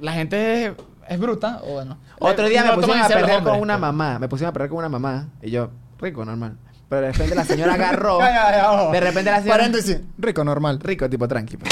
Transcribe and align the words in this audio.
la 0.00 0.12
gente 0.12 0.66
es, 0.66 0.72
es 1.08 1.18
bruta, 1.18 1.60
o 1.64 1.72
bueno. 1.74 1.98
Otro 2.18 2.48
día 2.48 2.64
me 2.64 2.74
pusieron 2.74 3.02
a 3.02 3.08
perder 3.08 3.42
con 3.42 3.60
una 3.60 3.78
mamá. 3.78 4.18
Me 4.18 4.28
pusieron 4.28 4.50
a 4.50 4.52
perder 4.52 4.68
con 4.68 4.78
una 4.78 4.88
mamá. 4.88 5.28
Y 5.42 5.50
yo, 5.50 5.70
rico, 5.98 6.24
normal. 6.24 6.56
Pero 6.88 7.02
de 7.02 7.12
repente 7.12 7.34
la 7.34 7.44
señora 7.44 7.74
agarró. 7.74 8.18
Ya, 8.18 8.30
ya, 8.30 8.56
ya, 8.56 8.72
ojo. 8.72 8.92
De 8.92 9.00
repente 9.00 9.30
la 9.30 9.38
señora. 9.38 9.58
Paréntesis. 9.58 10.00
Rico, 10.18 10.44
normal. 10.44 10.80
Rico, 10.80 11.08
tipo 11.08 11.28
tranqui. 11.28 11.56
pues. 11.56 11.70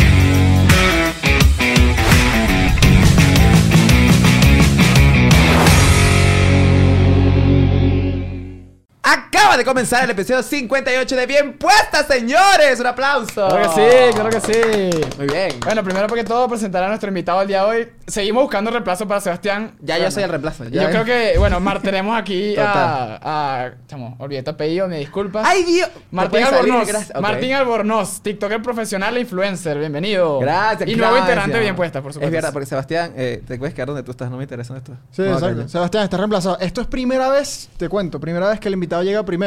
Acaba 9.49 9.57
de 9.57 9.65
comenzar 9.65 10.05
el 10.05 10.11
episodio 10.11 10.43
58 10.43 11.17
de 11.17 11.27
Bien 11.27 11.57
Puesta, 11.57 12.05
señores. 12.05 12.79
Un 12.81 12.87
aplauso. 12.87 13.49
Claro 13.49 13.63
que 13.63 13.69
sí, 13.81 14.15
claro 14.15 14.29
que 14.29 14.41
sí. 14.43 14.91
Muy 15.17 15.27
bien. 15.27 15.59
Bueno, 15.65 15.83
primero 15.83 16.07
porque 16.07 16.23
todo, 16.23 16.47
presentar 16.49 16.85
a 16.85 16.89
nuestro 16.89 17.09
invitado 17.09 17.41
el 17.41 17.49
día 17.49 17.65
de 17.65 17.67
hoy. 17.71 17.89
Seguimos 18.07 18.43
buscando 18.43 18.71
reemplazo 18.71 19.09
para 19.09 19.23
Sebastián. 19.23 19.73
ya 19.81 19.95
Bueno, 19.95 20.05
yo 20.05 20.11
soy 20.11 20.23
el 20.25 20.29
reemplazo. 20.29 20.65
ya 20.65 20.83
Yo 20.83 20.91
creo 20.91 21.05
que, 21.07 21.39
bueno, 21.39 21.61
Mar, 21.61 21.81
tenemos 21.83 22.19
aquí 22.19 22.57
a, 22.59 23.19
a. 23.23 23.71
Chamo, 23.87 24.17
olvidé 24.19 24.43
tu 24.43 24.51
apellido, 24.51 24.87
me 24.87 24.99
disculpas. 24.99 25.47
¡Ay, 25.49 25.65
Dios! 25.65 25.89
Martín. 26.11 26.45
Albornoz. 26.45 26.89
Martín 27.19 27.55
Albornoz, 27.55 28.21
TikToker 28.21 28.61
profesional 28.61 29.17
e 29.17 29.21
influencer. 29.21 29.79
Bienvenido. 29.79 30.41
Gracias. 30.41 30.91
Y 30.91 30.95
nuevo 30.95 31.15
gracias. 31.15 31.27
integrante 31.27 31.57
de 31.57 31.63
Bien 31.63 31.75
Puesta, 31.77 32.03
por 32.03 32.13
supuesto. 32.13 32.27
Es 32.27 32.33
verdad, 32.33 32.53
porque 32.53 32.67
Sebastián, 32.67 33.15
eh, 33.17 33.43
te 33.47 33.57
puedes 33.57 33.73
quedar 33.75 33.89
donde 33.89 34.03
tú 34.03 34.11
estás. 34.11 34.31
No 34.31 34.37
me 34.37 34.43
interesa 34.43 34.77
estás. 34.77 34.99
Sí, 35.11 35.23
No, 35.23 35.33
exacto. 35.33 35.69
Sebastián, 35.69 36.05
está 36.05 36.19
reemplazado. 36.19 36.59
Esto 36.61 36.83
es 36.83 36.87
primera 36.87 37.31
vez, 37.31 37.71
te 37.79 37.89
cuento, 37.89 38.21
primera 38.21 38.47
vez 38.47 38.61
que 38.61 38.69
el 38.69 38.75
invitado 38.75 39.03
llega 39.03 39.25
primero 39.25 39.38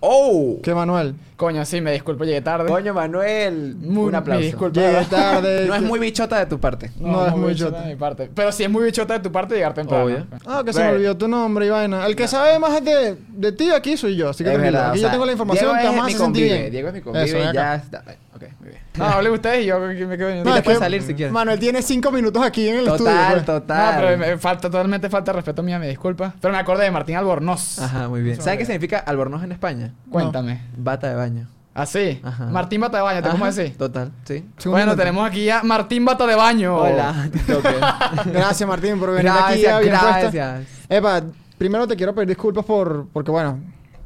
¡Oh! 0.00 0.58
que 0.62 0.74
Manuel. 0.74 1.14
Coño, 1.36 1.64
sí, 1.64 1.80
me 1.80 1.92
disculpo, 1.92 2.24
llegué 2.24 2.40
tarde. 2.42 2.68
Coño, 2.68 2.92
Manuel. 2.92 3.74
Muy- 3.76 4.08
un 4.08 4.14
aplauso. 4.14 4.44
disculpa. 4.44 4.78
Llega 4.80 5.04
tarde. 5.04 5.66
No 5.66 5.74
es 5.74 5.80
que- 5.80 5.86
muy 5.88 5.98
bichota 5.98 6.38
de 6.38 6.46
tu 6.46 6.58
parte. 6.60 6.90
No, 7.00 7.26
es 7.26 7.34
muy 7.34 7.50
bichota 7.52 7.70
chota. 7.70 7.82
de 7.86 7.94
mi 7.94 7.98
parte. 7.98 8.30
Pero 8.34 8.52
sí 8.52 8.62
es 8.64 8.70
muy 8.70 8.84
bichota 8.84 9.14
de 9.14 9.20
tu 9.20 9.32
parte 9.32 9.54
llegar 9.54 9.72
temprano. 9.74 10.04
Obvio. 10.04 10.26
Ah, 10.46 10.62
que 10.64 10.72
se 10.72 10.82
me 10.82 10.90
olvidó 10.90 11.16
tu 11.16 11.28
nombre 11.28 11.66
y 11.66 11.70
vaina. 11.70 12.06
El 12.06 12.14
que 12.14 12.28
sabe 12.28 12.58
más 12.58 12.84
de, 12.84 13.16
de 13.28 13.52
ti 13.52 13.70
aquí 13.70 13.96
soy 13.96 14.16
yo, 14.16 14.28
así 14.30 14.44
que 14.44 14.50
Es 14.50 14.54
tranquilo. 14.56 14.78
verdad, 14.78 14.90
Aquí 14.92 15.00
o 15.00 15.02
yo 15.02 15.10
tengo 15.10 15.26
la 15.26 15.32
información, 15.32 15.76
Diego 15.78 15.88
a 15.88 15.92
mi 15.92 15.98
hacer 16.00 16.10
sentir 16.12 16.22
convive, 16.24 16.58
bien. 16.58 16.70
Diego 16.72 16.88
es 16.88 16.94
mi 16.94 17.00
convive 17.00 17.24
Eso, 17.24 17.52
ya 17.52 17.74
está. 17.76 18.04
Ok, 18.40 18.52
muy 18.60 18.68
bien. 18.70 18.80
No, 18.96 19.04
hablen 19.04 19.32
ustedes 19.32 19.64
y 19.64 19.66
yo 19.66 19.78
me 19.80 20.16
quedo 20.16 20.30
en 20.30 20.42
No, 20.42 20.56
es 20.56 20.62
que 20.62 20.74
salir 20.76 21.02
si 21.02 21.14
quieres. 21.14 21.32
Manuel 21.32 21.58
tiene 21.58 21.82
cinco 21.82 22.10
minutos 22.10 22.42
aquí 22.42 22.68
en 22.68 22.76
el 22.76 22.88
estudio. 22.88 23.10
Total, 23.10 23.32
pues. 23.32 23.44
total. 23.44 23.94
No, 23.94 24.00
pero 24.00 24.18
me 24.18 24.38
falta 24.38 24.70
totalmente 24.70 25.10
falta 25.10 25.32
respeto 25.32 25.62
mía, 25.62 25.78
me 25.78 25.88
disculpa. 25.88 26.34
Pero 26.40 26.52
me 26.52 26.58
acordé 26.58 26.84
de 26.84 26.90
Martín 26.90 27.16
Albornoz. 27.16 27.78
Ajá, 27.78 28.08
muy 28.08 28.22
bien. 28.22 28.40
¿Sabes 28.40 28.58
qué 28.58 28.64
significa 28.64 28.98
albornoz 28.98 29.42
en 29.42 29.52
España? 29.52 29.92
Cuéntame. 30.10 30.62
Bata 30.76 31.08
de 31.08 31.14
baño. 31.14 31.48
¿Ah, 31.72 31.86
sí? 31.86 32.20
Ajá. 32.22 32.46
Martín 32.46 32.80
Bata 32.80 32.96
de 32.96 33.02
Baño, 33.04 33.22
¿te 33.22 33.28
cómo 33.28 33.50
decís? 33.50 33.76
Total, 33.78 34.10
sí. 34.24 34.44
Bueno, 34.64 34.96
tenemos 34.96 35.26
aquí 35.26 35.48
a 35.48 35.62
Martín 35.62 36.04
Bata 36.04 36.26
de 36.26 36.34
Baño. 36.34 36.76
Hola. 36.76 37.30
Gracias, 38.26 38.68
Martín, 38.68 38.98
por 38.98 39.12
venir 39.12 39.30
aquí 39.30 39.62
gracias, 39.62 39.84
gracias. 39.84 40.66
Epa, 40.88 41.22
primero 41.56 41.86
te 41.86 41.94
quiero 41.94 42.12
pedir 42.12 42.28
disculpas 42.28 42.64
por... 42.64 43.06
Porque, 43.12 43.30
bueno, 43.30 43.60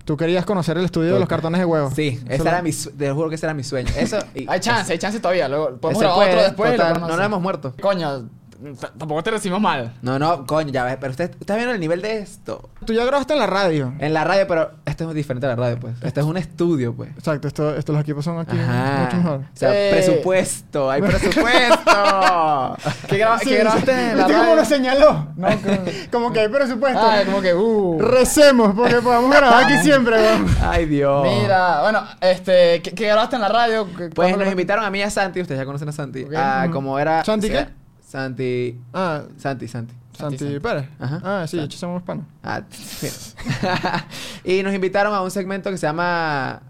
tú 0.05 0.17
querías 0.17 0.45
conocer 0.45 0.77
el 0.79 0.85
estudio 0.85 1.15
de 1.15 1.21
los 1.21 1.29
cartones 1.29 1.59
de 1.61 1.65
huevo. 1.65 1.91
Sí, 1.95 2.21
ese 2.29 2.49
era 2.49 2.63
mi 2.63 2.73
su- 2.73 2.91
te 2.93 3.11
juro 3.11 3.29
que 3.29 3.35
ese 3.37 3.47
era 3.47 3.55
mi 3.55 3.65
sueño. 3.65 3.91
Eso 3.97 4.19
y 4.35 4.47
Hay 4.49 4.61
chance, 4.61 4.93
hay 4.93 4.99
chance 4.99 5.19
todavía. 5.21 5.49
Luego 5.49 5.77
podemos 5.77 6.03
Ese 6.03 6.05
grabar 6.05 6.17
puede, 6.27 6.31
otro 6.33 6.43
después. 6.49 6.75
y 6.75 6.77
lo 6.77 6.85
total, 6.87 7.01
no 7.01 7.17
nos 7.17 7.27
hemos 7.27 7.41
muerto. 7.43 7.75
Coño, 7.81 8.29
tampoco 8.99 9.23
te 9.23 9.31
decimos 9.31 9.61
mal. 9.61 9.93
No, 10.03 10.19
no, 10.19 10.47
coño, 10.47 10.71
ya 10.71 10.85
ves, 10.85 10.97
pero 11.01 11.11
usted 11.11 11.31
estás 11.39 11.57
viendo 11.57 11.75
el 11.75 11.81
nivel 11.81 12.01
de 12.03 12.19
esto. 12.19 12.69
Tú 12.85 12.93
ya 12.93 13.05
grabaste 13.05 13.33
en 13.35 13.39
la 13.39 13.47
radio. 13.47 13.93
En 13.99 14.13
la 14.15 14.25
radio, 14.25 14.47
pero 14.47 14.71
esto 14.85 15.09
es 15.09 15.15
diferente 15.15 15.47
a 15.47 15.51
la 15.51 15.57
radio, 15.57 15.79
pues. 15.81 15.95
Esto 16.03 16.21
es 16.21 16.27
un 16.27 16.37
estudio, 16.37 16.95
pues. 16.95 17.11
Exacto, 17.17 17.49
esto, 17.49 17.75
esto 17.77 17.93
los 17.93 18.03
equipos 18.03 18.25
son 18.25 18.39
aquí 18.39 18.57
Ajá. 18.59 19.03
mucho 19.05 19.17
mejor. 19.17 19.41
O 19.41 19.45
sea, 19.57 19.71
Eh. 19.75 19.91
presupuesto, 19.93 20.91
hay 20.91 21.03
presupuesto. 21.03 22.77
¿Qué, 23.09 23.17
graba- 23.19 23.39
Sí, 23.39 23.49
qué 23.51 23.59
grabaste 23.59 23.93
sí. 23.93 24.01
en 24.01 24.17
la 24.19 24.25
¿Viste 24.27 24.33
cómo 24.33 24.45
radio? 24.45 24.57
lo 24.57 24.65
señaló? 24.65 25.27
No, 25.37 25.49
como- 25.63 25.79
Como 26.11 26.33
que 26.33 26.41
hay 26.41 26.49
presupuesto. 26.49 27.01
Ah, 27.03 27.23
como 27.25 27.41
que, 27.41 27.55
uh. 27.55 27.99
Recemos 28.01 28.75
porque 28.75 28.97
podamos 28.97 29.31
grabar 29.37 29.65
aquí 29.65 29.79
siempre, 29.83 30.17
weón. 30.17 30.47
Ay, 30.63 30.87
Dios. 30.87 31.25
Mira, 31.27 31.83
bueno, 31.83 32.03
este, 32.21 32.81
¿qué, 32.83 32.93
qué 32.93 33.07
grabaste 33.07 33.37
en 33.37 33.43
la 33.43 33.49
radio? 33.49 33.87
¿Qué- 33.97 34.09
Pues 34.09 34.31
nos 34.37 34.45
lo- 34.47 34.51
invitaron 34.51 34.85
a 34.85 34.91
mí 34.91 34.99
y 34.99 35.03
a 35.03 35.11
Santi, 35.11 35.41
ustedes 35.41 35.59
ya 35.61 35.65
conocen 35.67 35.89
a 35.89 35.93
Santi. 35.93 36.27
Ah, 36.37 36.69
como 36.73 36.99
era. 36.99 37.25
¿Santi 37.25 37.49
o 37.49 37.51
qué? 37.51 37.67
Santi. 38.15 38.81
Ah, 38.93 39.23
Santi, 39.39 39.67
Santi. 39.67 39.93
Santi 40.17 40.39
Santi. 40.39 40.61
Pérez. 40.61 40.89
Ajá. 41.01 41.21
Ah, 41.25 41.47
sí, 41.49 41.57
Santi. 41.57 41.65
hecho 41.65 41.79
somos 41.79 42.01
panos. 42.05 42.25
Ah, 42.45 42.63
sí. 42.71 43.09
y 44.45 44.63
nos 44.63 44.73
invitaron 44.73 45.13
a 45.13 45.21
un 45.21 45.33
segmento 45.33 45.69
que 45.69 45.79
se 45.79 45.89
llama 45.89 46.63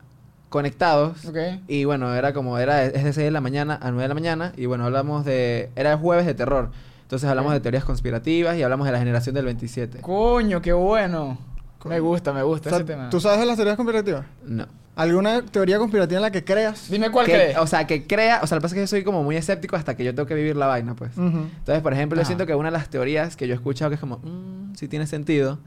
Conectados. 0.48 1.22
Ok. 1.26 1.36
Y 1.68 1.84
bueno, 1.84 2.14
era 2.14 2.32
como, 2.32 2.56
era, 2.56 2.86
es 2.86 3.04
de 3.04 3.12
6 3.12 3.26
de 3.26 3.30
la 3.30 3.42
mañana 3.42 3.78
a 3.82 3.90
9 3.90 4.04
de 4.04 4.08
la 4.08 4.14
mañana. 4.14 4.52
Y 4.56 4.64
bueno, 4.64 4.86
hablamos 4.86 5.26
de, 5.26 5.68
era 5.76 5.92
el 5.92 5.98
jueves 5.98 6.24
de 6.24 6.32
terror. 6.32 6.70
Entonces 7.02 7.28
hablamos 7.28 7.52
de 7.52 7.60
teorías 7.60 7.84
conspirativas 7.84 8.56
y 8.56 8.62
hablamos 8.62 8.86
de 8.86 8.92
la 8.92 8.98
generación 8.98 9.34
del 9.34 9.44
27. 9.44 10.00
Coño, 10.00 10.62
qué 10.62 10.72
bueno. 10.72 11.36
Me 11.84 12.00
gusta, 12.00 12.32
me 12.32 12.42
gusta 12.42 12.70
O 12.70 12.72
sea, 12.72 12.78
ese 12.78 12.86
tema. 12.86 13.10
¿Tú 13.10 13.20
sabes 13.20 13.40
de 13.40 13.44
las 13.44 13.56
teorías 13.56 13.76
conspirativas? 13.76 14.24
No. 14.46 14.64
¿Alguna 14.96 15.42
teoría 15.42 15.78
conspirativa 15.78 16.18
en 16.18 16.22
la 16.22 16.30
que 16.30 16.44
creas? 16.44 16.88
Dime 16.88 17.10
cuál 17.10 17.26
Que- 17.26 17.32
crees. 17.32 17.58
o 17.58 17.66
sea, 17.66 17.84
que 17.86 18.06
crea, 18.06 18.40
o 18.42 18.46
sea, 18.46 18.56
lo 18.56 18.60
que 18.60 18.62
pasa 18.62 18.74
es 18.74 18.76
que 18.76 18.80
yo 18.82 18.86
soy 18.86 19.02
como 19.02 19.24
muy 19.24 19.34
escéptico 19.36 19.74
hasta 19.74 19.96
que 19.96 20.04
yo 20.04 20.14
tengo 20.14 20.26
que 20.26 20.34
vivir 20.34 20.54
la 20.56 20.66
vaina, 20.66 20.94
pues. 20.94 21.10
Entonces, 21.16 21.82
por 21.82 21.92
ejemplo, 21.92 22.16
yo 22.16 22.22
Ajá. 22.22 22.26
siento 22.28 22.46
que 22.46 22.54
una 22.54 22.68
de 22.70 22.78
las 22.78 22.88
teorías 22.90 23.34
que 23.36 23.48
yo 23.48 23.54
he 23.54 23.56
escuchado 23.56 23.90
que 23.90 23.94
es 23.96 24.00
como, 24.00 24.18
mmm, 24.18 24.74
sí 24.76 24.86
tiene 24.86 25.06
sentido, 25.08 25.58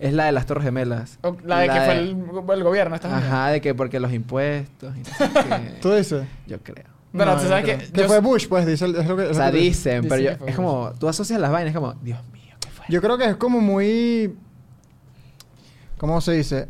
es 0.00 0.12
la 0.14 0.24
de 0.24 0.32
las 0.32 0.46
Torres 0.46 0.64
Gemelas. 0.64 1.18
O 1.22 1.36
la 1.44 1.60
de 1.60 1.68
que 1.68 1.80
fue 1.80 1.98
el, 1.98 2.16
el 2.54 2.64
gobierno. 2.64 2.96
Esta 2.96 3.16
Ajá, 3.16 3.48
de 3.50 3.60
que 3.60 3.72
porque 3.72 4.00
los 4.00 4.12
impuestos 4.12 4.96
y 4.96 4.98
no 5.00 5.04
sé 5.04 5.30
qué. 5.48 5.78
¿Tú 5.80 5.92
dices? 5.92 6.24
Yo 6.48 6.58
creo. 6.60 6.86
Pero 7.12 7.24
No, 7.26 7.40
tú 7.40 7.46
sabes 7.46 7.64
que. 7.64 7.76
Que 7.92 8.00
yo- 8.00 8.08
fue 8.08 8.18
Bush, 8.20 8.48
pues, 8.48 8.66
dice, 8.66 8.86
es 8.86 9.06
lo 9.06 9.16
que... 9.16 9.22
es 9.24 9.28
O 9.28 9.32
lo 9.32 9.34
sea, 9.34 9.52
que 9.52 9.58
dicen, 9.58 10.02
pero 10.08 10.16
Dicen 10.16 10.38
yo- 10.40 10.46
es 10.46 10.56
como, 10.56 10.92
tú 10.98 11.06
asocias 11.08 11.38
las 11.38 11.52
vainas, 11.52 11.72
es 11.72 11.76
como, 11.78 11.92
Dios 12.02 12.18
mío, 12.32 12.54
¿qué 12.58 12.68
fue? 12.70 12.84
Yo 12.88 13.00
creo 13.00 13.16
que 13.16 13.26
es 13.26 13.36
como 13.36 13.60
muy... 13.60 14.34
¿Cómo 15.98 16.20
se 16.20 16.32
dice? 16.32 16.66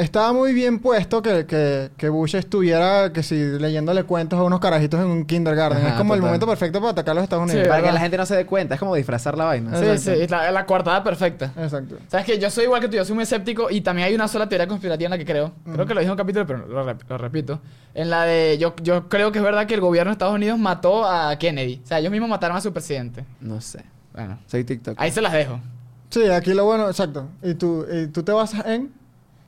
Estaba 0.00 0.32
muy 0.32 0.52
bien 0.52 0.78
puesto 0.78 1.22
que, 1.22 1.46
que, 1.46 1.90
que 1.96 2.08
Bush 2.08 2.34
estuviera, 2.36 3.12
que 3.12 3.22
si 3.22 3.34
leyéndole 3.36 4.04
cuentos 4.04 4.38
a 4.38 4.42
unos 4.42 4.58
carajitos 4.60 4.98
en 5.00 5.06
un 5.06 5.24
kindergarten. 5.26 5.78
Ajá, 5.78 5.88
es 5.90 5.94
como 5.94 6.14
el 6.14 6.22
momento 6.22 6.46
perfecto 6.46 6.80
para 6.80 6.92
atacar 6.92 7.12
a 7.12 7.14
los 7.16 7.24
Estados 7.24 7.50
Sí, 7.50 7.56
Unidos. 7.56 7.68
Para 7.68 7.82
que 7.86 7.92
la 7.92 8.00
gente 8.00 8.16
no 8.16 8.26
se 8.26 8.36
dé 8.36 8.46
cuenta, 8.46 8.74
es 8.74 8.80
como 8.80 8.94
disfrazar 8.94 9.36
la 9.36 9.44
vaina. 9.44 9.70
Sí, 9.78 9.84
Exacto. 9.84 10.14
sí, 10.18 10.22
es 10.22 10.30
la, 10.30 10.50
la 10.50 10.66
coartada 10.66 11.04
perfecta. 11.04 11.52
Exacto. 11.56 11.96
Sabes 12.08 12.26
que 12.26 12.38
yo 12.38 12.50
soy 12.50 12.64
igual 12.64 12.80
que 12.80 12.88
tú, 12.88 12.96
yo 12.96 13.04
soy 13.04 13.14
muy 13.14 13.24
escéptico 13.24 13.70
y 13.70 13.80
también 13.82 14.08
hay 14.08 14.14
una 14.14 14.26
sola 14.28 14.48
teoría 14.48 14.66
conspirativa 14.66 15.06
en 15.06 15.10
la 15.10 15.18
que 15.18 15.24
creo. 15.26 15.52
Creo 15.72 15.86
que 15.86 15.94
lo 15.94 16.00
dije 16.00 16.06
en 16.08 16.12
un 16.12 16.16
capítulo, 16.16 16.46
pero 16.46 16.66
lo, 16.66 16.84
rep- 16.86 17.02
lo 17.08 17.18
repito. 17.18 17.60
En 17.94 18.08
la 18.10 18.24
de. 18.24 18.56
Yo, 18.58 18.74
yo 18.82 19.08
creo 19.08 19.32
que 19.32 19.38
es 19.38 19.44
verdad 19.44 19.66
que 19.66 19.74
el 19.74 19.80
gobierno 19.80 20.10
de 20.10 20.14
Estados 20.14 20.34
Unidos 20.34 20.58
mató 20.58 21.04
a 21.04 21.36
Kennedy. 21.38 21.80
O 21.84 21.86
sea, 21.86 21.98
ellos 21.98 22.10
mismos 22.10 22.30
mataron 22.30 22.56
a 22.56 22.60
su 22.60 22.72
presidente. 22.72 23.24
No 23.40 23.60
sé. 23.60 23.84
Bueno, 24.14 24.38
Soy 24.46 24.64
TikTok. 24.64 24.94
ahí 24.98 25.10
se 25.10 25.20
las 25.20 25.32
dejo. 25.32 25.60
Sí, 26.08 26.24
aquí 26.30 26.54
lo 26.54 26.64
bueno, 26.64 26.88
exacto. 26.88 27.28
¿Y 27.42 27.54
tú, 27.54 27.86
y 27.92 28.06
tú 28.08 28.22
te 28.24 28.32
basas 28.32 28.66
en? 28.66 28.92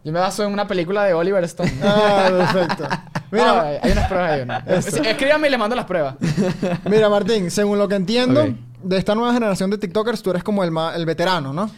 Yo 0.04 0.12
me 0.12 0.18
baso 0.18 0.42
en 0.44 0.52
una 0.52 0.66
película 0.66 1.04
de 1.04 1.14
Oliver 1.14 1.44
Stone. 1.44 1.72
Ah, 1.82 2.28
perfecto. 2.52 2.84
Mira, 3.30 3.60
hay 3.82 3.92
unas 3.92 4.08
pruebas 4.08 4.30
ahí. 4.32 4.44
¿no? 4.46 4.54
Escríbame 5.10 5.46
y 5.48 5.50
les 5.50 5.58
mando 5.58 5.74
las 5.76 5.86
pruebas. 5.86 6.16
mira, 6.84 7.08
Martín, 7.08 7.50
según 7.50 7.78
lo 7.78 7.88
que 7.88 7.94
entiendo, 7.94 8.44
de 8.82 8.96
esta 8.98 9.14
nueva 9.14 9.32
generación 9.32 9.70
de 9.70 9.78
TikTokers, 9.78 10.22
tú 10.22 10.30
eres 10.30 10.42
como 10.44 10.62
el, 10.64 10.70
ma- 10.70 10.94
el 10.94 11.06
veterano, 11.06 11.52
¿no? 11.54 11.70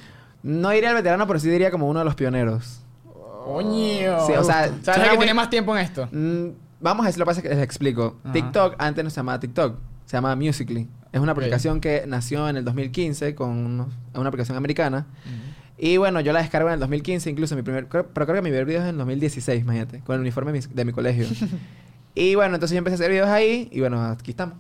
No 0.42 0.70
diría 0.70 0.88
el 0.90 0.96
veterano, 0.96 1.26
pero 1.28 1.38
sí 1.38 1.48
diría 1.48 1.70
como 1.70 1.88
uno 1.88 2.00
de 2.00 2.04
los 2.06 2.14
pioneros. 2.16 2.80
Coño. 3.44 4.26
Sí, 4.26 4.32
o 4.32 4.42
sea, 4.44 4.70
¿Sabes 4.82 4.98
el 4.98 5.02
que 5.04 5.08
muy- 5.10 5.18
tiene 5.18 5.34
más 5.34 5.50
tiempo 5.50 5.76
en 5.76 5.84
esto? 5.84 6.08
Mm, 6.10 6.48
vamos 6.80 7.04
a 7.04 7.06
decir 7.08 7.18
lo 7.20 7.24
que 7.24 7.28
pasa 7.28 7.40
es 7.40 7.42
que 7.44 7.54
les 7.54 7.62
explico. 7.62 8.16
Ajá. 8.24 8.32
TikTok 8.32 8.74
antes 8.78 9.04
no 9.04 9.10
se 9.10 9.16
llamaba 9.16 9.38
TikTok, 9.38 9.76
se 10.06 10.16
llamaba 10.16 10.34
Musical.ly. 10.36 10.88
Es 11.12 11.20
una 11.20 11.32
aplicación 11.32 11.80
que 11.80 12.04
nació 12.08 12.48
en 12.48 12.56
el 12.56 12.64
2015 12.64 13.34
con 13.36 13.50
unos- 13.50 13.88
una 14.14 14.28
aplicación 14.28 14.56
americana. 14.56 15.06
Y 15.76 15.96
bueno, 15.96 16.20
yo 16.20 16.32
la 16.32 16.40
descargo 16.40 16.68
en 16.68 16.74
el 16.74 16.80
2015, 16.80 17.30
incluso 17.30 17.56
mi 17.56 17.62
primer, 17.62 17.88
creo- 17.88 18.06
pero 18.06 18.26
creo 18.26 18.36
que 18.36 18.42
mi 18.42 18.50
primer 18.50 18.64
video 18.64 18.78
es 18.80 18.84
en 18.84 18.90
el 18.90 18.98
2016, 18.98 19.60
imagínate, 19.62 20.00
con 20.00 20.14
el 20.14 20.20
uniforme 20.20 20.52
de 20.52 20.60
mi, 20.60 20.74
de 20.74 20.84
mi 20.84 20.92
colegio. 20.92 21.26
y 22.14 22.34
bueno, 22.36 22.54
entonces 22.54 22.74
yo 22.74 22.78
empecé 22.78 22.94
a 22.94 22.96
hacer 22.96 23.10
videos 23.10 23.28
ahí 23.28 23.68
y 23.72 23.80
bueno, 23.80 24.02
aquí 24.04 24.30
estamos. 24.30 24.54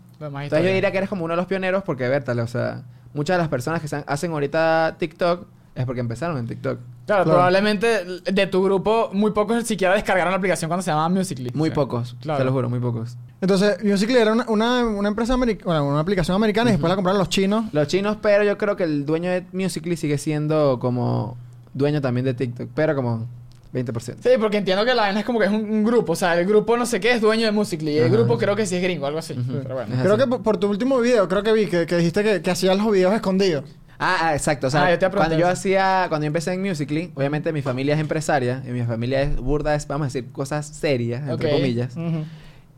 Entonces 0.46 0.64
yo 0.70 0.74
diría 0.74 0.90
que 0.90 0.98
eres 0.98 1.08
como 1.08 1.24
uno 1.24 1.32
de 1.32 1.36
los 1.36 1.46
pioneros 1.46 1.82
porque, 1.84 2.08
Bertale, 2.08 2.42
o 2.42 2.46
sea, 2.48 2.82
muchas 3.12 3.36
de 3.36 3.38
las 3.42 3.48
personas 3.48 3.80
que 3.80 3.88
se- 3.88 4.04
hacen 4.06 4.32
ahorita 4.32 4.96
TikTok 4.98 5.46
es 5.76 5.84
porque 5.86 6.00
empezaron 6.00 6.36
en 6.38 6.46
TikTok. 6.46 6.80
Claro, 7.06 7.24
Claro. 7.24 7.30
probablemente 7.38 7.86
de 8.24 8.46
tu 8.46 8.62
grupo, 8.64 9.10
muy 9.12 9.32
pocos 9.32 9.64
siquiera 9.64 9.92
descargaron 9.94 10.30
la 10.30 10.38
aplicación 10.38 10.68
cuando 10.68 10.82
se 10.82 10.90
llamaba 10.90 11.08
Musical.ly. 11.10 11.50
Muy 11.54 11.70
pocos, 11.70 12.16
claro. 12.20 12.38
te 12.38 12.44
lo 12.44 12.52
juro, 12.52 12.70
muy 12.70 12.80
pocos. 12.80 13.16
Entonces, 13.42 13.76
Musical.ly 13.84 14.18
era 14.22 14.32
una, 14.32 14.46
una, 14.48 14.84
una 14.86 15.08
empresa 15.08 15.34
americana, 15.34 15.82
una 15.82 16.00
aplicación 16.00 16.34
americana 16.34 16.70
y 16.70 16.72
después 16.74 16.88
la 16.88 16.94
compraron 16.96 17.18
los 17.18 17.28
chinos. 17.28 17.66
Los 17.72 17.88
chinos, 17.88 18.16
pero 18.22 18.42
yo 18.44 18.56
creo 18.56 18.76
que 18.76 18.84
el 18.84 19.04
dueño 19.04 19.30
de 19.30 19.44
Musical.ly 19.52 19.96
sigue 19.98 20.16
siendo 20.16 20.78
como 20.80 21.36
dueño 21.74 22.00
también 22.00 22.24
de 22.24 22.32
TikTok, 22.32 22.68
pero 22.74 22.94
como 22.94 23.26
20%. 23.74 24.16
Sí, 24.22 24.30
porque 24.40 24.56
entiendo 24.56 24.84
que 24.86 24.94
la 24.94 25.02
vaina 25.02 25.20
es 25.20 25.26
como 25.26 25.38
que 25.40 25.44
es 25.46 25.50
un, 25.50 25.68
un 25.68 25.84
grupo. 25.84 26.12
O 26.12 26.16
sea, 26.16 26.38
el 26.38 26.46
grupo 26.46 26.76
no 26.78 26.86
sé 26.86 27.00
qué 27.00 27.12
es 27.12 27.20
dueño 27.20 27.44
de 27.44 27.52
Musical.ly. 27.52 27.92
Y 27.92 27.98
el 27.98 28.08
grupo 28.10 28.38
creo 28.38 28.56
que 28.56 28.64
sí 28.64 28.76
es 28.76 28.82
gringo, 28.82 29.04
algo 29.06 29.18
así. 29.18 29.34
Pero 29.62 29.74
bueno. 29.74 29.94
Creo 30.00 30.16
que 30.16 30.26
por, 30.26 30.42
por 30.42 30.56
tu 30.56 30.68
último 30.70 30.98
video, 31.00 31.28
creo 31.28 31.42
que 31.42 31.52
vi 31.52 31.66
que, 31.66 31.84
que 31.84 31.96
dijiste 31.98 32.22
que, 32.22 32.40
que 32.40 32.50
hacías 32.50 32.78
los 32.78 32.90
videos 32.90 33.12
escondidos. 33.12 33.64
Ah, 33.98 34.18
ah, 34.22 34.34
exacto. 34.34 34.66
O 34.66 34.70
sea, 34.70 34.84
Ah, 34.86 34.90
yo 34.90 34.98
te 34.98 35.08
cuando 35.08 35.38
yo 35.38 35.48
hacía, 35.48 36.06
cuando 36.08 36.24
yo 36.24 36.28
empecé 36.28 36.52
en 36.52 36.62
Musical.ly, 36.62 37.12
obviamente 37.14 37.52
mi 37.52 37.62
familia 37.62 37.94
es 37.94 38.00
empresaria 38.00 38.62
y 38.66 38.70
mi 38.70 38.82
familia 38.82 39.22
es 39.22 39.36
burda, 39.36 39.74
es, 39.74 39.86
vamos 39.86 40.06
a 40.06 40.08
decir, 40.08 40.30
cosas 40.32 40.66
serias, 40.66 41.28
entre 41.28 41.50
comillas. 41.50 41.94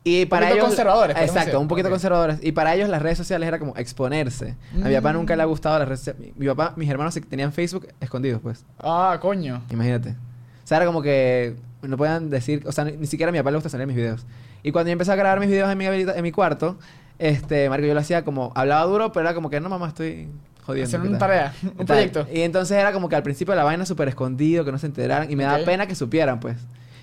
Y 0.05 0.27
para 0.27 0.47
poquito 0.47 0.55
ellos... 0.59 0.69
conservadores, 0.69 1.17
Exacto, 1.17 1.59
un 1.59 1.67
poquito 1.67 1.91
conservadores. 1.91 2.39
Y 2.41 2.53
para 2.53 2.75
ellos 2.77 2.89
las 2.89 3.03
redes 3.03 3.19
sociales 3.19 3.49
era 3.49 3.59
como 3.59 3.77
exponerse. 3.77 4.55
A 4.83 4.89
mi 4.89 4.95
papá 4.95 5.13
Mm. 5.13 5.17
nunca 5.17 5.35
le 5.35 5.43
ha 5.43 5.47
gustado 5.47 5.79
las 5.81 5.89
redes 5.89 6.01
sociales. 6.01 6.23
Mi, 6.23 6.33
mi 6.37 6.47
papá, 6.47 6.75
mis 6.77 6.89
hermanos 6.89 7.19
tenían 7.29 7.53
Facebook 7.53 7.89
escondidos, 8.01 8.41
pues. 8.41 8.65
Ah, 8.79 9.19
coño. 9.21 9.63
Imagínate. 9.71 10.11
O 10.11 10.67
sea, 10.67 10.77
era 10.77 10.87
como 10.87 11.03
que 11.03 11.57
no 11.83 11.97
podían 11.97 12.31
decir... 12.31 12.63
O 12.67 12.73
sea, 12.73 12.85
ni, 12.85 13.05
siquiera 13.07 13.31
a 13.31 13.33
mi 13.33 13.39
papá 13.39 13.51
le 13.51 13.57
gusta 13.57 13.69
salir 13.69 13.83
en 13.83 13.89
mis 13.89 13.97
videos. 13.97 14.27
Y 14.63 14.71
cuando 14.71 14.91
yo 14.91 14.93
empecé 14.93 15.11
a 15.11 15.17
grabar 15.17 15.41
mis 15.41 15.49
videos 15.49 15.71
en 15.73 15.79
mi, 15.79 15.87
en 15.87 16.23
mi 16.23 16.31
cuarto, 16.31 16.79
este, 17.19 17.69
Marco, 17.69 17.85
yo 17.87 17.95
lo 17.95 17.99
hacía 18.01 18.25
como... 18.25 18.53
Hablaba 18.55 18.85
duro, 18.85 19.11
pero 19.11 19.27
era 19.27 19.35
como 19.35 19.51
que, 19.51 19.59
no, 19.61 19.69
mamá, 19.69 19.89
estoy 19.89 20.29
jodiendo. 20.67 20.89
Hacer 20.89 21.01
¿qué 21.01 21.09
una 21.09 21.19
tal?". 21.19 21.29
tarea, 21.29 21.55
un 21.63 21.71
Tal. 21.77 21.87
proyecto. 21.87 22.27
Y 22.33 22.43
entonces 22.43 22.77
era 22.77 22.93
como 22.93 23.09
que 23.09 23.17
al 23.17 23.23
principio 23.23 23.55
la 23.55 23.65
vaina 23.65 23.87
súper 23.87 24.09
escondido, 24.09 24.65
que 24.65 24.73
no 24.73 24.79
se 24.79 24.87
enteraran. 24.87 25.31
Y 25.31 25.37
me 25.37 25.45
daba 25.45 25.65
pena 25.65 25.87
que 25.87 25.95
supieran, 25.95 26.41
pues. 26.41 26.57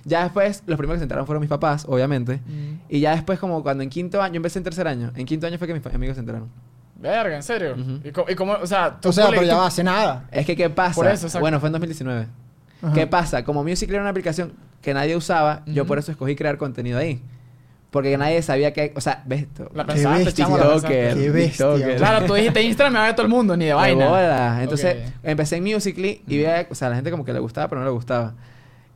Ya 0.06 0.24
después, 0.24 0.64
los 0.68 0.78
primeros 0.78 0.98
que 0.98 1.00
se 1.00 1.04
enteraron 1.06 1.26
fueron 1.26 1.40
mis 1.42 1.50
papás, 1.50 1.86
obviamente. 1.88 2.42
Mm. 2.46 2.82
Y 2.90 3.00
ya 3.00 3.12
después, 3.16 3.40
como 3.40 3.64
cuando 3.64 3.84
en 3.84 3.90
quinto 3.90 4.22
año, 4.22 4.34
yo 4.34 4.38
empecé 4.38 4.60
en 4.60 4.66
tercer 4.66 4.88
año. 4.88 5.12
En 5.16 5.26
quinto 5.26 5.48
año 5.48 5.58
fue 5.58 5.66
que 5.68 5.74
mis 5.74 5.86
amigos 5.88 6.16
se 6.16 6.20
enteraron. 6.20 6.50
Verga, 6.96 7.36
¿en 7.36 7.44
serio? 7.44 7.76
¿Y, 8.04 8.12
cómo, 8.12 8.30
y 8.30 8.36
cómo- 8.36 8.54
o 8.62 8.68
sea, 8.68 8.98
tú 9.00 9.10
O 9.10 9.12
sea, 9.14 9.30
pero 9.30 9.44
ya 9.44 9.56
va, 9.58 9.68
hace 9.68 9.84
nada. 9.84 10.26
Es 10.32 10.46
que, 10.46 10.56
¿qué 10.56 10.70
pasa? 10.70 10.96
Por 10.96 11.08
eso, 11.08 11.40
bueno, 11.40 11.60
fue 11.60 11.68
en 11.68 11.74
2019. 11.74 12.28
Ajá. 12.82 12.94
¿Qué 12.94 13.08
pasa? 13.08 13.44
Como 13.46 13.64
Musical.ly 13.64 13.96
era 13.96 14.04
una 14.04 14.10
aplicación 14.10 14.54
que 14.82 14.94
nadie 14.94 15.16
usaba, 15.16 15.64
yo 15.66 15.86
por 15.86 15.98
eso 16.00 16.12
escogí 16.12 16.36
crear 16.36 16.58
contenido 16.58 17.00
ahí. 17.00 17.22
Porque 17.94 18.18
nadie 18.18 18.42
sabía 18.42 18.74
que... 18.74 18.92
O 18.96 19.02
sea, 19.02 19.22
ves 19.28 19.44
esto. 19.44 19.70
La 19.76 19.86
Qué 19.86 19.94
bestia. 19.94 20.34
chamo, 20.46 20.58
la 20.58 20.64
pensaste. 20.64 20.88
TikToker, 20.88 21.14
Qué 21.16 21.30
bestia. 21.30 21.96
Claro, 21.96 22.26
tú 22.26 22.34
dijiste 22.34 22.62
Instagram 22.64 22.92
me 22.94 22.98
va 23.00 23.06
a 23.06 23.08
ver 23.10 23.16
todo 23.16 23.26
el 23.28 23.32
mundo, 23.32 23.56
ni 23.56 23.66
de 23.66 23.74
vaina. 23.76 24.08
bola. 24.10 24.58
Entonces, 24.64 24.98
empecé 25.22 25.58
en 25.58 25.64
Musical.ly 25.64 26.24
y 26.28 26.38
veía, 26.38 26.66
o 26.72 26.74
sea, 26.76 26.90
la 26.90 26.96
gente 26.96 27.12
como 27.12 27.24
que 27.24 27.32
le 27.34 27.40
gustaba, 27.40 27.68
pero 27.68 27.82
no 27.82 27.86
le 27.86 27.94
gustaba. 27.94 28.34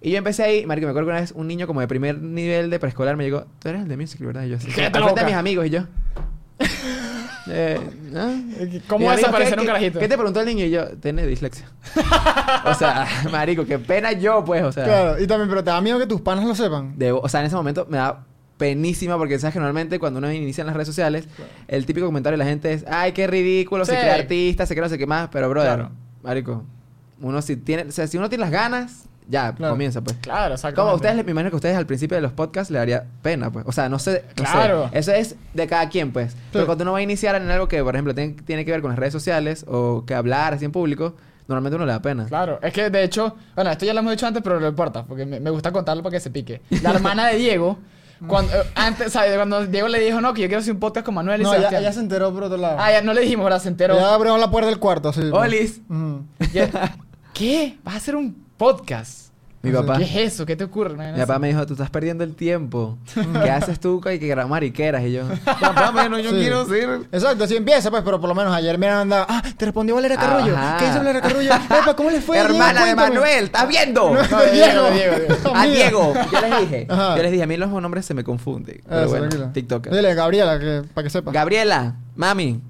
Y 0.02 0.10
yo 0.12 0.18
empecé 0.18 0.42
ahí, 0.44 0.66
marico, 0.66 0.88
me 0.88 0.92
acuerdo 0.92 1.08
que 1.10 1.12
una 1.12 1.22
vez 1.22 1.32
un 1.32 1.48
niño 1.48 1.68
como 1.68 1.80
de 1.80 1.88
primer 1.88 2.20
nivel 2.20 2.72
de 2.72 2.80
preescolar 2.80 3.16
me 3.18 3.24
llegó, 3.24 3.46
tú 3.60 3.70
eres 3.70 3.84
el 3.84 3.88
de 3.88 3.98
Musical.ly, 3.98 4.26
¿verdad? 4.26 4.44
Y 4.46 4.50
yo 4.50 4.58
así. 4.58 4.72
Frente 4.72 4.98
de 5.00 5.06
boca. 5.06 5.24
mis 5.24 5.34
amigos 5.36 5.66
y 5.68 5.70
yo. 5.70 5.82
eh, 7.50 7.80
¿ah? 8.16 8.36
¿Cómo 8.88 9.00
Mi 9.00 9.06
vas 9.06 9.14
a 9.16 9.28
amigo, 9.28 9.32
parecer 9.32 9.56
¿qué- 9.56 9.62
un 9.62 9.68
carajito? 9.68 10.00
¿Qué 10.00 10.08
te 10.08 10.16
preguntó 10.18 10.40
el 10.42 10.46
niño? 10.48 10.66
Y 10.66 10.72
yo, 10.72 10.88
tiene 10.98 11.26
dislexia. 11.26 11.70
o 12.66 12.74
sea, 12.74 13.08
marico, 13.32 13.66
qué 13.66 13.80
pena 13.80 14.12
yo, 14.14 14.44
pues, 14.44 14.64
o 14.64 14.72
sea. 14.72 14.84
Claro, 14.84 15.22
y 15.22 15.28
también, 15.28 15.50
pero 15.50 15.64
te 15.64 15.70
da 15.70 15.80
miedo 15.82 16.00
que 16.00 16.08
tus 16.08 16.22
panas 16.22 16.46
lo 16.46 16.56
sepan. 16.56 16.98
de- 16.98 17.12
o 17.12 17.28
sea, 17.30 17.40
en 17.42 17.46
ese 17.48 17.56
momento 17.56 17.86
me 17.90 17.98
da 17.98 18.24
penísima 18.58 19.18
porque 19.18 19.38
sabes 19.40 19.54
que 19.54 19.60
normalmente 19.60 20.00
cuando 20.00 20.18
uno 20.20 20.32
inicia 20.32 20.62
en 20.62 20.68
las 20.68 20.76
redes 20.76 20.88
sociales, 20.88 21.28
el 21.68 21.86
típico 21.86 22.06
comentario 22.08 22.38
de 22.38 22.44
la 22.44 22.50
gente 22.50 22.74
es, 22.74 22.86
ay, 22.88 23.12
qué 23.12 23.28
ridículo, 23.28 23.86
se 23.86 23.94
cree 23.98 24.12
artista, 24.12 24.66
se 24.66 24.74
cree 24.74 24.84
no 24.84 24.90
sé 24.90 24.98
qué 24.98 25.06
más, 25.08 25.30
pero 25.32 25.50
brother, 25.50 25.76
Claro. 25.76 25.92
marico, 26.24 26.64
uno 27.22 27.42
si 27.42 27.56
tiene, 27.58 27.84
o 27.84 27.92
sea, 27.92 28.08
si 28.08 28.18
uno 28.18 28.30
tiene 28.30 28.42
las 28.44 28.52
ganas, 28.52 29.04
ya, 29.30 29.54
Claro. 29.54 29.74
comienza 29.74 30.02
pues. 30.02 30.16
Claro, 30.22 30.56
exacto. 30.56 30.82
Como 30.82 30.96
ustedes, 30.96 31.24
me 31.26 31.32
imagino 31.32 31.50
que 31.50 31.56
a 31.56 31.58
ustedes 31.58 31.76
al 31.76 31.86
principio 31.86 32.16
de 32.16 32.22
los 32.22 32.32
podcasts 32.32 32.72
le 32.72 32.80
daría 32.80 33.06
pena, 33.22 33.52
pues. 33.52 33.66
O 33.68 33.72
sea, 33.74 33.90
no 33.90 34.00
sé. 34.00 34.24
no 34.38 34.46
sé. 34.46 34.52
Claro. 34.52 34.90
Eso 34.94 35.12
es 35.12 35.36
de 35.54 35.68
cada 35.68 35.90
quien, 35.90 36.14
pues. 36.14 36.36
Pero 36.54 36.66
cuando 36.66 36.84
uno 36.84 36.94
va 36.94 37.00
a 37.00 37.02
iniciar 37.02 37.36
en 37.36 37.50
algo 37.52 37.68
que, 37.68 37.84
por 37.84 37.94
ejemplo, 37.94 38.16
tiene, 38.16 38.34
tiene 38.46 38.64
que 38.64 38.72
ver 38.72 38.82
con 38.82 38.90
las 38.92 38.98
redes 39.00 39.12
sociales 39.12 39.66
o 39.68 40.06
que 40.06 40.14
hablar 40.16 40.54
así 40.54 40.64
en 40.64 40.72
público, 40.72 41.16
normalmente 41.48 41.76
uno 41.76 41.86
le 41.86 41.92
da 41.92 42.02
pena. 42.02 42.26
Claro, 42.26 42.58
es 42.62 42.72
que 42.72 42.90
de 42.90 43.04
hecho, 43.04 43.36
bueno, 43.54 43.70
esto 43.70 43.86
ya 43.86 43.94
lo 43.94 44.00
hemos 44.00 44.12
dicho 44.14 44.26
antes, 44.28 44.42
pero 44.42 44.62
no 44.62 44.68
importa, 44.70 45.04
porque 45.04 45.26
me, 45.26 45.42
me 45.42 45.50
gusta 45.50 45.74
contarlo 45.74 46.02
para 46.04 46.14
que 46.14 46.20
se 46.22 46.30
pique. 46.30 46.62
La 46.82 46.92
hermana 46.96 47.28
de 47.28 47.36
Diego, 47.38 47.78
cuando, 48.26 48.54
eh, 48.54 48.64
antes, 48.76 49.14
¿sabes? 49.14 49.36
Cuando 49.36 49.66
Diego 49.68 49.88
le 49.88 50.00
dijo, 50.00 50.20
no, 50.22 50.34
que 50.34 50.42
yo 50.42 50.48
quiero 50.48 50.62
hacer 50.62 50.74
un 50.74 50.80
podcast 50.80 51.06
con 51.06 51.16
Manuel 51.16 51.42
y 51.42 51.44
No, 51.44 51.52
Sebastián. 51.52 51.82
ella 51.82 51.92
se 51.94 52.00
enteró 52.00 52.34
por 52.34 52.44
otro 52.44 52.58
lado. 52.58 52.78
Ah, 52.80 52.92
ya 52.92 53.02
no 53.02 53.14
le 53.14 53.22
dijimos, 53.22 53.44
¿verdad? 53.44 53.62
Se 53.62 53.68
enteró. 53.70 53.96
Ya 53.96 54.14
abrieron 54.14 54.40
la 54.40 54.50
puerta 54.50 54.70
del 54.70 54.80
cuarto, 54.80 55.14
sí. 55.14 55.22
Olis. 55.32 55.82
Ya- 56.54 56.96
¿Qué? 57.34 57.78
¿Vas 57.84 57.94
a 57.96 57.98
hacer 57.98 58.16
un 58.16 58.46
podcast? 58.58 59.27
Mi 59.68 59.74
papá. 59.74 59.98
¿Qué 59.98 60.04
es 60.04 60.34
eso? 60.34 60.46
¿Qué 60.46 60.56
te 60.56 60.64
ocurre? 60.64 60.96
No, 60.96 61.14
Mi 61.14 61.20
papá 61.20 61.40
me 61.40 61.48
dijo, 61.50 61.66
tú 61.66 61.74
estás 61.74 61.90
perdiendo 61.90 62.24
el 62.24 62.36
tiempo. 62.36 62.98
¿Qué 63.44 63.50
haces 63.52 63.80
tú 63.80 64.02
que 64.02 64.10
hay 64.10 64.20
que 64.20 64.28
grabar 64.28 64.50
mariqueras? 64.50 65.04
Y 65.04 65.14
yo, 65.14 65.24
papá, 65.46 65.92
bueno, 65.92 66.20
yo 66.20 66.30
Sí. 66.32 66.38
quiero 66.38 66.66
ser... 66.66 67.02
Exacto, 67.12 67.44
así 67.44 67.56
empieza, 67.56 67.90
pues, 67.92 68.04
pero 68.04 68.20
por 68.20 68.30
lo 68.30 68.36
menos 68.36 68.54
ayer 68.54 68.78
me 68.78 68.88
andaba. 68.90 69.26
Ah, 69.30 69.42
te 69.58 69.66
respondió 69.66 69.96
Valeria 69.96 70.18
Carrullo. 70.18 70.56
Ajá. 70.56 70.78
¿Qué 70.78 70.86
hizo 70.88 70.98
Valeria 70.98 71.22
Carrullo? 71.22 71.54
Epa, 71.54 71.96
¿cómo 71.96 72.10
le 72.10 72.22
fue? 72.22 72.38
Hermana 72.38 72.84
Diego? 72.86 72.86
de. 72.88 72.96
Manuel, 72.96 73.46
¿estás 73.46 73.68
viendo? 73.68 74.14
No, 74.14 74.22
Diego, 74.52 74.92
Diego, 74.92 75.16
Diego. 75.18 75.36
A 75.56 75.62
Amiga. 75.62 75.76
Diego, 75.76 76.14
yo 76.32 76.42
les 76.42 76.60
dije. 76.62 76.88
Ajá. 76.90 77.16
Yo 77.18 77.24
les 77.24 77.32
dije, 77.32 77.44
a 77.44 77.48
mí 77.48 77.58
los 77.58 77.70
nombres 77.70 78.06
se 78.06 78.14
me 78.14 78.24
confunden. 78.24 78.82
Pero 78.88 79.02
Eso, 79.02 79.10
bueno, 79.10 79.30
tranquilo. 79.30 79.52
TikToker. 79.54 79.94
Dile, 79.94 80.14
Gabriela, 80.16 80.60
que, 80.60 80.84
para 80.94 81.04
que 81.04 81.10
sepa. 81.10 81.32
Gabriela, 81.32 81.96
mami, 82.16 82.62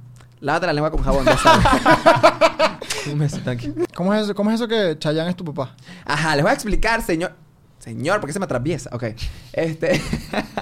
lávate 0.42 0.66
la 0.68 0.74
lengua 0.74 0.92
con 0.92 1.02
jabón, 1.04 1.26
ya 1.26 1.38
sabes. 1.38 1.66
Un 3.12 3.19
beso, 3.19 3.39
tranqui. 3.39 3.74
¿Cómo 3.95 4.13
es 4.13 4.24
eso, 4.24 4.36
cómo 4.36 4.50
es 4.51 4.56
eso 4.56 4.68
que 4.68 4.95
Chayanne 5.00 5.30
es 5.31 5.36
tu 5.36 5.45
papá? 5.45 5.75
Ajá, 6.06 6.36
les 6.36 6.44
voy 6.44 6.51
a 6.51 6.54
explicar, 6.54 7.01
señor. 7.01 7.33
Señor, 7.80 8.19
¿por 8.19 8.27
qué 8.27 8.33
se 8.33 8.39
me 8.39 8.45
atraviesa? 8.45 8.89
Ok. 8.94 9.04
Este. 9.54 10.01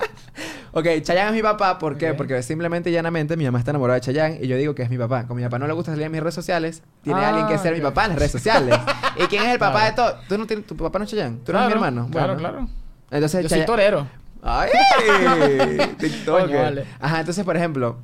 ok, 0.73 0.85
Chayanne 1.01 1.29
es 1.29 1.33
mi 1.35 1.41
papá. 1.41 1.79
¿Por 1.79 1.97
qué? 1.97 2.13
Porque 2.13 2.41
simplemente 2.43 2.89
y 2.89 2.93
llanamente 2.93 3.35
mi 3.37 3.45
mamá 3.45 3.59
está 3.59 3.71
enamorada 3.71 3.95
de 3.99 4.01
Chayanne 4.01 4.39
y 4.41 4.47
yo 4.47 4.57
digo 4.57 4.75
que 4.75 4.83
es 4.83 4.89
mi 4.89 4.97
papá. 4.97 5.23
Como 5.27 5.37
mi 5.37 5.43
papá 5.43 5.57
no 5.59 5.67
le 5.67 5.73
gusta 5.73 5.91
salir 5.91 6.05
en 6.05 6.11
mis 6.11 6.21
redes 6.21 6.35
sociales, 6.35 6.83
tiene 7.03 7.21
Ah, 7.21 7.29
alguien 7.29 7.47
que 7.47 7.57
ser 7.57 7.73
mi 7.73 7.81
papá 7.81 8.03
en 8.03 8.09
las 8.09 8.19
redes 8.19 8.31
sociales. 8.31 8.77
¿Y 9.17 9.23
quién 9.27 9.43
es 9.43 9.53
el 9.53 9.59
papá 9.59 9.79
Claro. 9.79 9.89
de 9.89 9.95
todo? 9.95 10.21
¿Tú 10.27 10.37
no 10.37 10.45
tienes, 10.45 10.65
tu 10.67 10.75
papá 10.75 10.99
no 10.99 11.05
es 11.05 11.11
Chayanne? 11.11 11.37
¿Tú 11.45 11.51
no 11.53 11.59
eres 11.59 11.67
mi 11.69 11.73
hermano? 11.73 12.07
Claro, 12.11 12.33
Bueno. 12.33 12.39
claro. 12.49 12.69
Entonces, 13.11 13.43
Yo 13.43 13.49
soy 13.49 13.59
Chayanne- 13.59 13.65
torero. 13.65 14.07
¡Ay! 14.43 14.69
Vale. 16.27 16.85
Ajá, 16.99 17.19
entonces, 17.21 17.43
por 17.43 17.55
ejemplo, 17.57 17.97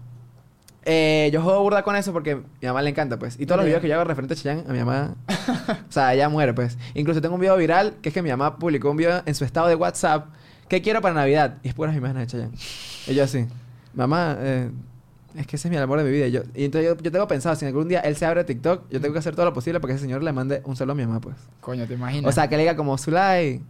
eh, 0.86 1.30
yo 1.31 1.42
juego 1.42 1.62
burda 1.62 1.83
con 1.83 1.95
eso 1.95 2.12
porque 2.13 2.36
mi 2.36 2.68
mamá 2.68 2.81
le 2.81 2.89
encanta, 2.89 3.18
pues. 3.19 3.39
Y 3.39 3.45
todos 3.45 3.57
los 3.57 3.66
videos 3.66 3.81
que 3.81 3.88
yo 3.88 3.95
hago 3.95 4.04
referente 4.04 4.33
a 4.33 4.38
Chayanne, 4.38 4.63
a 4.68 4.74
mi 4.74 4.80
mamá... 4.80 5.16
o 5.89 5.92
sea, 5.92 6.13
ella 6.13 6.30
muere, 6.30 6.54
pues. 6.54 6.78
Incluso 6.94 7.22
tengo 7.22 7.36
un 7.36 7.42
video 7.42 7.57
viral 7.57 7.95
que 8.01 8.10
es 8.10 8.13
que 8.13 8.22
mi 8.22 8.30
mamá 8.30 8.57
publicó 8.57 8.89
un 8.92 8.98
video 8.98 9.22
en 9.25 9.36
su 9.36 9.45
estado 9.45 9.68
de 9.68 9.75
WhatsApp 9.75 10.25
¿Qué 10.72 10.81
quiero 10.81 11.01
para 11.01 11.13
Navidad? 11.13 11.57
Y 11.63 11.68
es 11.68 11.74
puras 11.74 11.94
imágenes 11.94 12.28
de 12.28 12.31
Chayanne. 12.31 12.57
Y 13.06 13.13
yo 13.13 13.25
así, 13.25 13.45
mamá, 13.94 14.38
eh, 14.39 14.72
es 15.36 15.48
que 15.48 15.56
ese 15.56 15.68
es 15.68 15.72
mi 15.72 15.78
amor 15.78 15.98
de 16.00 16.04
mi 16.06 16.12
vida. 16.12 16.28
Y, 16.28 16.31
yo, 16.31 16.42
y 16.54 16.66
entonces 16.66 16.89
yo, 16.92 17.01
yo 17.01 17.12
tengo 17.12 17.28
pensado, 17.28 17.56
si 17.56 17.66
algún 17.66 17.88
día 17.88 18.00
él 18.01 18.16
se 18.16 18.25
abre 18.25 18.44
TikTok, 18.44 18.89
yo 18.89 19.00
tengo 19.01 19.13
que 19.13 19.19
hacer 19.19 19.36
todo 19.36 19.45
lo 19.45 19.54
posible 19.54 19.80
para 19.80 19.92
que 19.92 19.95
ese 19.95 20.04
señor 20.06 20.24
le 20.24 20.31
mande 20.33 20.62
un 20.66 20.75
saludo 20.75 20.94
a 20.94 20.95
mi 20.95 21.06
mamá, 21.06 21.22
pues. 21.22 21.36
Coño, 21.60 21.86
te 21.88 21.94
imaginas. 21.94 22.30
O 22.30 22.31
sea, 22.33 22.48
que 22.48 22.56
le 22.57 22.63
diga 22.63 22.75
como 22.75 22.98
Zulay, 22.98 23.62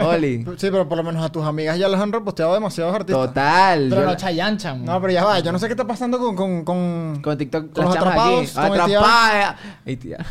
Oli. 0.00 0.44
Sí, 0.58 0.68
pero 0.70 0.88
por 0.88 0.98
lo 0.98 1.04
menos 1.04 1.24
a 1.24 1.30
tus 1.30 1.44
amigas 1.44 1.78
ya 1.78 1.88
los 1.88 2.00
han 2.00 2.12
reposteado 2.12 2.54
demasiados 2.54 2.94
artistas. 2.94 3.28
Total. 3.28 3.86
pero 3.90 4.02
yo 4.02 4.06
no 4.50 4.56
chamo. 4.56 4.84
No, 4.84 5.00
pero 5.00 5.12
ya 5.12 5.24
va. 5.24 5.38
Yo 5.40 5.52
no 5.52 5.58
sé 5.58 5.66
qué 5.66 5.72
está 5.72 5.86
pasando 5.86 6.18
con... 6.18 6.34
con, 6.36 6.64
con... 6.64 7.20
Con 7.22 7.38
TikTok, 7.38 7.72
Con 7.72 7.84
las 7.84 7.94
los 7.94 7.96
atrapados, 7.96 8.56
aquí. 8.56 8.68
con. 8.70 8.80
Atrapada. 8.80 9.56
Ay, 9.86 9.96
tía. 9.96 10.18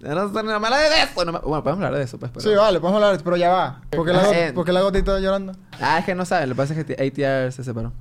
No 0.00 0.32
sé, 0.32 0.42
no 0.44 0.60
me 0.60 0.68
de 0.68 1.02
eso. 1.02 1.24
no 1.24 1.32
me- 1.32 1.38
Bueno, 1.40 1.64
podemos 1.64 1.84
hablar 1.84 1.98
de 1.98 2.04
eso, 2.04 2.18
pues. 2.20 2.30
Pero... 2.32 2.40
Sí, 2.48 2.54
vale, 2.56 2.78
podemos 2.78 3.02
hablar, 3.02 3.20
pero 3.24 3.36
ya 3.36 3.50
va. 3.50 3.80
¿Por 3.90 4.06
qué 4.06 4.12
la, 4.12 4.20
Ah, 4.20 4.26
got- 4.26 4.34
eh. 4.36 4.52
por 4.54 4.64
qué 4.64 4.72
la 4.72 4.80
gotita 4.82 5.18
llorando? 5.18 5.54
Ah, 5.80 5.98
es 5.98 6.04
que 6.04 6.14
no 6.14 6.24
sabes. 6.24 6.48
Lo 6.48 6.54
que 6.54 6.58
pasa 6.58 6.74
es 6.74 6.84
que 6.84 6.92
ATR 6.92 7.50
se 7.52 7.64
separó. 7.64 7.92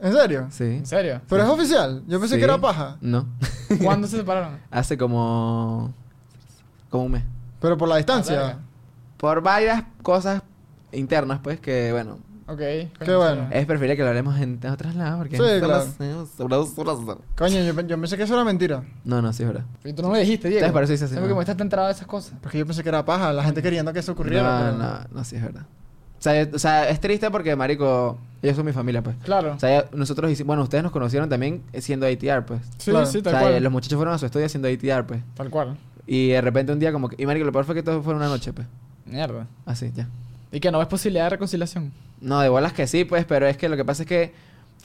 ¿En 0.00 0.12
serio? 0.12 0.46
Sí. 0.50 0.64
¿En 0.64 0.86
serio? 0.86 1.20
¿Pero 1.28 1.42
es 1.44 1.48
oficial? 1.48 2.02
Yo 2.06 2.18
pensé 2.20 2.34
Sí. 2.34 2.38
que 2.40 2.44
era 2.44 2.58
paja. 2.58 2.96
No. 3.00 3.26
¿Cuándo 3.82 4.06
se 4.06 4.16
separaron? 4.18 4.58
Hace 4.70 4.98
como... 4.98 5.92
Como 6.90 7.04
un 7.04 7.12
mes. 7.12 7.24
Pero 7.60 7.78
por 7.78 7.88
la 7.88 7.94
Ah, 7.94 7.98
distancia. 7.98 8.36
verga. 8.36 8.58
Por 9.16 9.40
varias 9.42 9.84
cosas 10.02 10.42
internas, 10.92 11.40
pues, 11.42 11.58
que 11.60 11.92
bueno... 11.92 12.18
Ok. 12.46 12.58
Qué 12.58 13.16
bueno. 13.16 13.48
Es 13.50 13.64
preferible 13.64 13.96
que 13.96 14.02
lo 14.02 14.08
hablemos 14.08 14.36
en, 14.38 14.60
en 14.62 14.70
otras 14.70 14.94
lados, 14.94 15.16
porque... 15.18 15.36
Sí, 15.38 15.42
claro. 15.64 15.86
Coño, 17.36 17.62
yo, 17.62 17.80
yo 17.86 17.98
pensé 18.00 18.16
que 18.18 18.24
eso 18.24 18.34
era 18.34 18.44
mentira. 18.44 18.82
No, 19.04 19.22
no, 19.22 19.32
sí, 19.32 19.42
es 19.44 19.48
verdad. 19.48 19.64
Y 19.82 19.94
tú 19.94 20.02
no 20.02 20.10
me 20.10 20.18
dijiste, 20.20 20.48
Diego. 20.48 20.58
Entonces, 20.66 20.72
por 20.74 20.82
eso 20.82 20.92
dices 20.92 21.06
así, 21.06 21.14
¿Sabes 21.14 21.34
me 21.34 21.40
estás 21.40 21.58
enterado 21.58 21.88
de 21.88 21.94
esas 21.94 22.06
cosas? 22.06 22.34
Porque 22.42 22.58
yo 22.58 22.66
pensé 22.66 22.82
que 22.82 22.90
era 22.90 23.02
paja. 23.04 23.32
La 23.32 23.42
gente 23.44 23.62
queriendo 23.62 23.92
que 23.94 24.00
eso 24.00 24.12
ocurriera. 24.12 24.42
No, 24.72 24.76
pero- 24.76 24.76
no, 24.78 24.98
no, 25.18 25.24
sí, 25.24 25.36
es 25.36 25.42
verdad. 25.42 25.62
O 26.24 26.30
sea, 26.30 26.48
o 26.54 26.58
sea, 26.58 26.88
es 26.88 27.00
triste 27.00 27.30
porque, 27.30 27.54
marico, 27.54 28.16
ellos 28.40 28.56
son 28.56 28.64
mi 28.64 28.72
familia, 28.72 29.02
pues. 29.02 29.14
Claro. 29.24 29.52
O 29.54 29.58
sea, 29.60 29.84
nosotros 29.92 30.30
hicimos... 30.30 30.46
Bueno, 30.46 30.62
ustedes 30.62 30.82
nos 30.82 30.90
conocieron 30.90 31.28
también 31.28 31.62
siendo 31.80 32.06
ATR, 32.06 32.46
pues. 32.46 32.62
sí, 32.78 32.92
claro. 32.92 33.04
sí, 33.04 33.18
O 33.18 33.22
tal 33.22 33.32
sea, 33.34 33.40
cual. 33.42 33.62
los 33.62 33.70
muchachos 33.72 33.96
fueron 33.96 34.14
a 34.14 34.18
su 34.18 34.24
estudio 34.24 34.46
haciendo 34.46 34.68
ATR, 34.68 35.04
pues. 35.06 35.20
Tal 35.34 35.50
cual. 35.50 35.76
Y 36.06 36.28
de 36.28 36.40
repente 36.40 36.72
un 36.72 36.78
día 36.78 36.92
como 36.92 37.10
que... 37.10 37.22
Y 37.22 37.26
marico, 37.26 37.44
lo 37.44 37.52
peor 37.52 37.66
fue 37.66 37.74
que 37.74 37.82
todo 37.82 38.02
fue 38.02 38.14
una 38.14 38.28
noche, 38.28 38.54
pues. 38.54 38.66
Mierda. 39.04 39.46
Así, 39.66 39.92
ya. 39.94 40.08
Y 40.50 40.60
que 40.60 40.70
no 40.70 40.78
ves 40.78 40.88
posibilidad 40.88 41.24
de 41.24 41.30
reconciliación. 41.30 41.92
No, 42.22 42.40
de 42.40 42.48
bolas 42.48 42.72
que 42.72 42.86
sí, 42.86 43.04
pues, 43.04 43.26
pero 43.26 43.46
es 43.46 43.58
que 43.58 43.68
lo 43.68 43.76
que 43.76 43.84
pasa 43.84 44.04
es 44.04 44.08
que 44.08 44.32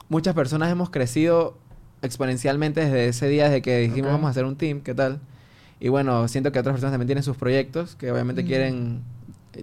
muchas 0.09 0.33
personas 0.35 0.69
hemos 0.69 0.89
crecido 0.89 1.57
exponencialmente 2.01 2.81
desde 2.81 3.07
ese 3.07 3.27
día, 3.29 3.45
desde 3.45 3.61
que 3.61 3.77
dijimos 3.79 4.07
Ok. 4.09 4.13
vamos 4.13 4.27
a 4.27 4.31
hacer 4.31 4.43
un 4.45 4.55
team, 4.57 4.81
¿qué 4.81 4.93
tal? 4.93 5.19
Y 5.79 5.87
bueno, 5.89 6.27
siento 6.27 6.51
que 6.51 6.59
otras 6.59 6.73
personas 6.73 6.91
también 6.91 7.07
tienen 7.07 7.23
sus 7.23 7.37
proyectos 7.37 7.95
que 7.95 8.11
obviamente 8.11 8.43
Mm. 8.43 8.45
quieren 8.45 9.01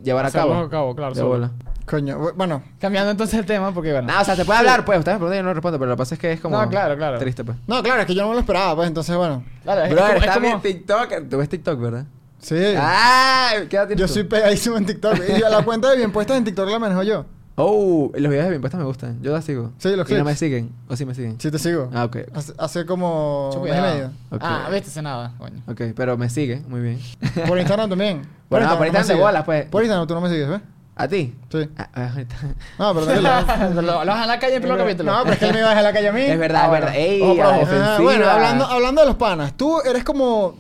llevar 0.03 0.27
a 0.27 0.31
cabo. 0.31 0.55
a 0.55 0.71
cabo, 0.71 0.95
claro. 0.97 1.15
De 1.15 1.23
bola. 1.23 1.51
Coño, 1.87 2.19
bu- 2.19 2.33
bueno. 2.35 2.63
Cambiando 2.81 3.11
entonces 3.13 3.39
el 3.39 3.47
tema, 3.47 3.73
porque 3.73 3.93
bueno. 3.93 4.13
No, 4.13 4.21
o 4.21 4.25
sea, 4.25 4.35
se 4.35 4.45
puede 4.45 4.59
hablar, 4.59 4.85
pues. 4.85 4.99
Ustedes 4.99 5.15
me 5.17 5.19
preguntan 5.21 5.37
y 5.37 5.39
yo 5.39 5.43
no 5.45 5.55
respondo, 5.55 5.79
pero 5.79 5.91
lo 5.91 5.97
que 5.97 5.99
pasa 5.99 6.15
es 6.17 6.21
que 6.21 6.33
es 6.33 6.41
como... 6.41 6.61
No, 6.61 6.69
claro, 6.69 6.97
claro. 6.97 7.19
Triste, 7.19 7.45
pues. 7.45 7.57
No, 7.69 7.81
claro, 7.83 8.01
es 8.01 8.07
que 8.07 8.15
yo 8.15 8.23
no 8.23 8.29
me 8.29 8.35
lo 8.35 8.41
esperaba, 8.41 8.75
pues 8.75 8.89
entonces, 8.89 9.17
bueno. 9.17 9.45
Claro, 9.63 9.83
es, 9.85 9.91
Brother, 9.95 10.17
es 10.17 10.23
está 10.23 10.35
como- 10.35 10.47
bien 10.47 10.61
TikTok. 10.61 11.29
Tú 11.31 11.39
ves 11.39 11.49
TikTok, 11.49 11.81
¿verdad? 11.81 12.05
Sí. 12.41 12.57
¡Ah! 12.77 13.51
¿Qué 13.71 13.77
edad 13.77 13.87
tienes 13.87 14.01
yo 14.01 14.07
tú? 14.09 14.13
soy 14.15 14.25
pegadísimo 14.25 14.77
en 14.77 14.87
TikTok. 14.87 15.17
y 15.29 15.41
yo 15.41 15.49
la 15.49 15.63
cuenta 15.65 15.91
de 15.91 15.97
bien 15.99 16.11
puestas 16.13 16.37
en 16.39 16.45
TikTok 16.45 16.69
la 16.69 16.79
manejo 16.81 17.03
yo. 17.05 17.25
Oh, 17.59 18.11
los 18.15 18.31
videos 18.31 18.45
de 18.45 18.51
mi 18.51 18.57
impuesta 18.57 18.77
me 18.77 18.85
gustan. 18.85 19.19
Yo 19.23 19.33
la 19.33 19.41
sigo. 19.41 19.73
Sí, 19.79 19.89
los 19.89 19.97
Y 19.97 19.99
no 19.99 20.05
clips. 20.05 20.25
me 20.25 20.37
siguen. 20.37 20.71
¿O 20.89 20.97
sí 20.97 21.07
me 21.07 21.15
siguen? 21.15 21.41
Sí, 21.41 21.51
te 21.51 21.59
sigo. 21.59 21.89
Ah, 21.95 22.05
ok. 22.05 22.17
Hace, 22.35 22.53
hace 22.59 22.85
como 22.87 23.47
Mucho 23.49 23.63
mes 23.63 23.75
y 23.77 23.81
medio. 23.81 24.11
Ah, 24.41 24.69
viste, 24.71 24.91
sé 24.91 25.01
nada, 25.01 25.33
coño. 25.39 25.63
Ok, 25.67 25.81
pero 25.97 26.19
me 26.19 26.29
sigue. 26.29 26.63
Muy 26.69 26.81
bien. 26.81 27.01
Por 27.49 27.59
Instagram 27.59 27.89
también. 27.91 28.23
Bueno, 28.49 28.67
no, 28.67 28.77
por 28.77 28.87
no 28.87 28.93
me 28.93 28.99
Instagram 28.99 29.03
de 29.09 29.13
sigues. 29.15 29.23
bolas, 29.27 29.45
pues. 29.45 29.65
Por 29.71 29.83
Instagram 29.83 30.07
tú 30.07 30.15
no 30.15 30.21
me 30.21 30.29
sigues, 30.31 30.49
¿ves? 30.49 30.61
¿A 30.95 31.09
ti? 31.09 31.35
Sí. 31.51 31.69
Ah, 31.77 31.89
ah, 31.95 32.11
ahorita. 32.13 32.37
No, 32.79 32.95
pero 32.95 33.07
tranquilo. 33.07 33.75
lo, 33.83 33.83
lo 34.05 34.13
vas 34.13 34.23
a 34.23 34.27
la 34.27 34.39
calle 34.39 34.55
en 34.57 34.63
pleno 34.63 34.77
capítulo. 34.79 35.13
No, 35.13 35.23
pero 35.23 35.33
es 35.33 35.39
que 35.39 35.47
él 35.47 35.53
me 35.53 35.59
iba 35.59 35.67
a 35.67 35.71
dejar 35.71 35.85
la 35.85 35.93
calle 35.93 36.09
a 36.09 36.13
mí. 36.13 36.21
Es 36.27 36.39
verdad, 36.39 36.61
Ah, 36.61 36.65
es 36.65 36.69
bueno. 36.71 36.87
verdad. 36.87 37.01
Ey, 37.01 37.23
Ojo 37.23 37.35
por. 37.37 37.75
Ah, 37.83 37.99
bueno, 38.01 38.29
hablando, 38.31 38.65
hablando 38.67 39.01
de 39.01 39.07
los 39.09 39.17
panas, 39.17 39.55
tú 39.57 39.81
eres 39.81 40.05
como, 40.05 40.45
o 40.45 40.57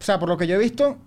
sea, 0.00 0.18
por 0.18 0.28
lo 0.28 0.36
que 0.36 0.46
yo 0.46 0.56
he 0.56 0.58
visto, 0.58 0.98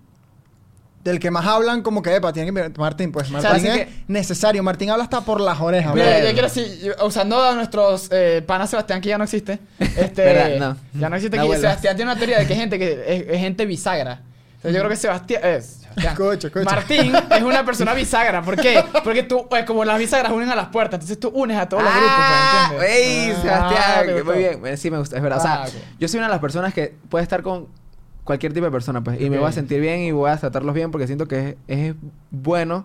del 1.04 1.20
que 1.20 1.30
más 1.30 1.44
hablan, 1.46 1.82
como 1.82 2.00
que, 2.02 2.16
epa, 2.16 2.32
tiene 2.32 2.50
que 2.52 2.70
Martín, 2.78 3.12
pues 3.12 3.28
sea, 3.28 3.40
Martín 3.40 3.66
es 3.66 3.76
que- 3.76 3.88
necesario. 4.08 4.62
Martín 4.62 4.90
habla 4.90 5.04
hasta 5.04 5.20
por 5.20 5.40
las 5.40 5.60
orejas. 5.60 5.94
Mira, 5.94 6.08
bro. 6.08 6.18
yo 6.26 6.32
quiero 6.32 6.48
decir, 6.48 6.96
usando 7.04 7.42
a 7.42 7.54
nuestros 7.54 8.08
eh, 8.10 8.42
panas 8.46 8.70
Sebastián, 8.70 9.00
que 9.02 9.10
ya 9.10 9.18
no 9.18 9.24
existe. 9.24 9.58
Este, 9.78 10.24
¿Verdad? 10.24 10.76
No. 10.94 11.00
Ya 11.00 11.08
no 11.10 11.16
existe 11.16 11.36
No. 11.36 11.44
Sebastián 11.52 11.94
tiene 11.96 12.10
una 12.10 12.18
teoría 12.18 12.38
de 12.38 12.46
que 12.46 12.54
hay 12.54 12.58
gente 12.58 12.78
que 12.78 12.92
es, 13.06 13.24
es 13.28 13.38
gente 13.38 13.66
bisagra. 13.66 14.22
Entonces 14.56 14.72
yo 14.72 14.78
creo 14.78 14.88
que 14.88 14.96
Sebastián. 14.96 15.40
eh, 15.44 15.60
Sebastián. 15.60 15.84
Escucha, 16.14 16.46
escucha. 16.48 16.64
Martín 16.64 17.12
es 17.30 17.42
una 17.42 17.64
persona 17.66 17.92
bisagra. 17.94 18.40
¿Por 18.42 18.56
qué? 18.56 18.82
Porque 19.04 19.22
tú, 19.24 19.46
pues, 19.48 19.64
como 19.66 19.84
las 19.84 19.98
bisagras 19.98 20.32
unen 20.32 20.48
a 20.50 20.56
las 20.56 20.68
puertas, 20.68 20.94
entonces 20.94 21.20
tú 21.20 21.28
unes 21.28 21.56
a 21.58 21.68
todos 21.68 21.82
los 21.84 21.92
Ah, 21.94 21.98
grupos, 21.98 22.78
pues, 22.80 22.90
¿entiendes? 22.90 23.06
¡Ey, 23.06 23.30
Ah, 23.30 23.42
Sebastián! 23.42 24.06
¿te 24.16 24.22
muy 24.24 24.38
bien. 24.38 24.66
Eh, 24.66 24.76
Sí, 24.78 24.90
me 24.90 24.98
gusta, 24.98 25.16
es 25.16 25.22
verdad. 25.22 25.38
o 25.38 25.42
sea, 25.42 25.62
Ah, 25.64 25.68
yo 26.00 26.08
soy 26.08 26.18
una 26.18 26.28
de 26.28 26.32
las 26.32 26.40
personas 26.40 26.72
que 26.74 26.94
puede 27.10 27.22
estar 27.22 27.42
con 27.42 27.68
cualquier 28.24 28.52
tipo 28.52 28.64
de 28.66 28.72
persona, 28.72 29.02
pues. 29.04 29.20
Y 29.20 29.30
me 29.30 29.38
voy 29.38 29.48
a 29.48 29.52
sentir 29.52 29.80
bien 29.80 30.00
y 30.00 30.12
voy 30.12 30.30
a 30.30 30.36
tratarlos 30.36 30.74
bien 30.74 30.90
porque 30.90 31.06
siento 31.06 31.28
que 31.28 31.56
es, 31.68 31.78
es 31.90 31.94
bueno 32.30 32.84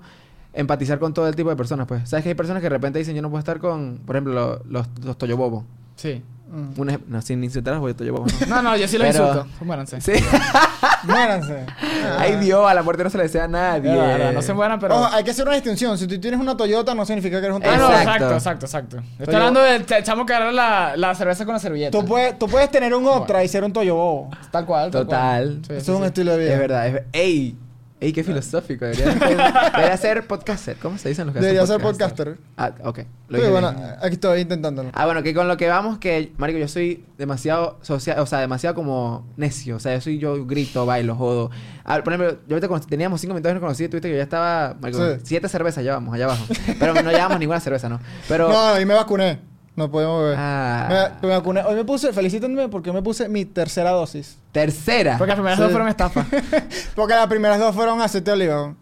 empatizar 0.54 1.00
con 1.00 1.14
todo 1.14 1.28
el 1.28 1.36
tipo 1.36 1.50
de 1.50 1.56
personas, 1.56 1.88
pues. 1.88 2.10
Sabes 2.10 2.24
que 2.24 2.30
hay 2.30 2.36
personas 2.36 2.62
que 2.62 2.66
de 2.66 2.70
repente 2.76 3.00
dicen, 3.00 3.16
yo 3.16 3.22
no 3.22 3.30
puedo 3.30 3.40
estar 3.40 3.60
con, 3.60 4.00
por 4.06 4.16
ejemplo, 4.16 4.34
lo- 4.34 4.62
los, 4.70 4.88
los 5.04 5.18
toyobobos. 5.18 5.64
Sí. 5.96 6.22
Mm. 6.52 6.80
Un 6.82 7.00
no, 7.08 7.22
sin 7.22 7.44
insultar 7.44 7.76
a 7.76 7.78
los 7.80 7.96
toyobobos, 7.96 8.34
¿no? 8.48 8.56
No, 8.56 8.62
no, 8.62 8.76
yo 8.78 8.88
sí 8.88 8.98
los 8.98 9.08
Pero- 9.08 9.28
insulto. 9.28 9.66
Muéranse. 9.66 10.02
sí. 10.02 10.14
Muéranse. 11.04 11.66
Ah. 11.70 12.18
Ay, 12.20 12.36
Dios, 12.38 12.70
a 12.70 12.74
la 12.74 12.84
muerte 12.84 13.04
no 13.04 13.10
se 13.10 13.18
le 13.18 13.24
desea 13.24 13.46
a 13.46 13.48
nadie. 13.48 13.92
Verdad, 13.96 14.34
No 14.34 14.42
se 14.42 14.54
mueran, 14.54 14.80
pero. 14.80 14.96
Ojo, 14.96 15.10
hay 15.14 15.24
que 15.24 15.32
hacer 15.32 15.46
una 15.46 15.56
distinción. 15.56 15.98
Si 15.98 16.08
tú 16.08 16.20
tienes 16.20 16.40
una 16.40 16.58
Toyota, 16.58 16.94
no 16.96 17.06
significa 17.06 17.40
que 17.40 17.46
eres 17.48 17.58
un 17.58 17.64
Ah, 17.64 17.78
no, 17.78 17.86
Toyota. 17.88 18.02
exacto, 18.02 18.34
Exacto. 18.34 18.66
exacto, 18.66 18.98
exacto. 18.98 19.14
Estoy 19.24 19.36
hablando 19.36 19.62
del 19.62 19.86
ch- 19.86 20.04
chamo 20.04 20.26
que 20.26 20.34
agarra 20.34 20.52
la, 20.52 20.94
la 20.98 21.16
cerveza 21.16 21.46
con 21.46 21.54
la 21.54 21.60
servilleta. 21.60 21.98
Tú 21.98 22.06
puedes, 22.06 22.38
tú 22.40 22.48
puedes 22.48 22.70
tener 22.72 22.94
un 22.94 23.06
Optra 23.08 23.44
y 23.44 23.48
ser 23.48 23.64
un 23.64 23.72
Toyobobo. 23.74 24.30
Tal 24.52 24.66
cual. 24.66 24.92
tal 24.92 25.04
Total. 25.04 25.44
cual. 25.46 25.62
Sí, 25.68 25.74
Eso 25.74 25.86
sí, 25.86 25.92
es 25.92 25.98
un 25.98 26.04
estilo 26.06 26.32
de 26.34 26.38
vida. 26.40 26.54
Es 26.54 26.60
verdad. 26.60 26.88
Es, 26.88 27.02
ey, 27.14 27.56
ey, 28.00 28.14
qué 28.14 28.24
filosófico. 28.24 28.86
Debería, 28.86 29.06
debería 29.76 29.98
ser 29.98 30.26
podcaster. 30.28 30.78
¿Cómo 30.78 30.98
se 30.98 31.10
dicen 31.10 31.26
los 31.28 31.34
que 31.36 31.42
Debería 31.42 31.66
ser 31.68 31.82
podcast? 31.82 32.16
podcaster. 32.18 32.38
Ah, 32.58 32.72
ok. 32.84 33.00
Lo 33.28 33.38
Sí, 33.38 33.42
dije 33.42 33.50
bueno, 33.52 33.74
bien. 33.74 33.90
aquí 34.02 34.14
estoy 34.14 34.42
intentándolo. 34.42 34.90
Ah, 34.94 35.06
bueno, 35.06 35.22
que 35.24 35.34
con 35.34 35.48
lo 35.48 35.58
que 35.58 35.68
vamos, 35.68 35.98
que, 36.00 36.32
marico, 36.38 36.60
yo 36.60 36.68
soy 36.68 37.04
demasiado 37.18 37.78
social, 37.82 38.20
o 38.20 38.26
sea, 38.26 38.40
demasiado 38.40 38.76
como 38.76 39.28
necio. 39.38 39.76
O 39.76 39.80
sea, 39.80 39.96
yo 39.96 40.02
soy, 40.02 40.18
yo 40.18 40.46
grito, 40.46 40.86
bailo, 40.86 41.16
jodo. 41.16 41.52
Ah, 41.86 42.02
por 42.04 42.14
ejemplo, 42.14 42.40
yo 42.48 42.56
ahorita 42.56 42.68
cuando 42.68 42.88
teníamos 42.88 43.20
cinco 43.22 43.34
minutos 43.34 43.50
de 43.50 43.54
no 43.56 43.60
conocí, 43.62 43.88
tuviste 43.90 44.08
que 44.08 44.14
yo 44.14 44.18
ya 44.18 44.24
estaba, 44.24 44.76
marico, 44.80 45.00
Sí. 45.16 45.20
siete 45.24 45.50
cervezas 45.50 45.84
llevamos 45.84 46.14
allá 46.14 46.26
abajo. 46.26 46.46
Pero 46.80 46.94
no 46.94 47.12
llevamos 47.12 47.40
ninguna 47.40 47.60
cerveza, 47.60 47.90
¿no? 47.90 48.00
Pero, 48.28 48.50
No, 48.50 48.60
ahí 48.70 48.86
me 48.86 48.94
vacuné. 48.94 49.40
No 49.76 49.90
podemos 49.90 50.22
beber. 50.24 50.36
ah, 50.40 51.10
Me, 51.22 51.28
me 51.30 51.36
vacuné. 51.36 51.62
Hoy 51.64 51.76
me 51.76 51.86
puse, 51.86 52.12
felicítenme 52.12 52.68
porque 52.70 52.92
me 52.92 53.02
puse 53.02 53.30
mi 53.30 53.46
tercera 53.46 53.92
dosis. 53.92 54.38
tercera. 54.52 55.18
Porque 55.18 55.30
las 55.30 55.36
primeras 55.38 55.58
Sí. 55.58 55.64
dos 55.64 55.72
fueron 55.72 55.88
estafas. 55.88 56.26
Porque 56.96 57.14
las 57.14 57.28
primeras 57.28 57.60
dos 57.60 57.74
fueron 57.76 58.02
aceite 58.02 58.32
de 58.32 58.36
oliva. 58.36 58.74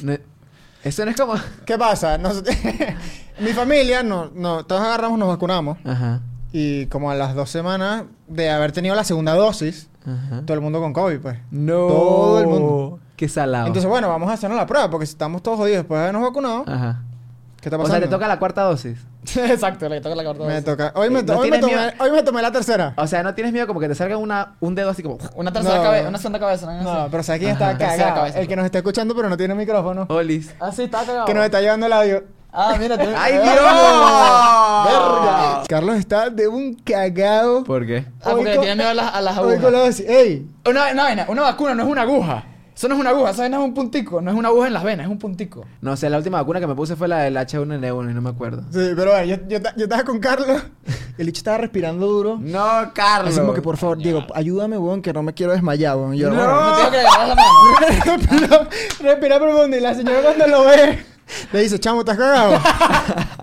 No- 0.00 0.16
eso 0.84 1.04
no 1.04 1.10
es 1.10 1.16
como... 1.16 1.34
¿Qué 1.66 1.76
pasa? 1.78 2.18
Nos- 2.18 2.42
mi 3.40 3.52
familia, 3.52 4.02
no, 4.02 4.30
no, 4.34 4.64
todos 4.64 4.82
agarramos, 4.82 5.18
nos 5.18 5.28
vacunamos. 5.28 5.78
Ajá, 5.84 6.20
Y 6.52 6.86
como 6.86 7.10
a 7.10 7.14
las 7.14 7.34
dos 7.34 7.50
semanas 7.50 8.04
de 8.28 8.50
haber 8.50 8.72
tenido 8.72 8.94
la 8.94 9.04
segunda 9.04 9.34
dosis, 9.34 9.88
ajá. 10.04 10.42
todo 10.44 10.54
el 10.54 10.60
mundo 10.60 10.80
con 10.80 10.92
COVID, 10.92 11.18
pues. 11.20 11.38
No. 11.50 11.86
Todo 11.88 12.40
el 12.40 12.46
mundo. 12.46 12.98
Qué 13.16 13.28
salado. 13.28 13.66
Entonces, 13.68 13.88
bueno, 13.88 14.08
vamos 14.08 14.28
a 14.30 14.32
hacernos 14.34 14.58
la 14.58 14.66
prueba, 14.66 14.90
porque 14.90 15.06
si 15.06 15.12
estamos 15.12 15.42
todos 15.42 15.56
jodidos 15.58 15.78
después 15.78 15.98
de 15.98 16.02
habernos 16.02 16.22
vacunado, 16.22 16.64
Ajá. 16.66 17.02
¿Qué 17.62 17.68
está 17.70 17.76
O 17.76 17.80
pasando? 17.80 17.98
sea, 18.00 18.00
te 18.00 18.08
toca 18.08 18.28
la 18.28 18.38
cuarta 18.38 18.62
dosis. 18.64 18.98
Exacto, 19.36 19.88
le 19.88 20.00
toca 20.02 20.14
la 20.14 20.24
cuarta 20.24 20.42
Me 20.44 20.50
dosis. 20.50 20.64
toca. 20.66 20.92
Hoy 20.96 21.08
me, 21.08 21.22
¿No 21.22 21.38
hoy, 21.38 21.50
me 21.50 21.58
tienes 21.58 21.60
tomé, 21.60 21.74
miedo? 21.76 21.92
hoy 22.04 22.10
me 22.10 22.22
tomé 22.22 22.42
la 22.42 22.52
tercera. 22.52 22.92
O 22.98 23.06
sea, 23.06 23.22
¿no 23.22 23.34
tienes 23.34 23.52
miedo 23.54 23.66
como 23.66 23.80
que 23.80 23.88
te 23.88 23.94
salga 23.94 24.18
una, 24.18 24.56
un 24.60 24.74
dedo 24.74 24.90
así 24.90 25.02
como... 25.02 25.16
Una 25.36 25.50
tercera 25.52 25.76
No. 25.78 25.82
cabeza, 25.84 26.08
una 26.10 26.18
segunda 26.18 26.38
cabeza. 26.40 26.66
¿no? 26.66 26.82
No, 26.82 27.08
pero 27.10 27.22
¿sabes 27.22 27.38
quién 27.40 27.52
Ajá. 27.56 27.70
está 27.72 27.78
Tercera 27.78 27.98
cagado? 28.02 28.16
cabeza. 28.20 28.40
El 28.40 28.48
que 28.48 28.56
nos 28.56 28.64
está 28.66 28.78
escuchando, 28.78 29.14
pero 29.14 29.28
no 29.30 29.36
tiene 29.38 29.54
micrófono. 29.54 30.06
Olis. 30.10 30.52
Ah, 30.60 30.72
sí, 30.72 30.82
está 30.82 31.04
cagado. 31.06 31.24
Que 31.24 31.32
nos 31.34 31.44
está 31.44 31.60
llevando 31.62 31.86
el 31.86 31.92
audio. 31.94 32.24
Ah, 32.52 32.74
mira, 32.78 32.98
tiene- 32.98 33.14
¡Ay, 33.16 33.32
Dios! 33.32 33.44
Verga. 34.84 35.62
Carlos 35.68 35.96
está 35.96 36.30
de 36.30 36.48
un 36.48 36.74
cagado. 36.74 37.64
¿Por 37.64 37.86
qué? 37.86 38.04
Ah, 38.22 38.30
porque 38.32 38.38
Hoy 38.40 38.44
le 38.44 38.54
con- 38.56 38.60
tiene 38.64 38.76
miedo 38.76 38.90
a 38.90 38.94
las, 38.94 39.14
a 39.14 39.20
las 39.20 39.38
Hoy 39.38 39.58
con 39.58 39.72
la 39.72 39.78
agujas. 39.78 39.98
dosis. 39.98 40.08
¡Ey! 40.08 40.46
Una, 40.68 40.92
una 40.92 41.02
vaina, 41.04 41.26
una 41.28 41.42
vacuna 41.42 41.74
no 41.74 41.82
es 41.84 41.88
una 41.88 42.02
aguja. 42.02 42.44
Eso 42.82 42.88
no 42.88 42.96
es 42.96 43.00
una 43.00 43.10
aguja, 43.10 43.30
esa 43.30 43.42
vaina 43.42 43.58
es 43.58 43.62
un 43.62 43.74
puntico. 43.74 44.20
No 44.20 44.32
es 44.32 44.36
una 44.36 44.48
aguja 44.48 44.66
en 44.66 44.72
las 44.72 44.82
venas, 44.82 45.06
es 45.06 45.12
un 45.12 45.16
puntico. 45.16 45.64
No 45.82 45.96
sé, 45.96 46.10
la 46.10 46.16
última 46.16 46.38
vacuna 46.38 46.58
que 46.58 46.66
me 46.66 46.74
puse 46.74 46.96
fue 46.96 47.06
la 47.06 47.18
del 47.20 47.36
H1N1 47.36 48.10
y 48.10 48.14
no 48.14 48.20
me 48.20 48.30
acuerdo. 48.30 48.62
Sí, 48.72 48.90
pero 48.96 49.12
bueno, 49.12 49.24
yo, 49.24 49.36
yo, 49.46 49.62
ta- 49.62 49.72
yo 49.76 49.84
estaba 49.84 50.02
con 50.02 50.18
Carlos. 50.18 50.64
El 51.16 51.26
bicho 51.26 51.38
estaba 51.38 51.58
respirando 51.58 52.08
duro. 52.08 52.38
No, 52.40 52.90
Carlos. 52.92 53.30
Así 53.30 53.38
como 53.38 53.54
que, 53.54 53.62
por 53.62 53.76
favor, 53.76 53.98
Diego, 53.98 54.24
ayúdame, 54.34 54.78
weón, 54.78 55.00
que 55.00 55.12
no 55.12 55.22
me 55.22 55.32
quiero 55.32 55.52
desmayar, 55.52 55.96
weón. 55.96 56.14
Yo, 56.14 56.28
No. 56.30 56.34
bueno, 56.34 56.60
No 56.70 56.76
tengo 56.76 56.90
que 56.90 56.98
agarrar 56.98 57.28
la 57.28 57.34
mano. 57.36 57.46
respira, 58.18 58.68
respira 59.00 59.38
profundo. 59.38 59.76
Y 59.76 59.80
la 59.80 59.94
señora 59.94 60.20
cuando 60.20 60.46
lo 60.48 60.64
ve, 60.64 61.04
le 61.52 61.60
dice, 61.62 61.78
chamo, 61.78 62.00
¿estás 62.00 62.18
cagado? 62.18 62.58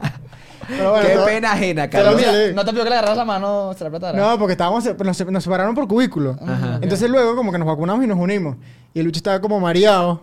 pero 0.69 0.91
bueno, 0.91 1.07
Qué 1.07 1.13
todo- 1.15 1.25
pena 1.25 1.51
ajena, 1.53 1.89
Pero 1.89 2.03
Carlos. 2.05 2.21
mira, 2.21 2.31
sí. 2.47 2.53
no 2.55 2.63
te 2.65 2.71
pido 2.71 2.83
que 2.83 2.89
le 2.89 2.95
agarras 2.97 3.17
la 3.17 3.25
mano, 3.25 3.73
se 3.77 3.83
la 3.83 3.87
apretara. 3.89 4.17
No, 4.19 4.37
porque 4.39 4.53
estábamos, 4.53 4.85
nos, 4.85 5.27
nos 5.27 5.43
separaron 5.43 5.75
por 5.75 5.87
cubículos. 5.87 6.37
Ajá. 6.41 6.79
Entonces 6.81 7.09
luego 7.09 7.35
como 7.35 7.51
que 7.51 7.57
nos 7.57 7.67
vacunamos 7.67 8.03
y 8.03 8.07
nos 8.07 8.17
unimos. 8.19 8.55
Y 8.93 8.99
el 8.99 9.05
bicho 9.07 9.17
estaba 9.17 9.39
como 9.41 9.59
mareado. 9.59 10.21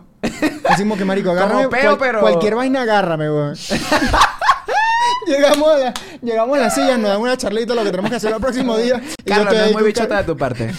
Como 0.77 0.97
que 0.97 1.05
marico, 1.05 1.31
agárrame. 1.31 1.65
Como 1.65 1.69
peo, 1.69 1.97
pero- 1.97 2.19
Cualquier 2.21 2.55
vaina 2.55 2.81
agárrame, 2.81 3.29
weón. 3.31 3.55
llegamos, 5.27 5.69
a 5.69 5.77
la, 5.77 5.93
llegamos 6.21 6.57
a 6.57 6.61
la 6.61 6.69
silla, 6.69 6.97
nos 6.97 7.09
dan 7.11 7.21
una 7.21 7.37
charlita 7.37 7.73
lo 7.75 7.83
que 7.83 7.91
tenemos 7.91 8.09
que 8.09 8.17
hacer 8.17 8.33
el 8.33 8.39
próximo 8.41 8.77
día. 8.77 9.01
Y 9.19 9.23
Carlos, 9.23 9.45
no 9.45 9.51
estoy 9.51 9.57
ahí 9.63 9.69
es 9.69 9.73
muy 9.75 9.83
bichota 9.83 10.07
Car- 10.09 10.17
de 10.19 10.23
tu 10.33 10.37
parte. 10.37 10.71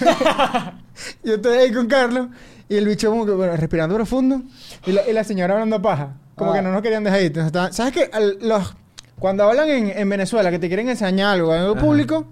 Yo 1.25 1.34
estoy 1.34 1.58
ahí 1.58 1.72
con 1.72 1.87
Carlos. 1.87 2.28
Y 2.68 2.76
el 2.76 2.87
bicho 2.87 3.08
como 3.10 3.25
que, 3.25 3.32
bueno, 3.32 3.56
respirando 3.56 3.94
profundo. 3.94 4.42
Y 4.87 4.92
la, 4.92 5.08
y 5.08 5.12
la 5.12 5.25
señora 5.25 5.54
hablando 5.54 5.80
paja. 5.80 6.14
Como 6.37 6.52
Ah. 6.52 6.54
que 6.56 6.62
no 6.62 6.70
nos 6.72 6.82
querían 6.82 7.02
dejar 7.04 7.20
ir. 7.22 7.26
Entonces, 7.38 7.75
¿Sabes 7.76 7.92
qué? 7.92 8.10
Al- 8.12 8.38
los, 8.42 8.75
cuando 9.18 9.44
hablan 9.44 9.68
en, 9.68 9.90
en 9.96 10.08
Venezuela 10.08 10.50
que 10.50 10.58
te 10.58 10.68
quieren 10.68 10.88
enseñar 10.88 11.34
algo 11.34 11.54
en 11.54 11.60
algo 11.62 11.75
Ajá. 11.76 11.84
público, 11.84 12.26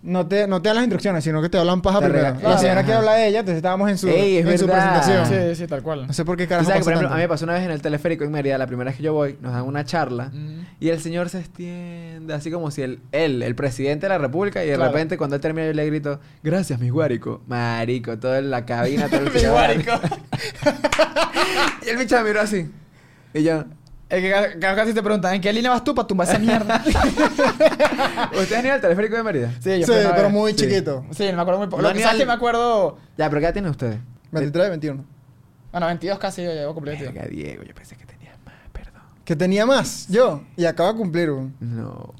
no 0.00 0.28
te, 0.28 0.46
no 0.46 0.62
te 0.62 0.68
dan 0.68 0.76
las 0.76 0.84
instrucciones, 0.84 1.24
sino 1.24 1.42
que 1.42 1.48
te 1.48 1.58
hablan 1.58 1.82
paja 1.82 1.98
Te 1.98 2.08
primero. 2.08 2.36
La 2.40 2.56
señora 2.56 2.80
Ajá. 2.80 2.86
que 2.86 2.92
habla 2.94 3.14
de 3.14 3.26
ella, 3.26 3.40
entonces 3.40 3.56
estábamos 3.56 3.90
en 3.90 3.98
su, 3.98 4.06
Ey, 4.08 4.36
es 4.38 4.46
en 4.46 4.56
su 4.58 4.66
verdad. 4.68 4.94
presentación. 5.02 5.54
Sí, 5.56 5.62
sí, 5.62 5.66
tal 5.66 5.82
cual. 5.82 6.06
No 6.06 6.12
sé 6.12 6.24
por 6.24 6.36
qué 6.36 6.46
carajo 6.46 6.68
sabes 6.68 6.78
que, 6.78 6.78
pasa 6.78 6.84
por 6.84 6.92
ejemplo, 6.92 7.08
tanto. 7.08 7.14
a 7.14 7.16
mí 7.18 7.22
me 7.24 7.28
pasó 7.28 7.44
una 7.46 7.54
vez 7.54 7.64
en 7.64 7.72
el 7.72 7.82
teleférico 7.82 8.22
en 8.22 8.30
Mérida, 8.30 8.56
la 8.58 8.68
primera 8.68 8.90
vez 8.90 8.96
que 8.96 9.02
yo 9.02 9.12
voy, 9.12 9.36
nos 9.40 9.52
dan 9.52 9.64
una 9.64 9.84
charla 9.84 10.26
Mm. 10.32 10.66
y 10.78 10.88
el 10.90 11.00
señor 11.00 11.30
se 11.30 11.40
extiende 11.40 12.32
así 12.32 12.48
como 12.52 12.70
si 12.70 12.82
él, 12.82 13.00
él 13.10 13.42
el 13.42 13.56
presidente 13.56 14.06
de 14.06 14.10
la 14.10 14.18
república, 14.18 14.64
y 14.64 14.68
de 14.68 14.76
Claro. 14.76 14.92
repente 14.92 15.18
cuando 15.18 15.34
él 15.34 15.42
termina 15.42 15.66
yo 15.66 15.72
le 15.72 15.84
grito, 15.86 16.20
gracias, 16.44 16.78
mi 16.78 16.90
guárico. 16.90 17.42
Marico, 17.48 18.16
todo 18.18 18.36
en 18.36 18.50
la 18.50 18.64
cabina, 18.64 19.08
todo 19.08 19.22
el 19.22 19.32
Mi 19.32 19.40
y 21.86 21.90
el 21.90 21.96
bicho 21.96 22.16
me 22.16 22.24
miró 22.24 22.40
así. 22.40 22.70
Y 23.34 23.42
yo, 23.42 23.64
Es 24.10 24.22
que 24.22 24.30
ca- 24.30 24.58
ca- 24.58 24.74
casi 24.76 24.94
te 24.94 25.02
preguntan, 25.02 25.34
¿en 25.34 25.40
qué 25.42 25.52
línea 25.52 25.70
vas 25.70 25.84
tú 25.84 25.94
para 25.94 26.08
tumbar 26.08 26.26
esa 26.28 26.38
mierda? 26.38 26.82
¿ustedes 28.32 28.52
han 28.58 28.64
ido 28.64 28.74
al 28.74 28.80
teleférico 28.80 29.16
de 29.16 29.22
Mérida? 29.22 29.52
sí, 29.60 29.80
yo 29.80 29.86
Sí, 29.86 29.92
pero 29.92 30.24
vez. 30.24 30.32
muy 30.32 30.52
Sí. 30.52 30.56
chiquito. 30.58 31.04
Sí, 31.10 31.24
me 31.24 31.40
acuerdo 31.40 31.58
muy 31.58 31.68
poco. 31.68 31.82
Lo 31.82 31.88
que 31.88 31.94
ni 31.94 32.00
sabes 32.00 32.14
al- 32.14 32.18
que 32.20 32.26
me 32.26 32.32
acuerdo... 32.32 32.98
Ya, 33.16 33.28
pero 33.28 33.40
¿qué 33.40 33.44
edad 33.46 33.52
tienen 33.52 33.70
ustedes? 33.70 33.98
23, 34.32 34.70
21. 34.70 35.04
Bueno, 35.72 35.86
22 35.86 36.18
casi 36.18 36.42
yo 36.42 36.52
llevo 36.52 36.74
cumplido. 36.74 36.98
Verga, 36.98 37.26
Diego, 37.28 37.62
yo 37.62 37.74
pensé 37.74 37.96
que 37.96 38.06
tenías 38.06 38.34
más, 38.46 38.54
perdón. 38.72 39.02
Que 39.24 39.36
tenía 39.36 39.66
más, 39.66 40.06
yo. 40.08 40.42
Y 40.56 40.64
acaba 40.64 40.92
de 40.92 40.98
cumplir, 40.98 41.30
weón. 41.30 41.54
No. 41.60 42.14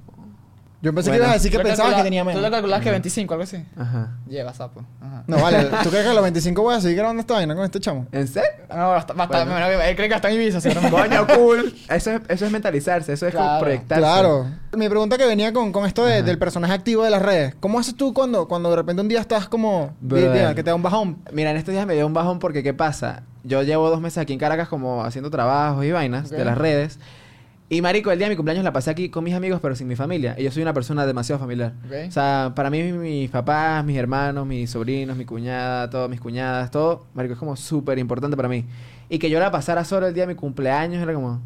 Yo 0.81 0.95
pensé 0.95 1.11
Bueno. 1.11 1.23
que 1.23 1.27
ibas 1.27 1.31
a 1.31 1.35
decir 1.35 1.51
que 1.51 1.59
Tú 1.59 1.65
pensabas 1.65 1.95
que 1.97 2.03
tenía 2.05 2.23
Tú 2.23 2.29
le 2.29 2.35
menos. 2.37 2.51
calculabas 2.53 2.85
que 2.85 2.91
25, 2.93 3.35
algo 3.35 3.43
así. 3.43 3.65
Ajá. 3.77 4.13
Lleva, 4.29 4.55
sapo. 4.55 4.85
Ajá. 5.01 5.25
No, 5.27 5.37
vale. 5.43 5.65
¿Tú 5.83 5.91
crees 5.91 6.05
que 6.05 6.11
a 6.11 6.15
los 6.15 6.23
25 6.23 6.63
voy 6.63 6.75
a 6.77 6.81
seguir 6.81 6.99
grabando 6.99 7.21
esta 7.21 7.35
vaina 7.35 7.57
con 7.57 7.65
este 7.65 7.81
chamo? 7.81 8.07
¿En 8.13 8.29
serio? 8.29 8.49
No, 8.69 8.91
basta, 8.91 9.13
basta, 9.13 9.45
Bueno. 9.45 9.59
él 9.67 9.97
cree 9.97 10.09
que 10.09 10.15
está 10.15 10.31
en 10.31 10.37
Ibiza, 10.41 10.61
seguramente. 10.61 10.97
Coño, 11.09 11.27
cool. 11.37 11.75
Eso 11.91 12.13
es, 12.13 12.21
eso 12.29 12.47
es 12.47 12.53
mentalizarse, 12.53 13.13
eso 13.13 13.27
es 13.27 13.35
como 13.35 13.47
Claro. 13.47 13.61
proyectarse. 13.65 14.01
Claro. 14.03 14.47
Mi 14.77 14.89
pregunta 14.89 15.19
que 15.19 15.27
venía 15.27 15.53
con, 15.53 15.73
con 15.73 15.85
esto 15.85 16.05
de- 16.05 16.23
del 16.23 16.39
personaje 16.39 16.73
activo 16.75 17.03
de 17.03 17.11
las 17.11 17.23
redes. 17.23 17.57
¿Cómo 17.59 17.81
haces 17.81 17.97
tú 17.97 18.15
cuando, 18.15 18.47
cuando 18.47 18.71
de 18.71 18.77
repente 18.77 19.03
un 19.03 19.09
día 19.09 19.21
estás 19.21 19.49
como... 19.49 19.97
Día, 20.01 20.55
que 20.55 20.63
te 20.63 20.71
da 20.71 20.77
un 20.77 20.83
bajón? 20.85 21.19
Mira, 21.33 21.51
en 21.51 21.57
estos 21.57 21.73
días 21.73 21.87
me 21.87 21.95
dio 21.95 22.07
un 22.07 22.15
bajón 22.15 22.39
porque 22.39 22.63
¿qué 22.63 22.73
pasa? 22.73 23.25
Yo 23.43 23.63
llevo 23.63 23.89
dos 23.91 24.01
meses 24.01 24.19
aquí 24.19 24.33
en 24.35 24.39
Caracas 24.39 24.69
como 24.69 25.03
haciendo 25.05 25.31
trabajos 25.31 25.85
y 25.85 25.91
vainas 25.91 26.31
de 26.31 26.45
las 26.45 26.57
redes. 26.57 26.99
Y 27.71 27.83
marico, 27.83 28.11
el 28.11 28.19
día 28.19 28.29
de 28.29 28.31
mi 28.31 28.37
cumpleaños 28.37 28.65
la 28.65 28.73
pasé 28.73 28.91
aquí 28.91 29.11
con 29.11 29.23
mis 29.25 29.35
amigos, 29.35 29.61
pero 29.61 29.77
sin 29.77 29.87
mi 29.89 29.95
familia. 29.97 30.35
Y 30.39 30.45
yo 30.45 30.51
soy 30.51 30.63
una 30.63 30.73
persona 30.73 31.05
demasiado 31.05 31.39
familiar. 31.39 31.75
O 32.09 32.11
sea, 32.11 32.53
para 32.57 32.71
mí 32.71 32.83
mis 32.93 33.29
papás, 33.31 33.85
mis 33.85 33.99
hermanos, 33.99 34.47
mis 34.47 34.71
sobrinos, 34.71 35.17
mi 35.19 35.27
cuñada, 35.27 35.91
todos 35.91 36.09
mis 36.09 36.19
cuñadas, 36.21 36.71
todo, 36.71 37.05
marico, 37.13 37.35
es 37.35 37.39
como 37.39 37.57
súper 37.57 37.99
importante 37.99 38.37
para 38.37 38.49
mí. 38.49 38.65
Y 39.11 39.19
que 39.19 39.29
yo 39.29 39.39
la 39.39 39.51
pasara 39.51 39.85
solo 39.85 40.07
el 40.07 40.15
día 40.15 40.23
de 40.25 40.29
mi 40.29 40.35
cumpleaños 40.35 41.03
era 41.03 41.13
como, 41.13 41.41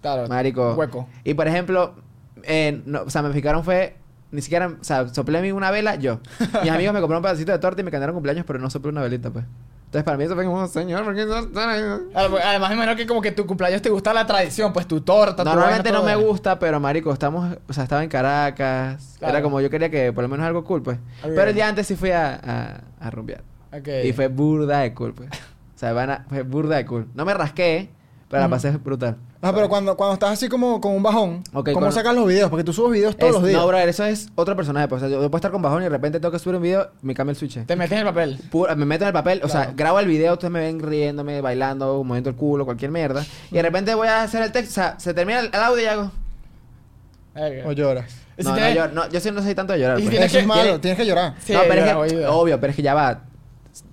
Claro. 0.00 0.28
marico. 0.28 0.74
Hueco. 0.74 1.08
Y 1.24 1.34
por 1.34 1.48
ejemplo, 1.48 1.94
eh, 2.44 2.80
no, 2.86 3.02
o 3.02 3.10
sea, 3.10 3.22
me 3.22 3.32
fijaron 3.32 3.64
fue, 3.64 3.96
ni 4.30 4.40
siquiera, 4.40 4.68
o 4.68 4.84
sea, 4.84 5.08
soplé 5.08 5.38
a 5.38 5.42
mí 5.42 5.50
una 5.50 5.72
vela 5.72 5.96
yo. 5.96 6.20
Mis 6.62 6.70
amigos 6.70 6.94
me 6.94 7.00
compraron 7.00 7.16
un 7.18 7.22
pedacito 7.24 7.50
de 7.50 7.58
torta 7.58 7.80
y 7.80 7.84
me 7.84 7.90
cantaron 7.90 8.14
cumpleaños, 8.14 8.44
pero 8.46 8.60
no 8.60 8.70
soplé 8.70 8.90
una 8.92 9.02
velita, 9.02 9.30
pues. 9.30 9.44
Entonces 9.88 10.04
para 10.04 10.18
mí 10.18 10.24
eso 10.24 10.34
fue 10.34 10.44
como, 10.44 10.66
señor, 10.68 11.02
¿por 11.02 11.14
qué 11.14 11.24
no 11.24 11.38
están 11.38 11.70
ahí?" 11.70 11.82
Además, 12.14 12.72
imagino 12.74 12.94
que 12.94 13.06
como 13.06 13.22
que 13.22 13.32
tu 13.32 13.46
cumpleaños 13.46 13.80
te 13.80 13.88
gusta 13.88 14.12
la 14.12 14.26
tradición, 14.26 14.70
pues 14.70 14.86
tu 14.86 15.00
torta, 15.00 15.42
tu 15.42 15.48
Normalmente 15.48 15.90
vaina, 15.90 15.98
no 15.98 16.04
me 16.04 16.14
gusta, 16.26 16.58
pero 16.58 16.78
marico, 16.78 17.10
estamos, 17.10 17.56
o 17.66 17.72
sea, 17.72 17.84
estaba 17.84 18.02
en 18.04 18.10
Caracas. 18.10 19.16
Claro. 19.18 19.34
Era 19.34 19.42
como 19.42 19.62
yo 19.62 19.70
quería 19.70 19.90
que 19.90 20.12
por 20.12 20.22
lo 20.22 20.28
menos 20.28 20.46
algo 20.46 20.62
cool, 20.64 20.82
pues. 20.82 20.98
Pero 21.22 21.44
el 21.44 21.54
día 21.54 21.68
antes 21.68 21.86
sí 21.86 21.96
fui 21.96 22.10
a, 22.10 22.34
a, 22.34 22.80
a 23.06 23.10
rumbear. 23.10 23.42
Y 24.04 24.12
fue 24.12 24.28
burda 24.28 24.80
de 24.80 24.92
cool, 24.92 25.14
pues. 25.14 25.30
O 25.30 25.78
sea, 25.78 25.92
van 25.94 26.10
a- 26.10 26.24
fue 26.28 26.42
burda 26.42 26.76
de 26.76 26.84
cool. 26.84 27.06
No 27.14 27.24
me 27.24 27.32
rasqué, 27.32 27.88
pero 28.28 28.42
la 28.42 28.48
pasé 28.48 28.70
brutal. 28.72 29.16
Ah, 29.40 29.52
pero 29.54 29.68
cuando, 29.68 29.96
cuando 29.96 30.14
estás 30.14 30.30
así 30.32 30.48
como 30.48 30.80
con 30.80 30.92
un 30.92 31.02
bajón, 31.02 31.42
¿cómo 31.52 31.62
con- 31.62 31.92
sacas 31.92 32.14
los 32.14 32.26
videos? 32.26 32.50
Porque 32.50 32.64
tú 32.64 32.72
subes 32.72 32.92
videos 32.92 33.16
todos 33.16 33.30
Es- 33.30 33.40
los 33.40 33.48
días. 33.48 33.60
No, 33.60 33.66
bro, 33.66 33.78
eso 33.78 34.04
es 34.04 34.28
otro 34.34 34.54
personaje. 34.56 34.86
Pues. 34.88 35.02
O 35.02 35.08
sea, 35.08 35.14
yo 35.14 35.18
puedo 35.30 35.36
estar 35.36 35.50
con 35.50 35.62
bajón 35.62 35.80
y 35.82 35.84
de 35.84 35.88
repente 35.90 36.20
tengo 36.20 36.32
que 36.32 36.38
subir 36.38 36.56
un 36.56 36.62
video, 36.62 36.90
me 37.02 37.14
cambio 37.14 37.30
el 37.30 37.36
switch. 37.36 37.64
Te 37.64 37.76
metes 37.76 37.92
en 37.92 37.98
el 37.98 38.04
papel. 38.04 38.38
Pura- 38.50 38.74
me 38.74 38.84
meto 38.84 39.04
en 39.04 39.08
el 39.08 39.12
papel, 39.14 39.40
o 39.44 39.48
sea, 39.48 39.72
grabo 39.76 40.00
el 40.00 40.06
video, 40.06 40.32
ustedes 40.34 40.50
me 40.52 40.60
ven 40.60 40.80
riéndome, 40.80 41.40
bailando, 41.40 42.02
moviendo 42.04 42.30
el 42.30 42.36
culo, 42.36 42.64
cualquier 42.64 42.90
mierda. 42.90 43.24
Y 43.50 43.54
de 43.54 43.62
repente 43.62 43.94
voy 43.94 44.08
a 44.08 44.22
hacer 44.22 44.42
el 44.42 44.52
texto, 44.52 44.72
o 44.72 44.74
sea, 44.74 44.98
se 44.98 45.14
termina 45.14 45.40
el, 45.40 45.46
el 45.46 45.54
audio 45.60 45.82
y 45.82 45.86
hago. 45.86 46.10
O 47.66 47.72
lloras. 47.72 48.10
Si 48.36 48.44
No, 48.44 48.50
no, 48.50 48.56
tienes- 48.56 48.74
yo, 48.76 48.88
no, 48.88 49.08
yo 49.08 49.20
sí 49.20 49.30
no 49.30 49.42
soy 49.42 49.54
tanto 49.54 49.72
de 49.72 49.78
llorar. 49.80 49.96
Si 49.98 50.02
pues. 50.04 50.10
tienes 50.10 50.30
Eso 50.30 50.38
es 50.38 50.42
que- 50.44 50.48
malo, 50.48 50.62
tiene- 50.62 50.78
tienes 50.80 50.98
que 50.98 51.06
llorar. 51.06 51.34
Sí, 51.40 51.52
no, 51.52 51.60
pero 51.68 51.84
es 52.04 52.12
que, 52.12 52.26
obvio, 52.26 52.60
pero 52.60 52.70
es 52.70 52.76
que 52.76 52.82
ya 52.82 52.94
va. 52.94 53.20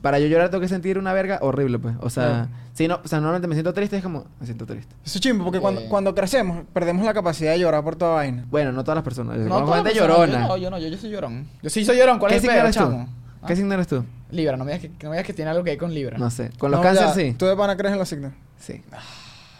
Para 0.02 0.18
yo 0.20 0.28
llorar 0.28 0.50
tengo 0.50 0.62
que 0.62 0.68
sentir 0.68 0.98
una 0.98 1.14
verga 1.14 1.38
horrible, 1.42 1.78
pues. 1.80 1.96
O 2.02 2.10
sea. 2.10 2.48
Si 2.76 2.88
no, 2.88 3.00
o 3.04 3.08
sea, 3.08 3.20
normalmente 3.20 3.48
me 3.48 3.56
siento 3.56 3.74
triste, 3.74 3.98
es 3.98 4.04
como, 4.04 4.26
me 4.40 4.46
siento 4.46 4.66
triste. 4.68 4.94
Eso 5.04 5.18
es 5.18 5.22
chimbo, 5.22 5.44
porque 5.46 5.60
cuando, 5.60 5.82
Eh. 5.82 5.88
cuando 5.90 6.14
crecemos, 6.14 6.64
perdemos 6.74 7.04
la 7.06 7.14
capacidad 7.14 7.54
de 7.54 7.60
llorar 7.60 7.84
por 7.84 7.96
toda 7.96 8.16
vaina. 8.16 8.46
Bueno, 8.50 8.72
no 8.72 8.84
todas 8.84 8.96
las 8.98 9.04
personas. 9.04 9.38
No, 9.38 9.48
todas 9.64 9.76
gente 9.84 9.92
personas, 9.94 10.18
llorona. 10.18 10.42
Yo 10.42 10.48
no, 10.48 10.58
yo 10.58 10.70
no, 10.70 10.78
yo, 10.80 10.88
yo 10.90 10.98
soy 10.98 11.10
llorón. 11.10 11.48
Yo 11.64 11.70
sí 11.72 11.84
soy 11.84 11.98
llorón. 11.98 12.20
¿Cuál 12.20 12.32
¿Qué 12.32 12.38
es 12.38 12.44
el 12.44 12.50
signo 12.50 12.54
pedo, 12.54 12.64
eres 12.66 12.76
tú? 12.76 12.84
chamo? 12.84 13.10
¿Ah? 13.42 13.48
¿Qué 13.48 13.56
signo 13.56 13.74
eres 13.74 13.88
tú? 13.88 14.06
Libra, 14.30 14.58
no 14.58 14.66
me, 14.66 14.74
digas 14.74 14.82
que, 14.98 15.04
no 15.06 15.10
me 15.10 15.16
digas 15.16 15.26
que 15.28 15.34
tiene 15.34 15.52
algo 15.52 15.64
que 15.64 15.72
ver 15.72 15.80
con 15.80 15.94
Libra. 15.94 16.18
No 16.18 16.30
sé. 16.30 16.52
Con 16.60 16.70
los 16.72 16.80
No, 16.80 16.84
cánceres 16.84 17.16
ya, 17.16 17.22
sí. 17.22 17.34
¿Tú 17.38 17.46
de 17.46 17.56
pana 17.56 17.78
crees 17.78 17.94
en 17.94 18.00
los 18.00 18.10
signos? 18.10 18.34
Sí. 18.60 18.84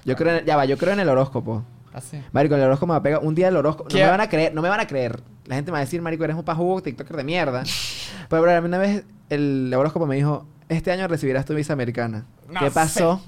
Yo 0.04 0.16
creo 0.16 0.38
en, 0.38 0.46
ya 0.46 0.56
va, 0.58 0.66
yo 0.66 0.78
creo 0.78 0.94
en 0.94 1.00
el 1.00 1.10
horóscopo. 1.10 1.64
Así. 1.94 2.22
Marico, 2.34 2.56
el 2.56 2.62
horóscopo 2.64 2.88
me 2.88 2.92
va 2.92 2.98
a 2.98 3.04
pegar. 3.04 3.22
Un 3.24 3.34
día 3.36 3.48
el 3.48 3.56
horóscopo. 3.56 3.90
No 3.90 3.96
¿Qué? 3.96 4.04
me 4.04 4.10
van 4.12 4.22
a 4.22 4.28
creer, 4.30 4.54
no 4.54 4.62
me 4.62 4.68
van 4.70 4.82
a 4.82 4.88
creer. 4.88 5.22
La 5.46 5.56
gente 5.56 5.72
me 5.72 5.74
va 5.74 5.78
a 5.80 5.82
decir, 5.82 6.02
Marico, 6.02 6.24
eres 6.26 6.36
un 6.36 6.44
pajugo, 6.44 6.82
TikToker 6.82 7.16
de 7.16 7.24
mierda. 7.24 7.64
Pero, 8.30 8.42
bro, 8.42 8.52
a 8.54 8.60
mí 8.60 8.68
una 8.68 8.78
vez 8.80 9.06
el 9.30 9.74
horóscopo 9.76 10.06
me 10.06 10.16
dijo, 10.16 10.46
este 10.70 10.92
año 10.92 11.08
recibirás 11.08 11.46
tu 11.46 11.54
visa 11.54 11.74
americana. 11.74 12.26
No 12.50 12.60
¿Qué 12.60 12.72
pasó? 12.72 13.22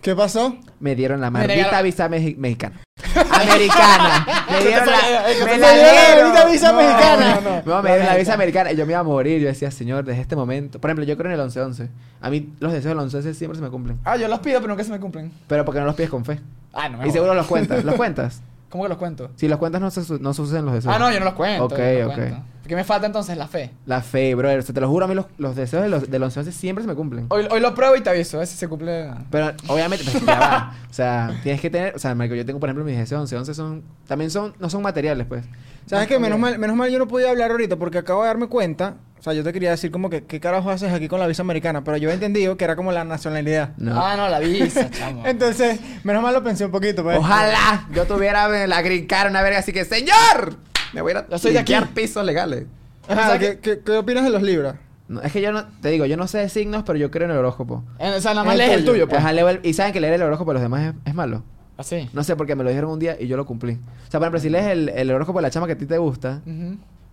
¿Qué 0.00 0.16
pasó? 0.16 0.56
Me 0.80 0.96
dieron 0.96 1.20
la 1.20 1.30
maldita 1.30 1.80
visa 1.82 2.08
mexi- 2.08 2.36
mexicana. 2.36 2.80
¡Americana! 3.30 4.26
Me 4.50 4.60
dieron 4.64 4.86
la, 4.86 5.22
me 5.26 5.32
entonces, 5.32 5.60
la 5.60 5.72
me 5.72 5.74
dieron 5.78 5.94
la 5.94 6.24
maldita 6.24 6.44
visa 6.46 6.72
No, 6.72 6.78
mexicana. 6.78 7.34
No, 7.36 7.40
no, 7.40 7.62
no. 7.76 7.82
me 7.82 7.88
dieron 7.90 8.06
la 8.06 8.16
visa 8.16 8.34
americana 8.34 8.72
y 8.72 8.76
yo 8.76 8.84
me 8.86 8.92
iba 8.92 9.00
a 9.00 9.04
morir. 9.04 9.40
Yo 9.40 9.46
decía, 9.46 9.70
señor, 9.70 10.04
desde 10.04 10.22
este 10.22 10.34
momento. 10.34 10.80
Por 10.80 10.90
ejemplo, 10.90 11.04
yo 11.04 11.16
creo 11.16 11.32
en 11.32 11.38
el 11.40 11.46
11-11. 11.46 11.88
A 12.20 12.30
mí 12.30 12.52
los 12.58 12.72
deseos 12.72 12.96
del 12.96 13.22
11-11 13.22 13.34
siempre 13.34 13.56
se 13.58 13.62
me 13.62 13.70
cumplen. 13.70 13.98
Ah, 14.04 14.16
yo 14.16 14.26
los 14.28 14.40
pido, 14.40 14.60
pero 14.60 14.72
nunca 14.72 14.82
se 14.84 14.90
me 14.90 14.98
cumplen. 14.98 15.30
Pero 15.46 15.64
porque 15.64 15.78
no 15.80 15.86
los 15.86 15.94
pides 15.94 16.10
con 16.10 16.24
fe. 16.24 16.40
Ah, 16.72 16.88
no 16.88 16.98
me 16.98 17.06
Y 17.08 17.12
seguro 17.12 17.34
los 17.34 17.46
cuentas. 17.46 17.84
¿Los 17.84 17.94
cuentas? 17.94 18.42
¿Cómo 18.72 18.84
que 18.84 18.88
los 18.88 18.96
cuento? 18.96 19.30
Si 19.36 19.48
los 19.48 19.58
cuentas 19.58 19.82
no, 19.82 19.90
se, 19.90 20.02
su- 20.02 20.18
no 20.18 20.32
suceden 20.32 20.64
los 20.64 20.72
deseos. 20.72 20.94
Ah, 20.94 20.98
no, 20.98 21.12
yo 21.12 21.18
no 21.18 21.26
los 21.26 21.34
cuento. 21.34 21.66
Ok, 21.66 21.78
no 21.78 21.98
los 21.98 22.06
ok. 22.08 22.14
cuento. 22.14 22.42
¿Qué 22.66 22.74
me 22.74 22.84
falta 22.84 23.06
entonces? 23.06 23.36
La 23.36 23.46
fe. 23.46 23.70
La 23.84 24.00
fe, 24.00 24.34
brother. 24.34 24.60
O 24.60 24.62
sea, 24.62 24.74
te 24.74 24.80
lo 24.80 24.88
juro, 24.88 25.04
a 25.04 25.08
mí 25.08 25.14
los, 25.14 25.26
los 25.36 25.54
deseos 25.54 25.82
de 25.82 25.90
los, 25.90 26.10
del 26.10 26.22
11-11 26.22 26.52
siempre 26.52 26.82
se 26.82 26.88
me 26.88 26.94
cumplen. 26.94 27.26
Hoy, 27.28 27.46
hoy 27.50 27.60
lo 27.60 27.74
pruebo 27.74 27.96
y 27.96 28.00
te 28.00 28.08
aviso, 28.08 28.38
a 28.38 28.40
ver 28.40 28.46
si 28.46 28.56
se 28.56 28.68
cumple. 28.68 29.10
Pero 29.30 29.52
obviamente, 29.68 30.06
pues, 30.10 30.24
ya 30.24 30.38
va. 30.40 30.74
O 30.88 30.94
sea, 30.94 31.38
tienes 31.42 31.60
que 31.60 31.68
tener, 31.68 31.94
o 31.94 31.98
sea, 31.98 32.14
marico, 32.14 32.34
yo 32.34 32.46
tengo 32.46 32.60
por 32.60 32.70
ejemplo 32.70 32.82
mis 32.82 32.96
deseos 32.96 33.20
11, 33.20 33.36
11 33.36 33.54
son 33.54 33.82
también 34.06 34.30
son 34.30 34.54
no 34.58 34.70
son 34.70 34.80
materiales, 34.80 35.26
pues. 35.26 35.44
¿Sabes 35.84 36.06
No, 36.06 36.08
qué? 36.08 36.18
Menos 36.18 36.38
mal, 36.38 36.58
menos 36.58 36.74
mal 36.76 36.90
yo 36.90 36.98
no 36.98 37.06
podía 37.08 37.28
hablar 37.28 37.50
ahorita 37.50 37.76
porque 37.76 37.98
acabo 37.98 38.22
de 38.22 38.28
darme 38.28 38.46
cuenta. 38.46 38.94
O 39.22 39.24
sea, 39.24 39.34
yo 39.34 39.44
te 39.44 39.52
quería 39.52 39.70
decir 39.70 39.92
como 39.92 40.10
que, 40.10 40.24
¿qué 40.24 40.40
carajo 40.40 40.68
haces 40.70 40.92
aquí 40.92 41.06
con 41.06 41.20
la 41.20 41.28
visa 41.28 41.42
americana? 41.42 41.84
Pero 41.84 41.96
yo 41.96 42.10
he 42.10 42.12
entendido 42.12 42.56
que 42.56 42.64
era 42.64 42.74
como 42.74 42.90
la 42.90 43.04
nacionalidad. 43.04 43.70
No. 43.76 44.04
Ah, 44.04 44.16
no, 44.16 44.28
la 44.28 44.40
visa, 44.40 44.90
chamo. 44.90 45.22
Entonces, 45.26 45.78
menos 46.02 46.24
mal 46.24 46.34
lo 46.34 46.42
pensé 46.42 46.64
un 46.64 46.72
poquito, 46.72 47.04
pues. 47.04 47.18
Ojalá 47.18 47.86
yo 47.94 48.04
tuviera 48.04 48.48
la 48.66 48.82
green 48.82 49.06
card, 49.06 49.30
una 49.30 49.40
verga 49.42 49.60
así 49.60 49.72
que, 49.72 49.84
"Señor, 49.84 50.56
me 50.92 51.02
voy 51.02 51.12
a 51.12 51.14
ir 51.14 51.18
a 51.18 51.28
Yo 51.28 51.38
soy 51.38 51.52
de 51.52 51.60
aquí. 51.60 51.72
limpiar 51.72 51.94
pisos 51.94 52.24
legales." 52.26 52.64
Ajá, 53.06 53.28
¿Sabes 53.28 53.40
¿qué, 53.50 53.58
qué, 53.60 53.80
qué 53.84 53.92
opinas 53.92 54.24
de 54.24 54.30
los 54.30 54.42
libras? 54.42 54.74
No, 55.06 55.22
es 55.22 55.30
que 55.32 55.40
yo 55.40 55.52
no 55.52 55.66
te 55.80 55.90
digo, 55.90 56.04
yo 56.06 56.16
no 56.16 56.26
sé 56.26 56.38
de 56.38 56.48
signos, 56.48 56.82
pero 56.84 56.98
yo 56.98 57.12
creo 57.12 57.26
en 57.26 57.30
el 57.30 57.36
horóscopo. 57.38 57.84
Eh, 58.00 58.12
O 58.16 58.20
sea, 58.20 58.32
nada 58.34 58.42
más 58.44 58.56
lees 58.56 58.70
el 58.72 58.80
tuyo. 58.80 58.92
tuyo, 58.92 59.08
pues. 59.08 59.20
Ajá, 59.20 59.32
leo 59.32 59.48
el- 59.48 59.60
y 59.62 59.72
saben 59.74 59.92
que 59.92 60.00
leer 60.00 60.14
el 60.14 60.22
horóscopo 60.22 60.50
de 60.50 60.54
los 60.54 60.62
demás 60.62 60.82
es, 60.82 60.94
es 61.04 61.14
malo. 61.14 61.44
Así. 61.76 62.10
No 62.12 62.24
sé 62.24 62.34
porque 62.34 62.56
me 62.56 62.64
lo 62.64 62.70
dijeron 62.70 62.90
un 62.90 62.98
día 62.98 63.16
y 63.20 63.28
yo 63.28 63.36
lo 63.36 63.46
cumplí. 63.46 63.74
O 63.74 64.10
sea, 64.10 64.18
por 64.18 64.22
ejemplo, 64.24 64.40
si 64.40 64.48
lees 64.50 64.66
el, 64.66 64.88
el 64.88 65.10
horóscopo 65.12 65.38
de 65.38 65.42
la 65.42 65.50
chama 65.50 65.66
que 65.68 65.72
a 65.74 65.78
ti 65.78 65.86
te 65.86 65.98
gusta. 65.98 66.40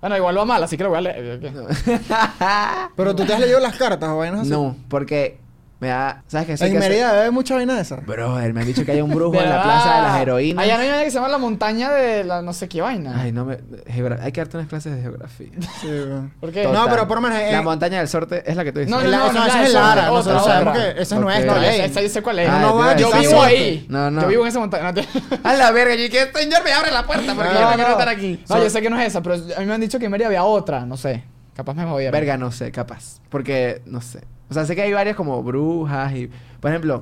Bueno, 0.02 0.16
igual 0.16 0.38
va 0.38 0.46
mal, 0.46 0.64
así 0.64 0.78
que 0.78 0.84
lo 0.84 0.90
voy 0.90 1.00
a 1.00 1.02
leer. 1.02 1.40
Pero 2.96 3.16
tú 3.16 3.26
te 3.26 3.34
has 3.34 3.40
leído 3.40 3.60
las 3.60 3.76
cartas 3.78 4.10
o 4.10 4.18
vainas 4.18 4.42
así. 4.42 4.50
no, 4.50 4.76
porque 4.88 5.38
me 5.80 5.88
da, 5.88 6.24
¿sabes 6.28 6.46
qué? 6.60 6.66
En 6.66 6.74
que 6.74 6.80
Mérida 6.80 7.14
debe 7.14 7.32
mucha 7.32 7.56
vaina 7.56 7.74
de 7.76 7.82
esa. 7.82 7.96
Brother, 7.98 8.54
me 8.54 8.62
han 8.62 8.68
dicho 8.68 8.84
que 8.84 8.92
hay 8.92 9.02
un 9.02 9.12
brujo 9.16 9.36
en 9.42 9.50
la 9.50 9.64
plaza 9.64 9.96
de 9.96 10.02
las 10.02 10.22
heroínas. 10.22 10.64
Allá 10.66 10.76
no 10.76 10.82
hay 10.84 10.90
una 10.90 11.04
que 11.04 11.10
se 11.12 11.16
llama 11.16 11.30
la 11.30 11.38
montaña 11.38 11.92
de 11.92 12.24
la 12.26 12.42
no 12.42 12.52
sé 12.52 12.68
qué 12.68 12.82
vaina. 12.82 13.14
Ay, 13.16 13.32
no 13.32 13.46
me. 13.46 13.60
geogra- 13.86 14.20
Hay 14.22 14.34
que 14.34 14.42
darte 14.42 14.58
unas 14.58 14.68
clases 14.68 14.94
de 14.96 15.02
geografía. 15.02 15.48
Sí, 15.82 15.88
weón. 15.88 16.34
¿Por 16.42 16.52
qué? 16.52 16.64
No, 16.66 16.86
pero 16.90 17.08
por 17.08 17.18
lo 17.18 17.22
menos, 17.22 17.40
eh, 17.40 17.54
La 17.54 17.62
montaña 17.62 18.00
del 18.00 18.10
sorte 18.10 18.44
es 18.46 18.56
la 18.58 18.64
que 18.66 18.74
tú 18.74 18.80
dices. 18.80 18.92
No, 18.92 19.02
no, 19.02 19.08
La- 19.10 19.18
no, 19.20 19.32
no, 19.32 19.48
la 19.48 19.64
es 19.64 19.74
Lara, 19.74 20.08
nosotros 20.08 20.44
sabemos 20.44 20.78
que 20.78 21.02
esa 21.02 21.16
es 21.16 21.22
nuestra. 21.22 21.74
Esa, 21.74 21.86
esa 21.86 22.02
yo 22.02 22.10
sé 22.10 22.22
cuál 22.22 22.40
es. 22.40 22.50
Ah, 22.50 22.60
no 22.60 22.76
va 22.76 22.92
a 22.92 22.96
yo 22.98 23.08
vivo 23.14 23.32
sorte. 23.32 23.46
ahí. 23.46 23.86
No, 23.90 24.12
no. 24.12 24.22
Yo 24.24 24.28
vivo 24.28 24.42
en 24.44 24.48
esa 24.50 24.60
montaña. 24.60 24.94
A 25.44 25.54
la 25.54 25.72
verga, 25.72 25.96
y 25.96 26.10
que 26.10 26.30
señor 26.36 26.64
me 26.64 26.74
abre 26.74 26.92
la 26.92 27.06
puerta 27.06 27.34
porque 27.34 27.54
yo 27.54 27.62
no 27.70 27.76
quiero 27.76 27.92
estar 27.92 28.10
aquí. 28.10 28.44
No, 28.50 28.62
yo 28.62 28.70
sé 28.70 28.82
que 28.82 28.90
no 28.90 29.00
es 29.00 29.08
esa, 29.08 29.22
pero 29.24 29.36
a 29.36 29.60
mí 29.62 29.66
me 29.66 29.74
han 29.74 29.82
dicho 29.82 29.98
que 29.98 30.06
en 30.06 30.12
Mérida 30.12 30.28
había 30.28 30.44
otra, 30.44 30.86
no 30.86 30.98
sé. 30.98 31.24
Capaz 31.56 31.74
me 31.74 31.84
jodieron. 31.86 32.12
Verga, 32.12 32.38
no 32.38 32.52
sé, 32.52 32.72
capaz. 32.72 33.20
Porque, 33.30 33.82
no 33.86 34.02
sé. 34.02 34.22
O 34.50 34.54
sea, 34.54 34.66
sé 34.66 34.76
que 34.76 34.82
hay 34.82 34.94
varias 34.94 35.16
como 35.16 35.42
brujas 35.44 36.14
y... 36.14 36.30
Por 36.60 36.72
ejemplo, 36.72 37.02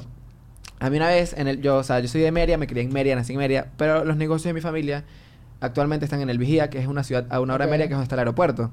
a 0.79 0.89
mí 0.89 0.97
una 0.97 1.07
vez, 1.07 1.33
en 1.33 1.47
el, 1.47 1.61
yo, 1.61 1.77
o 1.77 1.83
sea, 1.83 1.99
yo 1.99 2.07
soy 2.07 2.21
de 2.21 2.31
Mérida, 2.31 2.57
me 2.57 2.67
crié 2.67 2.83
en 2.83 2.93
Mérida, 2.93 3.15
nací 3.15 3.33
en 3.33 3.39
Mérida, 3.39 3.67
pero 3.77 4.03
los 4.05 4.17
negocios 4.17 4.45
de 4.45 4.53
mi 4.53 4.61
familia 4.61 5.05
actualmente 5.61 6.05
están 6.05 6.21
en 6.21 6.29
el 6.29 6.37
Vigía, 6.37 6.69
que 6.69 6.77
es 6.79 6.87
una 6.87 7.03
ciudad 7.03 7.25
a 7.29 7.39
una 7.39 7.53
hora 7.55 7.65
de 7.65 7.71
Mérida, 7.71 7.87
que 7.87 7.93
es 7.93 7.97
donde 7.97 8.03
está 8.03 8.15
el 8.15 8.19
aeropuerto. 8.19 8.71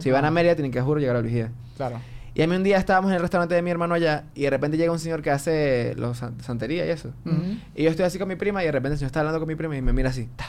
Si 0.00 0.10
van 0.10 0.24
a 0.24 0.30
Mérida, 0.30 0.54
tienen 0.56 0.72
que, 0.72 0.80
juro, 0.80 1.00
llegar 1.00 1.16
al 1.16 1.22
Vigía. 1.22 1.50
Claro. 1.76 2.00
Y 2.34 2.42
a 2.42 2.46
mí 2.46 2.54
un 2.54 2.64
día 2.64 2.76
estábamos 2.76 3.10
en 3.10 3.14
el 3.16 3.22
restaurante 3.22 3.54
de 3.54 3.62
mi 3.62 3.70
hermano 3.70 3.94
allá 3.94 4.24
y 4.34 4.42
de 4.42 4.50
repente 4.50 4.76
llega 4.76 4.92
un 4.92 4.98
señor 4.98 5.22
que 5.22 5.30
hace 5.30 5.94
los 5.96 6.18
san- 6.18 6.38
santería 6.42 6.84
y 6.84 6.90
eso. 6.90 7.12
Y 7.74 7.84
yo 7.84 7.88
estoy 7.90 8.04
así 8.04 8.18
con 8.18 8.28
mi 8.28 8.36
prima 8.36 8.62
y 8.62 8.66
de 8.66 8.72
repente 8.72 8.94
el 8.94 8.98
señor 8.98 9.06
está 9.08 9.20
hablando 9.20 9.38
con 9.38 9.48
mi 9.48 9.54
prima 9.54 9.74
y 9.76 9.80
me 9.80 9.94
mira 9.94 10.10
así. 10.10 10.28
ta. 10.36 10.46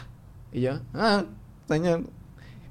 Y 0.52 0.60
yo, 0.62 0.80
ah, 0.94 1.24
señor. 1.70 2.04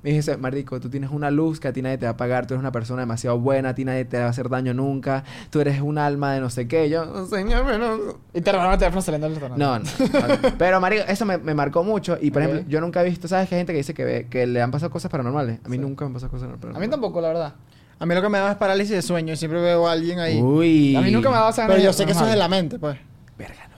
Me 0.07 0.13
dice, 0.13 0.37
Marico, 0.37 0.79
tú 0.79 0.89
tienes 0.89 1.11
una 1.11 1.33
luz 1.33 1.59
que 1.59 1.67
a 1.67 1.73
ti 1.73 1.83
nadie 1.83 1.99
te 1.99 2.07
va 2.07 2.13
a 2.13 2.17
pagar, 2.17 2.47
tú 2.47 2.55
eres 2.55 2.61
una 2.61 2.71
persona 2.71 3.01
demasiado 3.03 3.41
buena, 3.41 3.71
a 3.71 3.75
ti 3.75 3.85
nadie 3.85 4.05
te 4.05 4.21
va 4.21 4.27
a 4.27 4.29
hacer 4.29 4.49
daño 4.49 4.73
nunca, 4.73 5.25
tú 5.51 5.61
eres 5.61 5.81
un 5.81 5.99
alma 5.99 6.33
de 6.33 6.39
no 6.41 6.49
sé 6.49 6.69
qué. 6.69 6.89
Yo, 6.89 7.03
"Oh, 7.13 7.27
señor, 7.27 7.65
pero... 7.67 8.21
Y 8.33 8.41
te 8.41 8.53
robaron 8.53 8.75
el 8.75 8.79
teléfono 8.79 9.03
saliendo 9.03 9.29
del 9.29 9.41
restaurante. 9.41 9.65
No, 9.65 9.79
no. 9.81 10.55
Pero, 10.59 10.81
Marico, 10.81 11.03
eso 11.09 11.25
me, 11.25 11.39
me 11.39 11.55
marcó 11.55 11.83
mucho. 11.83 12.17
Y, 12.21 12.31
por 12.31 12.43
ejemplo, 12.43 12.65
yo 12.69 12.81
nunca 12.81 13.03
he 13.03 13.05
visto, 13.05 13.27
¿sabes? 13.27 13.49
Que 13.49 13.57
hay 13.57 13.61
gente 13.63 13.73
que 13.73 13.79
dice 13.79 13.95
que, 13.95 14.05
ve- 14.05 14.27
que 14.31 14.47
le 14.47 14.63
han 14.63 14.71
pasado 14.71 14.93
cosas 14.93 15.11
paranormales. 15.11 15.59
A 15.65 15.69
mí 15.69 15.77
Sí. 15.77 15.83
nunca 15.83 16.05
me 16.05 16.11
han 16.11 16.13
pasado 16.15 16.31
cosas 16.31 16.47
paranormales. 16.51 16.77
A 16.77 16.81
mí 16.81 16.89
tampoco, 16.89 17.21
la 17.21 17.27
verdad. 17.29 17.55
A 17.99 18.07
mí 18.07 18.15
lo 18.15 18.23
que 18.23 18.29
me 18.29 18.39
da 18.39 18.53
es 18.53 18.57
parálisis 18.59 18.95
de 18.95 19.03
sueño 19.03 19.33
y 19.33 19.37
siempre 19.37 19.61
veo 19.61 19.89
a 19.89 19.93
alguien 19.93 20.21
ahí. 20.21 20.41
Uy. 20.41 20.95
A 20.95 21.01
mí 21.01 21.11
nunca 21.11 21.31
me 21.31 21.35
ha 21.35 21.39
dado 21.41 21.51
esa 21.51 21.67
Pero 21.67 21.81
yo 21.83 21.93
sé 21.93 22.07
que 22.07 22.13
eso 22.13 22.23
es 22.25 22.31
de 22.31 22.37
la 22.37 22.47
mente, 22.47 22.79
pues. 22.79 22.97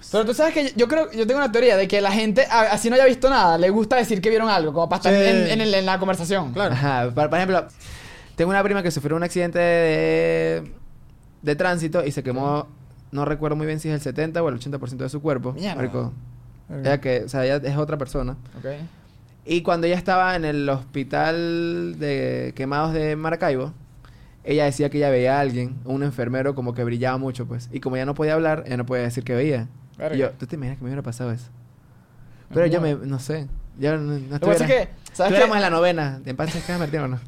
Sé. 0.01 0.09
Pero 0.13 0.25
tú 0.27 0.35
sabes 0.35 0.55
que 0.55 0.65
yo, 0.65 0.71
yo 0.77 0.89
creo, 0.89 1.11
yo 1.13 1.27
tengo 1.27 1.39
una 1.41 1.51
teoría 1.53 1.77
de 1.77 1.89
que 1.89 2.01
la 2.01 2.13
gente, 2.13 2.47
a- 2.51 2.73
así 2.73 2.89
no 2.91 2.97
haya 2.97 3.05
visto 3.07 3.29
nada, 3.31 3.59
le 3.59 3.71
gusta 3.71 3.97
decir 3.97 4.21
que 4.21 4.29
vieron 4.31 4.49
algo, 4.49 4.73
como 4.73 4.89
para 4.89 4.99
estar 4.99 5.13
Sí. 5.15 5.21
en, 5.21 5.47
en 5.53 5.61
el- 5.61 5.75
en 5.75 5.87
la 5.87 5.99
conversación. 5.99 6.53
Claro. 6.53 6.75
Ajá. 6.75 7.11
Por, 7.15 7.29
por 7.31 7.39
ejemplo, 7.39 7.67
tengo 8.37 8.51
una 8.51 8.63
prima 8.63 8.83
que 8.83 8.91
sufrió 8.91 9.17
un 9.17 9.23
accidente 9.23 9.59
de, 9.59 10.73
de 11.43 11.57
tránsito 11.57 12.05
y 12.05 12.13
se 12.13 12.23
quemó, 12.23 12.69
no 13.11 13.25
recuerdo 13.25 13.57
muy 13.57 13.67
bien 13.67 13.81
si 13.81 13.89
es 13.89 13.95
el 13.95 14.01
70 14.01 14.43
o 14.43 14.49
el 14.49 14.59
80% 14.61 14.97
de 14.97 15.09
su 15.09 15.21
cuerpo. 15.21 15.53
Mierda. 15.53 15.75
Marico, 15.77 16.13
ella 16.71 17.01
que, 17.01 17.23
o 17.25 17.29
sea, 17.29 17.45
ella 17.45 17.57
es 17.57 17.77
otra 17.77 17.97
persona. 17.99 18.37
Ok. 18.59 18.67
Y 19.45 19.63
cuando 19.63 19.87
ella 19.87 19.97
estaba 19.97 20.37
en 20.37 20.45
el 20.45 20.69
hospital 20.69 21.97
de 21.99 22.53
quemados 22.55 22.93
de 22.93 23.17
Maracaibo, 23.17 23.73
ella 24.45 24.65
decía 24.65 24.91
que 24.91 24.99
ella 24.99 25.11
veía 25.11 25.39
a 25.39 25.41
alguien, 25.41 25.77
un 25.85 26.03
enfermero 26.03 26.55
como 26.55 26.75
que 26.75 26.85
brillaba 26.85 27.19
mucho, 27.19 27.47
pues. 27.47 27.69
Y 27.73 27.81
como 27.81 27.97
ella 27.97 28.05
no 28.07 28.15
podía 28.15 28.35
hablar, 28.35 28.65
ella 28.67 28.77
no 28.77 28.87
podía 28.87 29.03
decir 29.05 29.25
que 29.25 29.35
veía. 29.35 29.67
Verga. 29.99 30.17
Y 30.17 30.19
yo, 30.21 30.31
¿tú 30.31 30.47
te 30.47 30.55
imaginas 30.57 30.79
que 30.79 30.85
me 30.85 30.89
hubiera 30.91 31.03
pasado 31.03 31.33
eso? 31.33 31.47
Pero 32.55 32.67
yo 32.67 32.81
me, 32.81 32.95
no 32.95 33.19
sé. 33.19 33.47
Yo 33.79 33.97
no, 33.99 34.13
no 34.19 34.19
que 34.19 34.47
pasa 34.47 34.53
es 34.55 34.61
estuviera- 34.63 34.85
que, 34.87 34.91
¿sabes 35.13 35.33
Estuviéramos 35.33 35.57
en 35.57 35.63
la 35.63 35.71
novena. 35.71 36.21
¿En 36.25 36.37
paz 36.37 36.51
se 36.51 36.79
Martín 36.79 37.01
o 37.01 37.09
no? 37.09 37.21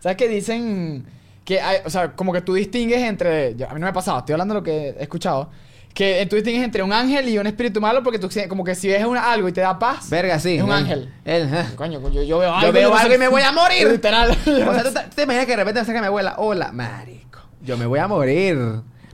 ¿Sabes 0.00 0.16
qué 0.16 0.28
dicen? 0.28 1.04
Que 1.44 1.60
hay, 1.60 1.78
o 1.84 1.90
sea, 1.90 2.12
como 2.12 2.32
que 2.32 2.40
tú 2.42 2.54
distingues 2.54 3.00
entre. 3.02 3.56
yo- 3.56 3.66
a 3.68 3.74
mí 3.74 3.80
no 3.80 3.86
me 3.86 3.90
ha 3.90 3.92
pasado, 3.92 4.18
estoy 4.18 4.34
hablando 4.34 4.54
de 4.54 4.60
lo 4.60 4.64
que 4.64 4.88
he 4.90 5.02
escuchado. 5.02 5.50
Que 5.94 6.24
tú 6.30 6.36
distingues 6.36 6.62
entre 6.62 6.82
un 6.82 6.92
ángel 6.92 7.28
y 7.28 7.38
un 7.38 7.46
espíritu 7.46 7.80
malo 7.80 8.02
porque 8.04 8.18
tú, 8.20 8.28
como 8.48 8.62
que 8.62 8.74
si 8.76 8.86
ves 8.88 9.04
una- 9.04 9.32
algo 9.32 9.48
y 9.48 9.52
te 9.52 9.60
da 9.62 9.78
paz. 9.78 10.08
Verga, 10.10 10.38
sí. 10.38 10.56
Es 10.58 10.62
un 10.62 10.70
ángel. 10.70 11.12
Él, 11.24 11.44
ajá. 11.52 11.74
Coño, 11.74 12.00
yo, 12.10 12.22
yo 12.22 12.38
veo 12.38 12.54
algo. 12.54 12.66
Yo 12.68 12.72
veo 12.72 12.94
sé- 12.94 13.02
algo 13.02 13.14
y 13.14 13.18
me 13.18 13.28
voy 13.28 13.42
a 13.42 13.50
morir. 13.50 13.88
Literal. 13.90 14.30
O 14.46 14.74
sea, 14.74 14.82
¿tú 14.84 14.92
te, 14.92 15.00
te 15.16 15.22
imaginas 15.22 15.46
que 15.46 15.52
de 15.52 15.56
repente 15.56 15.80
me 15.80 15.86
saca 15.86 16.00
mi 16.00 16.06
abuela? 16.06 16.34
Hola, 16.38 16.70
marico. 16.72 17.40
Yo 17.62 17.76
me 17.76 17.86
voy 17.86 17.98
a 17.98 18.06
morir. 18.06 18.56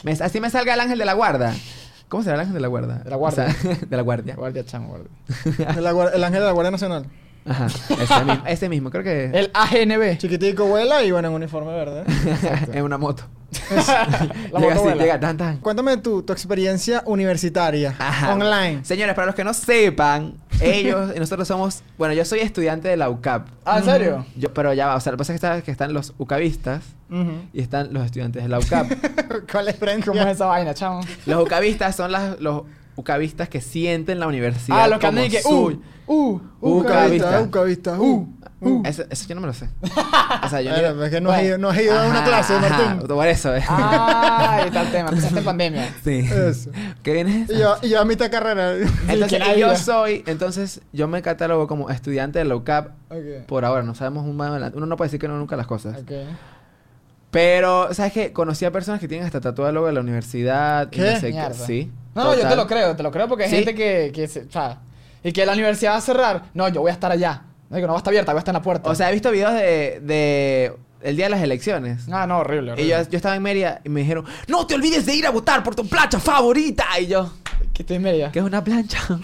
Me- 0.02 0.12
así 0.12 0.40
me 0.40 0.50
salga 0.50 0.74
el 0.74 0.80
ángel 0.80 0.98
de 0.98 1.04
la 1.06 1.14
guarda. 1.14 1.54
¿Cómo 2.08 2.22
será 2.22 2.34
el 2.34 2.40
ángel 2.40 2.54
de 2.54 2.60
la 2.60 2.68
guarda? 2.68 2.98
De 2.98 3.10
la 3.10 3.16
guardia. 3.16 3.46
O 3.46 3.50
sea, 3.50 3.74
de 3.88 3.96
la 3.96 4.02
guardia. 4.02 4.36
Guardia, 4.36 4.64
chamo, 4.64 4.88
guardia. 4.88 5.10
El, 5.78 6.24
ángel 6.24 6.40
de 6.40 6.46
la 6.46 6.52
Guardia 6.52 6.70
Nacional. 6.70 7.06
Ajá. 7.46 7.66
Ese 7.66 8.24
mismo, 8.24 8.46
ese 8.46 8.68
mismo. 8.68 8.90
Creo 8.90 9.04
que 9.04 9.26
El 9.26 9.50
AGNB. 9.52 10.18
Chiquitico 10.18 10.66
vuela 10.66 11.02
y 11.04 11.10
bueno, 11.10 11.28
en 11.28 11.34
uniforme 11.34 11.72
verde. 11.72 12.04
es 12.72 12.82
una 12.82 12.98
moto. 12.98 13.24
Llega 14.58 14.74
así, 14.74 14.98
llega 14.98 15.20
tan 15.20 15.36
tan. 15.36 15.56
Cuéntame 15.58 15.96
tu, 15.96 16.22
tu 16.22 16.32
experiencia 16.32 17.02
universitaria 17.06 17.94
Ajá. 17.98 18.32
online. 18.34 18.84
Señores, 18.84 19.14
para 19.14 19.26
los 19.26 19.34
que 19.34 19.44
no 19.44 19.54
sepan, 19.54 20.34
ellos 20.60 21.12
y 21.14 21.18
nosotros 21.20 21.46
somos. 21.48 21.82
Bueno, 21.98 22.14
yo 22.14 22.24
soy 22.24 22.40
estudiante 22.40 22.88
de 22.88 22.96
la 22.96 23.10
UCAP. 23.10 23.48
Ah, 23.64 23.78
¿en 23.78 23.84
serio? 23.84 24.26
Yo, 24.36 24.52
pero 24.52 24.72
ya 24.72 24.86
va, 24.88 24.96
o 24.96 25.00
sea, 25.00 25.12
lo 25.12 25.16
que 25.18 25.24
pasa 25.24 25.56
es 25.56 25.64
que, 25.64 25.70
están 25.70 25.92
los 25.92 26.14
UCABistas 26.18 26.82
Ujú. 27.10 27.32
y 27.52 27.60
están 27.60 27.92
los 27.92 28.04
estudiantes 28.04 28.42
de 28.42 28.48
la 28.48 28.58
UCAP. 28.58 28.92
¿Cuál 29.50 29.68
es? 29.68 29.76
¿Cómo 30.04 30.20
es 30.20 30.26
esa 30.26 30.46
vaina, 30.46 30.74
chamo? 30.74 31.00
los 31.26 31.44
UCABistas 31.44 31.96
son 31.96 32.12
las, 32.12 32.40
los 32.40 32.62
UCABistas 32.96 33.48
que 33.48 33.60
sienten 33.60 34.20
la 34.20 34.26
universidad. 34.26 34.82
Ah, 34.82 34.88
los 34.88 34.98
que 34.98 35.06
como 35.06 35.20
andan 35.20 35.24
y 35.26 35.30
que... 35.30 35.40
Uh, 35.44 35.80
uh, 36.06 36.40
uh. 36.60 36.80
Ucavista. 36.80 37.40
Ucavista, 37.40 38.00
uh, 38.00 38.28
uh. 38.64 38.82
Eso, 38.84 39.04
eso 39.10 39.26
yo 39.28 39.34
no 39.34 39.40
me 39.40 39.46
lo 39.46 39.52
sé. 39.52 39.68
O 40.44 40.48
sea, 40.48 40.60
yo 40.60 40.70
Bueno, 40.70 40.94
ni- 40.94 41.04
es 41.04 41.10
que 41.10 41.20
no 41.20 41.30
has 41.30 41.42
ido, 41.42 41.58
no 41.58 41.68
has 41.70 41.80
ido 41.80 41.98
a 41.98 42.06
una 42.06 42.18
Ajá, 42.20 42.24
clase, 42.24 42.54
ajá, 42.54 42.68
Martín. 42.68 43.06
Por 43.08 43.26
eso, 43.26 43.54
eh. 43.54 43.62
Ah, 43.68 44.56
ahí 44.60 44.66
está 44.66 44.82
el 44.82 44.90
tema. 44.92 45.08
Empezaste 45.10 45.38
en 45.38 45.44
pandemia. 45.44 45.94
Sí. 46.04 46.18
Eso. 46.30 46.70
¿Qué 47.02 47.12
vienes? 47.12 47.50
Y 47.50 47.58
yo, 47.58 47.76
y 47.82 47.88
yo 47.90 48.00
a 48.00 48.04
mitad 48.04 48.30
carrera. 48.30 48.72
Entonces, 49.08 49.42
y 49.56 49.60
yo 49.60 49.76
soy, 49.76 50.22
entonces, 50.26 50.80
yo 50.92 51.08
me 51.08 51.22
catalogo 51.22 51.66
como 51.66 51.90
estudiante 51.90 52.38
de 52.38 52.44
la 52.44 52.56
UCAP 52.56 52.88
Ok. 53.10 53.46
por 53.46 53.64
ahora. 53.64 53.82
No 53.82 53.94
sabemos 53.94 54.24
un 54.24 54.36
más 54.36 54.50
adelante. 54.50 54.76
Uno 54.76 54.86
no 54.86 54.96
puede 54.96 55.08
decir 55.08 55.20
que 55.20 55.28
no 55.28 55.36
nunca 55.38 55.56
las 55.56 55.66
cosas. 55.66 55.98
Ok. 56.00 56.12
Pero, 57.30 57.92
¿sabes 57.92 58.12
qué? 58.12 58.32
Conocí 58.32 58.64
a 58.64 58.70
personas 58.70 59.00
que 59.00 59.08
tienen 59.08 59.26
hasta 59.26 59.40
tatuado 59.40 59.68
el 59.68 59.74
logo 59.74 59.86
de 59.88 59.92
la 59.92 60.00
universidad. 60.00 60.86
y 60.92 60.96
¿Qué? 60.96 61.00
no 61.14 61.20
sé 61.20 61.30
Mierda. 61.32 61.54
Sí. 61.66 61.90
No, 62.14 62.24
no, 62.24 62.34
yo 62.36 62.48
te 62.48 62.54
lo 62.54 62.66
creo, 62.66 62.94
te 62.94 63.02
lo 63.02 63.10
creo 63.10 63.26
porque 63.26 63.44
hay 63.44 63.50
Sí. 63.50 63.56
gente 63.56 63.74
que, 63.74 64.12
que 64.14 64.28
se, 64.28 64.42
o 64.44 64.50
sea, 64.50 64.78
y 65.24 65.32
que 65.32 65.44
la 65.44 65.52
universidad 65.52 65.92
va 65.92 65.96
a 65.96 66.00
cerrar. 66.00 66.42
No, 66.54 66.68
yo 66.68 66.80
voy 66.80 66.90
a 66.90 66.94
estar 66.94 67.10
allá. 67.10 67.42
No 67.70 67.76
digo, 67.76 67.86
no 67.88 67.92
va 67.94 67.98
a 67.98 68.00
estar 68.00 68.10
abierta, 68.12 68.32
voy 68.32 68.38
a 68.38 68.40
estar 68.40 68.52
en 68.54 68.58
la 68.58 68.62
puerta. 68.62 68.90
O 68.90 68.94
sea, 68.94 69.10
he 69.10 69.12
visto 69.12 69.30
videos 69.30 69.52
de, 69.54 70.00
de 70.02 70.72
el 71.02 71.16
día 71.16 71.26
de 71.26 71.30
las 71.30 71.42
elecciones. 71.42 72.06
ah, 72.12 72.26
no, 72.26 72.38
horrible, 72.38 72.70
Y 72.70 72.72
horrible. 72.72 72.88
yo, 73.04 73.10
yo 73.10 73.16
estaba 73.16 73.34
en 73.36 73.42
Mérida 73.42 73.80
y 73.84 73.88
me 73.88 74.00
dijeron, 74.00 74.24
no 74.48 74.66
te 74.66 74.74
olvides 74.74 75.04
de 75.06 75.14
ir 75.14 75.26
a 75.26 75.30
votar 75.30 75.62
por 75.62 75.74
tu 75.74 75.86
plancha 75.88 76.18
favorita. 76.20 76.84
Y 77.00 77.06
yo, 77.06 77.32
que 77.72 77.82
estoy 77.82 77.96
en 77.96 78.02
media. 78.02 78.30
¿qué 78.32 78.38
es 78.38 78.44
una 78.44 78.62
plancha? 78.62 78.98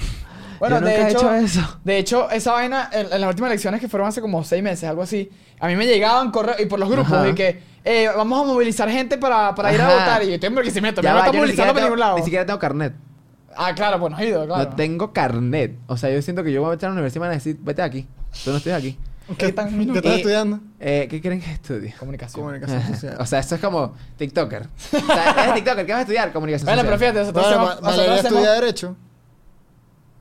Bueno, 0.60 0.76
yo 0.76 0.80
nunca 0.82 0.92
de 0.92 1.00
he 1.00 1.08
hecho, 1.08 1.18
hecho 1.20 1.34
eso. 1.36 1.80
de 1.84 1.96
hecho, 1.98 2.30
esa 2.30 2.52
vaina, 2.52 2.90
en, 2.92 3.10
en 3.10 3.20
las 3.22 3.30
últimas 3.30 3.48
elecciones 3.50 3.80
que 3.80 3.88
fueron 3.88 4.06
hace 4.06 4.20
como 4.20 4.44
seis 4.44 4.62
meses, 4.62 4.86
algo 4.90 5.00
así, 5.00 5.30
a 5.58 5.66
mí 5.68 5.74
me 5.74 5.86
llegaban 5.86 6.30
correos 6.30 6.60
y 6.60 6.66
por 6.66 6.78
los 6.78 6.90
grupos 6.90 7.14
Ajá. 7.14 7.22
de 7.22 7.34
que 7.34 7.62
eh, 7.82 8.10
vamos 8.14 8.42
a 8.42 8.44
movilizar 8.46 8.90
gente 8.90 9.16
para, 9.16 9.54
para 9.54 9.72
ir 9.72 9.80
a 9.80 9.88
votar. 9.88 10.22
Y 10.22 10.26
yo 10.26 10.34
estoy 10.34 10.48
en 10.48 10.54
Barquisimeto, 10.56 11.00
Ya 11.00 11.14
va, 11.14 11.28
ni 11.30 11.38
movilizando 11.38 11.48
siquiera, 11.48 11.66
para 11.72 11.74
tengo, 11.76 11.86
ningún 11.86 12.00
lado. 12.00 12.16
ni 12.18 12.22
siquiera 12.24 12.44
tengo 12.44 12.58
carnet. 12.58 12.92
Ah, 13.56 13.74
claro, 13.74 13.98
pues 13.98 14.12
no 14.12 14.18
he 14.18 14.26
ido, 14.28 14.44
claro. 14.46 14.64
No 14.68 14.76
tengo 14.76 15.14
carnet. 15.14 15.78
O 15.86 15.96
sea, 15.96 16.10
yo 16.10 16.20
siento 16.20 16.44
que 16.44 16.52
yo 16.52 16.60
voy 16.60 16.68
a 16.68 16.70
meter 16.72 16.88
a 16.88 16.90
la 16.90 16.92
universidad 16.96 17.16
y 17.16 17.20
me 17.20 17.26
van 17.28 17.32
a 17.32 17.38
decir, 17.38 17.56
vete 17.62 17.80
aquí. 17.80 18.06
Tú 18.44 18.50
no 18.50 18.56
estás 18.56 18.74
aquí. 18.74 18.96
¿Qué 19.38 19.52
tan 19.52 19.68
¿Qué 19.92 19.98
estás 19.98 20.16
estudiando? 20.16 20.58
Eh, 20.80 21.06
¿Qué 21.08 21.20
quieren 21.20 21.40
que 21.40 21.52
estudie? 21.52 21.94
Comunicación. 21.98 22.42
Comunicación 22.42 22.82
social. 22.94 23.16
o 23.20 23.26
sea, 23.26 23.38
esto 23.38 23.54
es 23.54 23.60
como 23.60 23.94
TikToker. 24.16 24.62
O 24.66 25.06
sea, 25.06 25.42
eres 25.44 25.54
TikToker, 25.54 25.86
¿qué 25.86 25.92
vas 25.92 25.98
a 25.98 26.02
estudiar? 26.02 26.32
Comunicación 26.32 26.66
Bueno, 26.66 26.82
pero 26.82 26.94
social. 26.94 27.12
fíjate, 27.12 27.20
nosotros 27.20 27.44
Bueno, 27.46 27.62
hacemos... 27.62 27.76
Va- 27.76 27.90
Valeria 27.90 28.10
nosotros 28.12 28.26
hacemos- 28.26 28.42
estudia 28.44 28.60
Derecho. 28.60 28.96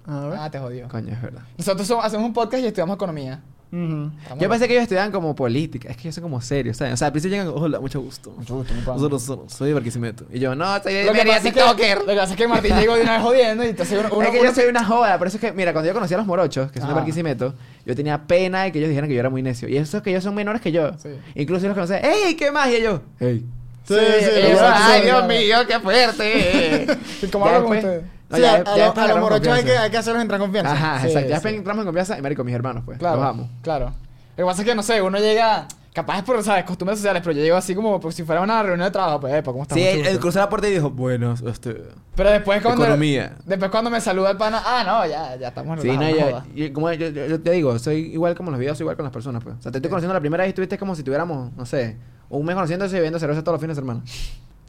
A 0.05 0.19
ver. 0.27 0.39
Ah, 0.39 0.49
te 0.51 0.59
jodió. 0.59 0.87
Coño, 0.89 1.13
es 1.13 1.21
verdad. 1.21 1.41
Nosotros 1.57 1.87
somos- 1.87 2.05
hacemos 2.05 2.25
un 2.25 2.33
podcast 2.33 2.63
y 2.63 2.67
estudiamos 2.67 2.95
economía. 2.95 3.41
Yo 3.71 4.49
pensé 4.49 4.67
que 4.67 4.73
ellos 4.73 4.83
estudiaban 4.83 5.11
como 5.11 5.35
política. 5.35 5.89
Es 5.89 5.95
que 5.97 6.03
ellos 6.03 6.15
son 6.15 6.23
como 6.23 6.41
serios, 6.41 6.77
¿sabes? 6.77 6.93
O 6.93 6.97
sea, 6.97 7.07
al 7.07 7.13
principio 7.13 7.37
llegan, 7.37 7.53
hola, 7.55 7.79
mucho 7.79 8.01
gusto. 8.01 8.31
Mucho 8.31 8.55
gusto, 8.55 8.73
mi. 8.73 8.81
Nosotros 8.81 9.21
somos, 9.21 9.53
soy 9.53 9.67
de 9.69 9.73
Barquisimeto. 9.75 10.25
Y 10.31 10.39
yo, 10.39 10.55
no, 10.55 10.81
soy 10.81 10.93
de 10.93 11.03
Lo 11.05 11.13
que, 11.13 11.19
pasa 11.25 11.47
es 11.47 11.53
que, 11.53 11.95
lo 11.95 12.05
que 12.05 12.15
pasa 12.15 12.31
es 12.31 12.35
que 12.37 12.47
Martín 12.47 12.75
llegó 12.79 12.95
de 12.95 13.01
una 13.03 13.13
vez 13.13 13.21
jodiendo 13.21 13.63
y 13.63 13.67
entonces 13.69 13.99
uno... 13.99 14.09
uno- 14.15 14.23
es 14.23 14.31
que 14.31 14.39
uno- 14.39 14.49
yo 14.49 14.55
soy 14.55 14.65
una 14.65 14.83
joda, 14.83 15.17
por 15.17 15.27
eso 15.27 15.37
es 15.37 15.41
que, 15.41 15.51
mira, 15.51 15.71
cuando 15.71 15.87
yo 15.87 15.93
conocí 15.93 16.13
a 16.13 16.17
los 16.17 16.25
morochos, 16.25 16.71
que 16.71 16.79
son 16.79 16.89
de. 16.89 16.95
Barquisimeto, 16.95 17.53
yo 17.85 17.95
tenía 17.95 18.17
pena 18.25 18.63
de 18.63 18.71
que 18.71 18.79
ellos 18.79 18.89
dijeran 18.89 19.07
que 19.07 19.13
yo 19.13 19.19
era 19.19 19.29
muy 19.29 19.41
necio. 19.43 19.67
Y 19.69 19.77
esos 19.77 20.01
que 20.01 20.09
ellos 20.09 20.23
son 20.23 20.33
menores 20.35 20.61
que 20.61 20.71
yo. 20.71 20.91
Sí. 20.97 21.09
Incluso 21.35 21.61
yo 21.63 21.67
los 21.69 21.75
conocí, 21.75 21.93
¡Ey, 22.05 22.35
qué 22.35 22.51
magia! 22.51 22.79
Y 22.79 22.83
yo, 22.83 23.01
¡Ey! 23.19 23.45
Sí, 23.87 23.95
Sí, 23.95 24.25
¡Ay, 24.61 25.01
Dios 25.03 25.27
mío, 25.27 25.57
qué 25.67 25.79
fuerte! 25.79 26.85
¿Y 27.23 27.27
cómo 27.27 27.45
hablo 27.47 27.65
con 27.67 27.77
ustedes? 27.77 28.03
No, 28.29 28.35
Sí, 28.37 28.41
ya- 28.43 28.53
a, 28.55 28.63
ya 28.63 28.71
a 28.73 28.77
lo- 28.77 28.83
después 28.85 29.05
a 29.05 29.07
los 29.09 29.19
morochos 29.19 29.47
hay 29.53 29.63
que, 29.63 29.77
hay 29.77 29.89
que 29.89 29.97
hacerlos 29.97 30.21
entrar 30.21 30.39
en 30.39 30.45
confianza. 30.45 30.71
Ajá, 30.73 30.99
Sí, 31.01 31.07
exacto. 31.07 31.29
Ya 31.29 31.39
sí. 31.39 31.47
entramos 31.49 31.81
en 31.81 31.85
confianza 31.87 32.17
y 32.17 32.21
marico, 32.21 32.43
mis 32.43 32.55
hermanos, 32.55 32.83
pues. 32.85 32.97
Claro, 32.99 33.17
Los 33.17 33.25
amo. 33.29 33.49
claro. 33.61 33.85
Lo 33.85 34.45
que 34.45 34.45
pasa 34.45 34.61
es 34.61 34.67
que, 34.67 34.75
no 34.75 34.83
sé, 34.83 35.01
uno 35.01 35.17
llega... 35.19 35.67
Capaz 35.91 36.19
es 36.19 36.23
por, 36.23 36.41
¿sabes? 36.43 36.63
Costumbres 36.65 36.99
sociales, 36.99 37.21
pero 37.25 37.35
yo 37.35 37.41
llego 37.43 37.57
así 37.57 37.73
como, 37.73 37.99
como 37.99 38.11
si 38.11 38.23
fuera 38.23 38.41
una 38.41 38.61
reunión 38.61 38.85
de 38.87 38.91
trabajo. 38.91 39.19
Pues, 39.19 39.33
epa, 39.33 39.51
¿cómo 39.51 39.63
estás? 39.63 39.75
Sí, 39.77 39.83
él, 39.83 40.05
él 40.05 40.19
cruzó 40.19 40.37
la 40.39 40.47
puerta 40.47 40.69
y 40.69 40.73
dijo, 40.73 40.91
bueno, 40.91 41.33
este... 41.47 41.83
Pero 42.15 42.29
después 42.29 42.61
cuando... 42.61 42.83
Economía. 42.83 43.35
Después 43.43 43.71
cuando 43.71 43.89
me 43.89 43.99
saluda 43.99 44.29
el 44.31 44.37
pana... 44.37 44.61
Ah, 44.63 44.83
no, 44.85 45.05
ya, 45.07 45.35
ya 45.35 45.47
estamos 45.47 45.77
en 45.77 45.81
Sí, 45.81 45.87
la 45.87 45.93
no, 45.95 46.01
no 46.39 46.43
yo, 46.55 46.73
como 46.73 46.91
yo, 46.93 47.09
yo- 47.09 47.25
yo 47.25 47.41
te 47.41 47.51
digo, 47.51 47.77
soy 47.79 48.13
igual 48.13 48.35
como 48.35 48.51
los 48.51 48.59
videos, 48.59 48.77
soy 48.77 48.83
igual 48.83 48.95
con 48.97 49.03
las 49.03 49.11
personas, 49.11 49.43
pues. 49.43 49.55
O 49.57 49.61
sea, 49.63 49.71
te 49.71 49.79
estoy 49.79 49.89
conociendo 49.89 50.13
la 50.13 50.19
primera 50.21 50.43
vez 50.43 50.49
y 50.49 50.51
estuviste 50.51 50.77
como 50.77 50.95
si 50.95 51.01
tuviéramos, 51.03 51.51
no 51.57 51.65
sé, 51.65 51.97
un 52.29 52.45
mes 52.45 52.53
conociéndose 52.55 52.93
y 52.95 52.99
bebiendo 52.99 53.19
cerveza 53.19 53.41
todos 53.43 53.55
los 53.55 53.61
fines 53.61 53.75
de 53.75 53.81
semana. 53.81 54.01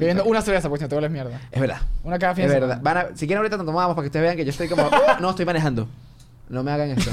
Bebiendo 0.00 0.24
una 0.24 0.42
cerveza, 0.42 0.68
pues 0.68 0.80
no 0.82 0.88
te 0.88 0.94
vuelves 0.96 1.10
mierda. 1.12 1.40
Es 1.52 1.60
verdad. 1.60 1.78
Una 2.02 2.18
cada 2.18 2.34
fin 2.34 2.44
Es 2.46 2.50
de 2.50 2.58
verdad. 2.60 2.78
semana. 2.78 3.00
Van 3.02 3.12
a- 3.12 3.16
si 3.16 3.26
quieren 3.26 3.38
ahorita 3.38 3.56
nos 3.58 3.66
tomamos 3.66 3.94
para 3.94 4.02
que 4.02 4.06
ustedes 4.08 4.24
vean 4.24 4.36
que 4.36 4.44
yo 4.44 4.50
estoy 4.50 4.66
como, 4.68 4.88
no, 5.20 5.30
estoy 5.30 5.44
manejando. 5.44 5.86
No 6.48 6.64
me 6.64 6.72
hagan 6.72 6.90
esto. 6.90 7.10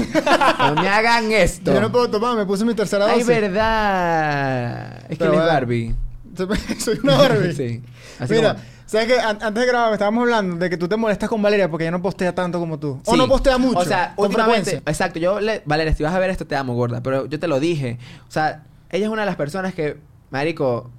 No 0.59 0.81
me 0.81 0.89
hagan 0.89 1.31
esto. 1.31 1.71
Yo 1.71 1.79
no 1.79 1.91
puedo 1.91 2.09
tomar, 2.09 2.35
me 2.35 2.45
puse 2.47 2.65
mi 2.65 2.73
tercera 2.73 3.05
Ay, 3.05 3.19
dosis. 3.21 3.27
verdad. 3.27 4.97
Es 5.03 5.09
que 5.09 5.15
Pero 5.17 5.33
él 5.33 5.37
es 5.37 5.43
bueno. 5.43 5.53
Barbie. 5.53 5.95
Soy 6.79 6.99
una 7.03 7.17
Barbie. 7.17 7.53
sí. 7.53 7.83
Así 8.19 8.33
Mira, 8.33 8.53
como- 8.55 8.65
¿sabes 8.85 9.07
qué? 9.07 9.19
An- 9.19 9.37
antes 9.41 9.61
de 9.61 9.65
grabar 9.67 9.93
estábamos 9.93 10.21
hablando 10.23 10.55
de 10.57 10.69
que 10.69 10.77
tú 10.77 10.87
te 10.87 10.95
molestas 10.95 11.29
con 11.29 11.41
Valeria 11.41 11.69
porque 11.69 11.83
ella 11.83 11.91
no 11.91 12.01
postea 12.01 12.33
tanto 12.33 12.59
como 12.59 12.79
tú. 12.79 12.99
O 13.05 13.11
Sí. 13.13 13.17
no 13.17 13.27
postea 13.27 13.57
mucho. 13.57 13.79
O 13.79 13.85
sea, 13.85 14.13
con 14.15 14.25
últimamente, 14.25 14.63
frecuencia. 14.71 14.91
exacto. 14.91 15.19
Yo, 15.19 15.39
le, 15.39 15.61
Valeria, 15.65 15.93
si 15.93 16.03
vas 16.03 16.13
a 16.13 16.19
ver 16.19 16.29
esto, 16.29 16.45
te 16.47 16.55
amo, 16.55 16.73
gorda. 16.73 17.01
Pero 17.03 17.25
yo 17.27 17.39
te 17.39 17.47
lo 17.47 17.59
dije. 17.59 17.99
O 18.27 18.31
sea, 18.31 18.63
ella 18.89 19.05
es 19.05 19.11
una 19.11 19.21
de 19.23 19.25
las 19.27 19.35
personas 19.35 19.73
que, 19.73 19.97
marico, 20.31 20.89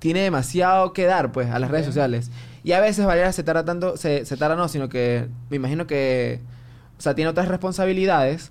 tiene 0.00 0.22
demasiado 0.22 0.92
que 0.92 1.04
dar, 1.04 1.30
pues, 1.30 1.48
a 1.50 1.60
las 1.60 1.70
redes 1.70 1.86
sociales. 1.86 2.30
Y 2.64 2.72
a 2.72 2.80
veces 2.80 3.06
Valeria 3.06 3.32
se 3.32 3.44
tarda 3.44 3.64
tanto, 3.64 3.96
se, 3.96 4.24
se 4.24 4.36
tarda 4.36 4.56
no, 4.56 4.68
sino 4.68 4.88
que 4.88 5.28
me 5.48 5.56
imagino 5.56 5.86
que, 5.86 6.40
o 6.98 7.00
sea, 7.00 7.14
tiene 7.14 7.30
otras 7.30 7.46
responsabilidades. 7.46 8.50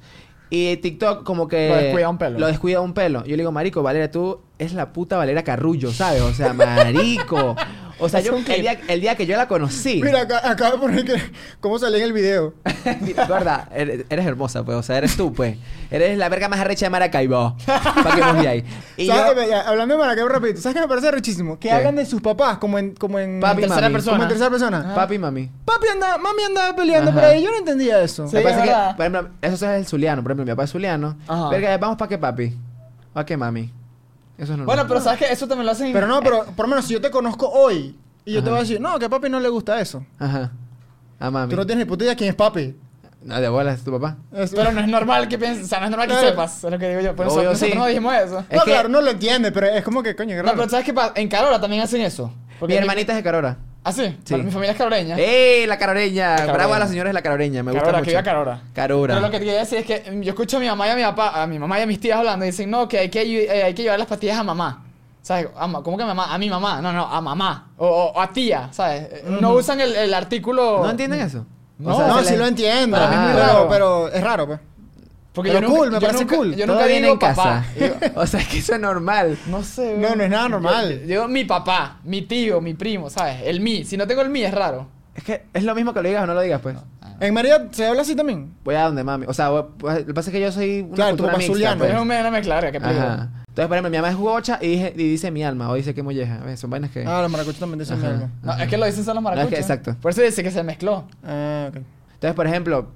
Y 0.51 0.77
TikTok 0.77 1.23
como 1.23 1.47
que... 1.47 1.69
Lo 1.69 1.75
descuida 1.75 2.09
un 2.09 2.17
pelo. 2.17 2.39
Lo 2.39 2.47
descuida 2.47 2.81
un 2.81 2.93
pelo. 2.93 3.23
Yo 3.23 3.31
le 3.31 3.43
digo, 3.43 3.51
marico, 3.51 3.83
Valeria, 3.83 4.09
tú 4.09 4.41
es 4.57 4.73
la 4.73 4.93
puta 4.93 5.17
Valeria 5.17 5.43
Carrullo, 5.43 5.91
¿sabes? 5.91 6.21
O 6.21 6.33
sea, 6.33 6.53
marico. 6.53 7.55
O 7.99 8.09
sea, 8.09 8.21
yo, 8.21 8.35
el 8.35 8.62
día, 8.62 8.79
el 8.88 9.01
día 9.01 9.15
que 9.15 9.25
yo 9.25 9.35
la 9.35 9.47
conocí... 9.47 10.01
Mira, 10.01 10.21
acá, 10.21 10.41
acaba 10.49 10.71
de 10.71 10.77
poner 10.77 11.05
que 11.05 11.15
cómo 11.59 11.77
salía 11.79 11.99
en 11.99 12.05
el 12.05 12.13
video. 12.13 12.53
Gorda, 13.27 13.67
eres, 13.73 14.05
eres 14.09 14.25
hermosa, 14.25 14.63
pues. 14.63 14.77
O 14.77 14.83
sea, 14.83 14.97
eres 14.97 15.15
tú, 15.17 15.33
pues. 15.33 15.57
Eres 15.91 16.17
la 16.17 16.29
verga 16.29 16.47
más 16.47 16.59
arrecha 16.59 16.85
de 16.85 16.89
Maracaibo. 16.91 17.55
Para 17.65 18.15
que 18.15 18.21
nos 18.21 18.45
ahí. 18.45 18.63
Y 18.97 19.07
yo... 19.07 19.13
¿Sabes? 19.13 19.49
Ya, 19.49 19.62
Hablando 19.62 19.95
de 19.95 19.99
Maracaibo 19.99 20.29
rapidito, 20.29 20.62
¿sabes 20.62 20.75
qué 20.75 20.81
me 20.81 20.88
parece 20.88 21.12
rechísimo? 21.12 21.59
Que 21.59 21.67
¿Qué? 21.69 21.73
hablan 21.73 21.95
de 21.95 22.05
sus 22.05 22.21
papás 22.21 22.57
como 22.57 22.79
en... 22.79 22.95
Como 22.95 23.19
en 23.19 23.39
Papi, 23.39 23.62
tercera 23.62 23.81
mami. 23.81 23.93
persona. 23.93 24.12
Como 24.17 24.23
en 24.23 24.29
tercera 24.29 24.49
persona. 24.49 24.95
Papi, 24.95 25.17
mami. 25.19 25.49
Papi 25.65 25.88
andaba, 25.88 26.17
mami 26.17 26.43
andaba 26.43 26.75
peleando 26.75 27.12
Ajá. 27.12 27.19
por 27.19 27.29
ahí. 27.29 27.43
Yo 27.43 27.51
no 27.51 27.57
entendía 27.57 28.01
eso. 28.01 28.27
Sí. 28.27 28.35
Me 28.35 28.41
parece 28.41 28.62
es 28.62 28.69
que, 28.69 28.75
por 28.95 29.05
ejemplo, 29.05 29.29
eso 29.41 29.55
es 29.71 29.77
el 29.79 29.85
zuliano. 29.85 30.21
Por 30.23 30.31
ejemplo, 30.31 30.45
mi 30.45 30.51
papá 30.51 30.63
es 30.63 30.71
zuliano. 30.71 31.17
Ajá. 31.27 31.49
Verga, 31.49 31.77
vamos 31.77 31.97
para 31.97 32.09
qué, 32.09 32.17
papi. 32.17 32.55
¿Para 33.13 33.25
qué, 33.25 33.35
mami? 33.38 33.71
Eso 34.39 34.54
es 34.54 34.58
normal. 34.58 34.65
Bueno, 34.65 34.88
pero 34.88 35.02
¿sabes 35.02 35.19
qué? 35.19 35.34
Eso 35.34 35.47
también 35.47 35.65
lo 35.65 35.73
hacen... 35.73 35.91
Pero 35.91 36.08
no, 36.08 36.21
pero 36.21 36.45
por 36.45 36.65
lo 36.65 36.69
menos 36.69 36.86
si 36.86 36.93
yo 36.93 37.02
te 37.02 37.12
conozco 37.12 37.49
hoy 37.49 37.93
y 38.23 38.34
yo 38.34 38.41
te 38.41 38.49
voy 38.49 38.60
a 38.60 38.62
decir, 38.62 38.80
no, 38.80 38.97
que 38.97 39.06
a 39.06 39.10
papi 39.10 39.30
no 39.30 39.39
le 39.39 39.49
gusta 39.49 39.82
eso. 39.82 40.06
Ajá. 40.17 40.52
A 41.19 41.30
mami. 41.30 41.49
Tú 41.49 41.58
no 41.58 41.65
tienes 41.65 41.86
ni 41.86 41.89
puta 41.89 42.06
idea 42.06 42.15
quién 42.15 42.30
es 42.30 42.36
papi. 42.36 42.73
No, 43.21 43.41
de 43.41 43.49
bolas, 43.49 43.79
es 43.79 43.84
tu 43.84 43.91
papá. 43.91 44.17
Es- 44.34 44.51
Pero 44.55 44.71
no 44.71 44.79
es 44.79 44.88
normal 44.88 45.27
que 45.27 45.38
pienses... 45.38 45.65
O 45.65 45.67
sea, 45.67 45.79
no 45.79 45.86
es 45.86 45.91
normal 45.91 46.08
que 46.08 46.15
sepas. 46.15 46.63
Es 46.63 46.71
lo 46.71 46.79
que 46.79 46.88
digo 46.89 47.01
yo. 47.01 47.15
Por 47.15 47.27
eso 47.27 47.36
Obvio, 47.36 47.49
nosotros 47.49 47.71
sí. 47.71 47.77
no 47.77 47.86
dijimos 47.86 48.15
eso. 48.15 48.39
Es 48.49 48.58
no, 48.58 48.63
que- 48.63 48.71
claro, 48.71 48.88
no 48.89 49.01
lo 49.01 49.12
entiende, 49.12 49.51
pero 49.51 49.67
es 49.67 49.84
como 49.84 50.01
que, 50.01 50.15
coño, 50.15 50.29
qué 50.29 50.38
No, 50.38 50.43
raro. 50.43 50.58
pero 50.58 50.69
¿sabes 50.69 50.86
qué 50.86 50.93
pasa? 50.93 51.12
En 51.15 51.27
Carora 51.27 51.60
también 51.60 51.82
hacen 51.84 52.01
eso. 52.01 52.32
Mi 52.62 52.73
hermanita 52.75 53.12
es 53.12 53.17
de 53.17 53.23
Carora. 53.23 53.58
¿Ah, 53.84 53.91
sí? 53.93 54.17
Sí. 54.25 54.36
Mi 54.36 54.51
familia 54.51 54.71
es 54.73 54.77
caroreña. 54.77 55.15
¡Ey, 55.17 55.65
la 55.65 55.77
caroreña! 55.77 56.36
Bravo 56.47 56.73
a 56.73 56.79
la 56.79 56.88
señora 56.88 57.10
de 57.10 57.13
la 57.13 57.21
caroreña. 57.21 57.63
Me 57.63 57.71
gusta 57.71 57.79
Carora, 57.86 57.99
mucho. 57.99 58.05
que 58.05 58.12
viva 58.12 58.23
Carora. 58.23 58.62
Carora. 58.73 59.13
Pero 59.15 59.25
lo 59.25 59.32
que 59.32 59.39
te 59.39 59.45
quería 59.45 59.60
decir 59.62 59.77
es 59.79 59.86
que 59.86 60.12
mm, 60.12 60.21
yo 60.21 60.29
escucho 60.32 60.58
a 60.58 60.60
mi 60.60 60.67
mamá 60.67 60.88
y 60.88 60.89
a 60.91 60.95
mi 60.97 61.01
papá, 61.03 61.41
a 61.41 61.47
mi 61.47 61.58
mamá 61.58 61.79
y 61.79 61.84
a 61.84 61.86
mis 61.88 61.99
tías 61.99 62.17
hablando 62.19 62.45
y 62.45 62.49
dicen, 62.49 62.69
no, 62.69 62.88
que 62.89 62.99
hay 62.99 63.10
que, 63.10 63.21
eh, 63.45 63.63
hay 63.63 63.73
que 63.73 63.84
llevar 63.84 63.97
las 63.97 64.08
pastillas 64.10 64.38
a 64.38 64.43
mamá. 64.43 64.84
¿Sabes? 65.21 65.47
¿Cómo 65.84 65.95
que 65.97 66.03
a 66.03 66.08
mamá? 66.08 66.34
A 66.34 66.38
mi 66.38 66.49
mamá. 66.49 66.82
No, 66.82 66.91
no, 66.91 67.05
a 67.08 67.21
mamá. 67.21 67.69
O, 67.77 67.88
o- 67.88 68.12
o 68.12 68.21
a 68.21 68.32
tía, 68.32 68.67
¿sabes? 68.71 69.03
Eh, 69.12 69.23
No 69.39 69.53
usan 69.53 69.79
el, 69.79 69.95
el 69.95 70.13
artículo... 70.13 70.82
¿No 70.84 70.89
entienden 70.89 71.21
eso? 71.21 71.45
No, 71.79 72.07
no, 72.07 72.19
se 72.23 72.29
sí 72.31 72.35
lo 72.37 72.45
entiendo. 72.45 72.97
Para 72.97 73.09
mí 73.09 73.15
es 73.15 73.21
muy 73.21 73.31
pero, 73.33 73.45
raro. 73.47 73.67
pero 73.69 74.07
es 74.09 74.23
raro, 74.23 74.47
pues. 74.47 74.59
Porque 75.33 75.51
Pero 75.51 75.61
yo 75.61 75.67
nunca, 75.67 75.79
cool, 75.79 75.87
me 75.91 75.93
yo 75.95 76.01
parece 76.01 76.23
nunca- 76.25 76.35
cool. 76.35 76.55
Yo 76.55 76.67
nunca 76.67 76.85
viene 76.85 77.09
en 77.09 77.17
casa. 77.17 77.35
papá. 77.43 77.65
Digo- 77.79 77.95
o 78.15 78.27
sea, 78.27 78.39
es 78.41 78.47
que 78.47 78.57
eso 78.57 78.73
es 78.75 78.79
normal. 78.81 79.37
no 79.47 79.63
sé. 79.63 79.95
No, 79.97 80.15
no 80.15 80.23
es 80.23 80.29
nada 80.29 80.49
normal. 80.49 81.01
Yo, 81.01 81.07
digo 81.07 81.27
mi 81.27 81.45
papá, 81.45 81.99
mi 82.03 82.23
tío, 82.23 82.59
mi 82.61 82.73
primo, 82.73 83.09
¿sabes? 83.09 83.37
El 83.45 83.61
mi. 83.61 83.85
Si 83.85 83.95
no 83.95 84.05
tengo 84.07 84.21
el 84.21 84.29
mi 84.29 84.43
es 84.43 84.53
raro. 84.53 84.87
Es 85.15 85.23
que 85.23 85.43
es 85.53 85.63
lo 85.63 85.75
mismo 85.75 85.93
que 85.93 86.01
lo 86.01 86.07
digas 86.09 86.23
o 86.23 86.27
no 86.27 86.33
lo 86.33 86.41
digas, 86.41 86.59
pues. 86.61 86.75
En 87.21 87.33
María 87.33 87.67
se 87.71 87.85
habla 87.85 88.01
así 88.01 88.15
también. 88.15 88.53
Voy 88.63 88.75
a 88.75 88.83
donde 88.85 89.03
mami. 89.03 89.25
O 89.27 89.33
sea, 89.33 89.49
voy- 89.49 89.65
pues, 89.77 89.99
lo 89.99 90.05
que 90.07 90.13
pasa 90.13 90.29
es 90.29 90.33
que 90.33 90.41
yo 90.41 90.51
soy 90.51 90.81
una 90.81 90.95
Claro, 90.95 91.11
tu 91.11 91.23
cultura 91.23 91.31
papá 91.33 91.37
mixta, 91.39 91.53
zuliano. 91.53 91.77
pues. 91.79 91.89
Es 91.93 91.99
una, 92.01 92.31
mezcla, 92.31 92.71
qué 92.71 92.81
peligro. 92.81 93.27
Entonces, 93.59 93.67
por 93.67 93.75
ejemplo, 93.77 93.89
mi 93.91 93.97
mamá 93.97 94.09
es 94.09 94.15
gocha 94.17 94.59
y, 94.61 94.67
dije- 94.67 94.93
y 94.95 95.09
dice 95.09 95.31
mi 95.31 95.43
alma. 95.43 95.69
O 95.69 95.75
dice 95.75 95.93
que 95.93 96.01
molleja. 96.03 96.35
A 96.41 96.45
ver, 96.45 96.57
Son 96.57 96.69
vainas 96.69 96.91
que... 96.91 97.05
Ah, 97.05 97.21
los 97.21 97.31
maracuchos 97.31 97.59
también 97.59 97.79
dicen 97.79 97.97
Ajá. 97.99 98.07
algo. 98.09 98.29
No, 98.43 98.53
es 98.53 98.67
que 98.69 98.77
lo 98.77 98.85
dicen 98.85 99.03
solo 99.03 99.15
los 99.15 99.23
No, 99.23 99.29
es 99.31 99.35
maracuchos. 99.35 99.49
que- 99.55 99.61
exacto. 99.61 99.95
Por 100.01 100.11
eso 100.11 100.21
dice 100.21 100.43
que 100.43 100.51
se 100.51 100.63
mezcló. 100.63 101.05
Ah, 101.23 101.67
ok. 101.69 101.75
Entonces, 102.13 102.35
por 102.35 102.47
ejemplo, 102.47 102.87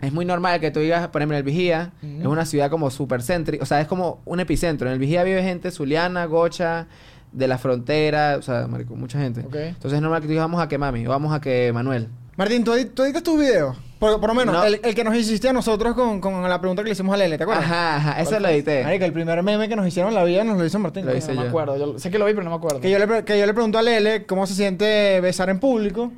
es 0.00 0.12
muy 0.12 0.24
normal 0.24 0.60
que 0.60 0.70
tú 0.70 0.80
digas, 0.80 1.08
por 1.08 1.20
ejemplo, 1.20 1.36
en 1.36 1.38
el 1.38 1.44
Vigía, 1.44 1.92
es 2.02 2.26
una 2.26 2.44
ciudad 2.46 2.70
como 2.70 2.90
súper 2.90 3.22
céntrica, 3.22 3.62
o 3.62 3.66
sea, 3.66 3.80
es 3.80 3.86
como 3.86 4.20
un 4.24 4.40
epicentro. 4.40 4.86
En 4.88 4.94
el 4.94 4.98
Vigía 4.98 5.22
vive 5.24 5.42
gente 5.42 5.70
zuliana, 5.70 6.24
gocha, 6.26 6.86
de 7.32 7.46
la 7.48 7.58
frontera, 7.58 8.36
o 8.38 8.42
sea, 8.42 8.66
marico, 8.66 8.96
mucha 8.96 9.18
gente. 9.20 9.40
Ok. 9.42 9.54
Entonces 9.56 9.92
es 9.94 10.00
normal 10.02 10.20
que 10.20 10.26
tú 10.26 10.30
digas, 10.32 10.44
vamos 10.44 10.60
a 10.62 10.68
que 10.68 10.78
mami, 10.78 11.06
o 11.06 11.10
vamos 11.10 11.32
a 11.34 11.40
que 11.40 11.70
Manuel. 11.72 12.08
Martín, 12.36 12.64
¿tú, 12.64 12.72
tú 12.94 13.02
editas 13.04 13.22
tus 13.22 13.38
videos? 13.38 13.76
Por, 14.00 14.18
por 14.18 14.30
lo 14.30 14.34
menos, 14.34 14.54
No. 14.54 14.64
el, 14.64 14.80
el 14.82 14.94
que 14.94 15.04
nos 15.04 15.14
hiciste 15.14 15.48
a 15.48 15.52
nosotros 15.52 15.94
con, 15.94 16.20
con 16.20 16.42
la 16.48 16.58
pregunta 16.58 16.82
que 16.82 16.88
le 16.88 16.94
hicimos 16.94 17.14
a 17.14 17.18
Lele, 17.18 17.36
¿te 17.36 17.44
acuerdas? 17.44 17.66
Ajá, 17.66 17.96
ajá, 17.96 18.20
eso 18.20 18.40
lo 18.40 18.48
edité. 18.48 18.82
Marico, 18.82 19.04
el 19.04 19.12
primer 19.12 19.42
meme 19.42 19.68
que 19.68 19.76
nos 19.76 19.86
hicieron 19.86 20.08
en 20.10 20.14
la 20.16 20.24
vida 20.24 20.42
nos 20.42 20.58
lo 20.58 20.64
hizo 20.64 20.78
Martín. 20.80 21.04
Lo 21.06 21.14
hice 21.14 21.34
no 21.34 21.42
me 21.42 21.48
acuerdo. 21.48 21.76
Yo 21.76 21.98
sé 21.98 22.10
que 22.10 22.18
lo 22.18 22.24
vi, 22.24 22.32
pero 22.32 22.42
no 22.44 22.50
me 22.50 22.56
acuerdo. 22.56 22.80
Que 22.80 22.90
yo, 22.90 22.98
le, 22.98 23.24
que 23.24 23.38
yo 23.38 23.44
le 23.46 23.52
pregunto 23.54 23.78
a 23.78 23.82
Lele 23.82 24.24
cómo 24.26 24.46
se 24.46 24.54
siente 24.54 25.20
besar 25.20 25.50
en 25.50 25.60
público. 25.60 26.10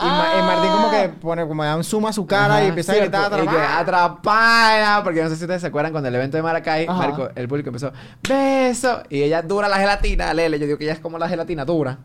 Y, 0.00 0.04
Ma- 0.04 0.26
y 0.38 0.42
Martín 0.42 0.70
como 0.72 0.90
que 0.92 1.08
pone, 1.20 1.46
como 1.48 1.64
da 1.64 1.76
un 1.76 1.82
zoom 1.82 2.06
a 2.06 2.12
su 2.12 2.24
cara 2.26 2.56
Ajá, 2.56 2.64
y 2.64 2.68
empieza 2.68 2.92
cierto. 2.94 3.16
a 3.16 3.28
gritar 3.28 3.44
Y 3.44 3.48
que 3.48 3.56
"Atrapada". 3.56 3.78
atrapada, 3.80 5.02
porque 5.04 5.22
no 5.22 5.28
sé 5.28 5.34
si 5.36 5.42
ustedes 5.42 5.60
se 5.60 5.66
acuerdan 5.66 5.90
cuando 5.92 6.08
el 6.08 6.14
evento 6.14 6.36
de 6.36 6.42
Maracay, 6.44 6.84
Ajá. 6.88 6.98
marico, 6.98 7.28
el 7.34 7.48
público 7.48 7.70
empezó, 7.70 7.92
beso, 8.28 9.02
y 9.08 9.22
ella 9.22 9.42
dura 9.42 9.68
la 9.68 9.76
gelatina, 9.78 10.32
Lele, 10.34 10.58
yo 10.60 10.66
digo 10.66 10.78
que 10.78 10.84
ella 10.84 10.92
es 10.92 11.00
como 11.00 11.18
la 11.18 11.28
gelatina 11.28 11.64
dura. 11.64 11.98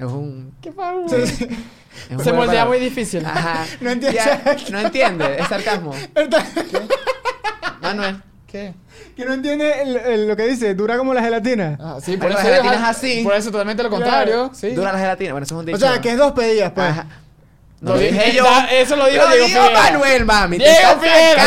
Es 0.00 0.12
un... 0.12 0.54
¿Qué 0.62 0.72
pasa? 0.72 1.08
Sí, 1.08 1.26
sí. 1.26 1.48
es 2.10 2.16
un 2.18 2.24
Se 2.24 2.32
moldea 2.32 2.64
para- 2.64 2.66
muy 2.66 2.78
difícil. 2.78 3.24
Ajá. 3.24 3.64
No 3.80 3.90
entiende. 3.90 4.16
Ya, 4.16 4.56
no 4.70 4.78
entiende, 4.80 5.36
es 5.40 5.46
sarcasmo. 5.48 5.94
Está- 6.14 6.44
Manuel. 7.82 8.22
¿Qué? 8.46 8.74
que 9.16 9.24
no 9.24 9.32
entiende 9.34 9.82
el- 9.82 9.96
el- 9.96 10.28
lo 10.28 10.34
que 10.36 10.46
dice, 10.46 10.74
dura 10.74 10.96
como 10.98 11.14
la 11.14 11.22
gelatina. 11.22 11.76
Ah, 11.80 11.98
sí, 12.02 12.16
por 12.16 12.30
Marico, 12.30 12.40
eso, 12.40 12.48
la 12.48 12.54
gelatina 12.56 12.74
es 12.90 12.96
así. 12.96 13.20
Por 13.22 13.34
eso 13.34 13.50
totalmente 13.50 13.82
lo 13.82 13.90
contrario. 13.90 14.50
Sí. 14.54 14.70
Dura 14.70 14.92
la 14.92 14.98
gelatina, 14.98 15.32
bueno, 15.32 15.44
eso 15.44 15.54
es 15.54 15.58
un 15.60 15.66
dicho. 15.66 15.76
o 15.76 15.80
sea, 15.80 16.00
que 16.00 16.10
es 16.10 16.16
dos 16.18 16.32
pedidas, 16.32 16.72
pues. 16.72 16.88
Ajá. 16.88 17.06
Lo 17.80 17.94
No, 17.94 17.98
dije 17.98 18.12
dije 18.12 18.32
yo. 18.36 18.44
Eso 18.70 18.94
lo 18.96 19.06
dijo 19.06 19.22
Lo 19.24 19.30
Diego 19.30 19.46
dijo 19.46 19.60
Figuera. 19.62 19.82
Manuel, 19.82 20.24
mami. 20.26 20.58
te 20.58 20.64
Diego 20.64 20.78
estás 20.78 21.00
Figuera, 21.00 21.42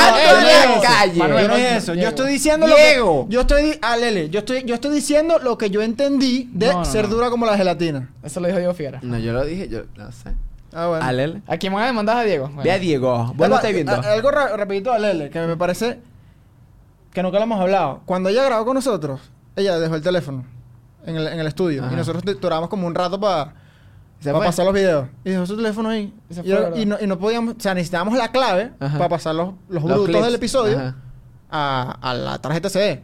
no, 0.67 0.75
la 0.75 0.81
calle. 0.81 1.19
Manuel, 1.19 1.41
yo 1.43 1.47
no 1.47 1.53
no, 1.57 1.59
es 1.63 1.71
eso. 1.83 1.93
Yo 1.93 2.07
estoy 2.07 2.31
diciendo 2.31 2.65
Diego. 2.65 3.17
lo 3.23 3.27
que... 3.27 3.33
Yo 3.33 3.41
estoy... 3.41 3.79
Ah, 3.83 3.97
Lele. 3.97 4.29
Yo 4.31 4.39
estoy, 4.39 4.63
yo 4.63 4.73
estoy 4.75 4.95
diciendo 4.95 5.37
lo 5.39 5.57
que 5.59 5.69
yo 5.69 5.81
entendí 5.83 6.49
de 6.51 6.67
No, 6.67 6.73
no, 6.79 6.85
ser 6.85 7.07
no. 7.07 7.15
dura 7.15 7.29
como 7.29 7.45
la 7.45 7.55
gelatina. 7.55 8.09
Eso 8.23 8.39
lo 8.39 8.47
dijo 8.47 8.57
Diego 8.57 8.73
Figuera. 8.73 8.99
No, 9.03 9.19
yo 9.19 9.31
lo 9.31 9.45
dije, 9.45 9.69
yo 9.69 9.81
no 9.95 10.11
sé. 10.11 10.33
Ah, 10.73 10.87
bueno. 10.87 11.05
A 11.05 11.11
Lele. 11.11 11.41
¿A 11.45 11.57
quién 11.57 11.71
van 11.71 11.83
a 11.83 11.85
demandar 11.85 12.17
a 12.17 12.23
Diego? 12.23 12.47
Bueno. 12.47 12.63
Ve 12.63 12.71
a 12.71 12.79
Diego. 12.79 13.15
Vos 13.27 13.37
lo 13.37 13.43
Algo- 13.45 13.55
estáis 13.57 13.75
viendo. 13.75 13.91
a- 13.91 13.97
Algo 14.13 14.31
ra- 14.31 14.57
rapidito 14.57 14.91
a 14.91 14.97
Lele, 14.97 15.29
que 15.29 15.39
me 15.41 15.55
parece 15.55 15.99
que 17.13 17.21
nunca 17.21 17.37
lo 17.37 17.43
hemos 17.43 17.61
hablado. 17.61 18.01
Cuando 18.05 18.29
ella 18.29 18.43
grabó 18.43 18.65
con 18.65 18.73
nosotros, 18.73 19.21
ella 19.55 19.77
dejó 19.77 19.93
el 19.93 20.01
teléfono 20.01 20.45
en 21.05 21.15
el, 21.15 21.27
en 21.27 21.39
el 21.39 21.45
estudio. 21.45 21.83
Ajá. 21.83 21.93
Y 21.93 21.95
nosotros 21.95 22.23
duramos 22.41 22.69
como 22.69 22.87
un 22.87 22.95
rato 22.95 23.19
para 23.19 23.53
Se 24.23 24.31
fue. 24.31 24.45
pasar 24.45 24.65
los 24.65 24.73
videos. 24.73 25.07
Y 25.23 25.31
dejó 25.31 25.45
su 25.45 25.55
teléfono 25.55 25.89
ahí. 25.89 26.13
Y 26.29 26.33
se 26.33 26.41
Y, 26.41 26.51
fue, 26.51 26.71
y 26.81 26.86
no, 26.86 26.97
y 27.01 27.07
no 27.07 27.19
podíamos... 27.19 27.55
O 27.55 27.59
sea, 27.59 27.73
necesitábamos 27.73 28.17
la 28.17 28.31
clave 28.31 28.71
Ajá. 28.79 28.97
para 28.97 29.09
pasar 29.09 29.36
los, 29.36 29.49
los 29.69 29.83
Los 29.83 29.83
brutos 29.83 30.05
clips. 30.07 30.25
del 30.25 30.36
episodio 30.36 30.95
a, 31.51 31.97
a 32.01 32.13
la 32.13 32.38
tarjeta 32.39 32.69
CD. 32.69 33.01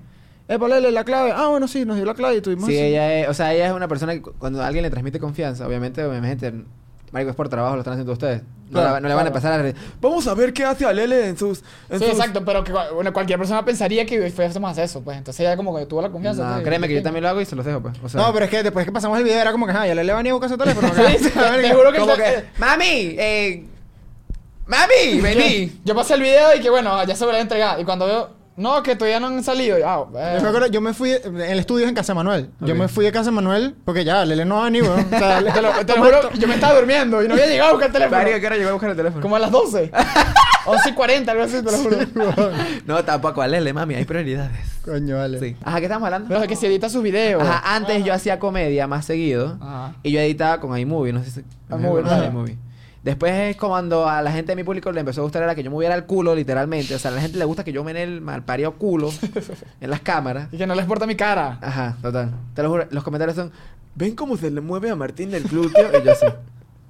Eh, 0.47 0.57
Lele, 0.57 0.91
la 0.91 1.03
clave. 1.03 1.31
Ah, 1.35 1.47
bueno, 1.49 1.67
sí, 1.67 1.85
nos 1.85 1.95
dio 1.97 2.05
la 2.05 2.15
clave 2.15 2.37
y 2.37 2.41
tuvimos... 2.41 2.65
Sí, 2.65 2.73
así. 2.75 2.83
ella 2.85 3.13
es, 3.19 3.29
o 3.29 3.33
sea, 3.35 3.53
ella 3.53 3.67
es 3.67 3.73
una 3.73 3.87
persona 3.87 4.13
que 4.13 4.21
cu- 4.23 4.33
cuando 4.39 4.63
alguien 4.63 4.81
le 4.83 4.89
transmite 4.89 5.19
confianza, 5.19 5.67
obviamente, 5.67 6.03
obviamente, 6.03 6.51
marico, 7.11 7.31
es 7.31 7.35
por 7.35 7.49
trabajo, 7.49 7.75
lo 7.75 7.81
están 7.81 7.93
haciendo 7.93 8.13
ustedes. 8.13 8.41
No, 8.69 8.79
Claro, 8.81 8.93
la- 8.95 8.99
no 8.99 9.07
le 9.07 9.13
van 9.15 9.25
a 9.25 9.27
empezar 9.29 9.53
a 9.53 9.57
re- 9.63 9.73
Vamos 9.99 10.27
a 10.27 10.33
ver 10.35 10.53
qué 10.53 10.63
hace 10.63 10.85
a 10.85 10.93
Lele 10.93 11.27
en 11.29 11.37
sus... 11.37 11.63
en 11.89 11.97
Sí, 11.99 12.05
sus-". 12.05 12.13
exacto, 12.19 12.45
pero 12.45 12.63
que 12.63 12.71
bueno, 12.93 13.11
cualquier 13.11 13.39
persona 13.39 13.65
pensaría 13.65 14.05
que 14.05 14.29
fuésemos 14.29 14.77
a 14.77 14.83
eso, 14.83 15.01
pues. 15.01 15.17
Entonces 15.17 15.39
ella 15.41 15.57
como 15.57 15.75
que 15.75 15.85
tuvo 15.87 16.01
la 16.03 16.09
confianza. 16.09 16.45
No, 16.47 16.53
pues, 16.53 16.65
créeme 16.65 16.87
que 16.87 16.93
yo 16.95 17.01
también 17.03 17.23
lo 17.23 17.29
hago 17.29 17.41
y 17.41 17.45
se 17.45 17.55
los 17.55 17.65
dejo, 17.65 17.81
pues. 17.81 17.95
O 18.03 18.07
sea, 18.09 18.21
No, 18.21 18.31
pero 18.31 18.45
es 18.45 18.51
que 18.51 18.61
después 18.61 18.85
que 18.85 18.91
pasamos 18.91 19.17
el 19.17 19.23
video 19.23 19.39
era 19.41 19.51
como 19.51 19.65
que, 19.65 19.71
ah, 19.73 19.87
ya 19.87 19.95
Lele 19.95 20.13
venía 20.13 20.31
a 20.31 20.35
buscar 20.35 20.49
su 20.51 20.57
teléfono. 20.57 20.87
Sí, 20.95 21.17
sí, 21.23 21.29
te 21.61 21.73
juro 21.73 21.91
que 21.91 21.99
como 21.99 22.13
que, 22.15 22.45
mami, 22.59 23.15
eh, 23.17 23.65
mami, 24.67 25.19
vení. 25.21 25.79
Yo 25.85 25.95
pasé 25.95 26.13
el 26.15 26.21
video 26.21 26.55
y 26.55 26.59
que 26.59 26.69
bueno, 26.69 27.03
ya 27.05 27.15
se 27.15 27.25
me 27.25 27.31
la 27.31 27.39
entregar. 27.39 27.79
Y 27.79 27.85
cuando 27.85 28.05
veo, 28.05 28.29
no, 28.59 28.83
que 28.83 28.95
todavía 28.95 29.19
no 29.19 29.27
han 29.27 29.43
salido. 29.43 29.77
Ah, 29.85 30.05
eh. 30.15 30.33
Yo 30.37 30.41
me 30.43 30.47
acuerdo, 30.49 30.67
yo 30.67 30.81
me 30.81 30.93
fui, 30.93 31.11
el 31.11 31.59
estudio 31.59 31.85
es 31.85 31.89
en 31.89 31.95
casa 31.95 32.13
de 32.13 32.17
Manuel. 32.17 32.49
Yo 32.59 32.73
Ok. 32.73 32.79
me 32.79 32.87
fui 32.87 33.05
de 33.05 33.11
casa 33.11 33.25
de 33.25 33.31
Manuel 33.31 33.75
porque 33.85 34.03
ya, 34.05 34.23
Lele 34.25 34.45
no 34.45 34.57
va 34.57 34.65
venir, 34.65 34.83
weón. 34.83 35.05
O 35.05 35.09
sea, 35.17 35.37
te 35.53 35.61
lo, 35.61 35.71
te 35.85 35.95
lo 35.95 36.03
juro, 36.03 36.31
yo 36.33 36.47
me 36.47 36.55
estaba 36.55 36.75
durmiendo 36.77 37.23
y 37.23 37.27
no 37.27 37.33
había 37.33 37.47
llegado 37.47 37.69
a 37.69 37.73
buscar 37.73 37.87
el 37.87 37.93
teléfono. 37.93 38.17
Marico, 38.17 38.39
¿qué 38.39 38.45
hora 38.47 38.55
llegó 38.57 38.69
a 38.69 38.73
buscar 38.73 38.89
el 38.91 38.97
teléfono? 38.97 39.21
Como 39.21 39.35
a 39.35 39.39
las 39.39 39.51
12. 39.51 39.91
11 40.65 40.89
y 40.89 40.93
40, 40.93 41.31
algo 41.31 41.43
así, 41.43 41.55
te 41.63 41.71
lo 41.71 41.77
juro. 41.77 41.97
No, 42.85 43.03
tampoco 43.03 43.41
a 43.41 43.47
Lele, 43.47 43.73
mami, 43.73 43.95
hay 43.95 44.05
prioridades. 44.05 44.59
Coño, 44.85 45.17
vale. 45.17 45.39
Sí. 45.39 45.55
Ajá, 45.63 45.77
¿qué 45.79 45.85
estamos 45.85 46.05
hablando? 46.05 46.27
Pero 46.27 46.41
es 46.41 46.47
que 46.47 46.55
si 46.55 46.65
edita 46.65 46.89
sus 46.89 47.03
videos. 47.03 47.41
Ajá, 47.43 47.75
antes 47.75 48.03
yo 48.03 48.13
hacía 48.13 48.39
comedia 48.39 48.87
más 48.87 49.05
seguido. 49.05 49.57
Ajá. 49.61 49.93
Y 50.03 50.11
yo 50.11 50.19
editaba 50.19 50.59
con 50.59 50.77
iMovie, 50.77 51.13
no 51.13 51.23
sé 51.23 51.31
si... 51.31 51.41
iMovie, 51.71 52.03
Ajá, 52.05 52.15
ajá. 52.15 52.25
iMovie. 52.25 52.57
Después 53.09 53.33
es 53.33 53.57
cuando 53.57 54.07
a 54.07 54.21
la 54.21 54.31
gente 54.31 54.51
de 54.51 54.55
mi 54.55 54.63
público 54.63 54.91
le 54.91 54.99
empezó 54.99 55.21
a 55.21 55.23
gustar 55.23 55.41
era 55.41 55.55
que 55.55 55.63
yo 55.63 55.71
moviera 55.71 55.95
el 55.95 56.05
culo, 56.05 56.35
literalmente. 56.35 56.93
O 56.93 56.99
sea, 56.99 57.09
a 57.09 57.15
la 57.15 57.21
gente 57.21 57.39
le 57.39 57.45
gusta 57.45 57.63
que 57.63 57.71
yo 57.71 57.83
me 57.83 57.91
dé 57.91 58.03
el 58.03 58.21
malparido 58.21 58.73
culo 58.75 59.09
en 59.81 59.89
las 59.89 60.01
cámaras. 60.01 60.49
Y 60.51 60.57
que 60.57 60.67
no 60.67 60.75
les 60.75 60.83
importa 60.83 61.07
mi 61.07 61.15
cara. 61.15 61.57
Ajá, 61.59 61.97
total. 62.03 62.35
Te 62.53 62.61
lo 62.61 62.69
juro, 62.69 62.87
los 62.91 63.03
comentarios 63.03 63.35
son... 63.35 63.51
¿Ven 63.95 64.15
cómo 64.15 64.37
se 64.37 64.51
le 64.51 64.61
mueve 64.61 64.91
a 64.91 64.95
Martín 64.95 65.31
del 65.31 65.45
glúteo? 65.45 65.89
Y 65.99 66.05
yo 66.05 66.13
sí. 66.13 66.27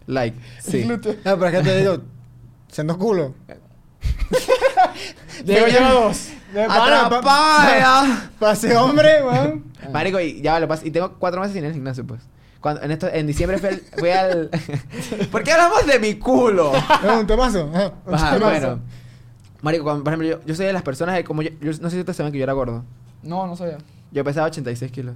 Like, 0.08 0.38
sí. 0.60 0.84
Glúteo. 0.84 1.14
No, 1.24 1.40
pero 1.40 1.48
es 1.48 1.52
que 1.54 1.64
te 1.64 1.80
digo, 1.80 2.02
siendo 2.68 2.98
culo. 2.98 3.36
Diego 5.46 5.68
lleva 5.68 5.92
dos. 5.92 6.32
¡Atrapada! 6.54 8.30
Pase 8.38 8.76
hombre, 8.76 9.24
weón. 9.24 9.64
Marico, 9.94 10.20
y 10.20 10.42
ya 10.42 10.60
lo 10.60 10.68
paso. 10.68 10.86
Y 10.86 10.92
tengo 10.92 11.14
cuatro 11.18 11.40
meses 11.40 11.54
sin 11.54 11.64
ir 11.64 11.68
al 11.70 11.74
gimnasio, 11.76 12.06
pues. 12.06 12.20
Cuando, 12.62 12.82
en, 12.84 12.92
esto, 12.92 13.08
en 13.08 13.26
diciembre 13.28 13.58
fui 13.58 13.70
al... 13.70 13.82
Fui 13.98 14.10
al... 14.12 14.50
¿Por 15.32 15.44
qué 15.44 15.52
hablamos 15.54 15.86
de 15.88 16.00
mi 16.00 16.16
culo? 16.16 16.72
No, 17.06 17.20
un 17.22 17.28
temazo. 17.28 17.70
ajá, 17.74 17.94
un 18.06 18.14
Ajá, 18.14 18.34
temazo. 18.34 18.50
bueno. 18.60 18.80
Marico, 19.62 19.84
cuando, 19.84 20.04
por 20.04 20.14
ejemplo, 20.14 20.28
yo, 20.28 20.46
yo 20.46 20.56
soy 20.56 20.66
de 20.66 20.74
las 20.74 20.84
personas 20.84 21.16
que 21.18 21.24
como 21.24 21.42
yo, 21.42 21.50
yo 21.62 21.72
no 21.82 21.90
sé 21.90 21.96
si 21.96 22.00
ustedes 22.00 22.16
saben 22.18 22.32
que 22.32 22.38
yo 22.38 22.44
era 22.44 22.54
gordo. 22.54 22.84
No, 23.24 23.46
no 23.48 23.56
sabía. 23.56 23.78
Yo 24.12 24.24
pesaba 24.24 24.48
86 24.48 24.92
kilos. 24.92 25.16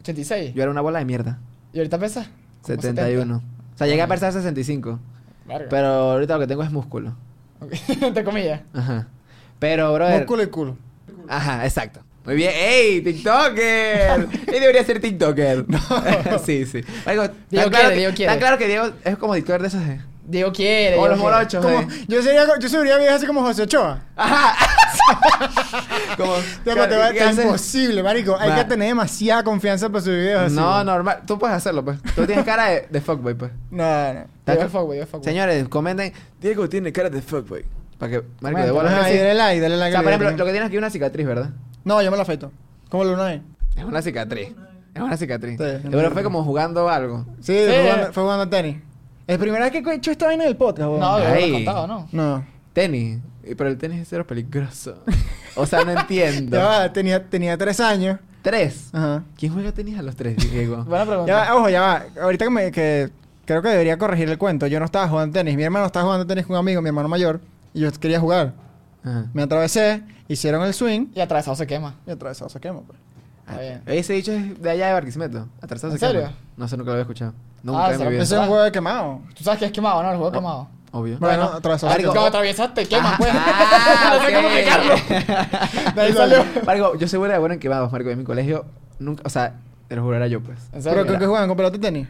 86. 0.00 0.54
Yo 0.54 0.62
era 0.62 0.70
una 0.70 0.80
bola 0.80 0.98
de 0.98 1.04
mierda. 1.04 1.38
¿Y 1.72 1.78
ahorita 1.78 1.98
pesa? 1.98 2.30
Como 2.62 2.80
71. 2.80 3.36
O 3.36 3.78
sea, 3.78 3.86
llegué 3.86 4.02
a 4.02 4.06
pesar 4.08 4.32
65. 4.32 4.90
70. 4.90 5.12
Verga. 5.46 5.66
Pero 5.68 5.86
ahorita 5.88 6.34
lo 6.34 6.40
que 6.40 6.46
tengo 6.46 6.62
es 6.62 6.70
músculo. 6.70 7.14
Entre 8.00 8.22
comillas. 8.24 8.60
Ajá. 8.72 9.08
Pero, 9.58 9.92
brother. 9.92 10.18
Músculo 10.20 10.42
y 10.42 10.46
culo. 10.46 10.76
Ajá, 11.28 11.64
exacto. 11.64 12.00
Muy 12.24 12.36
bien. 12.36 12.52
¡Ey! 12.54 13.00
¡TikToker! 13.02 14.28
Él 14.46 14.60
debería 14.60 14.84
ser 14.84 15.00
TikToker. 15.00 15.64
sí, 16.46 16.64
sí. 16.66 16.82
Tan 17.04 17.32
Diego 17.50 17.70
claro 17.70 17.70
quiere, 17.70 17.88
que, 17.90 17.96
Diego. 17.96 18.12
Tan 18.26 18.38
claro 18.38 18.58
que 18.58 18.66
Diego 18.68 18.90
es 19.04 19.16
como 19.18 19.34
TikToker 19.34 19.62
de 19.62 19.68
esos 19.68 19.86
de... 19.86 20.00
Diego 20.24 20.52
quiere. 20.52 20.90
Diego 20.90 21.08
los 21.08 21.18
morochos, 21.18 21.64
Como, 21.64 21.80
eh. 21.80 21.88
yo 22.06 22.22
sería, 22.22 22.46
yo 22.60 22.68
sería 22.68 22.96
viejo 22.96 23.14
así 23.14 23.26
como 23.26 23.42
José 23.42 23.62
Ochoa. 23.62 24.02
Ajá. 24.14 24.54
como... 26.16 26.36
Ya, 26.64 26.74
pero 26.74 26.88
te 26.88 26.96
va- 26.96 27.12
¿qué 27.12 27.28
es 27.28 27.38
imposible, 27.38 28.02
marico. 28.04 28.36
Hay 28.38 28.52
que 28.52 28.64
tener 28.66 28.88
demasiada 28.88 29.42
confianza 29.42 29.88
para 29.88 30.04
subir 30.04 30.18
videos 30.20 30.42
así. 30.42 30.54
No, 30.54 30.84
normal. 30.84 31.22
Tú 31.26 31.38
puedes 31.40 31.56
hacerlo, 31.56 31.84
pues. 31.84 31.98
Tú 32.14 32.24
tienes 32.24 32.44
cara 32.44 32.68
de, 32.68 32.86
de 32.88 33.00
fuckboy, 33.00 33.34
pues. 33.34 33.50
No, 33.72 34.14
no. 34.14 34.20
Es 34.46 34.70
fuckboy, 34.70 35.00
es 35.00 35.08
fuckboy. 35.08 35.24
Señores, 35.24 35.68
comenten. 35.68 36.12
Diego 36.40 36.68
tiene 36.68 36.92
cara 36.92 37.10
de 37.10 37.20
fuckboy. 37.20 37.64
Para 37.98 38.12
que... 38.12 38.22
Marico, 38.40 38.62
de 38.62 38.70
bolas 38.70 38.92
dale 38.92 39.34
like, 39.34 39.60
dale 39.60 39.74
O 39.74 39.78
like. 39.78 39.90
sea, 39.90 39.98
al 39.98 40.04
por 40.04 40.12
ejemplo, 40.12 40.30
lo 40.36 40.44
que 40.44 40.52
tienes 40.52 40.66
aquí 40.68 40.76
es 40.76 40.78
una 40.78 40.90
cicatriz, 40.90 41.26
¿verdad? 41.26 41.50
No, 41.84 42.00
yo 42.02 42.10
me 42.10 42.16
la 42.16 42.22
afeito. 42.22 42.50
Como 42.88 43.04
Luna 43.04 43.26
ahí. 43.26 43.42
Es 43.76 43.84
una 43.84 44.02
cicatriz. 44.02 44.48
Es 44.94 45.00
una 45.02 45.16
cicatriz. 45.16 45.58
Sí. 45.58 45.88
Pero 45.90 46.10
fue 46.10 46.22
como 46.22 46.44
jugando 46.44 46.88
algo. 46.88 47.24
Sí, 47.40 47.54
Sí. 47.54 47.64
Fue, 47.66 47.82
jugando, 47.82 48.12
fue 48.12 48.22
jugando 48.22 48.48
tenis. 48.48 48.76
Es 49.26 49.36
la 49.38 49.40
primera 49.42 49.64
vez 49.68 49.72
que 49.82 49.90
he 49.90 49.94
hecho 49.94 50.10
esta 50.10 50.26
vaina 50.26 50.44
del 50.44 50.56
podcast, 50.56 50.88
weón. 50.88 51.00
No, 51.00 51.18
yo 51.18 51.28
lo 51.28 51.34
he 51.34 51.50
contado, 51.52 51.86
¿no? 51.86 52.08
No. 52.12 52.44
Tenis. 52.72 53.18
Y- 53.44 53.54
Pero 53.54 53.70
el 53.70 53.78
tenis 53.78 54.00
es 54.00 54.08
cero 54.08 54.26
peligroso. 54.26 55.02
O 55.56 55.66
sea, 55.66 55.84
no 55.84 55.92
entiendo. 55.92 56.56
Ya 56.58 56.92
tenía, 56.92 57.24
tenía 57.28 57.56
tres 57.56 57.80
años. 57.80 58.18
Tres. 58.42 58.90
Ajá. 58.92 59.22
¿Quién 59.38 59.52
juega 59.52 59.72
tenis 59.72 59.98
a 59.98 60.02
los 60.02 60.16
tres, 60.16 60.36
Diego? 60.50 60.84
Buena 60.88 61.06
pregunta. 61.06 61.32
Ya 61.32 61.52
va, 61.52 61.56
ojo, 61.56 61.68
ya 61.70 61.80
va. 61.80 62.04
Ahorita 62.20 62.44
que, 62.44 62.50
me, 62.50 62.70
que 62.72 63.10
creo 63.46 63.62
que 63.62 63.68
debería 63.68 63.96
corregir 63.98 64.28
el 64.28 64.36
cuento. 64.38 64.66
Yo 64.66 64.78
no 64.80 64.84
estaba 64.84 65.08
jugando 65.08 65.32
tenis. 65.38 65.56
Mi 65.56 65.62
hermano 65.62 65.86
estaba 65.86 66.04
jugando 66.04 66.26
tenis 66.26 66.44
con 66.46 66.54
un 66.54 66.60
amigo, 66.60 66.82
mi 66.82 66.88
hermano 66.88 67.08
mayor. 67.08 67.40
Y 67.72 67.80
yo 67.80 67.90
quería 67.92 68.18
jugar. 68.20 68.52
Ajá. 69.04 69.26
Me 69.34 69.42
atravesé, 69.42 70.02
hicieron 70.28 70.62
el 70.64 70.74
swing 70.74 71.06
Y 71.14 71.20
atravesado 71.20 71.56
se 71.56 71.66
quema. 71.66 71.96
y 72.06 72.10
atravesado 72.10 72.48
se 72.48 72.60
quema, 72.60 72.80
pues. 72.82 72.98
Está 73.46 73.60
bien. 73.60 73.82
Ese 73.86 74.12
dicho 74.12 74.32
es 74.32 74.60
de 74.62 74.70
allá 74.70 74.86
de 74.88 74.92
Barquisimeto. 74.94 75.48
Atrasado 75.60 75.92
¿En 75.92 75.98
se 75.98 76.06
quema. 76.06 76.20
serio? 76.20 76.36
No 76.56 76.68
sé, 76.68 76.76
nunca 76.76 76.86
lo 76.88 76.92
había 76.92 77.02
escuchado. 77.02 77.32
Nunca 77.62 77.80
Ah, 77.80 77.86
en 77.86 77.92
mi 77.92 77.98
¿será 77.98 78.10
vida. 78.10 78.22
Ese 78.22 78.34
es 78.34 78.40
un 78.40 78.46
juego 78.46 78.62
de 78.62 78.72
quemado. 78.72 79.20
Tú 79.34 79.44
sabes 79.44 79.58
que 79.60 79.66
es 79.66 79.72
quemado, 79.72 80.02
¿no? 80.02 80.10
El 80.10 80.16
juego 80.16 80.32
quemado. 80.32 80.68
Obvio. 80.92 81.18
Bueno, 81.18 81.44
atravesado 81.44 81.90
se 81.90 81.94
Marico, 81.94 82.10
quema. 82.12 82.20
Cuando 82.20 82.28
atraviesas 82.28 82.74
te 82.74 82.86
quemas, 82.86 83.16
pues. 83.18 83.30
Ah, 83.34 84.18
no 84.20 84.26
sé 84.26 84.34
cómo 84.34 84.48
explicarlo. 84.48 85.94
De 85.94 86.00
ahí 86.02 86.12
salió. 86.12 86.44
Marico, 86.66 86.96
yo 86.98 87.08
bueno 87.18 87.32
de 87.32 87.38
bueno 87.40 87.54
en 87.54 87.60
quemados, 87.60 87.90
Marico. 87.90 88.10
En 88.10 88.18
mi 88.18 88.24
colegio 88.24 88.64
nunca... 88.98 89.22
O 89.26 89.30
sea, 89.30 89.54
te 89.88 89.96
lo 89.96 90.02
juro, 90.02 90.16
era 90.16 90.26
yo, 90.28 90.40
pues. 90.42 90.58
¿En 90.72 90.82
¿Pero 90.82 90.82
serio? 90.82 91.06
con 91.06 91.18
qué 91.18 91.26
juegan? 91.26 91.48
¿Con 91.48 91.56
pelota 91.56 91.76
de 91.78 91.82
tenis? 91.82 92.08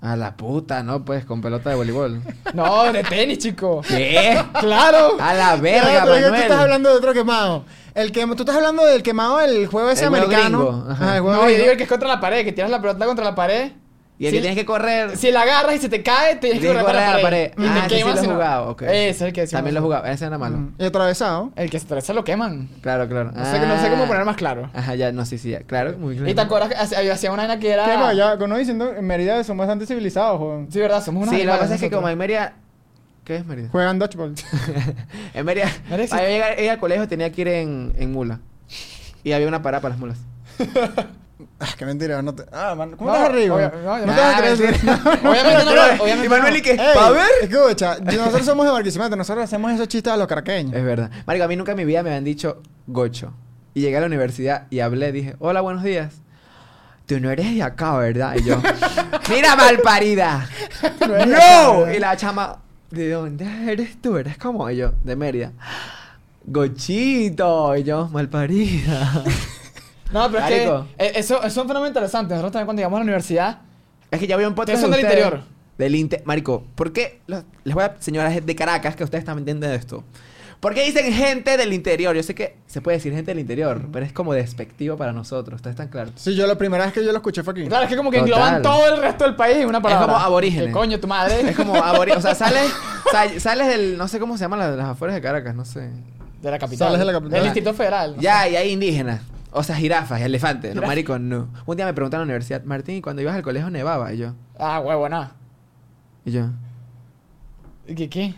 A 0.00 0.14
la 0.14 0.36
puta, 0.36 0.82
¿no? 0.82 1.04
Pues, 1.04 1.24
con 1.24 1.40
pelota 1.40 1.70
de 1.70 1.76
voleibol. 1.76 2.20
No, 2.54 2.92
de 2.92 3.02
tenis, 3.02 3.38
chico. 3.38 3.80
¿Qué? 3.86 4.38
claro. 4.60 5.16
A 5.18 5.34
la 5.34 5.56
verga, 5.56 6.02
pero 6.04 6.14
es 6.14 6.20
que 6.20 6.24
tú 6.26 6.30
Manuel. 6.30 6.42
estás 6.42 6.58
hablando 6.60 6.88
de 6.90 6.94
otro 6.96 7.12
quemado. 7.12 7.64
El 7.94 8.12
que, 8.12 8.26
tú 8.26 8.34
estás 8.42 8.56
hablando 8.56 8.84
del 8.84 9.02
quemado 9.02 9.38
del 9.38 9.66
juego 9.66 9.90
ese 9.90 10.02
El 10.02 10.08
americano. 10.08 10.58
gringo, 10.58 10.84
ajá. 10.90 11.04
Ajá, 11.04 11.16
el 11.16 11.22
juego 11.22 11.42
No, 11.42 11.50
yo 11.50 11.56
digo 11.56 11.70
el 11.70 11.76
que 11.76 11.84
es 11.84 11.88
contra 11.88 12.08
la 12.08 12.20
pared, 12.20 12.44
que 12.44 12.52
tiras 12.52 12.70
la 12.70 12.80
pelota 12.80 13.06
contra 13.06 13.24
la 13.24 13.34
pared 13.34 13.72
Y 14.18 14.24
el 14.26 14.30
Sí. 14.30 14.36
que 14.36 14.40
tienes 14.40 14.58
que 14.58 14.64
correr... 14.64 15.16
Si 15.16 15.30
la 15.30 15.42
agarras 15.42 15.74
y 15.74 15.78
se 15.78 15.88
te 15.90 16.02
cae, 16.02 16.36
tienes 16.36 16.58
que 16.60 16.66
Tienes 16.66 16.78
que 16.78 16.84
correr 16.84 16.86
para 16.86 17.00
la 17.00 17.06
correr 17.06 17.14
a 17.14 17.16
la 17.16 17.22
pared. 17.22 17.50
pared. 17.52 17.64
Y 17.66 17.78
Ah, 17.78 17.86
te 17.86 17.94
ese 18.00 18.04
sí 18.04 18.26
lo 18.26 18.32
he 18.32 18.34
jugado, 18.34 18.68
ok. 18.70 18.82
Ese 18.82 19.08
es 19.10 19.20
el 19.20 19.32
que 19.34 19.40
decimos 19.42 19.58
También 19.58 19.74
lo 19.74 19.82
jugaba. 19.82 20.10
Ese 20.10 20.24
era 20.24 20.38
malo. 20.38 20.56
Mm. 20.56 20.74
Y 20.78 20.84
atravesado. 20.86 21.50
El 21.54 21.68
que 21.70 21.78
se 21.78 21.84
atraviesa 21.84 22.12
lo 22.14 22.24
queman. 22.24 22.68
Claro, 22.80 23.06
claro. 23.08 23.32
No 23.32 23.44
sé, 23.44 23.58
no 23.60 23.78
sé 23.80 23.90
cómo 23.90 24.04
Ah. 24.04 24.06
poner 24.06 24.24
más 24.24 24.36
claro. 24.36 24.70
Ajá, 24.72 24.94
ya, 24.94 25.12
no, 25.12 25.26
sí, 25.26 25.36
sí, 25.36 25.50
ya. 25.50 25.60
Claro, 25.60 25.98
muy 25.98 26.14
claro. 26.16 26.30
Y 26.30 26.34
te 26.34 26.40
acuerdas 26.40 26.68
que 26.70 27.10
hacía 27.10 27.30
una 27.30 27.42
vaina 27.46 27.60
que 27.60 27.70
era. 27.70 27.84
¿Qué 27.84 27.96
más? 27.98 28.16
Ya, 28.16 28.36
no 28.36 28.56
diciendo, 28.56 28.94
en 28.96 29.06
Mérida 29.06 29.44
son 29.44 29.58
bastante 29.58 29.84
civilizados, 29.86 30.38
joven. 30.38 30.68
Sí, 30.72 30.78
verdad, 30.80 31.04
somos 31.04 31.24
unos 31.24 31.34
Sí, 31.34 31.44
lo 31.44 31.52
que 31.52 31.58
pasa 31.58 31.74
es 31.74 31.80
que 31.80 31.90
como 31.90 32.08
en 32.08 32.16
Mérida... 32.16 32.54
¿Qué 33.24 33.36
es 33.36 33.44
Mérida? 33.44 33.68
Juegan 33.70 33.98
dodgeball. 33.98 34.34
En 35.34 35.44
Mérida... 35.44 35.68
Mérida. 35.90 36.08
Para 36.08 36.28
llegar 36.28 36.58
al 36.58 36.78
colegio 36.78 37.06
tenía 37.06 37.30
que 37.32 37.40
ir 37.42 37.48
en, 37.48 37.92
en 37.98 38.12
mula. 38.12 38.40
Y 39.24 39.32
había 39.32 39.46
una 39.48 39.60
parada 39.60 39.82
para 39.82 39.92
las 39.94 39.98
mulas. 40.00 40.18
ah, 41.60 41.66
qué 41.76 41.84
mentira. 41.86 42.22
No 42.22 42.34
te... 42.34 42.44
Ah, 42.52 42.74
man, 42.76 42.96
¿cómo 42.96 43.10
No, 43.10 43.16
estás 43.16 43.30
arriba? 43.30 43.56
obvia- 43.56 43.72
no, 43.72 43.98
yo 43.98 44.06
no 44.06 44.06
no. 44.06 44.14
te 44.14 44.20
vas 44.20 44.34
a 44.34 44.38
creer. 44.38 44.74
Obviamente 45.24 45.64
no, 45.64 45.74
lo- 45.74 46.02
obviamente 46.02 46.26
Y 46.26 46.28
Manuel 46.28 46.52
no. 46.52 46.58
y 46.58 46.62
que... 46.62 46.70
Ey, 46.72 46.78
¿Pa 46.94 47.10
ver? 47.10 47.26
Escucha, 47.42 47.98
nosotros 48.00 48.44
somos 48.46 48.66
de 48.66 48.72
Barquisimeto, 48.72 49.16
nosotros 49.16 49.44
hacemos 49.44 49.72
esos 49.72 49.88
chistes 49.88 50.12
a 50.12 50.16
los 50.16 50.26
caraqueños. 50.26 50.74
Es 50.74 50.84
verdad. 50.84 51.10
Marico, 51.26 51.44
a 51.44 51.48
mí 51.48 51.56
nunca 51.56 51.72
en 51.72 51.78
mi 51.78 51.84
vida 51.84 52.02
me 52.02 52.10
habían 52.10 52.24
dicho 52.24 52.62
gocho. 52.86 53.32
Y 53.74 53.82
llegué 53.82 53.96
a 53.98 54.00
la 54.00 54.06
universidad 54.06 54.66
y 54.70 54.80
hablé, 54.80 55.12
dije, 55.12 55.36
hola, 55.38 55.60
buenos 55.60 55.82
días. 55.82 56.14
Tú 57.06 57.20
no 57.20 57.30
eres 57.30 57.54
de 57.54 57.62
acá, 57.62 57.96
¿verdad? 57.98 58.34
Y 58.36 58.42
yo, 58.44 58.60
mira, 59.30 59.54
malparida. 59.56 60.48
No 61.06 61.84
¡No! 61.84 61.92
y 61.92 61.98
la 62.00 62.16
chama, 62.16 62.56
¿de 62.90 63.10
dónde 63.10 63.46
eres 63.72 64.00
tú? 64.02 64.16
¿Eres 64.16 64.36
como 64.38 64.68
yo? 64.70 64.92
De 65.04 65.14
Mérida. 65.14 65.52
Gochito. 66.44 67.76
Y 67.76 67.84
yo, 67.84 68.08
malparida. 68.08 69.22
No, 70.12 70.30
pero 70.30 70.44
es 70.44 70.48
que 70.48 70.64
eh, 71.04 71.12
eso, 71.16 71.36
eso 71.38 71.46
es 71.46 71.56
un 71.56 71.66
fenómeno 71.66 71.88
interesante. 71.88 72.34
Nosotros 72.34 72.52
también 72.52 72.66
cuando 72.66 72.80
llegamos 72.80 72.96
a 72.96 73.00
la 73.00 73.04
universidad, 73.04 73.58
Es 74.10 74.20
que 74.20 74.26
ya 74.26 74.34
había 74.36 74.48
un 74.48 74.54
podcast 74.54 74.80
son 74.80 74.90
de 74.90 74.96
del 74.98 75.06
ustedes- 75.06 75.24
interior. 75.24 75.44
Del 75.78 75.94
inte 75.94 76.22
Marico, 76.24 76.64
¿por 76.74 76.92
qué? 76.92 77.20
los- 77.26 77.44
les 77.64 77.74
voy 77.74 77.84
a... 77.84 77.96
Señoras 77.98 78.46
de 78.46 78.56
Caracas, 78.56 78.96
que 78.96 79.04
ustedes 79.04 79.24
también 79.26 79.42
entienden 79.48 79.78
esto. 79.78 80.04
¿Por 80.58 80.72
qué 80.72 80.84
dicen 80.86 81.12
gente 81.12 81.58
del 81.58 81.74
interior? 81.74 82.16
Yo 82.16 82.22
sé 82.22 82.34
que 82.34 82.56
se 82.66 82.80
puede 82.80 82.96
decir 82.96 83.12
gente 83.12 83.32
del 83.32 83.40
interior, 83.40 83.82
pero 83.92 84.06
es 84.06 84.12
como 84.12 84.32
despectivo 84.32 84.96
para 84.96 85.12
nosotros. 85.12 85.56
¿Ustedes 85.56 85.74
están 85.74 85.88
claros? 85.88 86.14
Sí, 86.16 86.34
yo 86.34 86.46
la 86.46 86.54
primera 86.56 86.84
vez 86.86 86.94
que 86.94 87.04
yo 87.04 87.10
lo 87.12 87.18
escuché 87.18 87.42
fue 87.42 87.52
aquí. 87.52 87.66
claro, 87.66 87.84
es 87.84 87.90
que 87.90 87.96
como 87.96 88.10
que 88.10 88.20
Total. 88.20 88.32
engloban 88.32 88.62
todo 88.62 88.94
el 88.94 89.02
resto 89.02 89.24
del 89.24 89.36
país 89.36 89.58
en 89.58 89.68
una 89.68 89.82
palabra. 89.82 90.06
como 90.06 90.16
aborígenes. 90.18 90.68
¿Qué 90.68 90.72
coño, 90.72 90.98
tu 90.98 91.06
madre? 91.08 91.50
Es 91.50 91.54
como 91.56 91.74
abori- 91.74 92.16
O 92.16 92.22
sea, 92.22 92.34
sales, 92.34 92.72
sa- 93.12 93.38
sales 93.38 93.68
del... 93.68 93.98
No 93.98 94.08
sé 94.08 94.18
cómo 94.18 94.38
se 94.38 94.44
llaman 94.44 94.60
las, 94.60 94.76
las 94.78 94.86
afueras 94.86 95.14
de 95.14 95.20
Caracas, 95.20 95.54
no 95.54 95.66
sé. 95.66 95.90
De 96.40 96.50
la 96.50 96.58
capital. 96.58 96.88
Sales 96.88 97.00
de 97.00 97.04
la 97.04 97.12
capital. 97.12 97.32
Del 97.32 97.42
Distrito 97.44 97.74
Federal. 97.74 98.16
no 98.16 98.22
Ya, 98.22 98.48
y 98.48 98.56
hay 98.56 98.70
indígenas. 98.72 99.20
O 99.58 99.62
sea, 99.62 99.74
jirafas, 99.76 100.20
elefantes. 100.20 100.74
No, 100.74 100.82
marico, 100.82 101.18
no. 101.18 101.48
Un 101.64 101.76
día 101.76 101.86
me 101.86 101.94
preguntaron 101.94 102.24
en 102.24 102.28
la 102.28 102.32
universidad, 102.34 102.62
Martín, 102.64 102.96
¿y 102.96 103.00
cuando 103.00 103.22
ibas 103.22 103.34
al 103.34 103.42
colegio 103.42 103.70
nevaba? 103.70 104.12
Y 104.12 104.18
yo. 104.18 104.34
Ah, 104.58 104.80
huevo, 104.80 105.08
nada. 105.08 105.32
y 106.24 106.32
yo... 106.32 106.50
¿Qué? 107.86 108.08
¿Qué? 108.10 108.34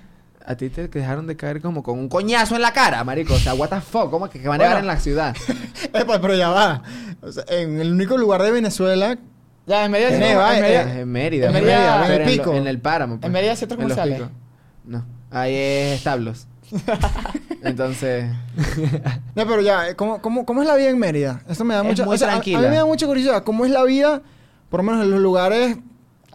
A 0.47 0.55
ti 0.57 0.69
te 0.71 0.89
dejaron 0.89 1.27
de 1.27 1.37
caer 1.37 1.61
como 1.61 1.83
con 1.83 1.99
un 1.99 2.09
coñazo 2.09 2.55
en 2.55 2.63
la 2.63 2.73
cara, 2.73 3.03
marico. 3.05 3.35
O 3.35 3.39
sea, 3.39 3.55
what 3.55 3.69
the 3.71 3.81
fuck, 3.81 4.11
¿cómo 4.11 4.29
que, 4.31 4.41
que 4.41 4.49
va 4.49 4.55
a 4.55 4.59
nevar 4.59 4.75
Bueno. 4.75 4.89
en 4.91 4.95
la 4.95 5.01
ciudad? 5.01 5.35
Epa, 5.93 6.21
pero 6.21 6.35
ya 6.37 6.51
va. 6.51 6.83
O 7.21 7.33
sea, 7.33 7.45
en 7.49 7.81
el 7.81 7.93
único 7.93 8.17
lugar 8.17 8.43
de 8.43 8.51
Venezuela 8.51 9.19
Ya, 9.67 9.85
en 9.87 9.91
Mérida... 9.91 10.09
En 10.11 10.15
sí, 10.15 10.21
Neva, 10.21 10.57
en 10.59 10.65
eh, 10.65 10.69
Mérida- 10.69 10.83
Es 10.91 10.97
en 10.99 11.09
Mérida. 11.13 11.47
en 11.47 11.53
pues. 11.53 11.65
Mérida, 11.65 12.03
Pero 12.07 12.15
en 12.15 12.21
el 12.31 12.37
lo- 12.37 12.43
pico. 12.45 12.55
En 12.55 12.67
el 12.67 12.79
páramo. 12.81 13.17
pues. 13.17 13.27
En 13.27 13.33
Mérida 13.33 13.51
hay 13.51 13.57
centros 13.57 13.81
En 13.81 13.89
los 13.89 13.97
comerciales. 13.99 14.29
picos. 14.29 14.43
No. 14.85 15.05
Ahí 15.31 15.55
es 15.55 15.97
establos. 15.99 16.47
Entonces... 17.63 18.31
No, 19.35 19.47
pero 19.47 19.61
ya, 19.61 19.95
¿cómo, 19.95 20.21
cómo, 20.21 20.45
cómo 20.45 20.63
es 20.63 20.69
la 20.69 20.75
vida 20.77 20.89
en 20.91 20.99
Mérida? 20.99 21.43
Eso 21.49 21.65
me 21.65 21.75
da 21.75 21.81
Es 21.83 21.87
mucha... 21.87 22.05
muy 22.05 22.15
o 22.17 22.19
sea, 22.19 22.29
a- 22.29 22.31
tranquila. 22.33 22.59
A, 22.59 22.63
mí 22.63 22.69
me 22.69 22.77
da 22.77 22.85
mucha 22.85 23.07
curiosidad. 23.07 23.45
¿Cómo 23.45 23.65
es 23.65 23.71
la 23.71 23.85
vida, 23.85 24.23
por 24.69 24.81
lo 24.81 24.85
menos 24.85 25.05
en 25.05 25.11
los 25.11 25.21
lugares 25.21 25.77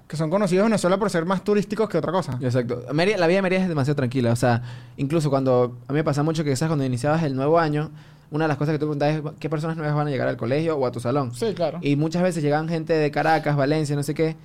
que 0.07 0.15
son 0.17 0.29
conocidos 0.29 0.63
en 0.65 0.71
Venezuela 0.71 0.97
por 0.97 1.09
ser 1.09 1.25
más 1.25 1.43
turísticos 1.43 1.89
que 1.89 1.97
otra 1.97 2.11
cosa? 2.11 2.37
Exacto. 2.41 2.83
Mérida- 2.93 3.17
la 3.17 3.27
vida 3.27 3.37
de 3.37 3.41
Mérida 3.41 3.61
es 3.61 3.67
demasiado 3.67 3.95
tranquila. 3.95 4.31
O 4.31 4.35
sea, 4.35 4.61
incluso 4.97 5.29
cuando... 5.29 5.77
A 5.87 5.93
mí 5.93 5.97
me 5.99 6.03
pasa 6.03 6.23
mucho 6.23 6.43
que, 6.43 6.55
¿sabes? 6.55 6.69
Cuando 6.69 6.85
iniciabas 6.85 7.23
el 7.23 7.35
nuevo 7.35 7.59
año, 7.59 7.91
una 8.31 8.45
de 8.45 8.47
las 8.49 8.57
cosas 8.57 8.73
que 8.73 8.79
tú 8.79 8.85
preguntas 8.85 9.15
es 9.15 9.21
qué 9.39 9.49
personas 9.49 9.75
nuevas 9.77 9.95
van 9.95 10.07
a 10.07 10.09
llegar 10.11 10.27
al 10.27 10.37
colegio 10.37 10.77
o 10.77 10.85
a 10.85 10.91
tu 10.91 10.99
salón. 10.99 11.33
Sí, 11.35 11.53
claro. 11.53 11.79
Y 11.81 11.95
muchas 11.95 12.21
veces 12.23 12.41
llegaban 12.43 12.67
gente 12.69 12.93
de 12.93 13.11
Caracas, 13.11 13.55
Valencia, 13.55 13.95
no 13.95 14.03
sé 14.03 14.13
qué. 14.13 14.35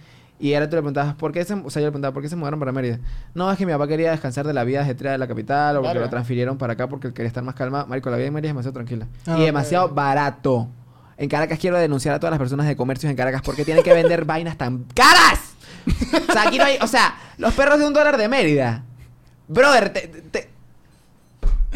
Y 0.41 0.55
ahora 0.55 0.69
tú 0.71 0.77
le 0.77 0.83
preguntabas, 0.83 1.15
¿por 1.17 1.33
qué 1.33 1.45
se, 1.45 1.55
o 1.55 1.69
sea, 1.69 1.81
yo 1.83 1.87
le 1.89 1.91
preguntaba, 1.91 2.13
¿por 2.15 2.23
qué 2.23 2.29
se 2.29 2.37
mudaron 2.37 2.61
para 2.61 2.71
Mérida? 2.71 2.99
No, 3.35 3.51
es 3.51 3.59
que 3.59 3.67
mi 3.67 3.73
papá 3.73 3.89
quería 3.89 4.13
descansar 4.13 4.47
de 4.47 4.53
la 4.53 4.63
vida 4.65 4.83
ajetreada 4.83 5.13
de 5.15 5.19
la 5.19 5.27
capital 5.27 5.77
o 5.77 5.81
porque 5.81 5.91
Claro. 5.93 6.01
lo 6.07 6.11
transfirieron 6.11 6.59
para 6.59 6.75
acá 6.75 6.89
porque 6.89 7.09
él 7.09 7.13
quería 7.13 7.27
estar 7.29 7.43
más 7.43 7.55
calmado. 7.57 7.87
Marico, 7.89 8.09
la 8.11 8.17
vida 8.19 8.27
en 8.29 8.35
Mérida 8.35 8.51
es 8.51 8.55
demasiado 8.55 8.73
tranquila. 8.75 9.07
Ah, 9.27 9.37
y 9.39 9.45
demasiado 9.45 9.89
barato. 9.89 10.69
En 11.17 11.29
Caracas 11.29 11.59
quiero 11.59 11.77
denunciar 11.79 12.15
a 12.15 12.21
todas 12.21 12.31
las 12.31 12.39
personas 12.39 12.67
de 12.69 12.77
comercios 12.77 13.11
en 13.11 13.17
Caracas 13.17 13.43
porque 13.45 13.65
tienen 13.65 13.83
que 13.83 13.93
vender 13.93 14.25
vainas 14.27 14.57
tan 14.57 14.85
caras. 14.95 15.41
O 16.29 16.33
sea, 16.33 16.43
aquí 16.47 16.59
no 16.59 16.65
hay, 16.65 16.79
o 16.81 16.87
sea, 16.87 17.17
los 17.39 17.53
perros 17.55 17.81
de 17.81 17.87
un 17.87 17.93
dólar 17.93 18.17
de 18.17 18.29
Mérida. 18.29 18.85
Brother, 19.49 19.93
te, 19.93 20.01
te- 20.31 20.51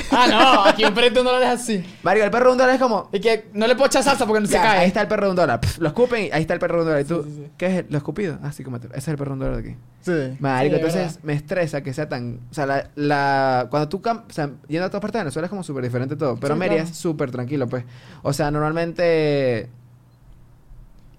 Ah, 0.10 0.26
no, 0.28 0.64
aquí 0.64 0.84
un 0.84 0.92
perrito 0.94 1.22
no 1.24 1.32
lo 1.32 1.38
deja 1.40 1.52
así. 1.52 1.82
Marico, 2.02 2.24
el 2.24 2.30
perro 2.30 2.46
de 2.46 2.52
un 2.52 2.58
dólar 2.58 2.74
es 2.74 2.80
como... 2.80 3.08
Y 3.12 3.20
que 3.20 3.48
no 3.54 3.66
le 3.66 3.74
puedo 3.74 3.86
echar 3.86 4.02
salsa 4.02 4.26
porque 4.26 4.40
no 4.40 4.46
se 4.46 4.54
Ya, 4.54 4.62
cae. 4.62 4.78
Ahí 4.80 4.86
está 4.88 5.00
el 5.00 5.08
perro 5.08 5.24
de 5.26 5.30
un 5.30 5.36
dólar. 5.36 5.60
Pff, 5.60 5.78
lo 5.78 5.88
escupen 5.88 6.24
y 6.26 6.30
ahí 6.32 6.42
está 6.42 6.54
el 6.54 6.60
perro 6.60 6.76
de 6.76 6.80
un 6.82 6.86
dólar. 6.88 7.00
Y 7.02 7.04
tú, 7.04 7.22
Sí, 7.24 7.30
sí, 7.30 7.42
sí. 7.44 7.50
¿qué 7.56 7.78
es? 7.78 7.84
¿Lo 7.90 7.96
escupido? 7.98 8.38
Ah, 8.42 8.52
sí, 8.52 8.62
cómetelo. 8.64 8.92
Ese 8.94 9.00
es 9.00 9.08
el 9.08 9.16
perro 9.16 9.30
de 9.30 9.32
un 9.34 9.38
dólar 9.40 9.62
de 9.62 9.70
aquí. 9.70 9.78
Sí. 10.02 10.36
Marico, 10.40 10.76
entonces 10.76 11.18
me 11.22 11.32
estresa 11.32 11.82
que 11.82 11.92
sea 11.94 12.08
tan. 12.08 12.40
O 12.50 12.54
sea, 12.54 12.66
la. 12.66 12.90
la 12.96 13.66
cuando 13.70 13.88
tú. 13.88 14.00
cam- 14.02 14.24
O 14.28 14.32
sea, 14.32 14.50
yendo 14.68 14.86
a 14.86 14.88
todas 14.90 15.00
partes 15.00 15.18
de 15.20 15.24
Venezuela 15.24 15.46
es 15.46 15.50
como 15.50 15.62
súper 15.62 15.84
diferente 15.84 16.16
todo. 16.16 16.36
Pero 16.36 16.54
Sí, 16.54 16.58
Mérida 16.60 16.76
claro. 16.78 16.90
es 16.90 16.96
súper 16.96 17.30
tranquilo, 17.30 17.68
pues. 17.68 17.84
O 18.22 18.32
sea, 18.32 18.50
normalmente. 18.50 19.68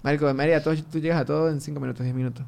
Marico, 0.02 0.26
de 0.26 0.34
Mérida 0.34 0.62
tú, 0.62 0.74
tú 0.76 0.98
llegas 1.00 1.20
a 1.20 1.24
todo 1.24 1.48
en 1.48 1.60
5 1.60 1.80
minutos, 1.80 2.04
10 2.04 2.14
minutos. 2.14 2.44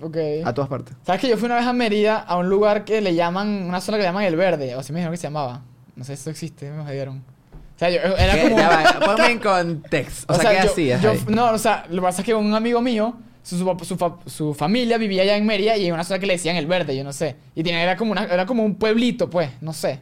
Ok. 0.00 0.16
A 0.44 0.52
todas 0.54 0.68
partes. 0.68 0.94
¿Sabes 1.04 1.20
que 1.20 1.28
yo 1.28 1.36
fui 1.36 1.46
una 1.46 1.56
vez 1.56 1.66
a 1.66 1.72
Mérida 1.72 2.18
a 2.18 2.36
un 2.36 2.48
lugar 2.48 2.84
que 2.84 3.00
le 3.00 3.14
llaman, 3.14 3.48
una 3.66 3.80
zona 3.80 3.96
que 3.98 4.02
le 4.02 4.08
llaman 4.08 4.24
El 4.24 4.36
Verde? 4.36 4.76
O 4.76 4.82
si 4.82 4.92
me 4.92 4.98
dijeron 5.00 5.12
que 5.14 5.16
se 5.16 5.26
llamaba. 5.26 5.62
No 5.98 6.04
sé 6.04 6.16
si 6.16 6.20
eso 6.22 6.30
existe, 6.30 6.70
me 6.70 6.82
jodieron. 6.84 7.18
O 7.18 7.78
sea, 7.78 7.90
yo, 7.90 7.98
era 8.16 8.34
¿Qué? 8.34 8.42
como... 8.44 8.56
Ya 8.58 8.68
va, 8.68 9.00
ponme 9.06 9.30
en 9.32 9.38
contexto. 9.38 10.32
O, 10.32 10.36
sea, 10.36 10.50
¿qué 10.50 10.64
yo- 10.64 10.70
hacías 10.72 11.02
yo- 11.02 11.10
ahí? 11.10 11.24
No, 11.28 11.50
o 11.52 11.58
sea, 11.58 11.84
lo 11.90 11.96
que 11.96 12.02
pasa 12.02 12.22
es 12.22 12.26
que 12.26 12.34
un 12.34 12.54
amigo 12.54 12.80
mío, 12.80 13.14
su, 13.42 13.56
su, 13.58 13.84
su 13.84 13.96
fa- 13.96 14.16
su 14.26 14.54
familia 14.54 14.96
vivía 14.98 15.22
allá 15.22 15.36
en 15.36 15.46
Mérida 15.46 15.76
y 15.76 15.86
en 15.86 15.94
una 15.94 16.04
zona 16.04 16.18
que 16.18 16.26
le 16.26 16.32
decían 16.34 16.56
El 16.56 16.66
Verde, 16.66 16.96
yo 16.96 17.04
no 17.04 17.12
sé. 17.12 17.36
Y 17.54 17.62
tenía, 17.62 17.82
era, 17.82 17.96
como 17.96 18.12
una, 18.12 18.24
era 18.24 18.46
como 18.46 18.64
un 18.64 18.76
pueblito, 18.76 19.28
pues, 19.30 19.50
no 19.60 19.72
sé. 19.72 20.00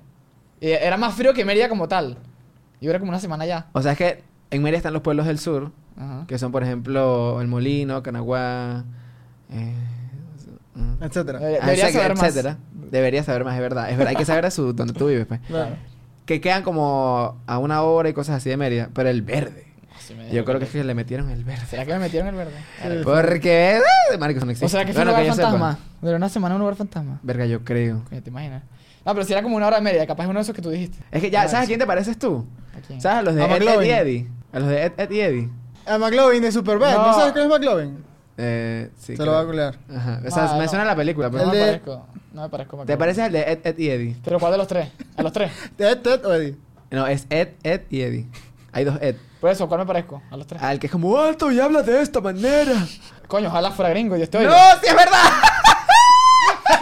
Y 0.60 0.68
era 0.68 0.96
más 0.96 1.14
frío 1.14 1.34
que 1.34 1.44
Mérida 1.44 1.68
como 1.68 1.88
tal. 1.88 2.16
Yo 2.80 2.90
era 2.90 2.98
como 2.98 3.10
una 3.10 3.20
semana 3.20 3.44
allá. 3.44 3.66
O 3.72 3.82
sea, 3.82 3.92
es 3.92 3.98
que 3.98 4.22
en 4.50 4.62
Mérida 4.62 4.78
están 4.78 4.92
los 4.92 5.02
pueblos 5.02 5.26
del 5.26 5.38
sur, 5.38 5.72
Ajá. 5.96 6.24
que 6.26 6.38
son, 6.38 6.52
por 6.52 6.62
ejemplo, 6.62 7.40
El 7.40 7.48
Molino, 7.48 8.02
Canaguá. 8.02 8.84
Eh. 9.50 9.74
Etcétera. 11.00 11.38
Debería- 11.38 11.60
Ah, 11.62 11.66
debería 11.70 12.08
más. 12.14 12.22
etcétera. 12.28 12.58
Debería 12.90 13.22
saber 13.22 13.44
más, 13.44 13.54
es 13.54 13.60
verdad. 13.60 13.90
Es 13.90 13.96
verdad, 13.96 14.10
hay 14.10 14.16
que 14.16 14.24
saber 14.24 14.46
a 14.46 14.50
su, 14.50 14.72
donde 14.74 14.92
tú 14.94 15.06
vives, 15.08 15.26
pues. 15.26 15.40
Claro. 15.46 15.76
Que 16.24 16.40
quedan 16.40 16.62
como 16.62 17.40
a 17.46 17.58
una 17.58 17.82
hora 17.82 18.08
y 18.08 18.12
cosas 18.12 18.36
así 18.36 18.48
de 18.50 18.56
Mérida. 18.56 18.88
Pero 18.94 19.08
el 19.08 19.22
verde. 19.22 19.64
Yo 20.30 20.44
creo 20.44 20.58
que 20.60 20.66
es 20.66 20.70
que 20.70 20.84
le 20.84 20.94
metieron 20.94 21.30
el 21.30 21.42
verde. 21.42 21.66
¿Será 21.68 21.84
que 21.84 21.92
me 21.92 21.98
metieron 21.98 22.28
El 22.28 22.36
Verde? 22.36 22.52
Porque... 23.02 23.80
marico, 24.20 24.38
eso 24.38 24.46
no 24.46 24.52
existe. 24.52 24.66
O 24.66 24.68
sea, 24.68 24.84
que 24.84 24.92
fue 24.92 25.02
Bueno, 25.04 25.18
un 25.18 25.24
lugar 25.24 25.36
fantasma. 25.36 25.78
Duró 26.00 26.16
una 26.16 26.28
semana 26.28 26.54
en 26.54 26.56
un 26.56 26.60
lugar 26.60 26.76
fantasma. 26.76 27.18
Verga, 27.24 27.44
yo 27.46 27.64
creo. 27.64 28.02
Coño, 28.08 28.22
¿Te 28.22 28.30
imaginas? 28.30 28.62
No, 29.04 29.14
pero 29.14 29.24
si 29.26 29.32
era 29.32 29.42
como 29.42 29.56
una 29.56 29.66
hora 29.66 29.76
de 29.78 29.82
Mérida, 29.82 30.06
capaz 30.06 30.24
es 30.24 30.28
uno 30.30 30.38
de 30.38 30.42
esos 30.42 30.54
que 30.54 30.62
tú 30.62 30.70
dijiste. 30.70 30.98
Es 31.10 31.20
que 31.20 31.30
ya, 31.30 31.42
Ah, 31.42 31.48
¿sabes 31.48 31.64
a 31.64 31.66
quién 31.66 31.80
te 31.80 31.86
pareces 31.86 32.16
tú? 32.18 32.46
¿A 32.76 32.86
quién? 32.86 33.00
¿Sabes 33.00 33.18
a 33.18 33.22
los 33.22 33.34
de 33.34 33.42
A 33.42 33.56
Ed, 33.56 33.62
Ed 33.62 33.82
y 33.82 33.90
Eddie? 33.90 34.28
A 34.52 34.58
los 34.60 34.68
de 34.68 34.82
Ed, 34.84 34.92
Ed 34.96 35.10
y 35.10 35.20
Eddie. 35.20 35.48
A 35.86 35.98
McLovin 35.98 36.42
de 36.42 36.52
Superbad. 36.52 36.94
¿No, 36.94 37.06
No. 37.08 37.14
sabes 37.14 37.32
quién 37.32 37.44
es 37.46 37.50
McLovin? 37.50 38.04
Eh, 38.38 38.90
sí. 38.98 39.06
Se 39.06 39.14
creo. 39.14 39.26
lo 39.26 39.32
va 39.32 39.40
a 39.40 39.42
googlear. 39.44 39.78
Ajá. 39.92 40.20
O 40.24 40.30
sea, 40.30 40.44
Ah, 40.50 40.56
me 40.56 40.64
no. 40.64 40.68
suena 40.68 40.84
la 40.84 40.94
película, 40.94 41.28
No 41.28 41.32
pero... 41.32 41.44
El 41.44 41.50
me 41.50 41.56
de- 41.56 41.64
parezco. 41.66 42.06
No 42.36 42.42
me 42.42 42.48
parezco. 42.50 42.76
¿Te 42.76 42.82
McLovin. 42.82 42.98
pareces 42.98 43.24
al 43.24 43.32
de 43.32 43.40
Ed, 43.50 43.58
Ed 43.64 43.78
y 43.78 43.88
Eddie? 43.88 44.16
¿Pero 44.22 44.38
cuál 44.38 44.52
de 44.52 44.58
los 44.58 44.68
tres? 44.68 44.90
¿A 45.16 45.22
los 45.22 45.32
tres? 45.32 45.50
¿Ted, 45.76 45.98
Ted 46.02 46.22
o 46.26 46.34
Eddie? 46.34 46.54
No, 46.90 47.06
es 47.06 47.26
Ed, 47.30 47.48
Ed 47.62 47.80
y 47.88 48.02
Eddie. 48.02 48.26
Hay 48.72 48.84
dos 48.84 48.98
Ed. 49.00 49.16
Por 49.40 49.50
eso, 49.50 49.66
¿cuál 49.68 49.80
me 49.80 49.86
parezco? 49.86 50.22
A 50.30 50.36
los 50.36 50.46
tres. 50.46 50.60
Al 50.62 50.78
que 50.78 50.86
es 50.86 50.92
como 50.92 51.16
alto 51.18 51.50
y 51.50 51.58
habla 51.58 51.82
de 51.82 52.02
esta 52.02 52.20
manera. 52.20 52.74
Coño, 53.26 53.48
ojalá 53.48 53.70
fuera 53.70 53.88
gringo, 53.90 54.16
yo 54.18 54.24
estoy. 54.24 54.44
¡No! 54.44 54.52
¡Sí 54.82 54.86
es 54.86 54.94
verdad! 54.94 55.30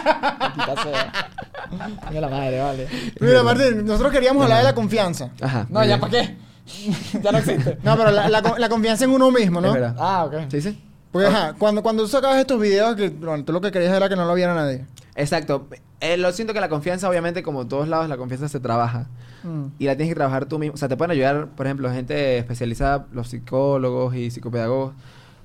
Mira 2.09 2.21
la 2.21 2.29
madre, 2.29 2.59
vale. 2.59 2.87
Mira, 3.21 3.43
Martín, 3.43 3.85
nosotros 3.85 4.11
queríamos 4.11 4.43
hablar 4.43 4.57
de 4.59 4.63
la 4.65 4.75
confianza. 4.75 5.29
Ajá. 5.41 5.65
No, 5.69 5.83
ya 5.85 5.97
para 5.99 6.11
qué. 6.11 6.35
ya 7.23 7.31
no 7.31 7.37
existe. 7.37 7.77
No, 7.81 7.95
pero 7.97 8.11
la, 8.11 8.27
la 8.29 8.41
con- 8.41 8.59
la 8.59 8.67
confianza 8.69 9.05
en 9.05 9.11
uno 9.11 9.31
mismo, 9.31 9.61
¿no? 9.61 9.69
Es 9.69 9.73
verdad. 9.75 9.95
Ah, 9.97 10.25
ok. 10.25 10.33
¿Sí, 10.51 10.61
sí? 10.61 10.81
Porque, 11.15 11.29
ajá, 11.29 11.53
cuando, 11.57 11.81
cuando 11.81 12.03
tú 12.03 12.09
sacabas 12.09 12.37
estos 12.39 12.59
videos, 12.59 12.93
que 12.97 13.07
bueno, 13.07 13.45
tú 13.45 13.53
lo 13.53 13.61
que 13.61 13.71
querías 13.71 13.93
era 13.93 14.09
que 14.09 14.17
no 14.17 14.25
lo 14.25 14.33
viera 14.33 14.53
nadie. 14.53 14.85
Exacto. 15.15 15.65
Eh, 16.01 16.17
lo 16.17 16.29
siento 16.33 16.53
que 16.53 16.59
la 16.59 16.67
confianza, 16.67 17.09
obviamente, 17.09 17.41
como 17.41 17.61
en 17.61 17.69
todos 17.69 17.87
lados, 17.87 18.09
la 18.09 18.17
confianza 18.17 18.49
se 18.49 18.59
trabaja. 18.59 19.07
Mm. 19.43 19.67
Y 19.79 19.85
la 19.85 19.95
tienes 19.95 20.11
que 20.11 20.15
trabajar 20.15 20.45
tú 20.45 20.59
mismo. 20.59 20.73
O 20.73 20.77
sea, 20.77 20.89
te 20.89 20.97
pueden 20.97 21.11
ayudar, 21.11 21.47
por 21.55 21.67
ejemplo, 21.67 21.89
gente 21.89 22.37
especializada, 22.37 23.05
los 23.13 23.29
psicólogos 23.29 24.13
y 24.13 24.29
psicopedagogos. 24.29 24.93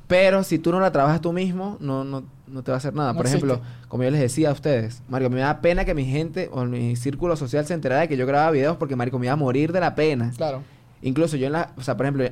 Pero 0.08 0.42
si 0.42 0.58
tú 0.58 0.72
no 0.72 0.80
la 0.80 0.90
trabajas 0.90 1.20
tú 1.20 1.32
mismo, 1.32 1.76
no, 1.78 2.02
no, 2.02 2.24
no 2.48 2.64
te 2.64 2.72
va 2.72 2.74
a 2.74 2.78
hacer 2.78 2.92
nada. 2.92 3.12
No 3.12 3.18
por 3.18 3.26
ejemplo, 3.28 3.60
como 3.86 4.02
yo 4.02 4.10
les 4.10 4.20
decía 4.20 4.48
a 4.48 4.52
ustedes, 4.52 5.04
Mario, 5.08 5.30
me 5.30 5.38
da 5.38 5.60
pena 5.60 5.84
que 5.84 5.94
mi 5.94 6.04
gente 6.04 6.50
o 6.50 6.64
mi 6.64 6.96
círculo 6.96 7.36
social 7.36 7.64
se 7.64 7.74
enterara 7.74 8.00
de 8.00 8.08
que 8.08 8.16
yo 8.16 8.26
grababa 8.26 8.50
videos 8.50 8.76
porque, 8.76 8.96
Marico, 8.96 9.20
me 9.20 9.26
iba 9.26 9.34
a 9.34 9.36
morir 9.36 9.70
de 9.70 9.78
la 9.78 9.94
pena. 9.94 10.32
Claro. 10.36 10.64
Incluso 11.00 11.36
yo 11.36 11.46
en 11.46 11.52
la... 11.52 11.70
O 11.76 11.82
sea, 11.82 11.96
por 11.96 12.06
ejemplo, 12.06 12.28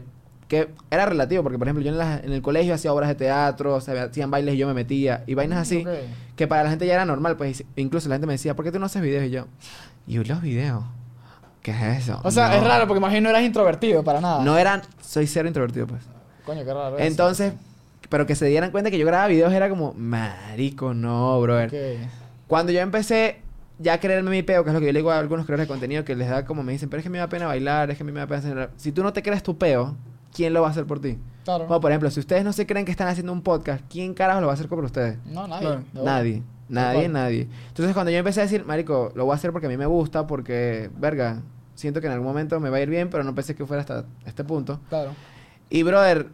que 0.49 0.71
era 0.91 1.05
relativo, 1.07 1.43
porque 1.43 1.59
por 1.59 1.69
ejemplo 1.69 1.85
yo 1.85 1.91
en, 1.93 1.99
la- 1.99 2.17
en 2.19 2.33
el 2.33 2.41
colegio 2.43 2.75
hacía 2.75 2.93
obras 2.93 3.09
de 3.09 3.15
teatro, 3.15 3.75
o 3.75 3.81
sea, 3.81 4.05
hacían 4.05 4.31
bailes 4.31 4.55
y 4.55 4.59
yo 4.59 4.67
me 4.67 4.75
metía, 4.75 5.23
y 5.27 5.35
vainas 5.35 5.59
así, 5.59 5.83
Ok. 5.87 5.89
que 6.37 6.47
para 6.49 6.65
la 6.65 6.71
gente 6.71 6.87
ya 6.87 6.95
era 6.95 7.05
normal, 7.05 7.37
pues 7.37 7.65
incluso 7.77 8.09
la 8.09 8.15
gente 8.17 8.27
me 8.27 8.33
decía, 8.35 8.57
¿por 8.57 8.65
qué 8.65 8.73
tú 8.73 8.79
no 8.79 8.87
haces 8.87 9.03
videos? 9.03 9.25
Y 9.27 9.31
yo, 9.31 9.47
¿y 10.07 10.17
los 10.25 10.41
videos? 10.43 10.83
¿Qué 11.63 11.73
es 11.73 12.03
eso? 12.05 12.21
O 12.25 12.31
sea, 12.31 12.49
No. 12.49 12.55
es 12.55 12.65
raro 12.65 12.87
porque 12.87 12.99
imagino 12.99 13.23
no 13.23 13.29
eras 13.31 13.43
introvertido 13.43 14.03
para 14.03 14.21
nada. 14.23 14.43
No 14.43 14.57
eran, 14.57 14.81
soy 15.03 15.27
cero 15.27 15.49
introvertido, 15.49 15.87
pues. 15.87 16.03
Coño, 16.47 16.65
qué 16.65 16.73
raro. 16.73 16.97
eso. 16.97 17.07
Entonces, 17.07 17.53
pero 18.09 18.25
que 18.25 18.35
se 18.35 18.47
dieran 18.47 18.71
cuenta 18.71 18.91
que 18.91 18.97
yo 18.99 19.05
grababa 19.05 19.29
videos 19.29 19.53
era 19.53 19.69
como, 19.69 19.93
marico, 19.93 20.95
no, 20.95 21.39
brother. 21.43 21.69
Ok. 21.69 22.09
Cuando 22.47 22.73
yo 22.73 22.81
empecé 22.81 23.43
ya 23.79 23.95
a 23.95 24.01
creerme 24.01 24.31
mi 24.31 24.43
peo, 24.43 24.65
que 24.65 24.71
es 24.71 24.75
lo 24.75 24.81
que 24.81 24.87
yo 24.87 24.93
le 24.93 25.01
digo 25.01 25.11
a 25.11 25.19
algunos 25.19 25.45
creadores 25.45 25.69
de 25.69 25.73
contenido, 25.73 26.05
que 26.07 26.17
les 26.17 26.31
da 26.31 26.47
como 26.47 26.63
me 26.63 26.73
dicen, 26.73 26.89
pero 26.89 26.99
es 27.01 27.05
que 27.05 27.11
me 27.11 27.19
da 27.19 27.29
pena 27.29 27.47
bailar, 27.47 27.91
es 27.91 27.97
que 27.99 28.03
a 28.03 28.07
mí 28.07 28.13
me 28.13 28.21
da 28.21 28.27
pena 28.27 28.39
hacer... 28.39 28.71
Si 28.77 28.91
tú 28.93 29.03
no 29.03 29.13
te 29.13 29.23
crees 29.23 29.43
tu 29.43 29.59
peo, 29.59 29.95
¿quién 30.33 30.53
lo 30.53 30.63
va 30.63 30.69
a 30.69 30.71
hacer 30.71 30.87
por 30.87 31.01
ti? 31.01 31.19
Claro. 31.45 31.67
Como 31.67 31.81
por 31.81 31.91
ejemplo, 31.91 32.11
si 32.11 32.21
ustedes 32.21 32.45
no 32.45 32.53
se 32.53 32.67
creen 32.67 32.85
que 32.85 32.91
están 32.91 33.09
haciendo 33.09 33.33
un 33.33 33.43
podcast, 33.43 33.83
¿quién 33.89 34.15
carajo 34.15 34.41
lo 34.41 34.47
va 34.47 34.53
a 34.53 34.55
hacer 34.55 34.69
por 34.69 34.85
ustedes? 34.85 35.19
No, 35.27 35.47
nadie. 35.47 35.67
Claro. 35.67 35.85
Nadie. 35.93 36.43
Nadie, 36.69 37.09
nadie. 37.09 37.49
Entonces 37.69 37.95
cuando 37.95 38.11
yo 38.11 38.19
empecé 38.19 38.41
a 38.41 38.43
decir, 38.45 38.65
marico, 38.65 39.13
lo 39.15 39.25
voy 39.25 39.33
a 39.33 39.37
hacer 39.37 39.53
porque 39.53 39.67
a 39.67 39.71
mí 39.71 39.77
me 39.77 39.87
gusta, 39.87 40.27
porque, 40.27 40.91
verga, 40.99 41.43
siento 41.75 42.01
que 42.01 42.07
en 42.07 42.13
algún 42.13 42.29
momento 42.29 42.61
me 42.61 42.69
va 42.71 42.77
a 42.77 42.81
ir 42.81 42.91
bien, 42.91 43.09
pero 43.09 43.25
no 43.25 43.35
pensé 43.35 43.55
que 43.55 43.65
fuera 43.65 43.81
hasta 43.81 44.05
este 44.27 44.45
punto. 44.45 44.81
Claro. 44.89 45.13
Y, 45.71 45.83
brother, 45.83 46.29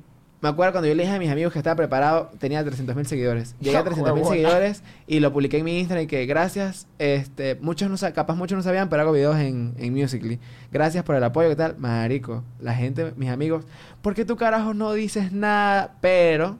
me 0.44 0.50
acuerdo 0.50 0.72
cuando 0.72 0.88
yo 0.88 0.94
le 0.94 1.04
dije 1.04 1.14
a 1.14 1.18
mis 1.18 1.30
amigos 1.30 1.54
que 1.54 1.58
estaba 1.58 1.74
preparado, 1.74 2.30
tenía 2.38 2.62
300 2.62 2.94
mil 2.94 3.06
seguidores. 3.06 3.54
Llegué 3.60 3.78
a 3.78 3.82
300 3.84 4.14
mil 4.14 4.26
seguidores 4.26 4.82
y 5.06 5.20
lo 5.20 5.32
publiqué 5.32 5.56
en 5.56 5.64
mi 5.64 5.78
Instagram 5.78 6.04
y 6.04 6.06
que 6.06 6.26
gracias, 6.26 6.86
este, 6.98 7.54
muchos 7.62 7.88
no 7.90 8.12
capaz 8.12 8.34
muchos 8.34 8.54
no 8.54 8.62
sabían, 8.62 8.90
pero 8.90 9.00
hago 9.00 9.12
videos 9.12 9.38
en, 9.38 9.74
en 9.78 9.94
Musical.ly. 9.94 10.38
Gracias 10.70 11.02
por 11.02 11.16
el 11.16 11.24
apoyo, 11.24 11.48
¿qué 11.48 11.56
tal? 11.56 11.76
Marico, 11.78 12.44
la 12.60 12.74
gente, 12.74 13.14
mis 13.16 13.30
amigos, 13.30 13.64
¿por 14.02 14.14
qué 14.14 14.26
tú 14.26 14.36
carajo 14.36 14.74
no 14.74 14.92
dices 14.92 15.32
nada? 15.32 15.94
Pero 16.02 16.58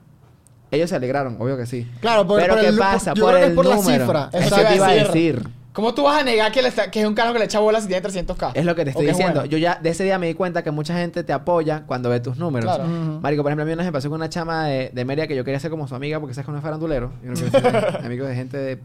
ellos 0.71 0.89
se 0.89 0.95
alegraron, 0.95 1.37
obvio 1.39 1.55
que 1.55 1.67
sí. 1.67 1.87
Claro, 2.01 2.25
por, 2.25 2.41
pero 2.41 2.55
por 2.55 2.63
¿qué 2.63 2.69
el, 2.69 2.77
pasa? 2.79 3.13
por 3.13 3.35
que 3.35 3.43
el 3.43 3.49
es 3.49 3.55
por 3.55 3.65
la 3.67 3.75
número. 3.75 4.05
cifra. 4.05 4.29
Eso 4.33 4.55
te 4.55 4.75
Iba 4.75 4.87
a 4.87 4.93
decir. 4.93 5.47
¿Cómo 5.75 5.93
tú 5.93 6.03
vas 6.03 6.21
a 6.21 6.23
negar 6.23 6.51
que, 6.53 6.61
le 6.61 6.69
está- 6.69 6.89
que 6.89 7.01
es 7.01 7.05
un 7.05 7.13
carajo 7.13 7.33
que 7.33 7.39
le 7.39 7.45
echa 7.45 7.59
bolas 7.59 7.83
y 7.83 7.87
tiene 7.87 8.01
300k? 8.01 8.51
Es 8.53 8.63
lo 8.63 8.75
que 8.75 8.85
te 8.85 8.91
estoy 8.91 9.07
diciendo. 9.07 9.41
bueno. 9.41 9.45
Yo 9.51 9.57
ya 9.57 9.77
de 9.83 9.89
ese 9.89 10.05
día 10.05 10.17
me 10.17 10.25
di 10.27 10.33
cuenta 10.33 10.63
que 10.63 10.71
mucha 10.71 10.95
gente 10.97 11.23
te 11.25 11.33
apoya 11.33 11.83
cuando 11.85 12.09
ve 12.09 12.21
tus 12.21 12.37
números. 12.37 12.73
Claro. 12.73 12.89
Marico, 13.21 13.43
por 13.43 13.51
ejemplo, 13.51 13.63
a 13.63 13.65
mí 13.65 13.73
una 13.73 13.83
vez 13.83 13.87
me 13.89 13.91
pasó 13.91 14.09
con 14.09 14.15
una 14.21 14.29
chama 14.29 14.67
de, 14.67 14.89
de 14.93 15.05
Mérida 15.05 15.27
que 15.27 15.35
yo 15.35 15.43
quería 15.43 15.59
ser 15.59 15.69
como 15.69 15.85
su 15.87 15.93
amiga 15.93 16.19
porque 16.21 16.33
sabes 16.33 16.45
que 16.45 16.51
uno 16.51 16.59
es 16.59 16.63
farandulero. 16.63 17.11
Yo 17.21 17.31
no 17.31 17.35
quiero 17.35 17.51
ser 17.51 17.97
amigo 18.05 18.25
de 18.25 18.35
gente 18.35 18.57
de... 18.57 18.79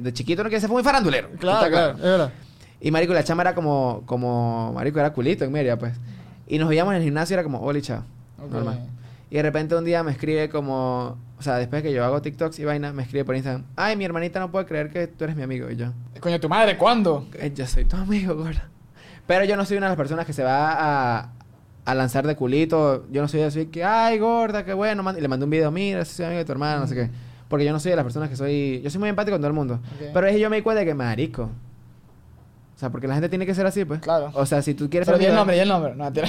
De 0.00 0.12
chiquito 0.12 0.44
no 0.44 0.48
quiere 0.50 0.60
ser 0.60 0.70
muy 0.70 0.84
farandulero. 0.84 1.30
Claro, 1.40 1.68
claro, 1.70 1.92
es 1.94 2.00
verdad. 2.02 2.30
Y 2.80 2.90
marico, 2.92 3.12
la 3.12 3.24
chama 3.24 3.42
era 3.42 3.54
como... 3.56 4.02
Como... 4.06 4.72
Marico, 4.72 5.00
era 5.00 5.12
culito 5.12 5.44
en 5.44 5.50
Mérida, 5.50 5.76
pues. 5.78 5.94
Y 6.46 6.58
nos 6.58 6.68
veíamos 6.68 6.92
en 6.92 6.98
el 6.98 7.04
gimnasio 7.04 7.34
y 7.34 7.36
era 7.36 7.42
como... 7.42 7.60
Oli, 7.60 7.82
chao. 7.82 8.04
Ok. 8.40 8.52
Normal. 8.52 8.78
Y 9.30 9.36
de 9.36 9.42
repente 9.42 9.74
un 9.74 9.84
día 9.84 10.02
me 10.02 10.12
escribe 10.12 10.48
como... 10.48 11.18
O 11.38 11.42
sea, 11.42 11.56
después 11.56 11.82
de 11.82 11.88
que 11.88 11.94
yo 11.94 12.04
hago 12.04 12.22
TikToks 12.22 12.58
y 12.60 12.64
vaina, 12.64 12.92
me 12.92 13.02
escribe 13.02 13.24
por 13.24 13.34
Instagram. 13.34 13.64
Ay, 13.76 13.96
mi 13.96 14.04
hermanita 14.04 14.38
no 14.38 14.50
puede 14.50 14.66
creer 14.66 14.90
que 14.90 15.06
tú 15.08 15.24
eres 15.24 15.36
mi 15.36 15.42
amigo. 15.42 15.70
Y 15.70 15.76
yo... 15.76 15.86
Coño, 16.20 16.38
tu 16.40 16.48
madre, 16.48 16.76
¿cuándo? 16.78 17.26
Eh, 17.34 17.52
Yo 17.54 17.66
soy 17.66 17.84
tu 17.84 17.96
amigo, 17.96 18.34
gorda. 18.34 18.68
Pero 19.26 19.44
yo 19.44 19.56
no 19.56 19.64
soy 19.64 19.76
una 19.76 19.86
de 19.86 19.90
las 19.90 19.96
personas 19.96 20.26
que 20.26 20.32
se 20.32 20.42
va 20.44 20.72
a, 21.18 21.32
a 21.84 21.94
lanzar 21.94 22.26
de 22.26 22.36
culito. 22.36 23.06
Yo 23.10 23.20
no 23.22 23.28
soy 23.28 23.42
así 23.42 23.66
que, 23.66 23.82
ay, 23.84 24.18
gorda, 24.18 24.64
qué 24.64 24.72
bueno. 24.74 25.02
man-". 25.02 25.18
Y 25.18 25.20
le 25.20 25.28
mandé 25.28 25.44
un 25.44 25.50
video, 25.50 25.70
mira, 25.70 26.04
soy 26.04 26.26
amigo 26.26 26.38
de 26.38 26.44
tu 26.44 26.52
hermana, 26.52 26.80
no 26.80 26.86
sé 26.86 26.94
qué. 26.94 27.10
Porque 27.48 27.64
yo 27.64 27.72
no 27.72 27.80
soy 27.80 27.90
de 27.90 27.96
las 27.96 28.04
personas 28.04 28.28
que 28.28 28.36
soy... 28.36 28.80
Yo 28.82 28.90
soy 28.90 29.00
muy 29.00 29.08
empático 29.08 29.34
con 29.34 29.40
todo 29.40 29.48
el 29.48 29.54
mundo. 29.54 29.80
Pero 30.12 30.26
es 30.26 30.34
que 30.34 30.40
yo 30.40 30.48
me 30.48 30.56
di 30.56 30.62
cuenta 30.62 30.80
de 30.80 30.86
que, 30.86 30.94
marico. 30.94 31.42
O 31.42 32.78
sea, 32.78 32.90
porque 32.90 33.06
la 33.06 33.14
gente 33.14 33.28
tiene 33.28 33.46
que 33.46 33.54
ser 33.54 33.66
así, 33.66 33.84
pues. 33.84 34.00
Claro. 34.00 34.30
O 34.34 34.46
sea, 34.46 34.62
si 34.62 34.74
tú 34.74 34.88
quieres 34.90 35.06
Pero 35.06 35.18
di 35.18 35.26
el 35.26 35.34
nombre, 35.34 35.56
di 35.56 35.62
el 35.62 35.68
nombre. 35.68 35.94
No, 35.94 36.04
mentira. 36.04 36.28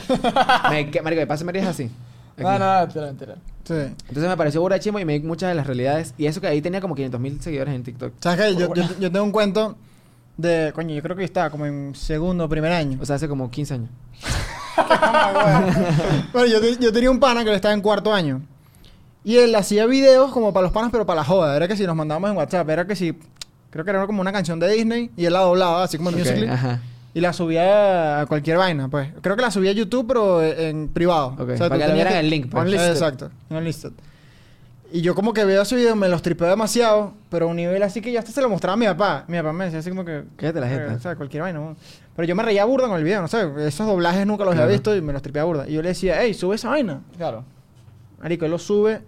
Me, 0.69 0.91
que, 0.91 1.01
marico, 1.01 1.21
me 1.21 1.27
pasa 1.27 1.45
es 1.51 1.65
así. 1.67 1.91
Aquí. 2.35 2.43
no, 2.43 2.59
no, 2.59 2.73
no, 2.73 2.81
mentira, 2.81 3.05
mentira. 3.05 3.35
Sí. 3.63 3.73
Entonces 3.73 4.29
me 4.29 4.37
pareció 4.37 4.61
burda 4.61 4.75
de 4.75 4.81
chimo 4.81 4.99
y 4.99 5.05
me 5.05 5.13
di 5.13 5.25
muchas 5.25 5.49
de 5.49 5.55
las 5.55 5.65
realidades. 5.65 6.13
Y 6.17 6.27
eso 6.27 6.39
que 6.39 6.47
ahí 6.47 6.61
tenía 6.61 6.81
como 6.81 6.93
500 6.95 7.19
mil 7.19 7.41
seguidores 7.41 7.73
en 7.73 7.83
TikTok. 7.83 8.13
¿Sabes 8.19 8.45
qué? 8.45 8.55
Yo, 8.55 8.73
yo, 8.73 8.83
yo 8.99 9.11
tengo 9.11 9.23
un 9.23 9.31
cuento 9.31 9.75
de... 10.37 10.71
Coño, 10.75 10.93
yo 10.93 11.01
creo 11.01 11.15
que 11.15 11.23
estaba 11.23 11.49
como 11.49 11.65
en 11.65 11.95
segundo 11.95 12.45
o 12.45 12.49
primer 12.49 12.71
año. 12.71 12.99
O 13.01 13.05
sea, 13.05 13.15
hace 13.15 13.27
como 13.27 13.49
15 13.49 13.73
años. 13.73 13.89
Bueno, 16.33 16.47
yo, 16.47 16.59
yo 16.81 16.91
tenía 16.91 17.09
un 17.09 17.19
pana 17.19 17.43
que 17.43 17.49
él 17.49 17.55
estaba 17.55 17.73
en 17.73 17.79
cuarto 17.81 18.13
año. 18.13 18.41
Y 19.23 19.37
él 19.37 19.55
hacía 19.55 19.85
videos 19.85 20.31
como 20.31 20.51
para 20.53 20.63
los 20.63 20.73
panas, 20.73 20.91
pero 20.91 21.05
para 21.05 21.21
la 21.21 21.23
joda. 21.23 21.55
Era 21.55 21.67
que 21.67 21.77
si 21.77 21.87
nos 21.87 21.95
mandábamos 21.95 22.29
en 22.31 22.37
WhatsApp, 22.37 22.69
era 22.69 22.85
que 22.85 22.95
si... 22.95 23.17
Creo 23.69 23.85
que 23.85 23.91
era 23.91 24.05
como 24.05 24.21
una 24.21 24.33
canción 24.33 24.59
de 24.59 24.69
Disney 24.71 25.11
y 25.15 25.25
él 25.25 25.33
la 25.33 25.39
doblaba, 25.39 25.83
así 25.83 25.97
como 25.97 26.09
en 26.09 26.15
Ok, 26.15 26.19
Musical.ly. 26.19 26.49
Ajá. 26.49 26.81
Y 27.15 27.21
la 27.21 27.31
subía 27.31 28.19
a 28.19 28.25
cualquier 28.25 28.57
vaina, 28.57 28.89
pues. 28.89 29.09
Creo 29.21 29.37
que 29.37 29.41
la 29.41 29.49
subía 29.49 29.71
a 29.71 29.73
YouTube, 29.73 30.05
pero 30.05 30.43
en 30.43 30.89
privado. 30.89 31.27
Ok, 31.39 31.53
tú 31.53 31.69
para 31.69 31.77
que 31.87 32.03
lo 32.03 32.09
el 32.09 32.29
link, 32.29 32.49
pues. 32.51 32.65
Unlisted. 32.65 32.91
Exacto, 32.91 33.31
Unlisted. 33.49 33.91
Y 34.91 35.01
yo 35.01 35.15
como 35.15 35.33
que 35.33 35.45
veo 35.45 35.61
ese 35.61 35.77
video, 35.77 35.95
me 35.95 36.09
los 36.09 36.21
tripeo 36.21 36.49
demasiado, 36.49 37.13
pero 37.29 37.45
a 37.47 37.49
un 37.49 37.55
nivel 37.55 37.81
así 37.83 38.01
que 38.01 38.11
yo 38.11 38.19
hasta 38.19 38.31
se 38.31 38.41
lo 38.41 38.49
mostraba 38.49 38.73
a 38.73 38.77
mi 38.77 38.85
papá. 38.85 39.23
Mi 39.29 39.37
papá 39.37 39.53
me 39.53 39.63
decía 39.65 39.79
así 39.79 39.89
como 39.89 40.03
que... 40.03 40.25
Cállate 40.35 40.59
la 40.59 40.67
jeta. 40.67 40.91
eh, 40.91 40.95
O 40.95 40.99
sea, 40.99 41.15
cualquier 41.15 41.41
vaina. 41.43 41.57
¿no? 41.59 41.75
Pero 42.17 42.27
yo 42.27 42.35
me 42.35 42.43
reía 42.43 42.65
burda 42.65 42.87
con 42.89 42.97
el 42.97 43.03
video, 43.05 43.21
no 43.21 43.27
sé. 43.29 43.45
Esos 43.65 43.87
doblajes 43.87 44.27
nunca 44.27 44.43
los 44.43 44.53
Claro. 44.53 44.65
había 44.65 44.73
visto 44.75 44.95
y 44.95 45.01
me 45.01 45.11
los 45.13 45.21
tripeaba 45.21 45.47
burda. 45.47 45.69
Y 45.69 45.73
yo 45.73 45.81
le 45.81 45.89
decía, 45.89 46.17
hey, 46.21 46.33
sube 46.33 46.55
esa 46.55 46.69
vaina. 46.69 47.01
Claro. 47.17 47.45
Marico, 48.21 48.43
él 48.45 48.51
lo 48.51 48.59
sube 48.59 49.01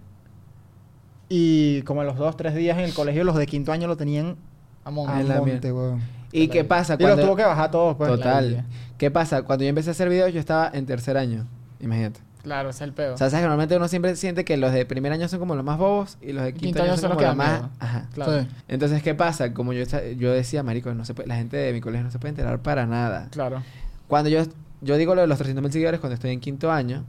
y 1.28 1.82
como 1.82 2.00
a 2.00 2.04
los 2.04 2.16
dos, 2.16 2.36
tres 2.36 2.54
días 2.54 2.78
en 2.78 2.84
el 2.84 2.94
colegio, 2.94 3.22
los 3.24 3.36
de 3.36 3.46
quinto 3.46 3.70
año 3.70 3.86
lo 3.86 3.96
tenían 3.96 4.36
a 4.84 4.90
monte, 4.90 5.72
weón. 5.72 6.00
¿Y 6.32 6.48
qué 6.48 6.64
pasa 6.64 6.94
Y 6.94 7.02
los 7.02 7.08
cuando... 7.10 7.24
tuvo 7.26 7.36
que 7.36 7.44
bajar 7.44 7.70
todos, 7.70 7.96
pues. 7.96 8.10
Total. 8.10 8.64
¿Qué 8.98 9.10
pasa? 9.10 9.42
Cuando 9.42 9.64
yo 9.64 9.68
empecé 9.70 9.90
a 9.90 9.92
hacer 9.92 10.08
videos, 10.08 10.32
yo 10.32 10.40
estaba 10.40 10.70
en 10.72 10.84
tercer 10.86 11.16
año. 11.16 11.46
Imagínate. 11.80 12.20
Claro, 12.42 12.70
ese 12.70 12.78
es 12.84 12.88
el 12.88 12.92
peor. 12.94 13.12
O 13.14 13.18
sea, 13.18 13.28
sabes 13.30 13.40
que 13.42 13.48
normalmente 13.48 13.76
uno 13.76 13.88
siempre 13.88 14.14
siente 14.16 14.44
que 14.44 14.56
los 14.56 14.72
de 14.72 14.86
primer 14.86 15.12
año 15.12 15.28
son 15.28 15.38
como 15.38 15.54
los 15.54 15.64
más 15.64 15.76
bobos 15.78 16.16
y 16.22 16.32
los 16.32 16.44
de 16.44 16.54
quinto, 16.54 16.82
año 16.82 16.96
son, 16.96 17.10
como 17.10 17.20
los 17.20 17.28
dan 17.28 17.36
más. 17.36 17.52
miedo. 17.60 17.70
Ajá. 17.80 18.06
Claro. 18.14 18.40
Sí. 18.42 18.48
Entonces, 18.68 19.02
¿qué 19.02 19.14
pasa? 19.14 19.52
Como 19.52 19.72
yo, 19.72 19.84
yo 20.16 20.32
decía, 20.32 20.62
marico, 20.62 20.94
no 20.94 21.04
se 21.04 21.14
puede- 21.14 21.28
la 21.28 21.36
gente 21.36 21.56
de 21.56 21.72
mi 21.72 21.80
colegio 21.80 22.04
no 22.04 22.10
se 22.10 22.18
puede 22.18 22.30
enterar 22.30 22.60
para 22.60 22.86
nada. 22.86 23.28
Claro. 23.30 23.62
Cuando 24.06 24.30
yo, 24.30 24.42
yo 24.80 24.96
digo 24.96 25.14
lo 25.14 25.20
de 25.22 25.26
los 25.26 25.36
300 25.38 25.62
mil 25.62 25.72
seguidores 25.72 26.00
cuando 26.00 26.14
estoy 26.14 26.30
en 26.30 26.40
quinto 26.40 26.70
año, 26.72 27.04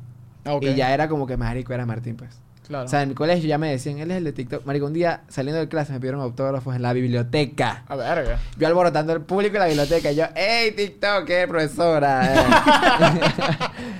Ah, 0.45 0.53
ok. 0.55 0.63
y 0.63 0.75
ya 0.75 0.93
era 0.93 1.07
como 1.07 1.25
que 1.27 1.37
marico 1.37 1.73
era 1.73 1.85
Martín, 1.85 2.15
pues. 2.17 2.31
Claro. 2.69 2.85
O 2.85 2.87
sea, 2.87 3.01
en 3.01 3.09
mi 3.09 3.15
colegio 3.15 3.49
ya 3.49 3.57
me 3.57 3.69
decían, 3.71 3.97
él 3.97 4.11
es 4.11 4.17
el 4.17 4.23
de 4.23 4.31
TikTok. 4.31 4.63
Marico, 4.63 4.85
un 4.85 4.93
día 4.93 5.23
saliendo 5.27 5.59
de 5.59 5.67
clase 5.67 5.91
me 5.91 5.99
pidieron 5.99 6.21
autógrafos 6.21 6.75
en 6.75 6.83
la 6.83 6.93
biblioteca. 6.93 7.83
a 7.87 7.95
verga. 7.95 8.39
Yo 8.57 8.67
alborotando 8.67 9.11
el 9.11 9.21
público 9.21 9.55
en 9.55 9.59
la 9.61 9.65
biblioteca. 9.67 10.11
Y 10.11 10.15
yo, 10.15 10.25
¡Ey, 10.35 10.71
TikTok, 10.71 11.25
qué 11.25 11.47
profesora! 11.47 12.31
eh". 12.31 13.19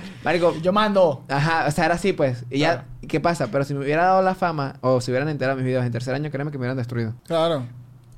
Marico, 0.24 0.54
Yo 0.62 0.72
mando. 0.72 1.24
Ajá, 1.28 1.66
o 1.66 1.70
sea, 1.70 1.86
era 1.86 1.94
así, 1.96 2.12
pues. 2.12 2.44
Y 2.50 2.60
Claro. 2.60 2.84
ya, 3.02 3.08
¿qué 3.08 3.20
pasa? 3.20 3.48
Pero 3.50 3.64
si 3.64 3.74
me 3.74 3.80
hubiera 3.80 4.04
dado 4.04 4.22
la 4.22 4.34
fama, 4.34 4.76
o 4.82 5.00
si 5.00 5.10
hubieran 5.10 5.28
enterado 5.28 5.56
mis 5.56 5.64
videos 5.66 5.84
en 5.84 5.90
tercer 5.92 6.14
año, 6.14 6.30
créeme 6.30 6.50
que 6.50 6.58
me 6.58 6.62
hubieran 6.62 6.76
destruido. 6.76 7.14
Claro. 7.26 7.66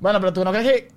Bueno, 0.00 0.18
pero 0.20 0.32
tú 0.32 0.44
no 0.44 0.50
crees 0.52 0.66
que. 0.66 0.88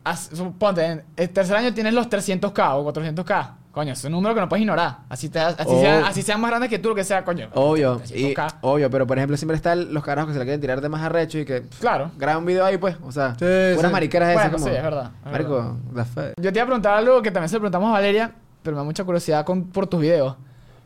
Ponte, 0.57 0.83
en 0.85 1.03
el 1.15 1.29
tercer 1.29 1.55
año 1.55 1.73
tienes 1.73 1.93
los 1.93 2.09
300k 2.09 2.73
o 2.75 2.91
400k. 2.93 3.51
Coño, 3.75 3.91
es 3.91 4.03
un 4.05 4.13
número 4.13 4.33
que 4.33 4.39
no 4.39 4.47
puedes 4.47 4.61
ignorar. 4.61 4.99
Así, 5.09 5.27
te, 5.27 5.37
así, 5.37 5.55
Oh. 5.67 5.81
sea, 5.81 6.07
así 6.07 6.21
sean 6.21 6.39
más 6.39 6.49
grandes 6.49 6.69
que 6.69 6.79
tú, 6.79 6.87
lo 6.89 6.95
que 6.95 7.03
sea, 7.03 7.25
coño. 7.25 7.49
Obvio, 7.53 8.01
y, 8.05 8.33
300K. 8.33 8.59
obvio, 8.61 8.89
pero 8.89 9.05
por 9.05 9.17
ejemplo, 9.17 9.35
siempre 9.35 9.57
están 9.57 9.93
los 9.93 10.01
carajos 10.01 10.29
que 10.29 10.33
se 10.33 10.39
la 10.39 10.45
quieren 10.45 10.61
tirar 10.61 10.79
de 10.79 10.87
más 10.87 11.01
arrecho 11.03 11.37
y 11.39 11.43
que 11.45 11.63
Claro. 11.81 12.09
graban 12.17 12.39
un 12.39 12.45
video 12.45 12.63
ahí, 12.63 12.77
pues. 12.77 12.95
O 13.03 13.11
sea, 13.11 13.35
Sí, 13.37 13.43
unas 13.77 13.87
sí. 13.87 13.91
mariqueras 13.91 14.29
esas 14.29 14.43
Bueno, 14.43 14.57
como. 14.57 14.69
sí, 14.69 14.75
es 14.77 14.81
verdad, 14.81 15.11
es 15.25 15.31
Marico, 15.31 15.77
la 15.93 16.05
fe. 16.05 16.33
Yo 16.37 16.53
te 16.53 16.57
iba 16.57 16.63
a 16.63 16.65
preguntar 16.67 16.93
algo 16.93 17.21
que 17.21 17.31
también 17.31 17.49
se 17.49 17.55
lo 17.55 17.59
preguntamos 17.59 17.89
a 17.89 17.91
Valeria, 17.91 18.31
pero 18.63 18.75
me 18.75 18.79
da 18.79 18.83
mucha 18.85 19.03
curiosidad 19.03 19.43
con, 19.45 19.65
por 19.65 19.87
tus 19.87 19.99
videos. 19.99 20.37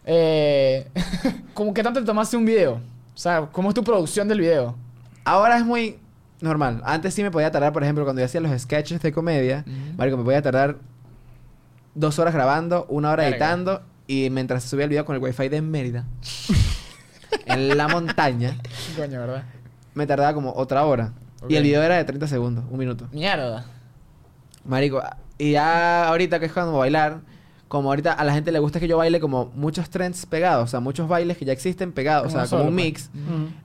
Eh, 0.05 0.87
¿Cómo 1.53 1.73
qué 1.75 1.83
tanto 1.83 1.99
te 1.99 2.05
tomaste 2.07 2.35
un 2.37 2.45
video? 2.45 2.73
O 3.13 3.17
sea, 3.17 3.47
¿cómo 3.51 3.69
es 3.69 3.75
tu 3.75 3.83
producción 3.83 4.27
del 4.27 4.39
video? 4.39 4.75
Ahora 5.25 5.57
es 5.57 5.63
muy 5.63 5.99
normal. 6.41 6.81
Antes 6.83 7.13
sí 7.13 7.21
me 7.21 7.29
podía 7.29 7.51
tardar, 7.51 7.71
por 7.71 7.83
ejemplo, 7.83 8.03
cuando 8.03 8.19
yo 8.21 8.25
hacía 8.25 8.41
los 8.41 8.59
sketches 8.59 8.99
de 9.01 9.11
comedia, 9.11 9.63
Ujú. 9.67 9.97
Marico, 9.97 10.17
me 10.17 10.23
podía 10.23 10.41
tardar 10.41 10.77
dos 11.95 12.19
horas 12.19 12.33
grabando, 12.33 12.85
una 12.89 13.11
hora 13.11 13.23
Verga. 13.23 13.35
editando 13.37 13.81
y 14.07 14.29
mientras 14.29 14.63
subía 14.63 14.85
el 14.85 14.89
video 14.89 15.05
con 15.05 15.15
el 15.15 15.21
wifi 15.21 15.49
de 15.49 15.61
Mérida, 15.61 16.05
en 17.45 17.77
la 17.77 17.87
montaña, 17.87 18.57
Coño, 18.97 19.19
¿verdad? 19.19 19.43
me 19.93 20.07
tardaba 20.07 20.33
como 20.33 20.53
otra 20.55 20.85
hora. 20.85 21.13
Ok. 21.41 21.51
Y 21.51 21.55
el 21.55 21.63
video 21.63 21.81
era 21.83 21.95
de 21.97 22.03
30 22.03 22.27
segundos, 22.27 22.65
un 22.69 22.77
minuto. 22.79 23.07
Mierda. 23.11 23.65
Marico, 24.65 25.01
y 25.37 25.51
ya 25.53 26.07
ahorita 26.07 26.39
que 26.39 26.47
es 26.47 26.51
cuando 26.51 26.77
bailar, 26.77 27.21
como 27.67 27.89
ahorita 27.89 28.13
a 28.13 28.23
la 28.23 28.33
gente 28.33 28.51
le 28.51 28.59
gusta 28.59 28.79
que 28.79 28.87
yo 28.87 28.97
baile 28.97 29.19
como 29.19 29.51
muchos 29.55 29.89
trends 29.89 30.25
pegados, 30.25 30.65
o 30.65 30.67
sea, 30.67 30.79
muchos 30.79 31.07
bailes 31.07 31.37
que 31.37 31.45
ya 31.45 31.53
existen 31.53 31.91
pegados, 31.91 32.27
o 32.27 32.29
Como 32.35 32.45
sea, 32.45 32.57
como 32.57 32.69
un 32.69 32.75
pues. 32.75 32.85
mix. 32.85 33.09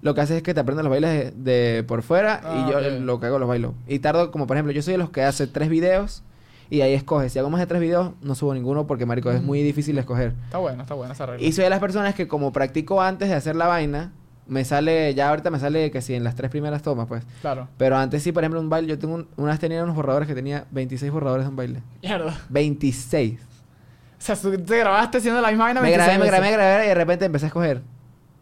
Lo 0.02 0.14
que 0.14 0.20
hace 0.20 0.36
es 0.36 0.42
que 0.42 0.54
te 0.54 0.60
aprendes 0.60 0.84
los 0.84 0.90
bailes 0.90 1.34
de, 1.42 1.52
de 1.74 1.82
por 1.84 2.02
fuera 2.02 2.40
Ah, 2.44 2.66
y 2.68 2.70
yo 2.70 2.78
ok. 2.78 3.00
lo 3.00 3.18
que 3.20 3.26
hago 3.26 3.38
los 3.38 3.48
bailo. 3.48 3.74
Y 3.88 3.98
tardo, 3.98 4.30
como 4.30 4.46
por 4.46 4.56
ejemplo, 4.56 4.72
yo 4.72 4.82
soy 4.82 4.92
de 4.92 4.98
los 4.98 5.10
que 5.10 5.22
hace 5.22 5.46
tres 5.46 5.68
videos 5.68 6.22
y 6.70 6.80
ahí 6.80 6.94
escoges. 6.94 7.32
Si 7.32 7.38
hago 7.38 7.50
más 7.50 7.60
de 7.60 7.66
tres 7.66 7.80
videos, 7.80 8.12
no 8.22 8.34
subo 8.34 8.54
ninguno 8.54 8.86
porque, 8.86 9.06
marico, 9.06 9.30
es 9.30 9.42
muy 9.42 9.62
difícil 9.62 9.96
escoger. 9.98 10.34
Está 10.44 10.58
bueno, 10.58 10.82
está 10.82 10.94
bueno 10.94 11.12
esa 11.12 11.26
regla. 11.26 11.46
Y 11.46 11.52
soy 11.52 11.64
de 11.64 11.70
las 11.70 11.80
personas 11.80 12.14
que 12.14 12.26
como 12.28 12.52
practico 12.52 13.00
antes 13.02 13.28
de 13.28 13.34
hacer 13.34 13.56
la 13.56 13.66
vaina, 13.66 14.12
me 14.46 14.64
sale, 14.64 15.14
ya 15.14 15.30
ahorita 15.30 15.50
me 15.50 15.58
sale 15.58 15.90
que 15.90 16.02
sí, 16.02 16.14
en 16.14 16.22
las 16.24 16.34
tres 16.34 16.50
primeras 16.50 16.82
tomas, 16.82 17.06
pues. 17.06 17.24
Claro. 17.40 17.68
Pero 17.78 17.96
antes 17.96 18.22
sí, 18.22 18.30
por 18.32 18.42
ejemplo, 18.42 18.60
un 18.60 18.68
baile, 18.68 18.88
yo 18.88 18.98
tengo 18.98 19.14
un- 19.14 19.28
una 19.36 19.52
vez 19.52 19.60
tenía 19.60 19.82
unos 19.82 19.96
borradores 19.96 20.28
que 20.28 20.34
tenía 20.34 20.66
26 20.70 21.10
borradores 21.10 21.46
de 21.46 21.50
un 21.50 21.56
baile. 21.56 21.82
Mierda. 22.02 22.36
26. 22.50 23.40
O 23.40 23.46
sea, 24.18 24.36
tú 24.36 24.56
te 24.58 24.78
grabaste 24.78 25.18
haciendo 25.18 25.40
la 25.40 25.48
misma 25.48 25.64
vaina 25.64 25.80
Me 25.80 25.88
26 25.88 26.18
grabé, 26.18 26.18
me 26.24 26.26
grabé, 26.30 26.46
me 26.50 26.52
grabé 26.52 26.84
y 26.84 26.88
de 26.88 26.94
repente 26.94 27.24
empecé 27.26 27.46
a 27.46 27.48
escoger. 27.48 27.82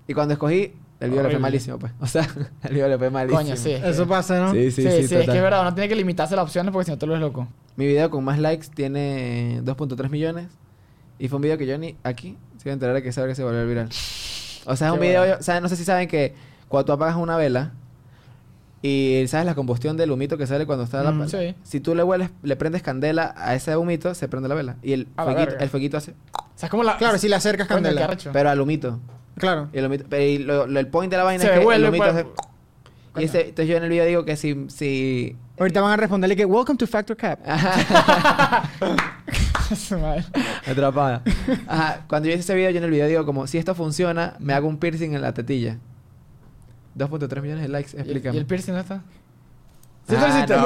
Y 0.08 0.14
cuando 0.14 0.34
escogí, 0.34 0.74
el 1.04 1.10
video 1.10 1.22
le 1.24 1.30
fue 1.30 1.38
malísimo, 1.38 1.78
pues. 1.78 1.92
O 2.00 2.06
sea, 2.06 2.26
el 2.62 2.72
video 2.74 2.88
le 2.88 2.98
fue 2.98 3.10
malísimo. 3.10 3.40
Coño, 3.42 3.56
sí. 3.56 3.72
Eso 3.72 4.06
pasa, 4.06 4.38
¿no? 4.40 4.52
Sí, 4.52 4.70
Sí, 4.70 4.82
sí, 4.82 4.90
sí, 4.90 5.08
sí, 5.08 5.14
es 5.16 5.24
que 5.26 5.36
es 5.36 5.42
verdad, 5.42 5.62
uno 5.62 5.74
tiene 5.74 5.88
que 5.88 5.96
limitarse 5.96 6.34
las 6.36 6.44
opciones 6.44 6.72
porque 6.72 6.86
si 6.86 6.90
no 6.90 6.98
te 6.98 7.06
lo 7.06 7.12
ves 7.12 7.20
loco. 7.20 7.48
Mi 7.76 7.86
video 7.86 8.10
con 8.10 8.22
más 8.24 8.38
likes 8.38 8.68
tiene 8.74 9.60
2.3 9.64 10.08
millones. 10.10 10.48
Y 11.18 11.28
fue 11.28 11.36
un 11.36 11.42
video 11.42 11.56
que 11.58 11.66
yo 11.66 11.78
ni 11.78 11.96
aquí 12.02 12.36
se 12.56 12.68
iba 12.68 12.72
a 12.72 12.74
enterar 12.74 12.94
de 12.94 13.02
que 13.02 13.10
esa 13.10 13.26
que 13.26 13.34
se 13.34 13.44
volvió 13.44 13.66
viral. 13.66 13.88
O 14.64 14.76
sea, 14.76 14.88
es 14.88 14.94
un 14.94 15.00
video, 15.00 15.20
bueno. 15.22 15.36
o 15.38 15.42
sea, 15.42 15.60
no 15.60 15.68
sé 15.68 15.76
si 15.76 15.84
saben 15.84 16.08
que 16.08 16.34
cuando 16.68 16.84
tú 16.86 16.92
apagas 16.92 17.16
una 17.16 17.36
vela 17.36 17.72
y 18.84 19.24
sabes 19.28 19.46
la 19.46 19.54
combustión 19.54 19.96
del 19.96 20.10
humito 20.10 20.36
que 20.36 20.46
sale 20.46 20.66
cuando 20.66 20.84
está 20.84 21.02
la 21.04 21.12
Mm, 21.12 21.18
pa- 21.20 21.28
sí. 21.28 21.54
Si 21.62 21.78
tú 21.80 21.94
le 21.94 22.02
hueles, 22.02 22.30
le 22.42 22.56
prendes 22.56 22.82
candela 22.82 23.32
a 23.36 23.54
ese 23.54 23.76
humito, 23.76 24.14
se 24.14 24.26
prende 24.28 24.48
la 24.48 24.56
vela. 24.56 24.76
Y 24.82 24.92
el, 24.92 25.08
A 25.16 25.24
la 25.24 25.30
fueguito, 25.32 25.50
verga. 25.50 25.64
el 25.64 25.70
fueguito 25.70 25.96
hace, 25.96 26.10
O 26.12 26.42
sea, 26.56 26.66
es 26.66 26.70
como 26.70 26.82
la... 26.82 26.96
Claro, 26.96 27.18
si 27.18 27.28
le 27.28 27.36
acercas 27.36 27.68
candela. 27.68 28.16
pero 28.32 28.50
al 28.50 28.60
humito. 28.60 28.98
Claro. 29.36 29.68
Y 29.72 29.78
el 29.78 29.86
humito, 29.86 30.04
pero 30.08 30.22
y 30.22 30.38
lo- 30.38 30.66
lo- 30.66 30.80
el 30.80 30.86
point 30.88 31.10
de 31.10 31.16
la 31.16 31.24
vaina 31.24 31.42
Se 31.42 31.48
es 31.54 31.66
que 31.66 31.74
el 31.74 32.02
hace... 32.02 32.26
Y 33.18 33.24
ese- 33.24 33.40
entonces 33.48 33.68
yo 33.68 33.76
en 33.76 33.82
el 33.82 33.90
video 33.90 34.06
digo 34.06 34.24
que 34.24 34.36
si, 34.36 34.66
si 34.68 35.36
Ahorita 35.58 35.82
van 35.82 35.92
a 35.92 35.96
responderle 35.96 36.34
que 36.34 36.46
Welcome 36.46 36.78
to 36.78 36.86
Factor 36.86 37.14
Cap. 37.16 37.40
Atrapada. 40.66 41.22
Ajá, 41.66 42.04
cuando 42.08 42.28
yo 42.28 42.34
hice 42.34 42.40
ese 42.40 42.54
video, 42.54 42.70
yo 42.70 42.78
en 42.78 42.84
el 42.84 42.90
video 42.90 43.06
digo 43.08 43.24
como, 43.26 43.46
si 43.46 43.58
esto 43.58 43.74
funciona, 43.74 44.34
me 44.38 44.54
hago 44.54 44.66
un 44.68 44.78
piercing 44.78 45.14
en 45.14 45.20
la 45.22 45.32
tetilla. 45.34 45.76
2.3 46.96 47.40
millones 47.42 47.62
de 47.62 47.68
likes, 47.68 47.90
¿Y 47.92 47.96
el, 47.96 48.00
explícame. 48.02 48.36
y 48.36 48.38
el 48.38 48.46
piercing 48.46 48.72
no 48.74 48.80
está? 48.80 49.02
¿Sí 50.08 50.14
Ah, 50.16 50.20
lo 50.20 50.28
hiciste? 50.28 50.56
no, 50.56 50.62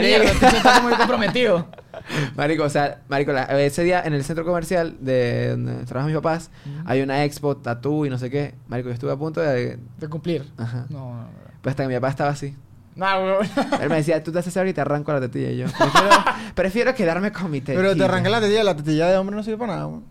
Mierda, 0.00 0.24
marico. 0.24 0.46
chico 0.46 0.56
está 0.56 0.80
muy 0.80 0.92
comprometido. 0.94 1.66
Marico, 2.36 2.64
o 2.64 2.68
sea, 2.68 3.00
marico, 3.08 3.32
la- 3.32 3.44
ese 3.62 3.82
día 3.82 4.02
en 4.04 4.12
el 4.12 4.24
centro 4.24 4.44
comercial 4.44 4.96
de 5.00 5.50
donde 5.50 5.84
trabajan 5.86 6.06
mis 6.12 6.16
papás, 6.20 6.50
hay 6.84 7.00
una 7.02 7.24
expo, 7.24 7.56
tatú 7.56 8.04
y 8.06 8.10
no 8.10 8.18
sé 8.18 8.30
qué. 8.30 8.54
Marico, 8.68 8.88
yo 8.90 8.94
estuve 8.94 9.12
a 9.12 9.16
punto 9.16 9.40
de... 9.40 9.78
De 9.98 10.08
cumplir. 10.08 10.50
Ajá. 10.58 10.86
No, 10.90 11.14
no, 11.14 11.28
Pues 11.62 11.72
hasta 11.72 11.84
que 11.84 11.88
mi 11.88 11.94
papá 11.94 12.10
estaba 12.10 12.30
así. 12.30 12.54
no. 12.96 13.06
No, 13.06 13.24
weón. 13.24 13.46
Él 13.80 13.88
me 13.88 13.96
decía, 13.96 14.22
tú 14.22 14.30
te 14.32 14.38
haces 14.38 14.52
te 14.52 14.80
arranco 14.80 15.12
la 15.12 15.20
tetilla. 15.20 15.50
Y 15.50 15.56
yo, 15.58 15.66
prefiero, 15.78 16.16
prefiero 16.54 16.94
quedarme 16.94 17.32
con 17.32 17.50
mi 17.50 17.60
tetilla. 17.60 17.78
Pero 17.82 17.96
te 17.96 18.04
arranca 18.04 18.28
la 18.28 18.40
tetilla, 18.40 18.64
la 18.64 18.76
tetilla 18.76 19.08
de 19.08 19.16
hombre 19.16 19.34
no 19.36 19.42
sirve 19.42 19.58
para 19.58 19.74
nada. 19.74 19.86
weón. 19.86 20.04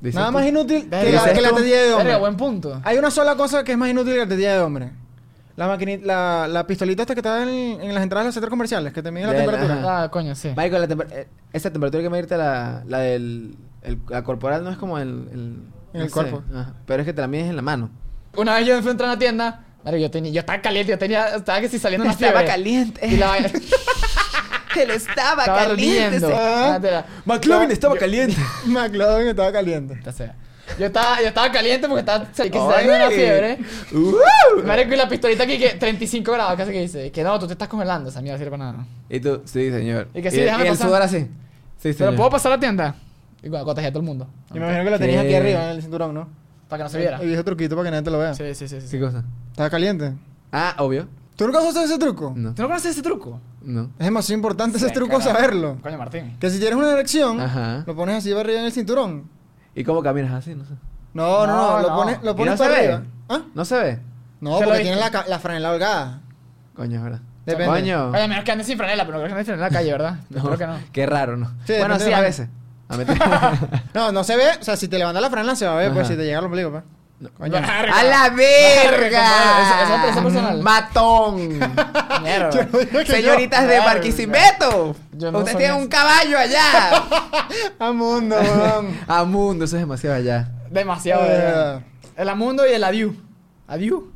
Nada 0.00 0.26
tú. 0.28 0.32
más 0.34 0.46
inútil 0.46 0.82
que 0.88 1.12
la, 1.12 1.24
que 1.24 1.40
tetilla 1.40 1.82
de 1.82 1.92
hombre. 1.92 2.04
Verga, 2.04 2.18
buen 2.18 2.36
punto. 2.36 2.80
Hay 2.84 2.98
una 2.98 3.10
sola 3.10 3.34
cosa 3.36 3.64
que 3.64 3.72
es 3.72 3.78
más 3.78 3.88
inútil 3.88 4.12
que 4.12 4.18
la 4.20 4.28
tetilla 4.28 4.52
de 4.54 4.60
hombre. 4.60 4.90
La 5.58 5.66
maquinita, 5.66 6.06
la, 6.06 6.46
la 6.48 6.66
pistolita 6.66 7.02
esta 7.02 7.14
que 7.14 7.20
está 7.20 7.42
en, 7.42 7.48
en 7.80 7.92
las 7.92 8.02
entradas 8.04 8.24
de 8.24 8.28
los 8.28 8.34
centros 8.34 8.50
comerciales, 8.50 8.92
que 8.92 9.02
te 9.02 9.10
mide 9.10 9.26
la 9.26 9.34
temperatura. 9.34 9.74
ajá. 9.74 10.02
Ah, 10.04 10.10
coño, 10.10 10.34
sí. 10.36 10.52
Marico, 10.56 10.78
la 10.78 10.86
temper- 10.86 11.08
eh, 11.12 11.26
esa 11.52 11.70
temperatura 11.72 12.02
que 12.02 12.08
medirte 12.10 12.36
la, 12.36 12.82
la 12.86 12.98
del... 13.00 13.56
el- 13.82 13.98
la 14.08 14.22
corporal 14.22 14.62
no 14.62 14.70
es 14.70 14.76
como 14.78 14.98
el... 14.98 15.08
el 15.32 15.56
En 15.94 16.00
el 16.02 16.10
cuerpo. 16.12 16.44
Ajá. 16.54 16.74
Pero 16.86 17.02
es 17.02 17.06
que 17.06 17.12
te 17.12 17.20
la 17.20 17.26
mides 17.26 17.48
en 17.50 17.56
la 17.56 17.62
mano. 17.62 17.90
Una 18.36 18.54
vez 18.54 18.66
yo 18.66 18.78
fui 18.80 18.88
a 18.88 18.90
entrar 18.92 19.10
a 19.10 19.12
una 19.14 19.18
tienda. 19.18 19.64
Yo, 19.84 20.10
tenía, 20.10 20.30
yo 20.30 20.40
estaba 20.40 20.60
caliente, 20.62 20.92
yo 20.92 20.98
tenía... 20.98 21.28
Estaba 21.34 21.60
que 21.60 21.68
si 21.68 21.78
saliendo 21.80 22.04
una 22.04 22.14
fiebre. 22.16 22.44
caliente. 22.44 23.06
Y 23.06 23.16
la 23.16 23.26
vaina... 23.28 23.50
Él 24.76 24.90
estaba, 24.90 25.42
estaba 25.42 25.64
caliente. 25.66 26.16
ese- 26.18 26.32
Ah. 26.32 26.78
McLovin 27.24 27.70
estaba 27.72 27.94
yo- 27.94 28.00
caliente. 28.00 28.36
McLovin 28.66 29.26
estaba 29.28 29.50
caliente. 29.50 29.98
O 30.08 30.12
sea, 30.12 30.36
yo 30.78 30.86
estaba, 30.86 31.20
yo 31.20 31.28
estaba 31.28 31.50
caliente 31.52 31.86
porque 31.88 32.00
estaba 32.00 32.26
que 32.32 32.50
de 32.50 32.58
una 32.58 33.06
Oye. 33.06 33.16
fiebre. 33.16 33.58
Uh. 33.92 34.66
Marico, 34.66 34.94
y 34.94 34.96
la 34.96 35.08
pistolita 35.08 35.44
aquí 35.44 35.58
que 35.58 35.70
35 35.70 36.32
grados, 36.32 36.56
casi 36.56 36.72
que 36.72 36.80
dice. 36.80 37.10
Que 37.12 37.22
no, 37.22 37.38
tú 37.38 37.46
te 37.46 37.52
estás 37.52 37.68
congelando, 37.68 38.10
esa 38.10 38.20
mierda 38.20 38.38
sirve 38.38 38.50
para 38.50 38.72
nada. 38.72 38.86
Y 39.08 39.20
tú, 39.20 39.42
sí, 39.44 39.70
señor. 39.70 40.08
Y 40.14 40.22
que 40.22 40.30
sí, 40.30 40.38
y, 40.38 40.40
déjame 40.42 40.64
y 40.64 40.66
el 40.68 40.72
pasar. 40.74 40.86
sudor 40.88 41.02
así. 41.02 41.18
Sí, 41.18 41.28
Pero 41.82 41.94
señor. 41.94 42.16
puedo 42.16 42.30
pasar 42.30 42.52
a 42.52 42.56
la 42.56 42.60
tienda. 42.60 42.94
Y 43.42 43.48
bueno, 43.48 43.64
contagié 43.64 43.88
a 43.88 43.92
todo 43.92 44.00
el 44.00 44.06
mundo. 44.06 44.26
Yo 44.50 44.54
me 44.56 44.60
imagino 44.66 44.84
que 44.84 44.90
lo 44.90 44.98
tenías 44.98 45.20
Sí. 45.22 45.26
aquí 45.26 45.34
arriba 45.36 45.64
en 45.64 45.70
el 45.76 45.82
cinturón, 45.82 46.14
¿no? 46.14 46.28
Para 46.68 46.78
que 46.80 46.84
no 46.84 46.90
se 46.90 46.98
viera. 46.98 47.18
El 47.20 47.28
viejo 47.28 47.44
truquito 47.44 47.76
para 47.76 47.86
que 47.86 47.90
nadie 47.92 48.02
te 48.04 48.10
lo 48.10 48.18
vea. 48.18 48.34
Sí, 48.34 48.54
sí, 48.54 48.68
sí. 48.68 48.80
sí. 48.80 48.88
¿Qué 48.90 49.00
cosa? 49.00 49.24
Estaba 49.50 49.70
caliente. 49.70 50.12
Ah, 50.52 50.74
obvio. 50.78 51.06
¿Tú 51.36 51.46
nunca 51.46 51.60
has 51.60 51.66
usado 51.66 51.84
ese 51.86 51.98
truco? 51.98 52.32
No. 52.34 52.52
¿Tú 52.52 52.62
no 52.62 52.68
conoces 52.68 52.90
ese 52.92 53.02
truco? 53.02 53.40
No. 53.62 53.90
Es 53.98 54.04
demasiado 54.06 54.36
importante 54.36 54.76
ese 54.76 54.90
truco 54.90 55.18
carajo. 55.18 55.30
saberlo. 55.38 55.78
Coño, 55.80 55.96
Martín. 55.96 56.36
Que 56.40 56.50
si 56.50 56.58
tienes 56.58 56.76
una 56.76 56.90
erección, 56.92 57.40
Ajá. 57.40 57.84
lo 57.86 57.94
pones 57.94 58.16
así 58.16 58.32
arriba 58.32 58.58
en 58.58 58.66
el 58.66 58.72
cinturón. 58.72 59.30
¿Y 59.78 59.84
cómo 59.84 60.02
caminas 60.02 60.32
así? 60.32 60.54
No 60.54 60.64
sé. 60.64 60.74
No, 61.14 61.46
no, 61.46 61.56
no, 61.56 61.76
No, 61.76 61.80
lo 61.88 61.94
pones, 61.96 62.22
lo 62.22 62.30
¿Y 62.32 62.34
pones 62.34 62.52
no 62.52 62.56
se 62.56 62.64
para 62.64 62.74
ve? 62.74 62.86
arriba. 62.92 63.02
¿Ah? 63.28 63.40
¿No 63.54 63.64
se 63.64 63.76
ve? 63.78 63.98
No, 64.40 64.58
¿Qué 64.58 64.64
lo 64.64 64.68
porque 64.70 64.82
tiene 64.82 64.96
la, 64.96 65.10
ca- 65.10 65.24
la 65.28 65.38
franela 65.38 65.72
holgada. 65.72 66.20
Coño, 66.74 66.96
es 66.98 67.02
verdad. 67.02 67.20
Depende. 67.46 67.66
Coño. 67.72 68.10
Oye, 68.10 68.28
menos 68.28 68.44
que 68.44 68.52
andes 68.52 68.66
sin 68.66 68.76
franela, 68.76 69.04
pero 69.06 69.18
no 69.18 69.24
creo 69.24 69.34
que 69.34 69.40
andes 69.40 69.46
sin 69.46 69.54
franela 69.56 69.66
en 69.68 69.72
la 69.72 69.78
calle, 69.78 69.92
¿verdad? 69.92 70.16
No, 70.30 70.42
Creo 70.44 70.58
que 70.58 70.66
no. 70.66 70.78
Qué 70.92 71.06
raro, 71.06 71.36
¿no? 71.36 71.46
Sí, 71.66 71.74
bueno, 71.78 71.98
depende 71.98 72.04
sí, 72.04 72.08
de 72.10 72.14
a 72.14 72.18
la- 72.18 72.22
veces. 72.26 72.48
A 72.88 72.96
meter- 72.96 73.18
No, 73.94 74.12
no 74.12 74.24
se 74.24 74.36
ve. 74.36 74.44
O 74.60 74.64
sea, 74.64 74.76
si 74.76 74.88
te 74.88 74.98
levantas 74.98 75.22
la 75.22 75.30
franela 75.30 75.56
se 75.56 75.66
va 75.66 75.72
a 75.74 75.76
ver, 75.76 75.88
pues 75.92 76.04
Ajá. 76.06 76.12
si 76.12 76.16
te 76.18 76.24
llega 76.24 76.38
al 76.38 76.44
ombligo, 76.44 76.70
pues. 76.70 76.84
Coño. 77.36 77.56
¡A 77.56 78.04
la 78.04 78.30
Verga, 78.30 80.08
es 80.08 80.16
personal. 80.22 80.62
¡Matón! 80.62 81.58
Yo 82.92 83.04
Señoritas 83.04 83.66
de. 83.66 83.78
Barquisimeto. 83.80 84.94
No 85.12 85.38
Usted 85.40 85.56
tiene 85.56 85.72
un 85.74 85.88
caballo 85.88 86.38
allá. 86.38 86.90
yo- 86.92 87.66
A 87.84 87.92
mundo, 87.92 88.36
weón. 88.36 88.96
A 89.08 89.24
mundo, 89.24 89.64
eso 89.64 89.76
es 89.76 89.82
demasiado 89.82 90.16
allá. 90.16 90.48
Demasiado. 90.70 91.22
Verga. 91.22 91.82
El 92.16 92.28
Amundo 92.28 92.66
y 92.68 92.72
el 92.72 92.84
Adiu. 92.84 93.16
¿Adiu? 93.66 94.12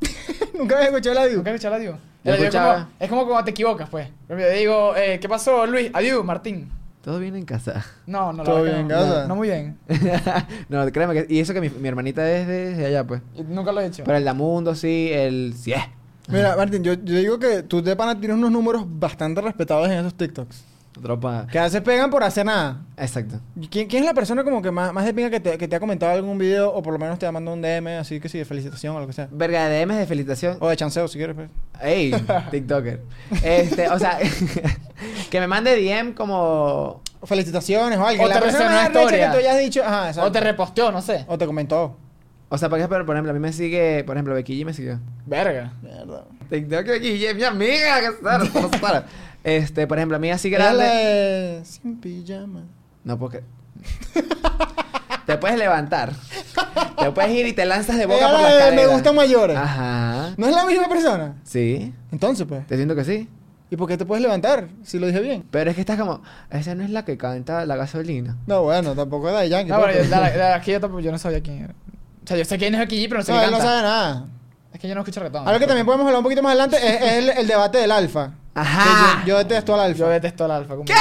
Nunca 0.58 0.76
había 0.76 0.88
escuchado 0.88 1.14
la 1.14 1.26
¿Nunca 1.26 1.30
diu. 1.30 1.40
has 1.40 1.46
escuchado 1.54 1.74
el 1.76 1.82
Adiu? 1.82 1.96
El 2.24 2.34
adiu 2.34 2.44
es 2.46 2.54
como, 2.54 2.88
es 3.00 3.08
como 3.10 3.26
cuando 3.26 3.44
te 3.44 3.50
equivocas, 3.52 3.88
pues. 3.88 4.08
Yo 4.28 4.36
digo, 4.36 4.96
eh, 4.96 5.18
¿qué 5.20 5.28
pasó, 5.28 5.66
Luis? 5.66 5.90
Adiu, 5.94 6.22
Martín. 6.24 6.70
Todo 7.02 7.18
bien 7.18 7.34
en 7.34 7.44
casa. 7.44 7.84
No, 8.06 8.32
no, 8.32 8.38
la 8.38 8.44
¿Todo 8.44 8.62
bien 8.62 8.76
en 8.76 8.88
no. 8.88 8.94
casa? 8.94 9.22
No, 9.22 9.28
no 9.28 9.36
muy 9.36 9.48
bien. 9.48 9.78
no, 10.68 10.86
créeme 10.92 11.14
que... 11.14 11.34
Y 11.34 11.40
eso 11.40 11.52
que 11.52 11.60
mi, 11.60 11.68
mi 11.68 11.88
hermanita 11.88 12.30
es 12.30 12.46
de, 12.46 12.74
de 12.76 12.86
allá, 12.86 13.04
pues. 13.04 13.22
Y 13.34 13.42
Nunca 13.42 13.72
lo 13.72 13.80
he 13.80 13.86
hecho. 13.86 14.04
Pero 14.04 14.16
el 14.16 14.24
Damundo, 14.24 14.74
sí. 14.76 15.10
El... 15.12 15.54
Sí, 15.56 15.72
eh. 15.72 15.84
Mira, 16.28 16.56
Martín, 16.56 16.84
yo, 16.84 16.94
yo 16.94 17.16
digo 17.16 17.38
que 17.40 17.64
tú 17.64 17.82
de 17.82 17.96
pana 17.96 18.18
tienes 18.18 18.36
unos 18.36 18.52
números 18.52 18.84
bastante 18.86 19.40
respetables 19.40 19.90
en 19.90 19.98
esos 19.98 20.14
TikToks. 20.14 20.64
Tropa... 21.00 21.46
Que 21.50 21.58
veces 21.58 21.80
pegan 21.80 22.10
por 22.10 22.22
hacer 22.22 22.44
nada. 22.44 22.82
Exacto. 22.96 23.40
¿Quién, 23.70 23.88
quién 23.88 24.02
es 24.02 24.06
la 24.06 24.14
persona 24.14 24.44
como 24.44 24.60
que 24.60 24.70
más, 24.70 24.92
más 24.92 25.04
de 25.04 25.14
pinga 25.14 25.30
que 25.30 25.40
te, 25.40 25.56
que 25.56 25.66
te 25.66 25.76
ha 25.76 25.80
comentado 25.80 26.12
algún 26.12 26.36
video 26.38 26.72
o 26.72 26.82
por 26.82 26.92
lo 26.92 26.98
menos 26.98 27.18
te 27.18 27.26
ha 27.26 27.32
mandado 27.32 27.56
un 27.56 27.62
DM 27.62 27.98
así 27.98 28.20
que 28.20 28.28
sí, 28.28 28.38
de 28.38 28.44
felicitación 28.44 28.94
o 28.94 29.00
lo 29.00 29.06
que 29.06 29.12
sea? 29.12 29.28
Verga 29.30 29.68
de 29.68 29.80
DMs 29.80 29.98
de 29.98 30.06
felicitación. 30.06 30.58
O 30.60 30.68
de 30.68 30.76
chanceo 30.76 31.08
si 31.08 31.18
quieres, 31.18 31.34
pues. 31.34 31.50
Ey, 31.80 32.12
TikToker. 32.50 33.00
Este, 33.42 33.88
o 33.88 33.98
sea, 33.98 34.18
que 35.30 35.40
me 35.40 35.46
mande 35.46 35.76
DM 35.76 36.12
como... 36.14 37.00
O 37.20 37.26
felicitaciones 37.26 37.98
o 37.98 38.06
algo. 38.06 38.24
O 38.24 38.28
la 38.28 38.40
te 38.40 38.46
más 38.46 38.54
una 38.54 38.82
historia. 38.84 39.26
que 39.26 39.32
tú 39.32 39.38
hayas 39.38 39.58
dicho, 39.58 39.82
ajá, 39.84 40.08
exacto. 40.08 40.28
O 40.28 40.32
te 40.32 40.40
reposteó, 40.40 40.90
no 40.90 41.00
sé. 41.00 41.24
O 41.28 41.38
te 41.38 41.46
comentó. 41.46 41.96
O 42.48 42.58
sea, 42.58 42.68
por 42.68 42.78
ejemplo, 42.78 43.06
por 43.06 43.14
ejemplo, 43.14 43.30
a 43.30 43.32
mí 43.32 43.40
me 43.40 43.52
sigue, 43.52 44.04
por 44.04 44.16
ejemplo, 44.16 44.34
Becky 44.34 44.60
G 44.60 44.66
me 44.66 44.74
siguió. 44.74 45.00
Verga. 45.24 45.72
Mierda. 45.80 46.24
TikTok 46.50 46.86
Becky 46.86 47.18
G 47.18 47.30
es 47.30 47.34
mi 47.36 47.44
amiga, 47.44 48.00
que. 48.00 48.08
Este, 49.44 49.86
por 49.86 49.98
ejemplo, 49.98 50.16
a 50.16 50.20
mí 50.20 50.30
así 50.30 50.50
grande. 50.50 50.84
de... 50.84 51.64
Sin 51.64 51.96
pijama. 52.00 52.62
No, 53.04 53.18
porque. 53.18 53.42
te 55.26 55.36
puedes 55.38 55.58
levantar. 55.58 56.12
Te 56.98 57.10
puedes 57.10 57.30
ir 57.32 57.46
y 57.46 57.52
te 57.52 57.64
lanzas 57.64 57.96
de 57.98 58.06
boca 58.06 58.18
Era 58.18 58.30
por 58.32 58.40
la 58.40 58.50
escalera. 58.52 58.82
Me 58.82 58.86
gustan 58.94 59.14
mayores. 59.16 59.56
Ajá. 59.56 60.30
¿No 60.36 60.46
es 60.46 60.54
la 60.54 60.64
misma 60.66 60.88
persona? 60.88 61.34
Sí. 61.44 61.92
Entonces, 62.10 62.46
pues. 62.48 62.66
Te 62.66 62.76
siento 62.76 62.94
que 62.94 63.04
sí. 63.04 63.28
¿Y 63.70 63.76
por 63.76 63.88
qué 63.88 63.96
te 63.96 64.04
puedes 64.04 64.22
levantar? 64.22 64.68
Si 64.84 64.98
lo 64.98 65.06
dije 65.06 65.20
bien. 65.20 65.44
Pero 65.50 65.70
es 65.70 65.74
que 65.76 65.80
estás 65.80 65.98
como. 65.98 66.22
Esa 66.50 66.74
no 66.74 66.84
es 66.84 66.90
la 66.90 67.04
que 67.04 67.16
canta 67.16 67.64
la 67.66 67.76
gasolina. 67.76 68.36
No, 68.46 68.62
bueno, 68.62 68.94
tampoco 68.94 69.28
era 69.30 69.40
de 69.40 69.48
Yankee. 69.48 69.70
No, 69.70 69.76
pues, 69.80 69.96
bueno, 69.96 70.04
yo, 70.04 70.10
pero- 70.10 70.38
la, 70.38 70.54
aquí 70.56 70.70
yo, 70.72 70.80
tampoco- 70.80 71.00
yo 71.00 71.10
no 71.10 71.18
sabía 71.18 71.40
quién 71.42 71.64
era. 71.64 71.74
O 72.22 72.26
sea, 72.26 72.36
yo 72.36 72.44
sé 72.44 72.58
quién 72.58 72.74
es 72.74 72.80
Becky 72.80 73.02
G, 73.04 73.08
pero 73.08 73.20
no 73.20 73.24
sé 73.24 73.32
No, 73.32 73.38
quién 73.38 73.46
él 73.46 73.50
no 73.52 73.58
canta. 73.58 73.72
sabe 73.72 73.82
nada. 73.82 74.26
Es 74.72 74.80
que 74.80 74.88
yo 74.88 74.94
no 74.94 75.00
escucho 75.00 75.20
reggaetón. 75.20 75.48
Algo 75.48 75.58
que 75.60 75.66
también 75.66 75.84
podemos 75.86 76.06
hablar 76.06 76.18
un 76.18 76.22
poquito 76.24 76.42
más 76.42 76.50
adelante 76.50 76.76
es, 76.76 77.02
es 77.02 77.12
el, 77.14 77.28
el 77.30 77.46
debate 77.46 77.78
del 77.78 77.90
alfa. 77.90 78.32
Ajá. 78.54 79.20
Yo, 79.22 79.28
yo 79.28 79.38
detesto 79.38 79.74
al 79.74 79.80
alfa. 79.80 79.98
Yo 79.98 80.08
detesto 80.08 80.44
al 80.44 80.50
alfa. 80.50 80.74
¿Qué? 80.84 80.94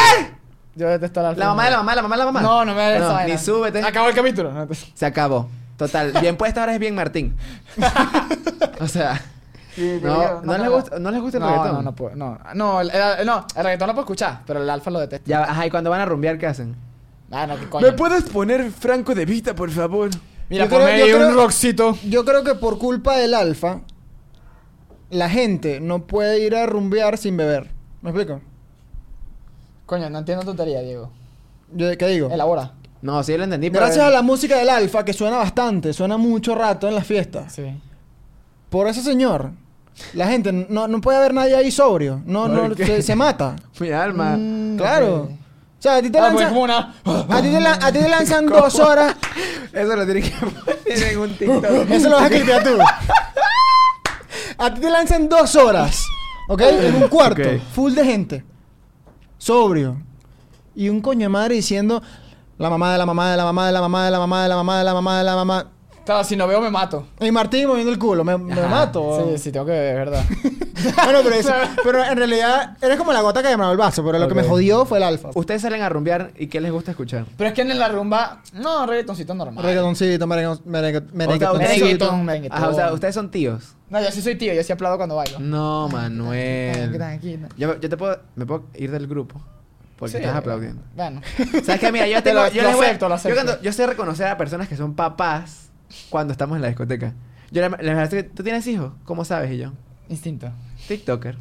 Yo 0.76 0.88
detesto 0.88 1.20
al 1.20 1.26
alfa. 1.28 1.40
La 1.40 1.48
mamá 1.48 1.66
de 1.66 1.72
la 1.72 1.78
mamá, 1.78 1.96
la 1.96 2.02
mamá 2.04 2.16
de 2.16 2.20
la 2.20 2.26
mamá. 2.26 2.42
No, 2.42 2.66
no 2.66 2.74
me 2.74 2.82
da 2.82 2.96
esa 2.96 3.22
No. 3.24 3.28
Ni 3.28 3.38
súbete. 3.38 3.82
Acabó 3.84 4.08
el 4.10 4.16
capítulo. 4.16 4.52
No, 4.54 4.68
Se 4.94 5.06
acabó. 5.06 5.50
Total. 5.78 6.14
Bien 6.22 6.38
puesta 6.38 6.62
ahora 6.62 6.74
es 6.74 6.80
bien 6.80 6.96
Martín. 6.96 7.36
o 8.80 8.88
sea. 8.88 9.22
No, 10.04 10.42
no, 10.42 10.58
les 10.58 10.70
gusta, 10.70 11.00
no 11.00 11.12
les 11.12 11.22
gusta 11.22 11.38
el 11.38 11.44
no, 11.44 11.50
reggaetón. 11.50 11.74
No, 11.76 11.82
no 11.82 11.96
puedo. 11.96 12.16
No, 12.16 12.38
no, 12.56 12.82
el, 12.82 12.90
el- 12.92 13.26
no, 13.26 13.46
el 13.56 13.64
reggaetón 13.64 13.88
lo 13.88 13.94
puedo 13.94 14.04
escuchar, 14.04 14.42
pero 14.46 14.62
el 14.62 14.70
alfa 14.70 14.92
lo 14.92 15.00
detesto. 15.00 15.30
Ya, 15.30 15.44
ajá, 15.44 15.66
y 15.66 15.70
cuando 15.70 15.90
van 15.90 16.02
a 16.02 16.06
rumbear, 16.06 16.38
¿qué 16.38 16.46
hacen? 16.48 16.76
Ah, 17.32 17.48
no, 17.48 17.58
qué 17.58 17.68
coño. 17.70 17.96
puedes 17.96 18.24
poner 18.26 18.70
Franco 18.72 19.16
de 19.16 19.26
Vita, 19.26 19.56
por 19.56 19.72
favor? 19.72 20.10
Mira, 20.50 20.66
Yo 20.66 20.70
creo- 20.70 20.80
ponme 20.82 21.00
yo 21.00 21.06
ahí 21.06 21.14
un 21.14 21.20
creo- 21.20 21.34
rockcito. 21.36 21.98
Yo 22.04 22.26
creo 22.26 22.44
que 22.44 22.56
por 22.56 22.78
culpa 22.78 23.16
del 23.16 23.34
alfa, 23.34 23.80
la 25.12 25.30
gente 25.30 25.80
no 25.80 26.08
puede 26.08 26.40
ir 26.40 26.56
a 26.56 26.66
rumbear 26.66 27.18
sin 27.20 27.38
beber. 27.38 27.70
¿Me 28.02 28.10
explico? 28.10 28.42
Coño, 29.86 30.10
no 30.10 30.20
entiendo 30.20 30.44
tu 30.46 30.56
teoría, 30.56 30.82
Diego. 30.82 31.12
Yo, 31.74 31.96
¿Qué 31.98 32.08
digo? 32.08 32.30
Elabora. 32.32 32.72
No, 33.02 33.22
sí 33.24 33.36
lo 33.38 33.44
entendí, 33.44 33.70
pero... 33.70 33.86
Gracias 33.86 34.06
a 34.06 34.10
la 34.10 34.22
música 34.22 34.58
del 34.58 34.70
alfa, 34.70 35.04
que 35.06 35.14
suena 35.14 35.38
bastante, 35.38 35.92
suena 35.94 36.18
mucho 36.18 36.56
rato 36.56 36.88
en 36.88 36.96
las 36.96 37.06
fiestas. 37.06 37.54
Sí. 37.54 37.64
Por 38.70 38.88
ese 38.88 39.02
señor, 39.02 39.52
la 40.14 40.28
gente 40.28 40.52
no, 40.52 40.88
no 40.88 41.02
puede 41.02 41.18
haber 41.18 41.34
nadie 41.34 41.56
ahí 41.56 41.72
sobrio. 41.72 42.22
No, 42.26 42.44
¿Por 42.48 42.70
no, 42.70 42.76
qué? 42.76 42.86
se, 42.86 43.02
se 43.02 43.16
mata. 43.16 43.56
Mi 43.80 43.92
alma. 43.92 44.36
Mm, 44.38 44.78
Claro. 44.78 45.30
O 45.80 45.82
sea, 45.84 45.96
a 45.96 46.02
ti 46.02 46.12
te 46.12 46.20
Ah, 46.20 46.30
pues 46.32 46.34
lanzan... 46.46 46.50
como 46.50 46.62
una... 46.64 46.94
A 47.06 47.42
ti 47.42 47.50
te, 47.50 47.60
lan- 47.60 47.80
a 47.84 47.92
ti 47.92 48.00
te 48.00 48.08
lanzan 48.10 48.46
dos 48.48 48.80
horas... 48.80 49.16
Eso 49.74 49.96
lo 49.96 50.06
tienes 50.06 50.30
que 50.30 50.38
poner 50.46 51.04
en 51.12 51.18
un 51.20 51.30
TikTok. 51.38 51.66
Eso 51.90 52.10
lo 52.10 52.16
vas 52.18 52.26
a 52.26 52.30
clipear 52.30 52.64
tú. 52.64 52.78
A 54.62 54.74
ti 54.74 54.80
te 54.82 54.90
lanzan 54.92 55.28
dos 55.28 55.56
horas, 55.56 56.06
¿ok? 56.48 56.62
En 56.62 56.96
un 56.96 57.08
cuarto, 57.08 57.42
Ok. 57.42 57.60
full 57.74 57.94
de 57.94 58.06
gente. 58.06 58.44
Sobrio. 59.38 59.98
Y 60.76 60.90
un 60.90 61.02
coño 61.02 61.22
de 61.22 61.30
madre 61.30 61.56
diciendo 61.56 62.02
la 62.58 62.70
mamá 62.70 62.92
de 62.92 62.98
la 63.00 63.06
mamá 63.06 63.32
de 63.32 63.38
la 63.38 63.44
mamá 63.46 63.66
de 63.66 63.72
la 63.74 63.82
mamá 63.82 64.06
de 64.06 64.12
la 64.12 64.20
mamá 64.20 64.44
de 64.44 64.50
la 64.50 64.56
mamá 64.56 64.78
de 64.78 64.84
la 64.86 64.94
mamá 64.94 65.18
de 65.18 65.24
la 65.24 65.36
mamá. 65.36 65.68
Claro, 66.06 66.24
si 66.24 66.36
no 66.36 66.48
veo 66.48 66.62
me 66.62 66.70
mato. 66.72 67.08
Y 67.20 67.32
Martín 67.32 67.68
moviendo 67.68 67.92
el 67.92 68.00
culo, 68.00 68.24
me, 68.24 68.38
me 68.38 68.54
Ajá. 68.54 68.68
mato. 68.68 69.32
Sí, 69.36 69.38
sí, 69.38 69.52
tengo 69.52 69.66
que 69.66 69.72
ver, 69.72 69.96
¿verdad? 69.96 70.24
Bueno, 71.04 71.20
pero, 71.24 71.36
eso- 71.36 71.54
pero 71.84 72.04
en 72.04 72.18
realidad 72.18 72.76
eres 72.82 72.98
como 72.98 73.14
la 73.14 73.22
gota 73.22 73.44
que 73.44 73.50
llamaba 73.50 73.72
el 73.72 73.78
vaso, 73.78 74.04
pero 74.04 74.18
lo 74.18 74.28
que 74.28 74.34
me 74.34 74.42
Ok. 74.42 74.48
jodió 74.48 74.84
fue 74.86 74.98
el 74.98 75.04
alfa. 75.04 75.30
Ustedes 75.36 75.62
salen 75.62 75.82
a 75.84 75.90
rumbear 75.90 76.32
y 76.38 76.48
¿qué 76.48 76.60
les 76.60 76.72
gusta 76.72 76.90
escuchar? 76.92 77.26
Pero 77.38 77.50
es 77.50 77.54
que 77.54 77.62
en 77.62 77.78
la 77.78 77.88
rumba... 77.88 78.42
No, 78.54 78.88
reggaetoncito 78.88 79.36
normal. 79.36 79.64
Reggaetoncito, 79.64 80.26
merengue, 80.26 80.60
merengue, 80.66 81.02
Merenguetón. 81.14 81.58
Merenguetón, 81.60 82.26
merenguetón. 82.26 82.58
Ajá, 82.58 82.70
o 82.70 82.74
sea, 82.74 82.94
ustedes 82.94 83.14
son 83.14 83.30
tíos. 83.30 83.76
No, 83.92 84.02
yo 84.02 84.10
sí 84.10 84.22
soy 84.22 84.36
tío, 84.36 84.54
yo 84.54 84.64
sí 84.64 84.72
aplaudo 84.72 84.98
cuando 84.98 85.16
bailo. 85.18 85.38
No, 85.40 85.88
Manuel. 85.90 86.94
Tranquilo. 86.94 87.48
Yo, 87.58 87.80
yo 87.80 87.90
te 87.90 87.98
puedo, 87.98 88.20
me 88.36 88.46
puedo 88.46 88.66
ir 88.74 88.90
del 88.90 89.06
grupo 89.06 89.40
porque 89.98 90.14
Sí. 90.18 90.24
estás 90.24 90.36
aplaudiendo. 90.38 90.82
Bueno. 90.96 91.22
¿Sabes 91.64 91.80
qué? 91.80 91.92
Mira, 91.92 92.08
yo 92.08 92.16
Te 92.24 92.30
tengo, 92.32 92.42
lo- 92.44 92.50
yo 92.52 92.62
lo 92.64 92.70
les 92.70 92.78
voy 92.78 92.86
a- 92.86 92.90
acepto, 92.90 93.06
lo 93.10 93.16
Yo, 93.16 93.16
acepto. 93.18 93.36
cuando- 93.44 93.62
yo 93.62 93.72
sé 93.74 93.86
reconocer 93.86 94.28
a 94.28 94.38
personas 94.38 94.68
que 94.68 94.76
son 94.78 94.96
papás 94.96 95.70
cuando 96.10 96.32
estamos 96.32 96.56
en 96.56 96.62
la 96.62 96.70
discoteca. 96.70 97.14
Yo 97.52 97.62
verdad 97.70 98.04
es 98.04 98.10
que 98.10 98.24
tú 98.24 98.44
tienes 98.44 98.66
hijos, 98.68 98.94
¿cómo 99.04 99.26
sabes? 99.26 99.52
Y 99.52 99.58
yo, 99.58 99.74
Instinto. 100.10 100.50
TikToker. 100.88 101.38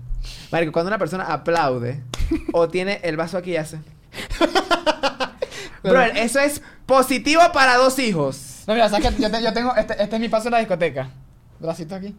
Marico, 0.51 0.73
cuando 0.73 0.89
una 0.89 0.99
persona 0.99 1.25
aplaude 1.25 2.03
o 2.53 2.69
tiene 2.69 3.01
el 3.05 3.17
vaso 3.17 3.39
aquí 3.39 3.53
y 3.53 3.57
hace. 3.57 3.79
Bro, 5.83 6.03
eso 6.03 6.41
es 6.41 6.61
positivo 6.85 7.41
para 7.55 7.77
dos 7.77 7.99
hijos. 8.01 8.65
No, 8.67 8.75
mira, 8.75 8.89
¿sabes 8.89 9.09
qué? 9.15 9.23
Yo, 9.23 9.31
te- 9.31 9.43
yo 9.43 9.53
tengo... 9.53 9.75
Este, 9.77 10.03
este 10.03 10.17
es 10.17 10.21
mi 10.21 10.29
paso 10.29 10.49
en 10.49 10.53
la 10.53 10.59
discoteca. 10.59 11.11
Bracito 11.59 11.95
aquí. 11.95 12.15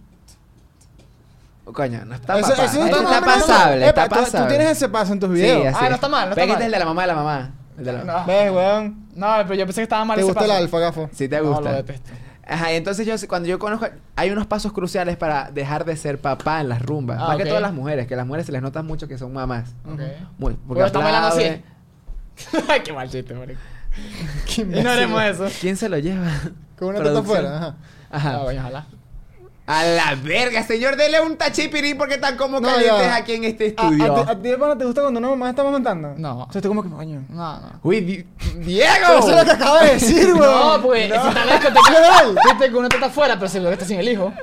Coño, 1.73 2.05
no 2.05 2.15
está 2.15 2.37
Eso- 2.39 2.49
papá. 2.49 2.63
eso 2.65 2.83
Esto 2.85 2.97
está 3.01 3.13
está 3.17 3.21
pasable, 3.25 3.87
Epa, 3.87 4.03
está 4.03 4.15
pasable. 4.15 4.41
Tú 4.41 4.47
tienes 4.49 4.67
ese 4.77 4.89
paso 4.89 5.13
en 5.13 5.19
tus 5.19 5.29
Sí, 5.29 5.35
videos. 5.35 5.67
así. 5.67 5.85
Ah, 5.85 5.89
no 5.89 5.95
está 5.95 6.09
mal, 6.09 6.25
no 6.25 6.29
está 6.31 6.41
que 6.41 6.47
mal. 6.47 6.51
este 6.53 6.63
es 6.63 6.65
el 6.67 6.71
de 6.71 6.79
la 6.79 6.85
mamá 6.85 7.01
de 7.01 7.07
la 7.07 7.15
mamá. 7.15 7.51
El 7.77 7.85
de 7.85 7.93
la- 7.93 8.03
No. 8.03 8.25
¿Ves, 8.25 8.51
weón? 8.51 9.07
No, 9.15 9.27
pero 9.43 9.55
yo 9.55 9.65
pensé 9.65 9.81
que 9.81 9.83
estaba 9.83 10.05
mal 10.05 10.15
¿Te 10.15 10.21
ese 10.21 10.27
gusta 10.31 10.43
el 10.45 10.49
paso. 10.51 10.61
alfa, 10.63 10.79
gafo? 10.79 11.09
Si 11.13 11.27
te 11.29 11.37
No, 11.37 11.43
gusta. 11.49 11.69
lo 11.71 11.75
detesto. 11.77 12.11
Ajá, 12.47 12.73
y 12.73 12.75
entonces 12.75 13.05
yo 13.07 13.15
cuando 13.29 13.47
yo 13.47 13.59
conozco, 13.59 13.87
hay 14.15 14.29
unos 14.29 14.45
pasos 14.45 14.73
cruciales 14.73 15.15
para 15.15 15.51
dejar 15.51 15.85
de 15.85 15.95
ser 15.95 16.19
papá 16.19 16.59
en 16.59 16.69
las 16.69 16.81
rumbas. 16.81 17.17
Ah, 17.21 17.27
Más 17.29 17.37
que 17.37 17.43
ok. 17.43 17.49
todas 17.49 17.61
las 17.61 17.73
mujeres, 17.73 18.07
que 18.07 18.15
las 18.15 18.25
mujeres 18.25 18.45
se 18.45 18.51
les 18.51 18.61
nota 18.61 18.81
mucho 18.81 19.07
que 19.07 19.17
son 19.17 19.31
mamás. 19.31 19.69
Ok. 19.85 20.01
Muy, 20.37 20.55
Porque 20.67 20.83
están 20.83 21.03
bailando 21.03 21.29
así. 21.29 21.61
qué 22.83 22.93
mal 22.93 23.09
chiste, 23.09 23.33
marico. 23.33 23.59
No 24.65 24.89
haremos 24.89 25.21
eso. 25.23 25.47
¿Quién 25.59 25.77
se 25.77 25.87
lo 25.89 25.97
lleva? 25.97 26.27
Con 26.77 26.89
una 26.89 27.03
teta 27.03 27.19
afuera, 27.19 27.57
ajá. 27.57 27.75
Ajá. 28.09 28.35
Ah, 28.35 28.43
bueno, 28.43 28.61
ojalá. 28.61 28.85
A 29.73 29.85
la 29.85 30.15
verga, 30.15 30.63
señor, 30.63 30.97
dele 30.97 31.21
un 31.21 31.37
tachipirí 31.37 31.93
porque 31.93 32.15
están 32.15 32.35
como 32.35 32.59
No, 32.59 32.67
calientes 32.67 33.05
ya. 33.05 33.15
aquí 33.15 33.33
en 33.35 33.43
este 33.45 33.63
¿A, 33.63 33.67
estudio. 33.67 34.15
a 34.17 34.25
ti, 34.25 34.31
a 34.31 34.41
ti, 34.41 34.49
hermano, 34.49 34.77
te 34.77 34.83
gusta 34.85 35.01
cuando 35.01 35.19
una 35.19 35.29
mamá 35.29 35.49
está 35.51 35.63
montando? 35.63 36.13
No. 36.17 36.43
O 36.43 36.51
sea, 36.51 36.61
tú 36.61 36.67
como 36.67 36.83
que, 36.83 36.89
coño. 36.89 37.23
No, 37.29 37.59
no. 37.59 37.79
Uy, 37.83 38.01
Di- 38.01 38.25
Diego. 38.57 39.19
eso 39.19 39.29
es 39.29 39.35
lo 39.37 39.45
que 39.45 39.51
acabas 39.51 39.83
de 39.85 39.93
decir, 39.93 40.33
weón. 40.33 40.41
No, 40.77 40.81
pues, 40.81 41.09
No. 41.09 41.21
si 41.21 41.27
está 41.29 41.41
en 41.41 41.47
la 41.47 41.53
discoteca, 41.53 42.23
viste 42.49 42.69
que 42.69 42.75
uno 42.75 42.87
está 42.91 43.05
afuera, 43.05 43.35
pero 43.35 43.47
seguro 43.47 43.69
que 43.69 43.73
está 43.75 43.85
sin 43.85 43.99
el 43.99 44.09
hijo. 44.09 44.33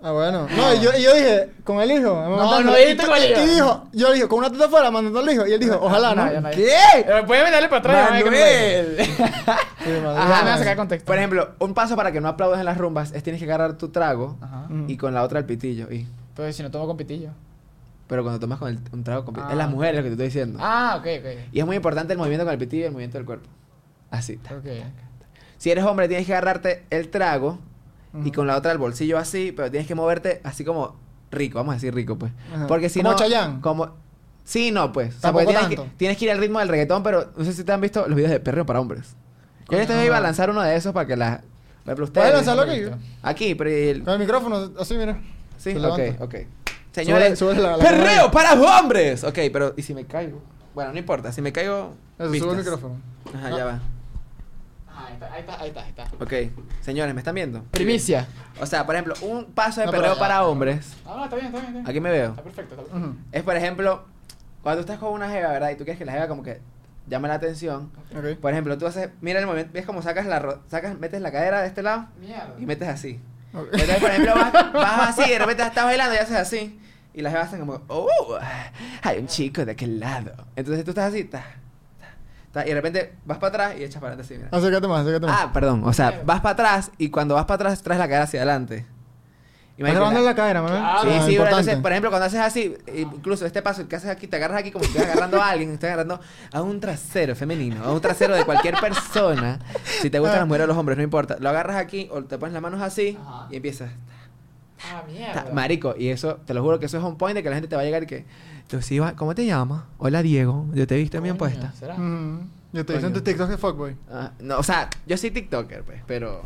Ah, 0.00 0.12
bueno. 0.12 0.46
No, 0.56 0.74
y 0.74 0.80
yo, 0.80 0.90
y 0.96 1.02
yo 1.02 1.12
dije, 1.14 1.50
con 1.64 1.80
el 1.80 1.90
hijo. 1.90 2.14
No, 2.14 2.62
no 2.62 2.74
dijiste 2.76 3.04
con 3.04 3.16
el 3.16 3.30
hijo. 3.32 3.40
Y 3.42 3.46
dijo, 3.48 3.88
yo 3.92 4.12
dije, 4.12 4.28
con 4.28 4.38
una 4.38 4.50
teta 4.50 4.66
afuera, 4.66 4.90
mandando 4.92 5.18
al 5.18 5.30
hijo. 5.30 5.44
Y 5.46 5.52
él 5.52 5.58
dijo, 5.60 5.76
ojalá, 5.82 6.14
¿no? 6.14 6.24
No, 6.26 6.32
yo 6.32 6.40
no. 6.40 6.50
¿Qué? 6.50 6.76
Pero 7.04 7.26
pueden 7.26 7.50
darle 7.50 7.68
para 7.68 7.78
atrás. 7.80 8.10
Manuel. 8.12 8.96
Sí, 9.00 9.90
madre. 10.02 10.18
Ajá, 10.20 10.42
me 10.44 10.50
va 10.50 10.54
a 10.54 10.58
sacar 10.58 10.76
contexto. 10.76 11.06
Por 11.06 11.16
ejemplo, 11.18 11.50
un 11.58 11.74
paso 11.74 11.96
para 11.96 12.12
que 12.12 12.20
no 12.20 12.28
aplaudas 12.28 12.60
en 12.60 12.66
las 12.66 12.78
rumbas 12.78 13.12
es 13.12 13.22
tienes 13.24 13.40
que 13.40 13.46
agarrar 13.46 13.72
tu 13.76 13.88
trago 13.88 14.36
Ajá. 14.40 14.66
Mm. 14.68 14.88
y 14.88 14.96
con 14.96 15.14
la 15.14 15.22
otra 15.24 15.40
el 15.40 15.46
pitillo. 15.46 15.90
Y, 15.90 16.06
Pues 16.34 16.54
si 16.54 16.62
no 16.62 16.70
tomo 16.70 16.86
con 16.86 16.96
pitillo. 16.96 17.30
pero 18.06 18.22
cuando 18.22 18.38
tomas 18.38 18.58
con 18.60 18.68
el- 18.68 18.78
un 18.92 19.02
trago 19.02 19.24
con 19.24 19.34
pitillo. 19.34 19.48
Ah, 19.48 19.52
es 19.52 19.58
las 19.58 19.66
ok. 19.68 19.72
mujeres 19.74 19.96
lo 19.96 20.02
que 20.02 20.08
te 20.08 20.12
estoy 20.12 20.26
diciendo. 20.26 20.58
Ah, 20.62 20.94
ok, 21.00 21.06
ok. 21.20 21.26
Y 21.52 21.58
es 21.60 21.66
muy 21.66 21.74
importante 21.76 22.12
el 22.12 22.18
movimiento 22.18 22.44
con 22.44 22.52
el 22.52 22.58
pitillo 22.58 22.82
y 22.84 22.86
el 22.86 22.92
movimiento 22.92 23.18
del 23.18 23.26
cuerpo. 23.26 23.48
Así. 24.10 24.38
Ok. 24.56 24.64
Si 25.58 25.70
eres 25.72 25.84
hombre, 25.84 26.06
tienes 26.06 26.24
que 26.26 26.32
agarrarte 26.32 26.84
el 26.90 27.08
trago 27.10 27.58
y 28.24 28.32
con 28.32 28.46
la 28.46 28.56
otra 28.56 28.72
el 28.72 28.78
bolsillo 28.78 29.18
así, 29.18 29.52
pero 29.52 29.70
tienes 29.70 29.86
que 29.86 29.94
moverte 29.94 30.40
así 30.44 30.64
como 30.64 30.96
rico, 31.30 31.58
vamos 31.58 31.72
a 31.72 31.74
decir 31.76 31.94
rico, 31.94 32.16
pues. 32.18 32.32
Porque 32.66 32.88
si 32.88 33.00
¿Como 33.02 33.14
no. 33.16 33.60
Como. 33.60 33.90
Sí, 34.44 34.70
no, 34.70 34.92
pues. 34.92 35.16
O 35.16 35.20
sea, 35.20 35.32
tienes 35.46 35.66
que, 35.68 35.76
tienes 35.96 36.16
que 36.16 36.24
ir 36.24 36.30
al 36.30 36.38
ritmo 36.38 36.58
del 36.58 36.68
reggaetón, 36.68 37.02
pero 37.02 37.32
no 37.36 37.44
sé 37.44 37.52
si 37.52 37.64
te 37.64 37.72
han 37.72 37.80
visto 37.80 38.06
los 38.08 38.16
videos 38.16 38.30
de 38.32 38.40
perreo 38.40 38.64
para 38.64 38.80
hombres. 38.80 39.14
Yo 39.70 39.76
este 39.78 40.04
iba 40.06 40.16
a 40.16 40.20
lanzar 40.20 40.48
uno 40.50 40.62
de 40.62 40.74
esos 40.74 40.92
para 40.94 41.06
que 41.06 41.16
la. 41.16 41.42
Por 41.84 41.92
ejemplo, 41.92 42.04
ustedes. 42.06 42.30
¿Puedes 42.30 42.46
lanzarlo 42.46 42.62
aquí? 42.62 42.82
Aquí, 43.22 43.54
pero. 43.54 43.70
el- 43.70 44.02
Con 44.04 44.14
el 44.14 44.18
micrófono, 44.20 44.70
así, 44.80 44.94
mira. 44.94 45.20
Sí, 45.58 45.72
Se 45.72 45.78
ok, 45.78 46.00
ok. 46.20 46.34
Señores, 46.92 47.32
Súbele- 47.32 47.36
súbele 47.36 47.60
la- 47.62 47.76
la 47.76 47.84
perreo 47.84 48.30
para 48.30 48.52
hombres. 48.54 49.22
Ok, 49.24 49.38
pero 49.52 49.74
¿y 49.76 49.82
si 49.82 49.94
me 49.94 50.04
caigo? 50.06 50.40
Bueno, 50.74 50.92
no 50.92 50.98
importa, 50.98 51.30
si 51.32 51.42
me 51.42 51.52
caigo. 51.52 51.94
Eso, 52.18 52.34
sube 52.34 52.50
el 52.52 52.56
micrófono. 52.58 52.96
Ajá, 53.34 53.48
Ah. 53.48 53.56
ya 53.56 53.64
va. 53.64 53.80
Ah, 55.26 55.30
ahí 55.34 55.40
está, 55.40 55.60
ahí 55.60 55.68
está, 55.68 55.80
ahí 55.82 55.88
está. 55.90 56.02
Ahí 56.02 56.08
está. 56.12 56.24
Ok, 56.24 56.32
señores, 56.82 57.14
¿me 57.14 57.20
están 57.20 57.34
viendo? 57.34 57.62
Primicia. 57.70 58.26
O 58.60 58.66
sea, 58.66 58.84
por 58.86 58.94
ejemplo, 58.94 59.14
un 59.22 59.46
paso 59.46 59.80
de 59.80 59.86
No, 59.86 59.92
pero 59.92 60.02
perreo 60.02 60.14
ya. 60.16 60.20
para 60.20 60.44
hombres. 60.46 60.94
Ah, 61.06 61.14
no, 61.16 61.24
está 61.24 61.36
bien, 61.36 61.46
está 61.48 61.58
bien. 61.58 61.66
Está 61.68 61.72
bien. 61.80 61.86
Aquí 61.88 62.00
me 62.00 62.10
veo. 62.10 62.30
Está 62.30 62.42
perfecto, 62.42 62.74
está 62.74 62.84
perfecto. 62.84 63.08
Ujú. 63.08 63.16
Es, 63.32 63.42
por 63.42 63.56
ejemplo, 63.56 64.04
cuando 64.62 64.82
tú 64.84 64.90
estás 64.92 64.98
con 64.98 65.12
una 65.12 65.28
jeva, 65.30 65.50
¿verdad? 65.52 65.70
Y 65.70 65.74
tú 65.76 65.84
quieres 65.84 65.98
que 65.98 66.04
la 66.04 66.12
jeva 66.12 66.28
como 66.28 66.42
que 66.42 66.60
llame 67.08 67.28
la 67.28 67.34
atención. 67.34 67.90
Ok. 68.16 68.38
Por 68.40 68.52
ejemplo, 68.52 68.76
tú 68.78 68.86
haces, 68.86 69.10
mira 69.20 69.40
el 69.40 69.46
movimiento, 69.46 69.72
ves 69.72 69.86
cómo 69.86 70.02
sacas 70.02 70.26
la, 70.26 70.38
ro- 70.38 70.62
sacas, 70.68 70.98
metes 70.98 71.20
la 71.22 71.32
cadera 71.32 71.60
de 71.62 71.68
este 71.68 71.82
lado 71.82 72.06
Mierda. 72.20 72.54
y 72.58 72.66
metes 72.66 72.88
así. 72.88 73.20
Ok. 73.54 73.68
Entonces, 73.72 73.96
por 73.98 74.10
ejemplo, 74.10 74.34
vas, 74.34 74.52
vas 74.72 75.18
así, 75.18 75.30
de 75.30 75.38
repente 75.38 75.62
estás 75.62 75.84
bailando 75.84 76.14
y 76.14 76.18
haces 76.18 76.36
así. 76.36 76.78
Y 77.14 77.22
las 77.22 77.32
jevas 77.32 77.48
hacen 77.48 77.60
como, 77.60 77.80
oh, 77.88 78.38
hay 79.02 79.18
un 79.18 79.26
chico 79.26 79.64
de 79.64 79.72
aquel 79.72 79.98
lado. 79.98 80.32
Entonces 80.54 80.84
tú 80.84 80.90
estás 80.90 81.06
así, 81.12 81.24
ta, 81.24 81.42
ta, 82.62 82.66
y 82.66 82.68
de 82.70 82.74
repente 82.74 83.12
vas 83.24 83.38
para 83.38 83.48
atrás 83.48 83.74
y 83.80 83.84
echas 83.84 84.00
para 84.00 84.14
adelante 84.14 84.34
así, 84.34 84.42
mira. 84.42 84.56
Acércate 84.56 84.88
más, 84.88 85.00
acércate 85.00 85.26
más. 85.26 85.40
Ah, 85.42 85.52
perdón, 85.52 85.82
o 85.84 85.92
sea, 85.92 86.22
vas 86.24 86.40
para 86.40 86.52
atrás 86.52 86.90
y 86.98 87.10
cuando 87.10 87.34
vas 87.34 87.44
para 87.46 87.54
atrás 87.66 87.82
traes 87.82 87.98
la 87.98 88.06
cadera 88.06 88.24
hacia 88.24 88.40
adelante. 88.40 88.86
Y 89.76 89.82
Estás 89.82 89.94
grabando 89.94 90.20
la- 90.22 90.34
cadera, 90.34 90.60
Manuel. 90.60 90.80
Claro. 90.82 91.02
Sí, 91.02 91.08
Ah, 91.08 91.22
sí, 91.24 91.30
importante. 91.30 91.60
entonces, 91.60 91.82
por 91.82 91.92
ejemplo, 91.92 92.10
cuando 92.10 92.26
haces 92.26 92.40
así, 92.40 92.76
incluso 92.96 93.46
este 93.46 93.62
paso 93.62 93.86
que 93.86 93.94
haces 93.94 94.10
aquí, 94.10 94.26
te 94.26 94.34
agarras 94.34 94.58
aquí 94.58 94.72
como 94.72 94.82
si 94.82 94.88
estuvieras 94.88 95.12
agarrando 95.14 95.40
a 95.40 95.50
alguien, 95.50 95.70
estás 95.72 95.88
agarrando 95.92 96.20
a 96.52 96.62
un 96.62 96.80
trasero 96.80 97.36
femenino, 97.36 97.84
a 97.84 97.92
un 97.92 98.00
trasero 98.00 98.34
de 98.34 98.44
cualquier 98.44 98.74
persona. 98.80 99.60
Si 100.00 100.10
te 100.10 100.18
gustan 100.18 100.40
las 100.40 100.48
mujeres 100.48 100.64
o 100.64 100.66
los 100.66 100.76
hombres, 100.76 100.98
no 100.98 101.04
importa. 101.04 101.36
Lo 101.38 101.48
agarras 101.48 101.76
aquí 101.76 102.08
o 102.10 102.24
te 102.24 102.38
pones 102.38 102.54
las 102.54 102.62
manos 102.62 102.82
así 102.82 103.16
Ajá. 103.24 103.46
y 103.50 103.56
empiezas. 103.56 103.90
Ah, 104.80 105.02
ta, 105.02 105.12
mierda. 105.12 105.46
marico, 105.52 105.94
y 105.96 106.08
eso, 106.08 106.38
te 106.44 106.54
lo 106.54 106.62
juro 106.62 106.80
que 106.80 106.86
eso 106.86 106.98
es 106.98 107.04
un 107.04 107.16
point 107.16 107.36
de 107.36 107.42
que 107.44 107.48
la 107.48 107.54
gente 107.54 107.68
te 107.68 107.76
va 107.76 107.82
a 107.82 107.84
llegar 107.84 108.02
y 108.02 108.06
que. 108.06 108.24
¿Cómo 109.16 109.34
te 109.34 109.46
llamas? 109.46 109.84
Hola 109.98 110.22
Diego, 110.22 110.66
yo 110.74 110.86
te 110.86 110.94
he 110.94 110.98
visto 110.98 111.20
bien 111.20 111.36
Coño, 111.36 111.50
puesta. 111.52 111.72
¿será? 111.78 111.94
Ujú. 111.94 112.40
Yo 112.72 112.84
te 112.84 112.92
Coño. 112.92 112.98
hice 112.98 113.06
en 113.06 113.12
tu 113.14 113.20
TikTok 113.22 113.48
de 113.48 113.56
fuckboy. 113.58 113.96
Ah, 114.10 114.32
no, 114.40 114.58
o 114.58 114.62
sea, 114.62 114.90
yo 115.06 115.16
soy 115.16 115.30
TikToker, 115.30 115.82
pues, 115.84 116.02
pero. 116.06 116.42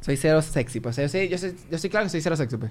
Soy 0.00 0.16
cero 0.16 0.40
sexy, 0.40 0.80
pues. 0.80 0.96
Yo 0.96 1.08
soy, 1.08 1.28
yo 1.28 1.36
soy, 1.36 1.54
yo 1.70 1.76
soy 1.78 1.90
claro 1.90 2.06
que 2.06 2.10
soy 2.10 2.22
cero 2.22 2.36
sexy, 2.36 2.56
pues. 2.56 2.70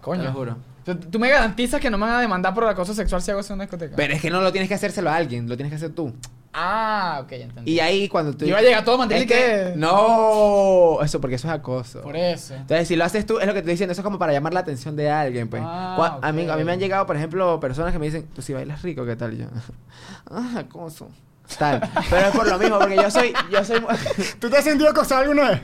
Coño. 0.00 0.22
Te 0.22 0.28
lo 0.28 0.32
juro. 0.32 0.56
Tú- 0.84 0.94
Tú 0.96 1.18
me 1.18 1.28
garantizas 1.28 1.78
que 1.80 1.90
no 1.90 1.98
me 1.98 2.06
van 2.06 2.14
a 2.14 2.20
demandar 2.20 2.54
por 2.54 2.64
acoso 2.64 2.94
sexual 2.94 3.20
si 3.20 3.30
hago 3.32 3.40
eso 3.40 3.52
en 3.52 3.58
una 3.58 3.64
discoteca. 3.64 3.96
Pero 3.96 4.14
es 4.14 4.20
que 4.22 4.30
no 4.30 4.40
lo 4.40 4.50
tienes 4.50 4.68
que 4.68 4.74
hacérselo 4.74 5.10
a 5.10 5.16
alguien, 5.16 5.46
lo 5.48 5.56
tienes 5.56 5.70
que 5.70 5.76
hacer 5.76 5.90
tú. 5.90 6.14
Ah, 6.52 7.20
ok, 7.22 7.30
ya 7.30 7.36
entendí. 7.44 7.70
Y 7.72 7.78
ahí 7.80 8.08
cuando 8.08 8.36
tú... 8.36 8.44
Iba 8.44 8.58
a 8.58 8.62
llegar 8.62 8.84
todo 8.84 8.98
mantel 8.98 9.18
Es 9.18 9.24
y 9.24 9.26
que... 9.28 9.34
que- 9.34 9.72
No, 9.76 10.98
eso 11.02 11.20
porque 11.20 11.36
eso 11.36 11.46
es 11.48 11.54
acoso. 11.54 12.00
Por 12.02 12.16
eso. 12.16 12.54
Entonces, 12.54 12.88
si 12.88 12.96
lo 12.96 13.04
haces 13.04 13.24
tú, 13.24 13.38
es 13.38 13.46
lo 13.46 13.52
que 13.52 13.58
te 13.58 13.58
estoy 13.60 13.72
diciendo, 13.74 13.92
eso 13.92 14.00
es 14.00 14.04
como 14.04 14.18
para 14.18 14.32
llamar 14.32 14.52
la 14.52 14.60
atención 14.60 14.96
de 14.96 15.08
alguien, 15.10 15.48
pues. 15.48 15.62
Ah, 15.64 16.18
a, 16.20 16.32
mí, 16.32 16.42
a 16.48 16.56
mí 16.56 16.62
ok. 16.62 16.66
me 16.66 16.72
han 16.72 16.80
llegado, 16.80 17.06
por 17.06 17.16
ejemplo, 17.16 17.60
personas 17.60 17.92
que 17.92 17.98
me 18.00 18.06
dicen, 18.06 18.26
tú 18.34 18.42
si 18.42 18.52
bailas 18.52 18.82
rico, 18.82 19.04
¿qué 19.06 19.14
tal? 19.16 19.34
Y 19.34 19.38
yo, 19.38 19.46
ah, 20.30 20.54
acoso. 20.58 21.08
Tal. 21.58 21.80
Pero 22.08 22.26
es 22.28 22.36
por 22.36 22.48
lo 22.48 22.58
mismo, 22.58 22.78
porque 22.78 22.96
yo 22.96 23.10
soy, 23.10 23.32
yo 23.50 23.64
soy... 23.64 23.80
¿Tú 24.40 24.48
te 24.50 24.56
has 24.58 24.64
sentido 24.64 24.90
acosado 24.90 25.22
alguna 25.22 25.50
vez? 25.50 25.60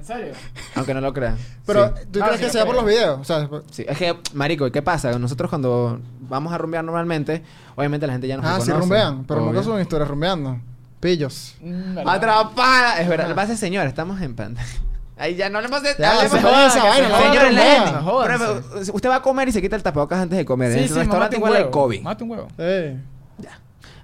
¿En 0.00 0.06
serio? 0.06 0.32
Aunque 0.76 0.94
no 0.94 1.00
lo 1.02 1.12
crean. 1.12 1.36
Pero, 1.66 1.88
Sí. 1.94 2.04
¿tú 2.10 2.20
Ah, 2.22 2.26
crees 2.26 2.40
sí, 2.40 2.46
que 2.46 2.50
sea 2.52 2.64
por 2.64 2.74
creo. 2.74 2.82
los 2.82 2.90
videos? 2.90 3.20
O 3.20 3.24
sea, 3.24 3.48
Sí, 3.70 3.84
es 3.86 3.98
que, 3.98 4.16
marico, 4.32 4.66
¿y 4.66 4.70
¿qué 4.70 4.80
pasa? 4.80 5.18
Nosotros 5.18 5.50
cuando 5.50 6.00
vamos 6.20 6.52
a 6.54 6.58
rumbear 6.58 6.82
normalmente, 6.82 7.42
obviamente 7.76 8.06
la 8.06 8.14
gente 8.14 8.26
ya 8.26 8.38
nos 8.38 8.46
ah, 8.46 8.60
sí 8.62 8.72
rumbean, 8.72 9.24
pero 9.24 9.42
nunca 9.42 9.62
suben 9.62 9.82
historias 9.82 10.08
rumbeando. 10.08 10.58
Pillos. 11.00 11.54
Mm. 11.60 11.98
Atrapada. 12.06 12.98
Es 13.00 13.08
verdad. 13.08 13.26
Ajá. 13.26 13.28
Lo 13.28 13.34
que 13.34 13.34
pasa 13.34 13.52
es, 13.52 13.58
señor, 13.60 13.86
estamos 13.86 14.20
en 14.22 14.34
pantalla. 14.34 14.66
Ahí 15.18 15.34
ya 15.36 15.50
no 15.50 15.58
hablemos 15.58 15.82
de... 15.82 15.90
Ya, 15.98 16.16
se 16.20 16.26
esa 16.26 16.40
vaina, 16.40 16.70
se 16.70 17.08
no. 17.08 17.18
Señores. 17.18 18.40
No, 18.40 18.94
usted 18.94 19.08
va 19.10 19.16
a 19.16 19.22
comer 19.22 19.48
y 19.48 19.52
se 19.52 19.60
quita 19.60 19.76
el 19.76 19.82
tapabocas 19.82 20.18
antes 20.20 20.38
de 20.38 20.46
comer. 20.46 20.72
Sí, 20.72 20.78
en 20.78 20.84
sí, 20.88 20.90
mate 20.94 21.00
restaurante 21.04 21.36
un 21.36 21.40
igual 21.40 21.52
hay 21.56 21.60
huevo. 21.60 21.70
COVID. 21.72 22.00
Mate 22.02 22.24
un 22.24 22.30
huevo. 22.30 22.48
Sí. 22.56 23.46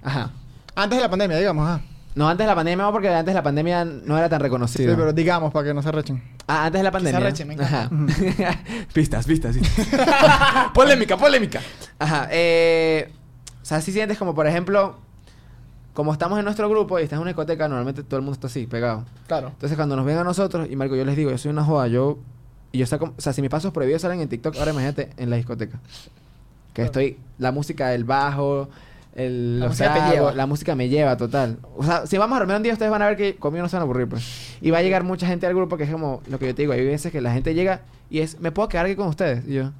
Ajá. 0.03 0.29
Antes 0.75 0.97
de 0.97 1.03
la 1.03 1.09
pandemia, 1.09 1.37
digamos, 1.39 1.67
ah. 1.67 1.81
No, 2.17 2.27
antes 2.27 2.45
de 2.45 2.47
la 2.47 2.55
pandemia, 2.55 2.83
no, 2.83 2.91
porque 2.91 3.09
antes 3.09 3.27
de 3.27 3.33
la 3.35 3.43
pandemia 3.43 3.85
no 3.85 4.17
era 4.17 4.27
tan 4.27 4.39
Sí, 4.39 4.43
reconocido. 4.43 4.95
pero 4.95 5.13
digamos 5.13 5.53
para 5.53 5.67
que 5.67 5.73
no 5.75 5.83
se 5.83 5.91
rechen. 5.91 6.23
Ah, 6.47 6.65
antes 6.65 6.79
de 6.79 6.83
la 6.83 6.91
pandemia. 6.91 7.19
arreche, 7.19 7.45
me 7.45 7.53
encanta. 7.53 7.83
Ajá. 7.83 8.59
pistas, 8.93 9.27
pistas, 9.27 9.55
pistas. 9.55 9.87
polémica, 10.73 11.15
polémica. 11.15 11.61
Ajá. 11.99 12.27
Eh, 12.31 13.11
o 13.61 13.65
sea, 13.65 13.81
si 13.81 13.91
sientes 13.91 14.17
como, 14.17 14.33
por 14.33 14.47
ejemplo, 14.47 14.95
como 15.93 16.11
estamos 16.11 16.39
en 16.39 16.45
nuestro 16.45 16.67
grupo 16.69 16.99
y 16.99 17.03
estás 17.03 17.17
en 17.17 17.21
una 17.21 17.29
discoteca, 17.29 17.67
normalmente 17.67 18.01
todo 18.01 18.15
el 18.15 18.23
mundo 18.23 18.33
está 18.33 18.47
así, 18.47 18.65
pegado. 18.65 19.05
Claro. 19.27 19.49
Entonces 19.49 19.75
cuando 19.77 19.95
nos 19.95 20.03
ven 20.03 20.17
a 20.17 20.23
nosotros, 20.23 20.67
y 20.71 20.75
Marco, 20.75 20.95
yo 20.95 21.05
les 21.05 21.15
digo, 21.17 21.29
yo 21.29 21.37
soy 21.37 21.51
una 21.51 21.63
joda, 21.63 21.87
yo... 21.87 22.17
Y 22.71 22.79
yo 22.79 22.87
saco... 22.87 23.13
O 23.15 23.21
sea, 23.21 23.31
si 23.31 23.41
mis 23.43 23.51
pasos 23.51 23.71
prohibidos 23.71 24.01
salen 24.01 24.21
en 24.21 24.27
TikTok, 24.27 24.57
ahora 24.57 24.71
imagínate 24.71 25.11
en 25.17 25.29
la 25.29 25.35
discoteca. 25.35 25.79
Que 26.73 26.81
estoy... 26.81 27.19
La 27.37 27.51
música 27.51 27.89
del 27.89 28.05
bajo, 28.05 28.69
el, 29.17 29.59
La 29.59 29.65
los 29.65 29.73
música 29.73 29.93
te 29.93 29.99
tragos, 29.99 30.13
lleva. 30.15 30.33
la 30.33 30.45
música 30.45 30.75
me 30.75 30.89
lleva, 30.89 31.17
total. 31.17 31.57
O 31.75 31.83
sea, 31.83 32.05
si 32.07 32.17
vamos 32.17 32.35
a 32.35 32.39
reunir 32.39 32.55
un 32.57 32.63
día, 32.63 32.73
ustedes 32.73 32.91
van 32.91 33.01
a 33.01 33.07
ver 33.07 33.17
que 33.17 33.35
conmigo 33.35 33.63
no 33.63 33.67
se 33.69 33.75
van 33.75 33.81
a 33.81 33.83
aburrir, 33.83 34.07
pues. 34.07 34.55
Y 34.61 34.69
va 34.71 34.77
a 34.77 34.81
llegar 34.83 35.03
mucha 35.03 35.25
gente 35.27 35.45
al 35.47 35.55
grupo 35.55 35.75
que 35.75 35.83
es 35.85 35.89
como 35.91 36.21
lo 36.29 36.37
que 36.39 36.45
yo 36.45 36.55
te 36.55 36.61
digo. 36.61 36.73
Hay 36.73 36.85
veces 36.85 37.11
que 37.11 37.19
la 37.19 37.33
gente 37.33 37.53
llega 37.55 37.81
y 38.09 38.19
es, 38.19 38.39
¿me 38.39 38.51
puedo 38.51 38.69
quedar 38.69 38.85
aquí 38.85 38.95
con 38.95 39.07
ustedes? 39.07 39.43
Y 39.47 39.55
yo... 39.55 39.71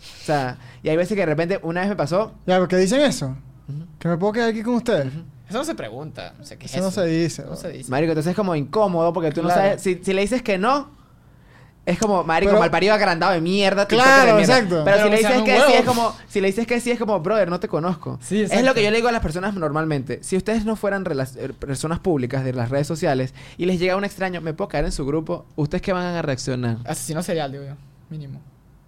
O 0.00 0.26
sea, 0.26 0.56
y 0.82 0.88
hay 0.88 0.96
veces 0.96 1.14
que 1.14 1.20
de 1.20 1.26
repente, 1.26 1.58
una 1.62 1.80
vez 1.80 1.88
me 1.90 1.96
pasó... 1.96 2.32
Ya, 2.46 2.58
¿por 2.58 2.68
qué 2.68 2.76
dicen 2.76 3.00
eso? 3.00 3.36
Que 3.98 4.08
me 4.08 4.16
puedo 4.16 4.32
quedar 4.34 4.50
aquí 4.50 4.62
con 4.62 4.74
ustedes. 4.74 5.06
Eso 5.48 5.58
no 5.58 5.64
se 5.64 5.74
pregunta. 5.74 6.34
Qué 6.58 6.66
es 6.66 6.74
Eso 6.74 6.82
no 6.82 6.90
se 6.90 7.04
dice. 7.06 7.44
No 7.44 7.56
se 7.56 7.70
dice. 7.70 7.90
Marico, 7.90 8.12
entonces 8.12 8.30
es 8.30 8.36
como 8.36 8.54
incómodo 8.54 9.12
porque 9.12 9.30
tú 9.32 9.42
no 9.42 9.50
sabes. 9.50 9.82
Si, 9.82 10.00
si 10.02 10.12
le 10.12 10.22
dices 10.22 10.42
que 10.42 10.56
no, 10.58 10.88
es 11.86 11.98
como, 11.98 12.24
Marico, 12.24 12.50
Pero- 12.50 12.60
malparido 12.60 12.94
agrandado 12.94 13.32
de 13.32 13.40
mierda. 13.40 13.86
Claro, 13.86 14.26
de 14.36 14.38
mierda. 14.38 14.54
exacto. 14.58 14.82
Pero, 14.84 14.96
Pero 14.96 15.04
si 15.04 15.10
le 15.10 15.16
dices 15.18 15.42
que 15.42 15.54
sí, 15.56 15.60
huevo. 15.60 15.74
es 15.74 15.84
como, 15.84 16.16
si 16.28 16.40
le 16.40 16.46
dices 16.48 16.66
que 16.66 16.80
sí, 16.80 16.90
es 16.90 16.98
como, 16.98 17.20
brother, 17.20 17.48
no 17.50 17.60
te 17.60 17.68
conozco. 17.68 18.18
Sí, 18.22 18.40
es 18.42 18.62
lo 18.64 18.72
que 18.74 18.82
yo 18.82 18.90
le 18.90 18.96
digo 18.96 19.08
a 19.08 19.12
las 19.12 19.20
personas 19.22 19.54
normalmente. 19.54 20.18
Si 20.22 20.36
ustedes 20.36 20.64
no 20.64 20.76
fueran 20.76 21.04
eh, 21.06 21.52
personas 21.58 21.98
públicas 22.00 22.44
de 22.44 22.52
las 22.54 22.70
redes 22.70 22.86
sociales 22.86 23.34
y 23.58 23.66
les 23.66 23.78
llega 23.78 23.96
un 23.96 24.04
extraño, 24.04 24.40
me 24.40 24.54
puedo 24.54 24.68
caer 24.68 24.86
en 24.86 24.92
su 24.92 25.04
grupo, 25.04 25.44
¿ustedes 25.56 25.82
qué 25.82 25.92
van 25.92 26.04
a 26.06 26.22
reaccionar? 26.22 26.78
Asesino 26.86 27.22
serial, 27.22 27.52
digo 27.52 27.64
yo. 27.64 27.74
Mínimo. 28.10 28.40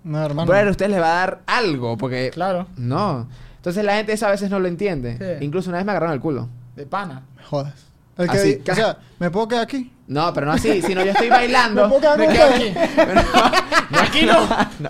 No, 0.05 0.25
hermano. 0.25 0.47
Brother, 0.47 0.69
ustedes 0.69 0.91
les 0.93 1.01
va 1.01 1.07
a 1.13 1.19
dar 1.19 1.41
algo 1.47 1.97
porque. 1.97 2.31
Claro. 2.33 2.67
No. 2.77 3.29
Entonces 3.57 3.85
la 3.85 3.97
gente 3.97 4.13
eso 4.13 4.27
a 4.27 4.31
veces 4.31 4.49
no 4.51 4.61
lo 4.61 4.69
entiende. 4.69 5.19
Sí. 5.39 5.45
Incluso 5.45 5.69
una 5.71 5.79
vez 5.79 5.85
me 5.85 5.91
agarraron 5.91 6.15
el 6.15 6.21
culo. 6.21 6.49
De 6.77 6.87
pana. 6.87 7.23
Me 7.37 7.43
jodas. 7.43 7.86
El 8.19 8.31
que 8.31 8.39
Así, 8.39 8.55
di- 8.57 8.71
o 8.71 8.75
sea, 8.75 8.99
¿me 9.19 9.31
puedo 9.31 9.47
quedar 9.49 9.63
aquí? 9.65 9.93
No, 10.07 10.33
pero 10.33 10.47
no 10.47 10.53
así, 10.53 10.81
sino 10.83 11.05
yo 11.05 11.11
estoy 11.13 11.29
bailando. 11.29 11.83
¿Me 11.89 11.89
puedo 11.89 12.01
quedar 12.01 12.19
Me 12.19 12.27
con 12.27 12.35
quedo 12.35 12.47
aquí. 12.47 12.75
aquí 14.01 14.23
no. 14.27 14.41
no. 14.79 14.89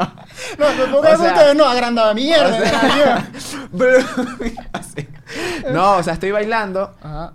No, 0.58 0.68
¿me 0.78 0.84
puedo 0.86 1.02
quedar 1.02 1.14
O 1.14 1.18
con 1.18 1.26
ustedes? 1.26 1.54
No, 1.56 1.64
agrandada 1.64 2.14
mierda. 2.14 2.56
O 2.56 3.78
sea- 3.78 4.58
así. 4.72 5.08
No, 5.72 5.96
o 5.96 6.02
sea, 6.02 6.12
estoy 6.14 6.30
bailando 6.30 6.94
Ajá. 7.02 7.32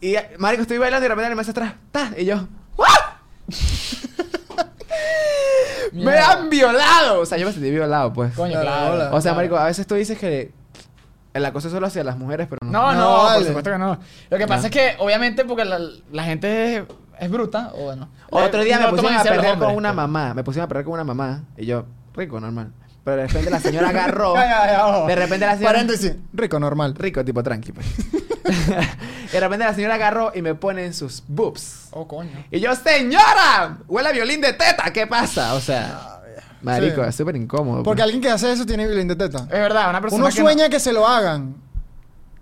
y 0.00 0.16
marico 0.38 0.62
estoy 0.62 0.78
bailando 0.78 1.06
y 1.06 1.08
de 1.08 1.14
repente 1.14 1.34
me 1.34 1.40
hace 1.40 1.50
atrás, 1.52 1.72
ta, 1.90 2.10
y 2.16 2.24
yo, 2.26 2.46
¡Ah! 2.78 3.18
me 5.92 6.16
han 6.18 6.48
violado, 6.50 7.20
o 7.20 7.26
sea, 7.26 7.38
yo 7.38 7.46
me 7.46 7.52
sentí 7.52 7.70
violado, 7.70 8.12
pues. 8.12 8.34
Coño, 8.34 8.60
Claro. 8.60 8.94
O 9.16 9.20
sea, 9.20 9.32
claro. 9.32 9.36
marico, 9.36 9.56
a 9.56 9.64
veces 9.64 9.86
tú 9.86 9.94
dices 9.94 10.18
que 10.18 10.52
el 11.34 11.44
acoso 11.46 11.68
es 11.68 11.72
solo 11.74 11.86
hacia 11.86 12.04
las 12.04 12.16
mujeres, 12.18 12.46
pero 12.48 12.58
no. 12.62 12.70
No, 12.70 12.92
no, 12.92 13.28
No, 13.28 13.34
por 13.36 13.44
supuesto 13.46 13.70
que 13.72 13.78
no. 13.78 13.98
Lo 14.30 14.38
que 14.38 14.46
pasa 14.46 14.62
No. 14.62 14.66
es 14.66 14.70
que, 14.72 14.94
obviamente, 14.98 15.44
porque 15.44 15.64
la, 15.64 15.78
la 16.12 16.24
gente 16.24 16.76
es, 16.78 16.82
es 17.20 17.30
bruta, 17.30 17.70
o 17.74 17.84
bueno. 17.84 18.08
Otro 18.30 18.62
día 18.62 18.78
no 18.78 18.86
me 18.92 18.98
pusieron 18.98 19.18
a 19.18 19.22
perder 19.22 19.58
con 19.58 19.74
una 19.74 19.90
pues. 19.90 19.96
mamá, 19.96 20.34
me 20.34 20.44
pusieron 20.44 20.64
a 20.66 20.68
perder 20.68 20.84
con 20.84 20.94
una 20.94 21.04
mamá 21.04 21.44
y 21.56 21.66
yo, 21.66 21.84
rico, 22.14 22.40
normal. 22.40 22.72
Pero 23.04 23.16
de 23.16 23.26
repente 23.26 23.50
la 23.50 23.58
señora 23.60 23.88
agarró, 23.90 24.34
Ya, 24.34 24.44
ya, 24.44 24.72
ya, 24.72 24.86
ojo. 24.86 25.06
de 25.08 25.14
repente 25.16 25.44
la 25.46 25.54
señora 25.56 25.72
Paréntesis. 25.72 26.12
Rico, 26.32 26.60
normal. 26.60 26.94
rico, 26.94 27.24
tipo 27.24 27.42
tranqui, 27.42 27.72
pues. 27.72 27.86
y 27.98 29.32
de 29.32 29.40
repente 29.40 29.64
la 29.64 29.74
señora 29.74 29.94
agarró 29.94 30.32
y 30.34 30.42
me 30.42 30.54
pone 30.54 30.84
en 30.84 30.94
sus 30.94 31.22
boobs. 31.26 31.88
Oh, 31.90 32.06
coño. 32.06 32.30
Y 32.50 32.60
yo, 32.60 32.74
señora, 32.76 33.78
huele 33.88 34.08
a 34.10 34.12
violín 34.12 34.40
de 34.40 34.52
teta, 34.52 34.92
¿qué 34.92 35.06
pasa? 35.06 35.54
O 35.54 35.60
sea, 35.60 36.20
marico, 36.62 37.02
Sí. 37.02 37.08
es 37.08 37.14
súper 37.14 37.36
incómodo. 37.36 37.82
Porque 37.82 37.98
pues. 38.00 38.04
alguien 38.04 38.20
que 38.20 38.28
hace 38.30 38.52
eso 38.52 38.64
tiene 38.66 38.86
violín 38.86 39.08
de 39.08 39.16
teta. 39.16 39.38
Es 39.44 39.48
verdad, 39.50 39.90
una 39.90 40.00
persona 40.00 40.24
Uno 40.24 40.32
que 40.34 40.40
no- 40.40 40.46
sueña 40.46 40.68
que 40.68 40.80
se 40.80 40.92
lo 40.92 41.06
hagan. 41.06 41.54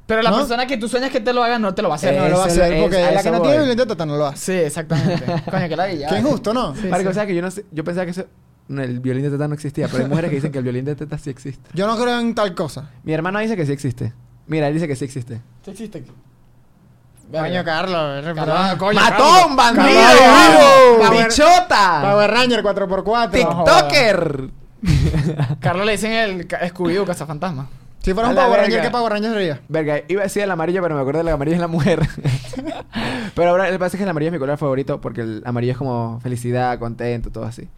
pero 0.06 0.22
la 0.22 0.30
¿no? 0.30 0.38
persona 0.38 0.66
que 0.66 0.76
tú 0.76 0.88
sueñas 0.88 1.10
que 1.10 1.20
te 1.20 1.32
lo 1.32 1.42
haga 1.44 1.58
no 1.58 1.72
te 1.74 1.82
lo 1.82 1.88
va 1.88 1.94
a 1.94 1.96
hacer. 1.96 2.16
no 2.20 2.28
lo 2.28 2.38
va 2.38 2.44
a 2.44 2.46
hacer. 2.46 2.72
es- 2.72 2.82
Porque 2.82 2.96
a 3.02 3.12
la 3.12 3.22
que 3.22 3.30
no 3.30 3.38
voy. 3.38 3.48
tiene 3.48 3.58
violín 3.64 3.76
de 3.78 3.86
teta 3.86 4.06
no 4.06 4.16
lo 4.16 4.26
hace. 4.26 4.44
Sí, 4.60 4.66
exactamente. 4.66 5.24
Coño, 5.50 5.68
que 5.68 5.76
la 5.76 5.88
guilla. 5.88 6.08
Qué 6.08 6.18
injusto, 6.18 6.52
¿no? 6.52 6.74
Sí, 6.74 6.86
Marico, 6.88 7.10
sí. 7.10 7.14
¿sabes 7.14 7.28
que 7.28 7.34
yo 7.36 7.42
no 7.42 7.50
sé, 7.50 7.64
yo 7.70 7.84
pensaba 7.84 8.04
que 8.06 8.10
eso, 8.10 8.24
el 8.68 9.00
violín 9.00 9.22
de 9.24 9.30
teta 9.30 9.46
no 9.48 9.54
existía, 9.54 9.86
pero 9.88 10.02
hay 10.04 10.08
mujeres 10.10 10.30
que 10.30 10.36
dicen 10.36 10.52
que 10.52 10.58
el 10.58 10.64
violín 10.64 10.84
de 10.84 10.94
teta 10.96 11.16
sí 11.18 11.30
existe. 11.30 11.70
Yo 11.74 11.86
no 11.86 11.96
creo 11.96 12.18
en 12.18 12.34
tal 12.34 12.54
cosa. 12.54 12.90
Mi 13.04 13.12
hermano 13.12 13.38
dice 13.38 13.56
que 13.56 13.64
sí 13.66 13.72
existe. 13.72 14.12
Mira, 14.46 14.66
él 14.66 14.74
dice 14.74 14.88
que 14.88 14.96
sí 14.96 15.04
existe. 15.04 15.40
Sí 15.64 15.70
existe. 15.70 16.04
Coño, 17.30 17.64
Carlos. 17.64 18.24
Carlos, 18.34 18.74
coño, 18.78 19.00
¡Mató 19.00 19.16
Carlos. 19.16 19.42
a 19.42 19.46
un 19.46 19.56
bandido! 19.56 20.00
Carlos, 20.00 21.10
vivo. 21.10 21.24
¡Bichota! 21.24 22.00
Power 22.02 22.30
Ranger 22.30 22.62
4x4. 22.62 23.30
¡TikToker! 23.30 24.50
Carlos 25.60 25.86
le 25.86 25.92
dicen 25.92 26.12
el 26.12 26.48
Scooby-Doo, 26.48 27.04
cazafantasma. 27.06 27.68
Si 28.00 28.14
fuera 28.14 28.30
un 28.30 28.34
Power 28.34 28.60
Ranger. 28.60 28.82
¿qué 28.82 28.90
Power 28.90 29.12
Ranger 29.12 29.32
sería? 29.32 29.60
Verga, 29.68 30.00
iba 30.08 30.22
a 30.22 30.24
decir 30.24 30.42
el 30.42 30.50
amarillo, 30.50 30.82
pero 30.82 30.94
me 30.94 31.02
acuerdo 31.02 31.18
del 31.18 31.28
amarillo 31.28 31.54
es 31.56 31.60
la 31.60 31.68
mujer. 31.68 32.08
pero 33.34 33.50
ahora 33.50 33.68
el 33.68 33.78
pasa 33.78 33.96
es 33.96 33.98
que 33.98 34.04
el 34.04 34.08
amarillo 34.08 34.28
es 34.28 34.32
mi 34.32 34.38
color 34.38 34.56
favorito 34.56 35.00
porque 35.00 35.20
el 35.20 35.42
amarillo 35.44 35.72
es 35.72 35.78
como 35.78 36.18
felicidad, 36.20 36.78
contento, 36.78 37.30
todo 37.30 37.44
así. 37.44 37.68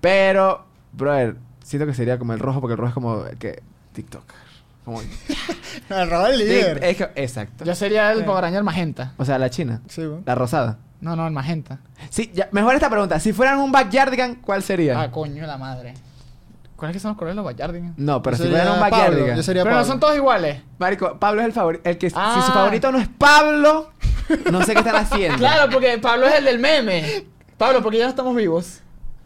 Pero, 0.00 0.64
brother, 0.92 1.36
siento 1.62 1.86
que 1.86 1.94
sería 1.94 2.18
como 2.18 2.32
el 2.32 2.40
rojo 2.40 2.60
porque 2.60 2.72
el 2.72 2.78
rojo 2.78 2.88
es 2.88 2.94
como 2.94 3.24
el 3.24 3.38
que 3.38 3.62
TikTok. 3.92 4.24
Como 4.88 5.00
El 6.28 6.38
líder. 6.38 6.82
Es 6.82 6.96
que- 6.96 7.10
exacto. 7.16 7.64
Yo 7.64 7.74
sería 7.74 8.10
el 8.12 8.20
Sí. 8.20 8.24
Power 8.24 8.42
Ranger 8.42 8.62
magenta. 8.62 9.12
O 9.18 9.24
sea, 9.24 9.38
la 9.38 9.50
china, 9.50 9.82
Sí, 9.88 10.06
bueno. 10.06 10.22
la 10.24 10.34
rosada. 10.34 10.78
No, 11.00 11.14
no, 11.14 11.26
el 11.26 11.32
magenta. 11.32 11.78
Sí, 12.10 12.30
ya, 12.34 12.48
mejor 12.52 12.74
esta 12.74 12.90
pregunta. 12.90 13.20
Si 13.20 13.32
fueran 13.32 13.58
un 13.58 13.70
backyardigan, 13.70 14.36
¿cuál 14.36 14.62
sería? 14.62 15.00
Ah, 15.00 15.10
coño, 15.10 15.46
la 15.46 15.58
madre. 15.58 15.94
¿Cuáles 16.76 16.94
que 16.96 17.00
son 17.00 17.10
los 17.10 17.18
colores 17.18 17.34
de 17.34 17.42
los 17.42 17.44
Backyardigans? 17.44 17.98
no, 17.98 18.22
pero 18.22 18.36
Yo 18.36 18.44
si 18.44 18.48
sería 18.50 18.58
fueran 18.64 18.74
un 18.74 18.80
Pablo, 18.88 18.96
backyardigan. 18.98 19.36
Yo 19.36 19.42
sería 19.42 19.62
Pero 19.64 19.74
no 19.74 19.80
Pablo. 19.80 19.92
son 19.92 20.00
todos 20.00 20.16
iguales. 20.16 20.62
Marico, 20.78 21.18
Pablo 21.18 21.40
es 21.40 21.46
el 21.48 21.52
favorito. 21.52 21.88
El 21.90 21.98
que 21.98 22.08
si 22.10 22.16
Ah. 22.16 22.42
su 22.46 22.52
favorito 22.52 22.92
no 22.92 22.98
es 22.98 23.08
Pablo, 23.08 23.90
no 24.52 24.62
sé 24.62 24.74
qué 24.74 24.78
están 24.78 24.94
haciendo. 24.96 25.38
Claro, 25.38 25.70
porque 25.72 25.98
Pablo 25.98 26.26
es 26.28 26.34
el 26.36 26.44
del 26.44 26.60
meme. 26.60 27.26
Pablo, 27.56 27.82
porque 27.82 27.98
ya 27.98 28.04
no 28.04 28.10
estamos 28.10 28.34
vivos. 28.36 28.80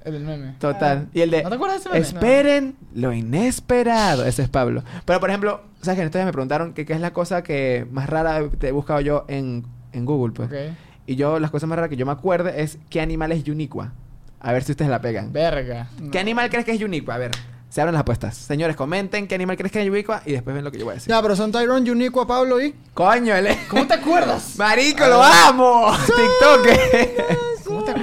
El 0.04 0.12
del 0.14 0.24
meme. 0.24 0.54
Total. 0.58 1.08
Y 1.12 1.20
el 1.20 1.30
de. 1.30 1.42
¿No 1.42 1.48
te 1.48 1.54
acuerdas 1.54 1.76
de 1.76 1.80
ese 1.82 1.88
meme? 1.90 2.00
Esperen 2.06 2.76
lo 2.94 3.12
inesperado. 3.12 4.24
Ese 4.24 4.42
es 4.42 4.48
Pablo. 4.48 4.82
Pero 5.04 5.20
por 5.20 5.30
ejemplo, 5.30 5.60
¿sabes 5.80 5.96
que 5.96 6.02
en 6.02 6.06
estos 6.06 6.18
días 6.18 6.26
me 6.26 6.32
preguntaron 6.32 6.72
que 6.74 6.84
qué 6.86 6.92
es 6.92 7.00
la 7.00 7.12
cosa 7.12 7.42
que 7.42 7.86
más 7.90 8.08
rara 8.10 8.40
te 8.58 8.68
he 8.68 8.72
buscado 8.72 9.00
yo 9.00 9.24
en, 9.28 9.64
en 9.92 10.04
Google, 10.04 10.32
pues? 10.34 10.48
Ok. 10.48 10.76
Y 11.06 11.16
yo, 11.16 11.38
las 11.40 11.50
cosas 11.50 11.68
más 11.68 11.76
raras 11.76 11.90
que 11.90 11.96
yo 11.96 12.06
me 12.06 12.12
acuerde 12.12 12.62
es 12.62 12.78
qué 12.88 13.00
animal 13.00 13.32
es 13.32 13.46
Uniqua. 13.48 13.92
A 14.40 14.52
ver 14.52 14.64
si 14.64 14.72
ustedes 14.72 14.90
la 14.90 15.00
pegan. 15.00 15.32
Verga. 15.32 15.88
¿Qué 16.10 16.18
animal 16.18 16.48
crees 16.50 16.64
que 16.64 16.72
es 16.72 16.82
Uniqua? 16.82 17.14
A 17.14 17.18
ver, 17.18 17.30
se 17.68 17.80
abren 17.80 17.92
las 17.94 18.00
apuestas. 18.02 18.36
Señores, 18.36 18.74
comenten 18.76 19.26
qué 19.28 19.34
animal 19.36 19.56
crees 19.56 19.72
que 19.72 19.82
es 19.82 19.88
Uniqua 19.88 20.22
y 20.26 20.32
después 20.32 20.54
ven 20.54 20.64
lo 20.64 20.70
que 20.72 20.78
yo 20.78 20.84
voy 20.84 20.92
a 20.92 20.94
decir. 20.94 21.10
Ya, 21.10 21.20
pero 21.22 21.34
son 21.36 21.52
Tyrone, 21.52 21.90
Unico, 21.90 22.20
a 22.20 22.26
Pablo 22.26 22.60
y... 22.60 22.74
Coño, 22.94 23.34
él 23.34 23.46
es- 23.48 23.58
¿Cómo 23.68 23.86
te 23.86 23.94
acuerdas? 23.94 24.54
Marico, 24.58 25.06
lo 25.06 25.22
amo. 25.22 25.92
TikTok. 26.06 27.38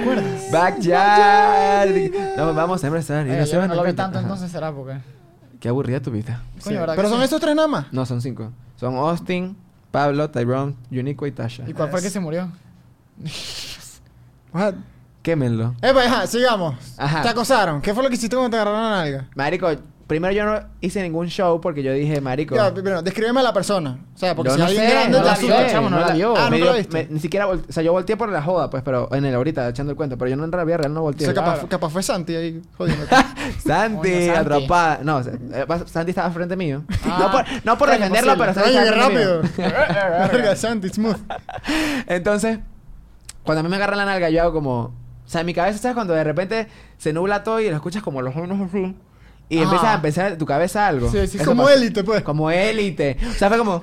¿Cómo 0.04 0.14
te 0.14 0.20
acuerdas? 0.20 0.50
Backyard. 0.52 2.36
No, 2.36 2.54
vamos 2.54 2.82
a 2.82 2.86
empezar. 2.86 3.26
y 3.26 3.30
Eh, 3.30 3.38
no 3.40 3.46
se 3.46 3.52
yo 3.52 3.58
van 3.58 3.68
no 3.68 3.74
a 3.74 3.76
lo 3.76 3.84
vi 3.84 3.92
tanto, 3.92 4.18
Ajá. 4.18 4.26
entonces 4.26 4.50
será 4.50 4.72
porque. 4.72 4.98
Qué 5.60 5.68
aburrida 5.68 6.00
tu 6.00 6.10
vida. 6.10 6.42
Coño, 6.64 6.80
¿verdad 6.80 6.94
Pero 6.96 7.08
que 7.08 7.12
son 7.12 7.18
sí? 7.20 7.24
estos 7.24 7.40
tres 7.40 7.54
nada 7.54 7.68
más. 7.68 7.92
No, 7.92 8.06
son 8.06 8.20
cinco. 8.22 8.50
Son 8.76 8.94
Austin, 8.96 9.56
Pablo, 9.90 10.30
Tyrone, 10.30 10.74
Unico 10.90 11.26
y 11.26 11.32
Tasha. 11.32 11.64
¿Y 11.68 11.74
cuál 11.74 11.90
fue 11.90 11.98
el 12.00 12.04
que 12.04 12.10
se 12.10 12.20
murió? 12.20 12.50
What? 14.52 14.74
Quémenlo. 15.22 15.74
Epa, 15.82 16.02
ajá, 16.04 16.26
sigamos. 16.26 16.74
Ajá. 16.96 17.20
Te 17.22 17.28
acosaron. 17.28 17.82
¿Qué 17.82 17.92
fue 17.92 18.02
lo 18.02 18.08
que 18.08 18.14
hiciste 18.14 18.34
cuando 18.36 18.50
te 18.50 18.56
agarraron 18.56 18.82
la 18.82 18.90
nalga? 19.02 19.28
Marico, 19.34 19.68
primero 20.10 20.34
yo 20.34 20.44
no 20.44 20.60
hice 20.80 21.00
ningún 21.02 21.28
show 21.28 21.60
porque 21.60 21.84
yo 21.84 21.92
dije, 21.92 22.20
Marico. 22.20 22.56
Ya, 22.56 22.74
primero, 22.74 23.00
descríbeme 23.00 23.38
a 23.38 23.42
la 23.44 23.52
persona. 23.52 23.96
O 24.12 24.18
sea, 24.18 24.34
porque 24.34 24.48
yo 24.50 24.54
si 24.56 24.60
no 24.60 24.66
alguien 24.66 24.84
sé, 24.84 24.90
grande 24.90 25.10
no 25.12 25.18
te 25.18 25.24
la 25.24 25.32
asusta. 25.32 25.66
chamo, 25.70 25.88
no 25.88 26.00
la 26.00 26.12
vio. 26.12 26.34
Ah, 26.36 26.50
me 26.50 26.58
¿no 26.58 26.64
dio- 26.64 26.72
la 26.72 26.78
viste? 26.78 27.04
me- 27.08 27.14
ni 27.14 27.20
siquiera, 27.20 27.46
o 27.46 27.58
sea, 27.68 27.82
yo 27.84 27.92
volteé 27.92 28.16
por 28.16 28.28
la 28.28 28.42
joda, 28.42 28.68
pues, 28.70 28.82
pero 28.82 29.08
en 29.14 29.24
el 29.24 29.32
ahorita 29.36 29.68
echando 29.68 29.92
el 29.92 29.96
cuento, 29.96 30.18
pero 30.18 30.28
yo 30.28 30.36
no 30.36 30.44
en 30.44 30.50
la 30.50 30.64
vida 30.64 30.78
real 30.78 30.92
no 30.92 31.00
O 31.00 31.02
volteé. 31.04 31.26
sea, 31.26 31.34
capaz, 31.34 31.52
Claro. 31.52 31.68
capaz 31.68 31.90
fue 31.90 32.02
Santi 32.02 32.34
ahí 32.34 32.60
jodiendo. 32.76 33.06
Santi, 33.64 34.28
atrapada. 34.30 35.00
No, 35.04 35.16
o 35.18 35.22
sea, 35.22 35.32
eh, 35.34 35.66
Santi 35.86 36.10
estaba 36.10 36.30
frente 36.32 36.56
mío. 36.56 36.82
Ah. 37.04 37.16
no 37.20 37.30
por, 37.30 37.44
no 37.64 37.78
por 37.78 37.88
Coño, 37.88 37.98
defenderlo, 38.00 38.34
pero. 38.36 38.52
Santi 38.54 38.68
Oye, 38.70 38.90
rápido. 38.90 39.42
frente 39.44 39.62
mío. 39.62 39.70
Verga, 40.32 40.56
Santi, 40.56 40.88
smooth. 40.88 41.16
Entonces, 42.08 42.58
cuando 43.44 43.60
a 43.60 43.62
mí 43.62 43.68
me 43.68 43.76
agarran 43.76 43.98
la 43.98 44.04
nalga, 44.06 44.28
yo 44.30 44.42
hago 44.42 44.52
como. 44.52 44.80
O 44.80 44.92
sea, 45.32 45.42
en 45.42 45.46
mi 45.46 45.54
cabeza, 45.54 45.78
¿sabes? 45.78 45.94
Cuando 45.94 46.12
de 46.14 46.24
repente 46.24 46.66
se 46.98 47.12
nubla 47.12 47.44
todo 47.44 47.60
y 47.60 47.68
lo 47.70 47.76
escuchas 47.76 48.02
como 48.02 48.20
los 48.20 48.34
unos 48.34 48.68
así. 48.68 48.96
Y 49.50 49.56
Ajá. 49.58 49.64
empiezas 49.64 49.98
a 49.98 50.00
pensar 50.00 50.32
en 50.32 50.38
tu 50.38 50.46
cabeza 50.46 50.86
algo. 50.86 51.10
Sí, 51.10 51.26
sí, 51.26 51.36
Eso 51.36 51.44
Como 51.44 51.64
pasó. 51.64 51.74
élite, 51.76 52.04
pues. 52.04 52.22
Como 52.22 52.50
élite. 52.50 53.18
O 53.28 53.32
sea, 53.32 53.48
fue 53.48 53.58
como. 53.58 53.82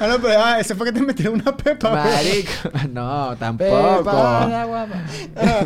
Ah, 0.00 0.06
no, 0.06 0.18
pero 0.18 0.42
ah, 0.42 0.58
ese 0.60 0.74
fue 0.74 0.86
que 0.86 0.92
te 0.92 1.02
metieron 1.02 1.34
una 1.34 1.54
pepa, 1.54 1.90
pues. 1.90 2.04
Marico. 2.04 2.88
No, 2.92 3.36
tampoco. 3.36 3.98
Pepa 3.98 4.62
agua. 4.62 4.86
Ah, 5.36 5.60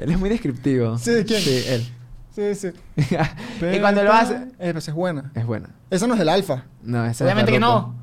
él 0.00 0.10
es 0.10 0.18
muy 0.18 0.28
descriptivo. 0.28 0.98
Sí, 0.98 1.24
¿quién? 1.26 1.40
Sí, 1.40 1.64
él. 1.66 1.88
sí, 2.34 2.54
sí. 2.54 2.72
y 3.74 3.80
cuando 3.80 4.04
lo 4.04 4.12
hace. 4.12 4.48
Eh, 4.58 4.72
pues 4.72 4.86
es 4.86 4.94
buena. 4.94 5.32
Es 5.34 5.46
buena. 5.46 5.70
Eso 5.90 6.06
no 6.06 6.14
es 6.14 6.20
el 6.20 6.28
alfa. 6.28 6.64
No, 6.82 7.06
esa 7.06 7.24
Obviamente 7.24 7.52
es 7.52 7.56
que 7.56 7.60
no. 7.60 7.94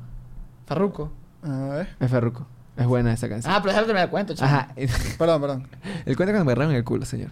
Farruco. 0.66 1.12
A 1.44 1.74
ver. 1.74 1.88
Es 2.00 2.10
Ferruco. 2.10 2.46
Es 2.76 2.86
buena 2.86 3.12
esa 3.12 3.28
canción. 3.28 3.52
Ah, 3.54 3.58
pero 3.62 3.68
déjame 3.68 3.86
terminar 3.86 4.04
el 4.06 4.10
cuento, 4.10 4.34
chaval. 4.34 4.54
Ajá. 4.54 4.74
Perdón, 5.18 5.40
perdón. 5.42 5.68
El 6.06 6.16
cuento 6.16 6.32
cuando 6.32 6.44
me 6.46 6.52
agarraron 6.52 6.74
el 6.74 6.82
culo, 6.82 7.04
señor. 7.04 7.30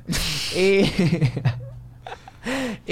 y... 0.54 0.84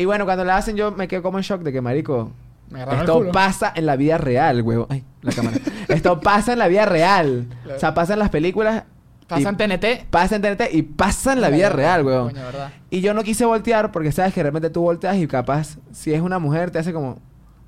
y 0.01 0.05
bueno, 0.05 0.25
cuando 0.25 0.45
la 0.45 0.57
hacen 0.57 0.77
yo 0.77 0.93
me 0.93 1.09
quedo 1.09 1.23
como 1.23 1.39
en 1.39 1.43
shock 1.45 1.63
de 1.63 1.73
que, 1.73 1.81
marico... 1.81 2.31
Me 2.71 2.83
Esto 2.83 3.31
pasa 3.33 3.73
en 3.75 3.87
la 3.87 3.97
vida 3.97 4.19
real, 4.19 4.61
huevo. 4.63 4.87
Ay, 4.91 5.03
la 5.23 5.33
cámara. 5.33 5.57
Esto 5.89 6.21
pasa 6.21 6.53
en 6.53 6.59
la 6.59 6.69
vida 6.69 6.85
real. 6.85 7.47
O 7.75 7.79
sea, 7.79 7.95
pasa 7.95 8.13
en 8.13 8.19
las 8.19 8.29
películas. 8.29 8.85
Pasa 9.27 9.49
en 9.49 9.57
TNT. 9.57 10.05
Pasa 10.11 10.37
en 10.37 10.43
TNT 10.43 10.73
y 10.75 10.83
pasa 10.83 11.33
en 11.33 11.41
la 11.41 11.49
vida 11.51 11.71
real, 11.71 12.05
¿verdad? 12.05 12.71
Y 12.91 13.01
yo 13.01 13.15
no 13.15 13.23
quise 13.23 13.45
voltear 13.47 13.91
porque 13.91 14.13
sabes 14.13 14.35
que 14.35 14.41
de 14.41 14.45
repente 14.45 14.69
tú 14.71 14.83
volteas 14.83 15.17
y 15.17 15.27
capaz, 15.27 15.79
si 15.93 16.13
es 16.13 16.21
una 16.21 16.39
mujer, 16.39 16.71
te 16.71 16.79
hace 16.79 16.93
como. 16.93 17.19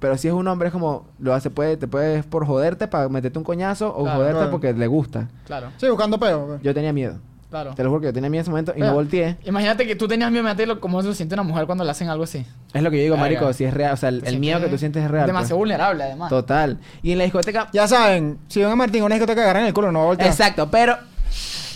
Pero 0.01 0.17
si 0.17 0.29
es 0.29 0.35
un 0.35 0.47
hombre, 0.49 0.69
es 0.69 0.73
como. 0.73 1.07
Lo 1.19 1.35
hace, 1.35 1.51
puede, 1.51 1.77
te 1.79 1.89
puedes 1.89 2.25
por 2.27 2.47
joderte 2.47 2.87
para 2.87 3.09
meterte 3.09 3.39
un 3.39 3.45
coñazo 3.45 3.95
o 3.95 4.03
Claro, 4.05 4.19
joderte 4.19 4.37
claro. 4.37 4.51
porque 4.51 4.73
le 4.73 4.87
gusta. 4.87 5.29
Claro, 5.47 5.69
Sí, 5.79 5.89
buscando 5.89 6.19
peo. 6.19 6.47
pues. 6.47 6.63
Yo 6.63 6.73
tenía 6.75 6.93
miedo. 6.93 7.19
Claro. 7.51 7.75
Te 7.75 7.83
lo 7.85 7.91
juro 7.91 8.01
que 8.01 8.07
yo 8.07 8.13
tenía 8.13 8.31
miedo 8.31 8.41
en 8.41 8.43
ese 8.45 8.51
momento 8.51 8.73
y 8.77 8.81
no 8.81 8.95
volteé. 8.95 9.37
Imagínate 9.45 9.87
que 9.87 9.97
tú 9.97 10.09
tenías 10.09 10.31
miedo, 10.31 10.43
imagínate 10.49 10.81
cómo 10.81 11.03
se 11.03 11.15
siente 11.15 11.35
una 11.35 11.43
mujer 11.43 11.67
cuando 11.67 11.85
le 11.85 11.91
hacen 11.91 12.09
algo 12.09 12.25
así. 12.25 12.47
Es 12.73 12.83
lo 12.83 12.91
que 12.91 12.97
yo 12.99 13.03
digo, 13.03 13.15
Verga. 13.17 13.25
marico, 13.27 13.53
si 13.53 13.65
es 13.65 13.75
real. 13.75 13.93
O 13.93 13.97
sea, 13.97 14.09
el, 14.09 14.23
el 14.25 14.39
miedo 14.39 14.61
que 14.61 14.69
tú 14.69 14.79
sientes 14.79 15.03
es 15.05 15.11
real. 15.11 15.27
Demasiado 15.27 15.57
pues. 15.57 15.69
vulnerable, 15.69 16.05
además. 16.05 16.31
Total. 16.31 16.79
Y 17.03 17.13
en 17.13 17.19
la 17.19 17.25
discoteca. 17.25 17.69
Ya 17.73 17.87
saben, 17.89 18.39
si 18.49 18.61
ven 18.61 18.71
a 18.71 18.77
Martín 18.77 18.99
en 18.99 19.05
una 19.05 19.15
discoteca 19.17 19.43
agarran 19.43 19.65
el 19.67 19.75
culo, 19.75 19.91
no 19.93 20.05
voltear. 20.07 20.31
Exacto, 20.31 20.71
pero. 20.71 20.97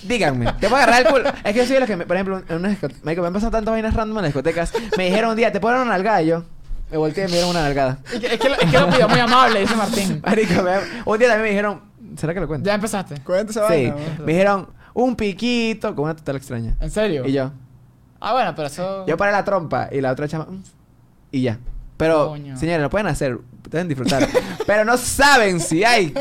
Díganme, 0.07 0.47
te 0.61 0.68
puedo 0.68 0.77
agarrar 0.77 1.07
el 1.07 1.09
culo. 1.12 1.29
Es 1.45 1.53
que 1.53 1.59
yo 1.61 1.64
soy 1.64 1.75
de 1.75 1.81
los 1.81 1.89
que, 1.89 1.97
me- 1.97 2.05
por 2.07 2.16
ejemplo, 2.16 2.43
en 2.49 2.57
una 2.57 2.68
discoteca. 2.68 3.01
Me 3.03 3.27
han 3.27 3.33
pasado 3.33 3.51
tantas 3.53 3.72
vainas 3.72 3.95
random 3.95 4.18
en 4.18 4.22
las 4.25 4.29
discotecas. 4.35 4.72
Me 4.99 5.07
dijeron 5.07 5.31
un 5.31 5.37
día, 5.37 5.51
¿te 5.51 5.61
puedo 5.61 5.75
dar 5.75 5.83
una 5.85 5.93
nalgada? 5.95 6.20
Y 6.22 6.27
yo 6.27 6.45
me 6.91 6.99
volteé 6.99 7.25
y 7.25 7.27
me 7.29 7.33
dieron 7.33 7.51
una 7.51 7.62
nalgada. 7.62 7.99
Es 8.12 8.20
que, 8.20 8.27
es 8.35 8.39
que, 8.39 8.49
lo- 8.51 8.55
es 8.61 8.70
que 8.70 8.79
lo 8.79 8.91
pidió 8.91 9.09
muy 9.09 9.18
amable, 9.20 9.61
dice 9.61 9.75
Martín. 9.75 10.20
Marico, 10.25 10.62
me- 10.62 10.72
un 11.07 11.18
día 11.18 11.29
también 11.29 11.43
me 11.43 11.49
dijeron, 11.49 11.81
¿será 12.18 12.35
que 12.35 12.41
lo 12.41 12.47
cuento? 12.47 12.66
Ya 12.66 12.75
empezaste. 12.75 13.20
Cuenta 13.22 13.51
esa 13.53 13.66
Sí, 13.68 13.72
vaina. 13.89 13.95
me 14.27 14.33
dijeron 14.33 14.68
un 14.95 15.16
piquito 15.16 15.95
con 15.95 16.05
una 16.07 16.16
total 16.16 16.36
extraña. 16.36 16.76
¿En 16.80 16.90
serio? 16.90 17.24
Y 17.26 17.32
yo, 17.32 17.53
Ah, 18.20 18.32
bueno, 18.32 18.55
pero 18.55 18.68
eso... 18.68 19.05
yo 19.07 19.16
paré 19.18 19.32
la 19.32 19.45
trompa 19.45 19.88
y 19.92 20.01
la 20.01 20.11
otra 20.12 20.26
chama, 20.26 20.47
"Mm", 20.47 20.62
y 21.32 21.42
ya. 21.42 21.59
Pero, 21.99 22.28
Coño. 22.28 22.57
señores, 22.57 22.80
lo 22.80 22.88
pueden 22.90 23.07
hacer, 23.07 23.38
pueden 23.70 23.86
disfrutar. 23.88 24.26
pero 24.66 24.84
no 24.84 24.97
saben 24.97 25.61
si 25.61 25.84
hay 25.84 26.14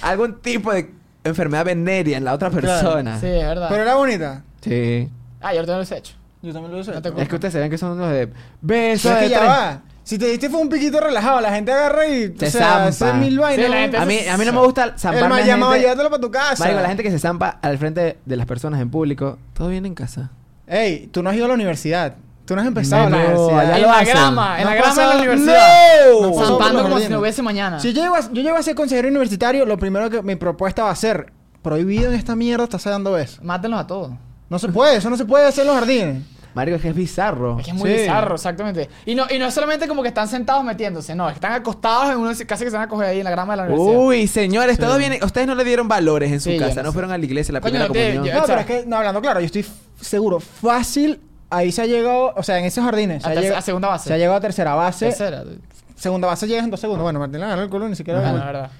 algún 0.00 0.40
tipo 0.40 0.72
de 0.72 0.90
enfermedad 1.24 1.64
venérea 1.66 2.16
en 2.16 2.24
la 2.24 2.32
otra 2.32 2.48
Claro. 2.50 2.66
persona. 2.66 3.20
Sí, 3.20 3.26
es 3.26 3.44
verdad. 3.46 3.68
Pero 3.68 3.82
era 3.82 3.94
bonita. 3.96 4.42
Sí. 4.62 5.08
Ah, 5.40 5.52
yo 5.52 5.60
ahorita 5.60 5.76
lo 5.76 5.82
he 5.82 5.98
hecho. 5.98 6.14
Yo 6.42 6.52
también 6.52 6.72
lo. 6.72 6.78
No 6.92 7.02
te 7.02 7.22
Es 7.22 7.28
que 7.28 7.34
ustedes 7.36 7.52
se 7.52 7.60
ven 7.60 7.70
que 7.70 7.78
son 7.78 7.98
los 7.98 8.10
de 8.10 8.26
beso 8.60 9.08
Pero 9.10 9.14
es 9.16 9.20
de 9.20 9.26
que 9.26 9.30
ya 9.30 9.38
tres. 9.38 9.48
va. 9.50 9.80
Si 10.04 10.18
te 10.18 10.26
diste 10.26 10.50
fue 10.50 10.60
un 10.60 10.68
piquito 10.68 10.98
relajado, 11.00 11.40
la 11.40 11.52
gente 11.54 11.70
agarra 11.72 12.06
y 12.08 12.34
Se 12.36 12.46
o 12.46 12.50
sea, 12.50 12.84
hace 12.86 12.98
zampa. 12.98 13.14
mil 13.18 13.38
vainas. 13.38 13.66
Sí, 13.66 13.70
la 13.72 13.78
gente 13.78 13.96
A 13.98 14.04
mí, 14.04 14.18
a 14.28 14.36
mí 14.36 14.44
no 14.44 14.52
me 14.52 14.60
gusta 14.60 14.84
El 14.84 14.98
zamparme 14.98 15.28
mal 15.28 15.44
llamado, 15.46 15.72
gente... 15.72 15.84
llévatelo 15.86 16.10
para 16.10 16.20
tu 16.20 16.30
casa. 16.30 16.64
Marico, 16.64 16.80
la 16.80 16.88
gente 16.88 17.02
que 17.04 17.10
se 17.12 17.18
zampa 17.20 17.58
al 17.62 17.78
frente 17.78 18.18
de 18.24 18.36
las 18.36 18.46
personas 18.46 18.80
en 18.80 18.90
público, 18.90 19.38
todo 19.54 19.68
bien 19.68 19.86
en 19.86 19.94
casa. 19.94 20.30
Ey, 20.66 21.06
tú 21.12 21.22
no 21.22 21.30
has 21.30 21.36
ido 21.36 21.44
a 21.44 21.48
la 21.48 21.54
universidad. 21.54 22.14
Tú 22.44 22.56
no 22.56 22.62
has 22.62 22.66
empezado 22.66 23.08
No, 23.08 23.16
la 23.16 23.22
ya 23.24 23.28
universidad. 23.30 23.76
en 23.76 23.82
lo 23.82 23.86
la 23.88 23.98
hacen. 23.98 24.14
grama, 24.14 24.58
en 24.58 24.64
No 24.64 24.70
la 24.70 24.76
grama 24.76 25.02
de 25.02 25.08
la 25.08 25.14
universidad. 25.16 26.10
¡No! 26.20 26.44
Zampando 26.46 26.82
como 26.82 26.98
si 26.98 27.08
no 27.08 27.20
hubiese 27.20 27.42
mañana. 27.42 27.78
Si 27.78 27.92
yo 27.92 28.02
llego, 28.02 28.16
a, 28.16 28.20
yo 28.32 28.42
llego 28.42 28.56
a 28.56 28.62
ser 28.64 28.74
consejero 28.74 29.06
universitario, 29.08 29.64
lo 29.64 29.78
primero 29.78 30.10
que 30.10 30.22
mi 30.22 30.34
propuesta 30.34 30.82
va 30.82 30.90
a 30.90 30.96
ser 30.96 31.32
prohibido 31.62 32.10
en 32.10 32.14
esta 32.18 32.34
mierda 32.34 32.64
estarse 32.64 32.90
dando 32.90 33.12
besos. 33.12 33.40
Mátenlos 33.44 33.78
a 33.78 33.86
todos. 33.86 34.10
No 34.50 34.58
se 34.58 34.68
puede, 34.68 34.96
eso 34.96 35.08
no 35.08 35.16
se 35.16 35.24
puede 35.24 35.46
hacer 35.46 35.62
en 35.62 35.68
los 35.68 35.76
jardines. 35.78 36.22
Marico, 36.54 36.76
es 36.76 36.82
que 36.82 36.88
es 36.88 36.94
bizarro. 36.94 37.58
Es 37.58 37.64
que 37.64 37.70
es 37.70 37.76
muy 37.76 37.90
Sí. 37.90 37.96
bizarro, 38.02 38.34
exactamente. 38.34 38.88
Y 39.06 39.14
no, 39.14 39.24
y 39.30 39.38
no 39.38 39.46
es 39.46 39.54
solamente 39.54 39.88
como 39.88 40.02
que 40.02 40.08
están 40.08 40.28
sentados 40.28 40.62
metiéndose, 40.64 41.14
no, 41.14 41.26
es 41.28 41.32
que 41.34 41.36
están 41.38 41.52
acostados 41.52 42.12
en 42.12 42.18
uno, 42.18 42.30
casi 42.46 42.64
que 42.64 42.70
se 42.70 42.76
van 42.76 42.86
a 42.86 42.88
coger 42.88 43.08
ahí 43.08 43.18
en 43.18 43.24
la 43.24 43.30
grama 43.30 43.54
de 43.54 43.56
la 43.58 43.62
universidad. 43.68 44.00
Uy, 44.00 44.26
señores, 44.26 44.76
Sí. 44.76 44.82
todo 44.82 44.98
bien. 44.98 45.18
Ustedes 45.22 45.46
no 45.46 45.54
le 45.54 45.64
dieron 45.64 45.88
valores 45.88 46.30
en 46.32 46.40
su 46.40 46.50
Sí, 46.50 46.58
yo 46.58 46.66
casa, 46.66 46.76
no 46.76 46.82
no, 46.84 46.88
sé. 46.90 46.92
fueron 46.94 47.10
a 47.12 47.18
la 47.18 47.24
iglesia 47.24 47.52
la 47.52 47.60
Coño, 47.60 47.70
primera 47.72 47.88
no 47.88 47.92
te- 47.94 48.12
comunión. 48.14 48.34
yo- 48.34 48.40
No, 48.40 48.46
pero 48.46 48.60
es 48.60 48.66
que, 48.66 48.84
no, 48.86 48.96
hablando 48.96 49.20
claro, 49.20 49.40
yo 49.40 49.46
estoy 49.46 49.60
f- 49.62 49.72
seguro, 50.00 50.40
fácil, 50.40 51.20
ahí 51.50 51.72
se 51.72 51.82
ha 51.82 51.86
llegado, 51.86 52.32
o 52.36 52.42
sea, 52.42 52.58
en 52.58 52.64
esos 52.64 52.84
jardines, 52.84 53.22
se 53.22 53.28
A 53.28 53.32
ha, 53.32 53.34
llegado- 53.34 53.56
a 53.58 53.62
segunda 53.62 53.88
base. 53.88 54.08
se 54.08 54.14
ha 54.14 54.18
llegado 54.18 54.36
a 54.36 54.40
tercera 54.40 54.74
base. 54.74 55.06
Tercera. 55.06 55.44
Segunda 55.96 56.26
base 56.28 56.46
llegas 56.48 56.64
en 56.64 56.70
dos 56.70 56.80
segundos. 56.80 57.02
Bueno, 57.04 57.18
Martín 57.20 57.40
le 57.40 57.46
ganó 57.46 57.62
el 57.62 57.68
culo 57.70 57.88
ni 57.88 57.94
siquiera. 57.96 58.20
Ah, 58.28 58.32
la 58.32 58.44
verdad. 58.44 58.70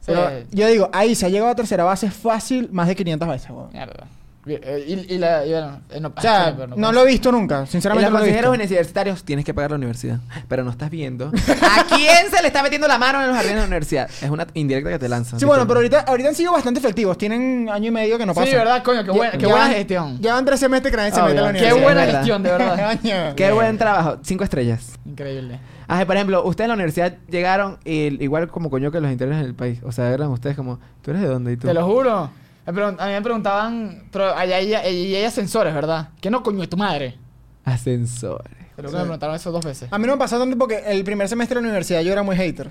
Sí, 0.00 0.12
Pero 0.14 0.30
yo 0.50 0.66
digo, 0.68 0.90
ahí 0.92 1.14
se 1.14 1.26
ha 1.26 1.28
llegado 1.28 1.50
a 1.50 1.54
tercera 1.54 1.84
base 1.84 2.10
fácil 2.10 2.68
más 2.72 2.88
de 2.88 2.94
500 2.96 3.28
veces, 3.28 3.50
weón. 3.50 3.70
mierda. 3.72 4.06
Eh, 4.50 4.84
Y, 5.08 5.14
y 5.14 5.18
la, 5.18 5.44
y 5.46 5.50
bueno, 5.50 5.80
no, 6.00 6.12
O 6.16 6.20
sea, 6.20 6.54
pero 6.56 6.76
no 6.76 6.92
lo 6.92 7.02
he 7.02 7.06
visto 7.06 7.30
nunca, 7.30 7.60
En 7.60 7.66
sinceramente 7.66 8.10
los 8.10 8.18
consejeros 8.20 8.54
universitarios 8.54 9.22
tienes 9.24 9.44
que 9.44 9.52
pagar 9.54 9.70
la 9.72 9.76
universidad. 9.76 10.18
Pero 10.48 10.64
no 10.64 10.70
estás 10.70 10.90
viendo. 10.90 11.26
¿A 11.62 11.84
quién 11.94 12.30
se 12.30 12.40
le 12.40 12.48
está 12.48 12.62
metiendo 12.62 12.88
la 12.88 12.98
mano 12.98 13.20
en 13.20 13.28
los 13.28 13.36
jardines 13.36 13.56
de 13.56 13.60
la 13.62 13.66
universidad? 13.66 14.08
Es 14.22 14.30
una 14.30 14.46
indirecta 14.54 14.90
que 14.90 14.98
te 14.98 15.08
lanzan. 15.08 15.38
Sí, 15.38 15.44
bueno, 15.46 15.66
pero 15.66 15.78
ahorita, 15.80 16.00
ahorita 16.00 16.28
han 16.30 16.34
sido 16.34 16.52
bastante 16.52 16.80
efectivos. 16.80 17.18
Tienen 17.18 17.68
año 17.70 17.88
y 17.88 17.90
medio 17.90 18.18
que 18.18 18.26
no 18.26 18.32
Sí, 18.34 18.40
pasa. 18.40 18.56
verdad, 18.56 18.82
coño, 18.82 19.04
qué 19.04 19.10
buena, 19.10 19.32
qué 19.38 19.46
buena 19.46 19.68
gestión. 19.68 20.18
Llevan 20.20 20.44
tres 20.44 20.60
semestres 20.60 20.90
que 20.90 20.96
nadie 20.96 21.12
se 21.12 21.22
mete 21.22 21.38
a 21.38 21.42
la 21.42 21.52
Qué 21.52 21.58
Qué 21.58 21.64
universidad. 21.72 21.82
buena 21.84 22.12
gestión, 22.12 22.42
de 22.42 22.50
verdad. 22.50 23.34
Qué 23.36 23.52
buen 23.52 23.78
trabajo. 23.78 24.18
Cinco 24.22 24.44
estrellas. 24.44 24.92
Increíble. 25.04 25.58
Ah, 25.90 26.04
por 26.06 26.16
ejemplo, 26.16 26.44
ustedes 26.44 26.66
en 26.66 26.68
la 26.68 26.74
universidad 26.74 27.14
llegaron 27.30 27.78
y 27.84 28.22
igual 28.22 28.48
como 28.48 28.68
coño 28.68 28.90
que 28.90 29.00
los 29.00 29.10
interiores 29.10 29.40
en 29.42 29.46
el 29.48 29.54
país. 29.54 29.78
O 29.84 29.90
sea, 29.92 30.10
eran 30.12 30.28
ustedes 30.28 30.54
como, 30.54 30.78
¿tú 31.02 31.10
eres 31.12 31.22
de 31.22 31.28
dónde? 31.28 31.52
¿Y 31.52 31.56
tú? 31.56 31.66
Te 31.66 31.72
lo 31.74 31.86
juro. 31.86 32.30
A 32.68 33.06
mí 33.06 33.12
me 33.12 33.22
preguntaban, 33.22 34.04
pero 34.12 34.34
allá 34.36 34.56
hay, 34.56 34.74
hay- 34.74 35.14
hay 35.14 35.24
ascensores, 35.24 35.72
¿verdad? 35.74 36.10
¿Qué 36.20 36.30
no, 36.30 36.42
coño, 36.42 36.60
de 36.60 36.66
tu 36.66 36.76
madre? 36.76 37.16
Ascensores. 37.64 38.46
Sí. 38.76 38.82
me 38.84 39.00
preguntaron 39.00 39.34
eso 39.34 39.50
dos 39.50 39.64
veces. 39.64 39.88
A 39.92 39.98
mí 39.98 40.06
no 40.06 40.12
me 40.12 40.18
pasó 40.18 40.38
tanto 40.38 40.56
porque 40.56 40.82
el 40.86 41.02
primer 41.02 41.28
semestre 41.28 41.56
de 41.56 41.62
la 41.62 41.68
universidad 41.68 42.00
yo 42.02 42.12
era 42.12 42.22
muy 42.22 42.36
hater. 42.36 42.70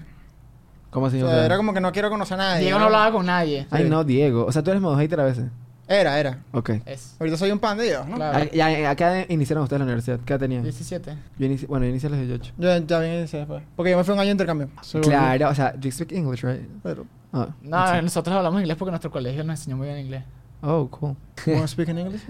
¿Cómo 0.89 1.07
así? 1.07 1.21
O 1.21 1.27
sea, 1.27 1.45
era 1.45 1.57
como 1.57 1.73
que 1.73 1.81
no 1.81 1.91
quiero 1.91 2.09
conocer 2.09 2.35
a 2.39 2.43
nadie. 2.43 2.61
Diego 2.63 2.79
no 2.79 2.85
hablaba 2.85 3.11
con 3.11 3.25
nadie. 3.25 3.67
Ay, 3.71 3.89
no, 3.89 4.03
Diego. 4.03 4.45
O 4.45 4.51
sea, 4.51 4.63
tú 4.63 4.69
eres 4.71 4.81
modo 4.81 4.97
hater 4.97 5.19
a 5.19 5.25
veces. 5.25 5.45
Era, 5.89 6.19
era. 6.19 6.39
Ok. 6.53 6.71
Es. 6.85 7.15
Ahorita 7.19 7.37
soy 7.37 7.51
un 7.51 7.59
pan 7.59 7.77
de 7.77 7.85
Dios, 7.85 8.07
¿no? 8.07 8.15
Claro. 8.15 8.37
¿A, 8.37 8.45
ya- 8.51 8.89
¿A 8.89 8.95
qué 8.95 9.03
edad 9.03 9.25
iniciaron 9.29 9.63
ustedes 9.63 9.79
la 9.79 9.85
universidad? 9.85 10.19
¿Qué 10.25 10.33
edad 10.33 10.39
tenían? 10.39 10.63
17. 10.63 11.15
Yo 11.37 11.45
inicié, 11.45 11.67
bueno, 11.67 11.85
yo 11.85 11.89
inicié 11.91 12.07
a 12.07 12.09
los 12.11 12.19
18. 12.19 12.53
Yo 12.57 12.77
ya 12.85 12.99
bien 12.99 13.13
inicié 13.19 13.39
después. 13.39 13.63
Porque 13.75 13.91
yo 13.91 13.97
me 13.97 14.03
fui 14.03 14.13
un 14.13 14.19
año 14.19 14.27
de 14.27 14.31
intercambio. 14.33 14.69
Soy 14.81 15.01
Claro, 15.01 15.49
o 15.49 15.55
sea, 15.55 15.75
you 15.79 15.91
speak 15.91 16.11
English, 16.13 16.43
right? 16.43 16.61
Pero, 16.83 17.05
Oh, 17.33 17.47
No, 17.61 17.87
sí. 17.95 18.01
nosotros 18.03 18.35
hablamos 18.35 18.61
inglés 18.61 18.77
porque 18.77 18.91
nuestro 18.91 19.11
colegio 19.11 19.43
nos 19.43 19.59
enseñó 19.59 19.77
muy 19.77 19.87
bien 19.87 19.99
inglés. 19.99 20.23
Oh, 20.61 20.87
cool. 20.89 21.15
¿Wanna 21.47 21.67
speak 21.67 21.89
in 21.89 21.97
English? 21.99 22.21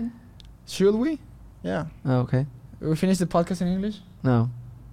Should 0.68 0.96
we? 0.96 1.20
Yeah. 1.64 1.88
Ah, 2.06 2.20
ok. 2.20 2.34
We 2.82 2.96
finish 2.96 3.18
the 3.18 3.26
podcast 3.26 3.62
in 3.62 3.68
English? 3.70 4.02
No. 4.24 4.50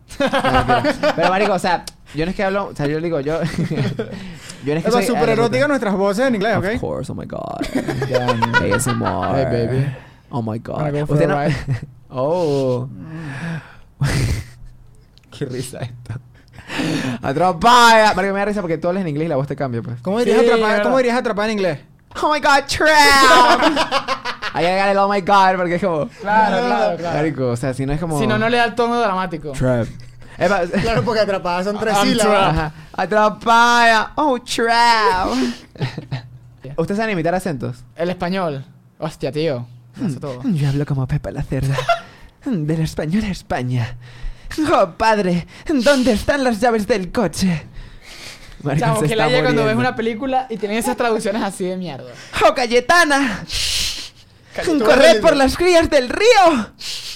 No. 0.21 0.83
Pero, 1.17 1.31
marico, 1.31 1.55
o 1.55 1.59
sea, 1.59 1.85
yo 2.15 2.25
no 2.27 2.31
es 2.31 2.37
que 2.37 2.45
hablo... 2.45 2.67
O 2.69 2.75
sea, 2.77 2.87
yo 2.87 3.01
digo, 3.01 3.21
yo... 3.21 3.41
yo 3.43 4.75
no 4.75 4.79
es 4.79 4.85
que 4.85 4.91
soy... 4.91 5.05
súper 5.05 5.31
erótica 5.31 5.67
nuestras 5.67 5.95
voces 5.97 6.27
en 6.27 6.35
inglés, 6.35 6.57
Of 6.59 6.65
¿ok? 6.65 6.81
course, 6.81 7.11
oh 7.11 7.15
my 7.15 7.25
god. 7.25 7.61
ASMR. 8.61 9.35
Hey, 9.35 9.45
baby. 9.67 9.87
Oh 10.31 10.43
my 10.43 10.59
god. 10.59 10.93
go 10.93 11.07
for 11.07 11.15
Usted 11.17 11.31
a 11.31 11.35
no... 11.35 11.41
ride? 11.41 11.57
oh. 12.11 12.89
Qué 15.31 15.47
risa 15.47 15.79
esto. 15.81 16.15
Atrapada. 17.23 18.15
Marico, 18.15 18.35
me 18.35 18.41
da 18.41 18.45
risa 18.47 18.61
porque 18.61 18.79
tú 18.79 18.89
hablas 18.89 19.03
en 19.03 19.09
inglés 19.09 19.27
y 19.27 19.29
la 19.29 19.37
voz 19.37 19.47
te 19.47 19.57
cambia, 19.57 19.83
pues. 19.83 20.01
¿Cómo 20.03 20.19
dirías, 20.19 20.41
Sí, 20.41 20.47
atrapar, 20.47 20.69
verdad. 20.71 20.83
¿Cómo 20.85 20.97
dirías 20.99 21.17
atrapar 21.17 21.51
en 21.51 21.53
inglés? 21.53 21.81
Oh 22.23 22.33
my 22.33 22.41
god, 22.41 22.65
Trump. 22.69 23.79
Ahí 24.53 24.67
agregar 24.67 24.89
el 24.91 24.99
oh 24.99 25.09
my 25.09 25.21
god 25.21 25.57
porque 25.57 25.75
es 25.75 25.83
como... 25.83 26.07
Claro, 26.09 26.67
claro, 26.67 26.97
claro. 26.97 27.17
Marico, 27.17 27.49
o 27.49 27.57
sea, 27.57 27.75
si 27.75 27.85
no 27.85 27.93
es 27.93 28.01
como... 28.01 28.21
Si 28.21 28.27
no, 28.27 28.39
no 28.39 28.49
le 28.49 28.57
da 28.57 28.67
el 28.67 28.75
tono 28.77 29.01
dramático. 29.01 29.51
Trap. 29.51 29.89
Epa, 30.39 30.63
Claro, 30.83 31.03
porque 31.05 31.21
atrapadas 31.21 31.65
son 31.65 31.79
tres 31.79 31.95
I'm 31.95 32.09
sílabas. 32.09 32.57
Ajá. 32.57 32.73
Atrapada. 32.93 34.13
Oh, 34.15 34.39
trap. 34.41 35.29
¿Ustedes 36.77 36.99
saben 36.99 37.13
imitar 37.13 37.35
acentos? 37.35 37.85
El 37.97 38.11
español. 38.11 38.65
Hostia, 38.99 39.33
tío. 39.33 39.67
Hace 40.05 40.21
todo. 40.21 40.41
Yo 40.45 40.69
hablo 40.69 40.87
como 40.87 41.07
Pepa 41.07 41.31
la 41.31 41.43
cerda. 41.43 41.77
Del 42.45 42.81
español 42.81 43.25
a 43.25 43.31
España. 43.31 43.97
Oh, 44.73 44.91
padre, 44.97 45.47
¿dónde 45.67 46.13
están 46.13 46.45
las 46.45 46.61
llaves 46.61 46.87
del 46.87 47.11
coche? 47.11 47.67
Marico, 48.63 48.87
Chavo, 48.87 49.01
se 49.01 49.09
que 49.09 49.17
la 49.17 49.25
haya 49.25 49.43
cuando 49.43 49.65
ves 49.65 49.77
una 49.77 49.95
película 49.95 50.47
y 50.49 50.57
tienen 50.57 50.79
esas 50.79 50.97
traducciones 50.97 51.43
así 51.43 51.65
de 51.65 51.77
mierda. 51.77 52.11
¡Oh, 52.49 52.55
Cayetana! 52.55 53.45
Tú 54.65 54.79
¡Corred 54.79 55.05
eres- 55.11 55.21
por 55.21 55.37
las 55.37 55.57
crías 55.57 55.91
del 55.91 56.09
río! 56.09 56.69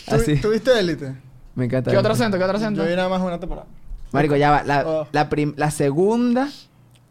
¿Tú- 0.09 0.15
Así. 0.17 0.37
¿Tuviste 0.37 0.79
élite? 0.79 1.15
Me 1.55 1.67
encanta. 1.67 1.91
¿Qué 1.91 1.97
otro 1.97 2.13
acento? 2.13 2.37
¿Qué 2.39 2.45
otro 2.45 2.57
acento? 2.57 2.83
Yo 2.83 2.89
vi 2.91 2.97
nada 2.97 3.09
más 3.09 3.21
una 3.23 3.39
temporada. 3.39 3.67
Marico, 4.13 4.37
ya 4.37 4.51
va. 4.51 4.63
La, 4.65 4.87
Oh. 4.87 5.09
la, 5.13 5.29
prim- 5.29 5.55
la 5.57 5.71
segunda 5.71 6.49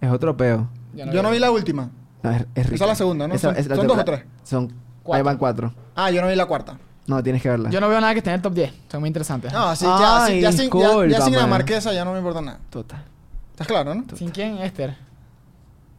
es 0.02 0.12
otro 0.12 0.36
peo. 0.36 0.70
Yo 0.94 1.24
no 1.24 1.32
vi 1.32 1.40
la 1.40 1.52
última. 1.52 1.90
No, 2.24 2.32
es, 2.32 2.46
es 2.56 2.66
Esa 2.72 2.74
es 2.86 2.90
la 2.90 2.96
segunda, 2.96 3.28
¿no? 3.28 3.38
Son- 3.38 3.56
la 3.56 3.76
son 3.76 3.88
dos 3.88 3.98
o 3.98 4.06
tres. 4.06 4.24
Son... 4.44 4.74
Cuatro. 5.04 5.18
Ahí 5.18 5.22
van 5.24 5.38
cuatro. 5.38 5.74
Ah, 5.96 6.12
yo 6.12 6.22
no 6.22 6.28
vi 6.28 6.36
la 6.36 6.46
cuarta. 6.48 6.78
No, 7.08 7.24
tienes 7.24 7.42
que 7.42 7.50
verla. 7.50 7.70
Yo 7.70 7.80
no 7.80 7.88
veo 7.88 8.00
nada 8.02 8.14
que 8.14 8.20
esté 8.20 8.30
en 8.32 8.36
el 8.36 8.42
top 8.42 8.54
10. 8.54 8.74
Son 8.92 9.00
muy 9.00 9.08
interesantes. 9.08 9.52
No, 9.54 9.64
así 9.70 9.86
ya, 9.86 10.26
Ay, 10.26 10.34
así- 10.34 10.42
ya, 10.42 10.52
sin, 10.52 10.58
ya, 10.60 10.64
disculpa, 10.64 11.22
sin 11.26 11.34
la 11.34 11.40
man. 11.42 11.50
marquesa 11.52 11.94
ya 11.94 12.04
no 12.04 12.12
me 12.12 12.18
importa 12.20 12.42
nada. 12.42 12.60
Total. 12.70 13.04
¿Estás 13.52 13.66
claro, 13.68 13.96
no? 13.96 14.04
¿Sin 14.16 14.30
quién? 14.30 14.58
Esther. 14.58 14.96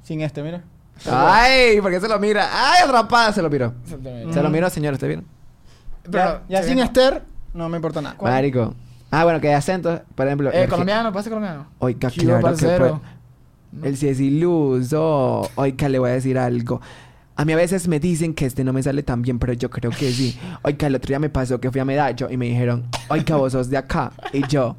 Sin 0.02 0.20
este, 0.20 0.42
mira. 0.42 0.62
Ay, 1.10 1.80
¿por 1.80 1.90
qué 1.90 2.00
se 2.00 2.08
lo 2.08 2.18
mira? 2.18 2.48
Ay, 2.52 2.82
atrapada, 2.84 3.32
se 3.32 3.40
lo 3.42 3.48
miró. 3.50 3.72
Se 3.86 3.96
lo 4.42 4.48
Mm. 4.48 4.52
miró, 4.52 4.68
señor, 4.70 4.94
¿usted 4.94 5.06
vieron? 5.06 5.26
Ya, 6.10 6.42
ya 6.48 6.62
sin 6.62 6.78
Esther, 6.78 7.22
no 7.54 7.68
me 7.68 7.76
importa 7.76 8.00
nada. 8.00 8.16
¿Cuál? 8.16 8.32
Marico. 8.32 8.74
Ah, 9.10 9.24
bueno, 9.24 9.40
que 9.40 9.48
de 9.48 9.54
acentos, 9.54 10.00
por 10.14 10.26
ejemplo. 10.26 10.50
Eh, 10.50 10.64
el- 10.64 10.68
colombiano, 10.68 11.12
pasa 11.12 11.28
colombiano. 11.30 11.66
Oiga, 11.78 12.10
Cuba, 12.10 12.22
claro 12.22 12.38
que 12.38 12.42
parcero. 12.42 13.00
puede- 13.72 13.88
El 13.88 13.96
si 13.96 14.08
es 14.08 14.20
iluso. 14.20 15.48
Oiga, 15.54 15.88
le 15.88 15.98
voy 15.98 16.10
a 16.10 16.12
decir 16.14 16.38
algo. 16.38 16.80
A 17.38 17.44
mí 17.44 17.52
a 17.52 17.56
veces 17.56 17.86
me 17.86 18.00
dicen 18.00 18.34
que 18.34 18.46
este 18.46 18.64
no 18.64 18.72
me 18.72 18.82
sale 18.82 19.02
tan 19.04 19.22
bien, 19.22 19.38
pero 19.38 19.52
yo 19.52 19.70
creo 19.70 19.92
que 19.92 20.10
sí. 20.10 20.36
Oiga, 20.62 20.88
el 20.88 20.96
otro 20.96 21.08
día 21.08 21.20
me 21.20 21.30
pasó 21.30 21.60
que 21.60 21.70
fui 21.70 21.80
a 21.80 21.84
Medallo 21.84 22.28
y 22.28 22.36
me 22.36 22.46
dijeron, 22.46 22.84
oiga, 23.08 23.36
vos 23.36 23.52
sos 23.52 23.70
de 23.70 23.76
acá. 23.76 24.10
Y 24.32 24.46
yo, 24.48 24.76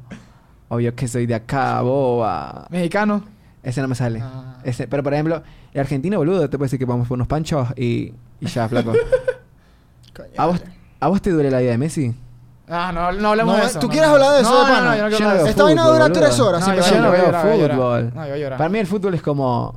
Obvio 0.68 0.94
que 0.94 1.08
soy 1.08 1.26
de 1.26 1.34
acá, 1.34 1.80
boba. 1.80 2.66
Mexicano. 2.70 3.24
Ese 3.62 3.82
no 3.82 3.88
me 3.88 3.96
sale. 3.96 4.20
Ah. 4.22 4.58
Ese, 4.62 4.86
pero 4.86 5.02
por 5.02 5.12
ejemplo, 5.12 5.42
el 5.72 5.80
argentino, 5.80 6.18
boludo, 6.18 6.48
te 6.48 6.58
puede 6.58 6.66
decir 6.66 6.78
que 6.78 6.84
vamos 6.84 7.08
por 7.08 7.16
unos 7.16 7.26
panchos 7.26 7.66
y, 7.76 8.12
y 8.40 8.46
ya, 8.46 8.68
flaco. 8.68 8.92
Coño, 10.14 10.28
¿A 10.36 10.46
vos, 10.46 10.60
madre. 10.60 10.72
¿A 11.00 11.08
vos 11.08 11.20
te 11.20 11.30
duele 11.30 11.50
la 11.50 11.58
vida 11.58 11.72
de 11.72 11.78
Messi? 11.78 12.14
Ah, 12.68 12.92
no, 12.94 13.10
no 13.10 13.30
hablemos 13.30 13.56
No, 13.56 13.60
de 13.62 13.66
eso. 13.66 13.80
¿tú 13.80 13.86
no, 13.88 13.92
quieres 13.92 14.08
no. 14.10 14.14
hablar 14.14 14.34
de 14.34 14.40
eso, 14.42 14.50
No, 14.50 14.58
de 14.58 14.62
no, 14.62 14.68
pana? 14.78 14.90
no, 14.90 14.96
yo 14.96 15.02
no 15.02 15.08
Yo 15.08 15.16
quiero 15.16 15.24
no 15.24 15.30
hablar 15.30 15.32
de 15.32 15.42
veo 15.42 15.42
eso. 15.42 15.50
Esta 15.50 15.62
vaina 15.64 15.84
dura 15.86 16.12
tres 16.12 16.40
horas. 16.40 16.68
No, 16.68 16.74
yo 16.74 17.02
no 17.02 17.10
veo 17.10 17.32
fútbol. 17.32 18.12
No, 18.14 18.36
yo. 18.36 18.50
Para 18.50 18.68
mí 18.68 18.78
el 18.78 18.86
fútbol 18.86 19.14
es 19.14 19.22
como... 19.22 19.74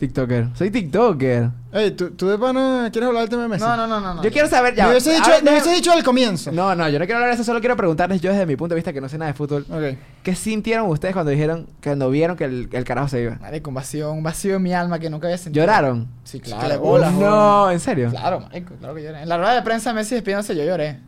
TikToker. 0.00 0.48
Soy 0.54 0.70
TikToker. 0.70 1.50
Ey, 1.72 1.90
¿tú, 1.92 2.10
tú 2.12 2.26
de 2.28 2.38
pana 2.38 2.88
quieres 2.90 3.06
hablar 3.06 3.22
del 3.22 3.30
tema 3.30 3.42
de 3.42 3.48
Messi? 3.50 3.62
No, 3.62 3.76
no, 3.76 3.86
no, 3.86 4.00
no. 4.00 4.14
no. 4.14 4.22
Yo 4.22 4.32
quiero 4.32 4.48
saber 4.48 4.74
ya. 4.74 4.86
Me 4.86 4.90
hubiese 4.92 5.12
dicho, 5.12 5.30
ver, 5.30 5.44
me 5.44 5.50
hubiese 5.50 5.72
dicho 5.72 5.92
al 5.92 6.02
comienzo. 6.02 6.50
No, 6.50 6.74
no, 6.74 6.88
yo 6.88 6.98
no 6.98 7.04
quiero 7.04 7.18
hablar 7.18 7.28
de 7.28 7.34
eso, 7.34 7.44
solo 7.44 7.60
quiero 7.60 7.76
preguntarles 7.76 8.20
yo 8.20 8.30
desde 8.32 8.46
mi 8.46 8.56
punto 8.56 8.74
de 8.74 8.76
vista 8.76 8.92
que 8.92 9.00
no 9.00 9.08
sé 9.08 9.18
nada 9.18 9.30
de 9.30 9.36
fútbol. 9.36 9.66
Ok. 9.70 9.98
¿Qué 10.22 10.34
sintieron 10.34 10.88
ustedes 10.88 11.12
cuando 11.14 11.30
dijeron, 11.30 11.68
cuando 11.82 12.10
vieron 12.10 12.36
que 12.36 12.44
el, 12.44 12.68
el 12.72 12.84
carajo 12.84 13.08
se 13.08 13.22
iba? 13.22 13.36
Marico, 13.40 13.68
un 13.68 13.74
vacío, 13.74 14.10
un 14.10 14.22
vacío 14.22 14.56
en 14.56 14.62
mi 14.62 14.72
alma 14.72 14.98
que 14.98 15.10
nunca 15.10 15.26
había 15.26 15.38
sentido. 15.38 15.64
¿Lloraron? 15.64 16.08
Sí, 16.24 16.40
claro. 16.40 16.80
bolas, 16.80 17.12
no, 17.12 17.70
¿en 17.70 17.78
serio? 17.78 18.10
Claro, 18.10 18.40
marico, 18.40 18.74
claro 18.76 18.94
que 18.94 19.02
lloré. 19.02 19.22
En 19.22 19.28
la 19.28 19.36
rueda 19.36 19.54
de 19.54 19.62
prensa 19.62 19.90
de 19.90 19.96
Messi 19.96 20.14
despidiéndose 20.14 20.56
yo 20.56 20.64
lloré. 20.64 20.98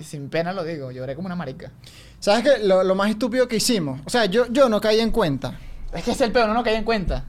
Y 0.00 0.04
sin 0.04 0.28
pena 0.28 0.52
lo 0.52 0.62
digo, 0.62 0.92
lloré 0.92 1.14
como 1.16 1.26
una 1.26 1.36
marica. 1.36 1.72
¿Sabes 2.20 2.44
qué? 2.44 2.64
Lo, 2.64 2.84
lo 2.84 2.94
más 2.94 3.10
estúpido 3.10 3.48
que 3.48 3.56
hicimos. 3.56 4.00
O 4.04 4.10
sea, 4.10 4.26
yo, 4.26 4.46
yo 4.50 4.68
no 4.68 4.80
caí 4.80 5.00
en 5.00 5.10
cuenta. 5.10 5.58
Es 5.92 6.04
que 6.04 6.12
es 6.12 6.20
el 6.20 6.32
peor, 6.32 6.48
no 6.48 6.54
nos 6.54 6.64
caí 6.64 6.76
en 6.76 6.84
cuenta. 6.84 7.24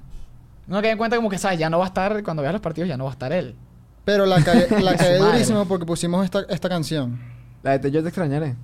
No 0.68 0.74
nos 0.76 0.82
caí 0.82 0.92
en 0.92 0.98
cuenta 0.98 1.16
como 1.16 1.30
que, 1.30 1.38
¿sabes? 1.38 1.60
Ya 1.60 1.70
no 1.70 1.80
va 1.80 1.86
a 1.86 1.88
estar, 1.88 2.24
cuando 2.24 2.42
veas 2.42 2.54
los 2.54 2.62
partidos 2.62 2.88
ya 2.90 2.98
no 2.98 3.06
va 3.06 3.12
a 3.12 3.14
estar 3.14 3.32
él. 3.32 3.56
Pero 4.06 4.26
la 4.26 4.44
cagué, 4.44 4.68
la 4.82 4.96
cagué 4.96 5.18
durísimo 5.18 5.66
porque 5.66 5.86
pusimos 5.86 6.24
esta, 6.26 6.42
esta 6.50 6.70
canción. 6.70 7.20
La 7.64 7.72
de 7.72 7.80
te- 7.80 7.92
Yo 7.92 8.02
te 8.02 8.10
extrañaré. 8.10 8.56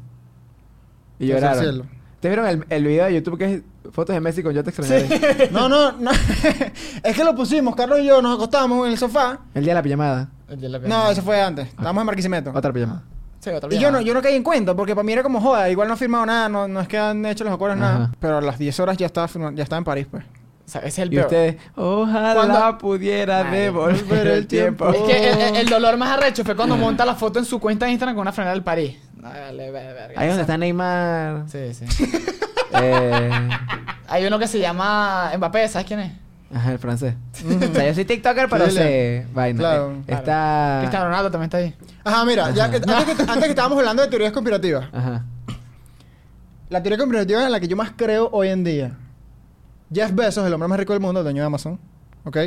Y 1.20 1.26
el 1.32 1.36
lloraron. 1.38 1.64
cielo. 1.64 1.86
¿Ustedes 2.16 2.36
vieron 2.38 2.47
el, 2.47 2.66
el 2.70 2.86
video 2.88 3.06
de 3.06 3.14
YouTube 3.16 3.38
que 3.38 3.54
es 3.56 3.62
fotos 3.91 4.14
de 4.14 4.22
Messi 4.22 4.41
con 4.43 4.54
Yo 4.54 4.64
te 4.64 4.70
extrañaré? 4.70 5.49
No, 5.51 5.68
no, 5.68 5.91
no. 5.93 6.12
es 7.04 7.16
que 7.16 7.24
lo 7.24 7.36
pusimos. 7.36 7.76
Carlos 7.76 7.99
y 7.99 8.06
yo 8.06 8.22
nos 8.22 8.36
acostamos 8.36 8.86
en 8.86 8.93
el 8.93 8.97
sofá. 8.97 9.39
El 9.54 9.64
día 9.64 9.72
de 9.74 9.80
la 9.80 9.84
pijamada. 9.84 10.30
El 10.47 10.62
de 10.62 10.70
la 10.70 10.80
No, 10.80 11.10
eso 11.12 11.22
fue 11.22 11.41
antes. 11.41 11.68
Estábamos 11.68 12.01
en 12.01 12.06
Marquisimeto. 12.06 12.51
Otra 12.54 12.72
pijamada. 12.72 13.04
Sí, 13.39 13.49
otra 13.49 13.74
Y 13.74 13.78
yo 13.80 13.91
no, 13.91 13.99
yo 13.99 14.14
no 14.14 14.22
caí 14.22 14.36
en 14.36 14.43
cuenta 14.43 14.74
porque 14.74 14.95
para 14.95 15.04
mí 15.04 15.12
era 15.12 15.22
como 15.24 15.41
joda. 15.41 15.70
Igual 15.70 15.89
no 15.89 15.95
he 15.95 15.97
firmado 15.97 16.26
nada. 16.26 16.47
No, 16.47 16.68
no 16.70 16.80
es 16.80 16.88
que 16.88 16.97
han 16.97 17.26
hecho 17.26 17.43
los 17.43 17.54
acuerdos, 17.54 17.78
nada. 17.78 18.12
Pero 18.22 18.38
a 18.38 18.41
las 18.41 18.58
10 18.58 18.80
horas 18.80 18.95
ya 18.97 19.06
estaba, 19.06 19.28
ya 19.54 19.64
estaba 19.64 19.80
en 19.80 19.84
París, 19.84 20.08
pues. 20.10 20.24
O 20.66 20.70
sea, 20.74 20.80
ese 20.82 20.88
es 20.88 20.99
el 20.99 21.07
Y 21.14 21.16
peor. 21.18 21.26
ustedes, 21.26 21.55
ojalá 21.76 22.34
Cuando- 22.36 22.78
pudiera 22.78 23.43
devolver 23.43 24.28
el 24.28 24.47
tiempo. 24.47 24.89
Es 24.89 25.01
que 25.01 25.30
el, 25.32 25.39
el- 25.39 25.55
el 25.57 25.66
dolor 25.68 25.97
más 25.97 26.18
arrecho 26.18 26.43
fue 26.45 26.55
cuando 26.55 26.78
monta 26.78 27.05
la 27.05 27.16
foto 27.16 27.39
en 27.39 27.45
su 27.45 27.59
cuenta 27.59 27.86
de 27.86 27.91
Instagram 27.91 28.16
con 28.16 28.22
una 28.22 28.32
franela 28.32 28.53
del 28.53 28.64
París. 28.64 28.97
Verga. 29.16 30.20
Ahí 30.20 30.28
donde 30.28 30.41
está 30.41 30.57
Neymar. 30.57 31.43
Sí, 31.47 31.74
sí. 31.74 31.86
Eh, 32.76 33.30
Hay 34.07 34.26
uno 34.26 34.39
que 34.39 34.47
se 34.47 34.57
llama 34.57 35.32
Mbappé, 35.38 35.68
¿sabes 35.68 35.86
quién 35.86 35.99
es? 35.99 36.11
ajá, 36.55 36.72
el 36.72 36.80
francés. 36.80 37.14
o 37.45 37.74
sea, 37.74 37.86
yo 37.88 37.93
soy 37.93 38.03
TikToker, 38.05 38.49
pero 38.49 38.66
Sí, 38.66 38.72
sé 38.72 39.28
vaina. 39.32 39.59
claro, 39.59 39.91
Eh, 39.91 40.01
claro. 40.07 40.20
Está. 40.22 40.78
Cristiano 40.80 41.05
Ronaldo 41.05 41.30
también 41.30 41.45
está 41.49 41.57
ahí. 41.57 41.76
Ajá, 42.03 42.26
mira, 42.26 42.49
ya 42.49 42.72
que, 42.72 42.78
antes, 42.78 43.16
que, 43.16 43.22
antes 43.22 43.43
que 43.43 43.49
estábamos 43.49 43.78
hablando 43.78 44.01
de 44.01 44.07
teorías 44.07 44.32
conspirativas. 44.32 44.88
Ajá. 44.91 45.24
La 46.70 46.82
teoría 46.82 46.97
conspirativa 46.97 47.45
en 47.45 47.51
la 47.51 47.59
que 47.59 47.68
yo 47.68 47.76
más 47.78 47.91
creo 47.95 48.30
hoy 48.32 48.47
en 48.49 48.64
día. 48.64 48.91
Jeff 49.93 50.13
Bezos, 50.13 50.45
el 50.47 50.53
hombre 50.53 50.67
más 50.67 50.79
rico 50.79 50.93
del 50.93 51.01
mundo, 51.01 51.21
dueño 51.23 51.41
de 51.41 51.45
Amazon, 51.47 51.79
¿ok? 52.25 52.37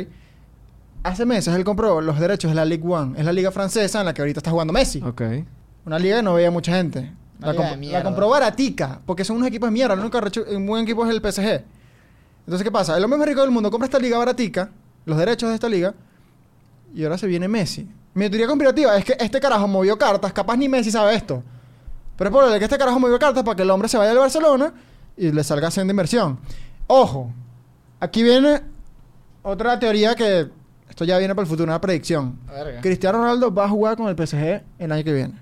Hace 1.03 1.25
meses 1.25 1.53
él 1.55 1.63
compró 1.63 2.01
los 2.01 2.19
derechos 2.19 2.51
de 2.51 2.55
la 2.55 2.65
Ligue 2.65 2.83
One. 2.87 3.17
Es 3.17 3.23
la 3.25 3.31
liga 3.31 3.51
francesa 3.51 3.99
en 3.99 4.05
la 4.07 4.13
que 4.13 4.21
ahorita 4.21 4.39
está 4.39 4.51
jugando 4.51 4.73
Messi. 4.73 5.01
Ok. 5.03 5.21
Una 5.85 5.99
liga 5.99 6.17
que 6.17 6.23
no 6.23 6.33
veía 6.33 6.51
mucha 6.51 6.73
gente. 6.73 7.13
La, 7.39 7.53
comp- 7.53 7.77
de 7.79 7.85
la 7.87 8.03
compró 8.03 8.29
baratica, 8.29 8.99
porque 9.05 9.23
son 9.23 9.37
unos 9.37 9.47
equipos 9.47 9.67
de 9.69 9.71
mierda. 9.71 9.93
El 9.93 9.99
único 10.01 10.19
buen 10.65 10.83
equipo 10.83 11.05
es 11.05 11.11
el 11.11 11.17
PSG. 11.21 11.63
Entonces, 12.45 12.63
¿qué 12.63 12.71
pasa? 12.71 12.97
El 12.97 13.03
hombre 13.03 13.19
más 13.19 13.27
rico 13.27 13.41
del 13.41 13.51
mundo 13.51 13.69
compra 13.69 13.85
esta 13.85 13.99
liga 13.99 14.17
baratica, 14.17 14.69
los 15.05 15.17
derechos 15.17 15.49
de 15.49 15.55
esta 15.55 15.69
liga, 15.69 15.93
y 16.93 17.03
ahora 17.03 17.17
se 17.17 17.27
viene 17.27 17.47
Messi. 17.47 17.87
Mi 18.15 18.29
teoría 18.29 18.47
conspirativa 18.47 18.97
es 18.97 19.05
que 19.05 19.15
este 19.19 19.39
carajo 19.39 19.67
movió 19.67 19.97
cartas, 19.97 20.33
capaz 20.33 20.57
ni 20.57 20.67
Messi 20.67 20.89
sabe 20.91 21.13
esto. 21.15 21.43
Pero 22.17 22.29
es 22.29 22.35
probable 22.35 22.57
que 22.57 22.65
este 22.65 22.77
carajo 22.77 22.99
movió 22.99 23.19
cartas 23.19 23.43
para 23.43 23.55
que 23.55 23.61
el 23.61 23.69
hombre 23.69 23.87
se 23.87 23.97
vaya 23.97 24.09
del 24.09 24.19
Barcelona 24.19 24.73
y 25.15 25.31
le 25.31 25.43
salga 25.43 25.67
haciendo 25.67 25.91
inversión. 25.91 26.39
Ojo, 26.87 27.31
aquí 27.99 28.23
viene 28.23 28.61
otra 29.43 29.77
teoría 29.79 30.15
que 30.15 30.47
esto 30.89 31.05
ya 31.05 31.17
viene 31.17 31.35
para 31.35 31.43
el 31.43 31.49
futuro, 31.49 31.65
una 31.65 31.79
predicción. 31.79 32.39
Verga. 32.47 32.81
Cristiano 32.81 33.19
Ronaldo 33.19 33.53
va 33.53 33.65
a 33.65 33.69
jugar 33.69 33.97
con 33.97 34.07
el 34.07 34.15
PSG 34.15 34.63
el 34.79 34.91
año 34.91 35.03
que 35.03 35.13
viene. 35.13 35.33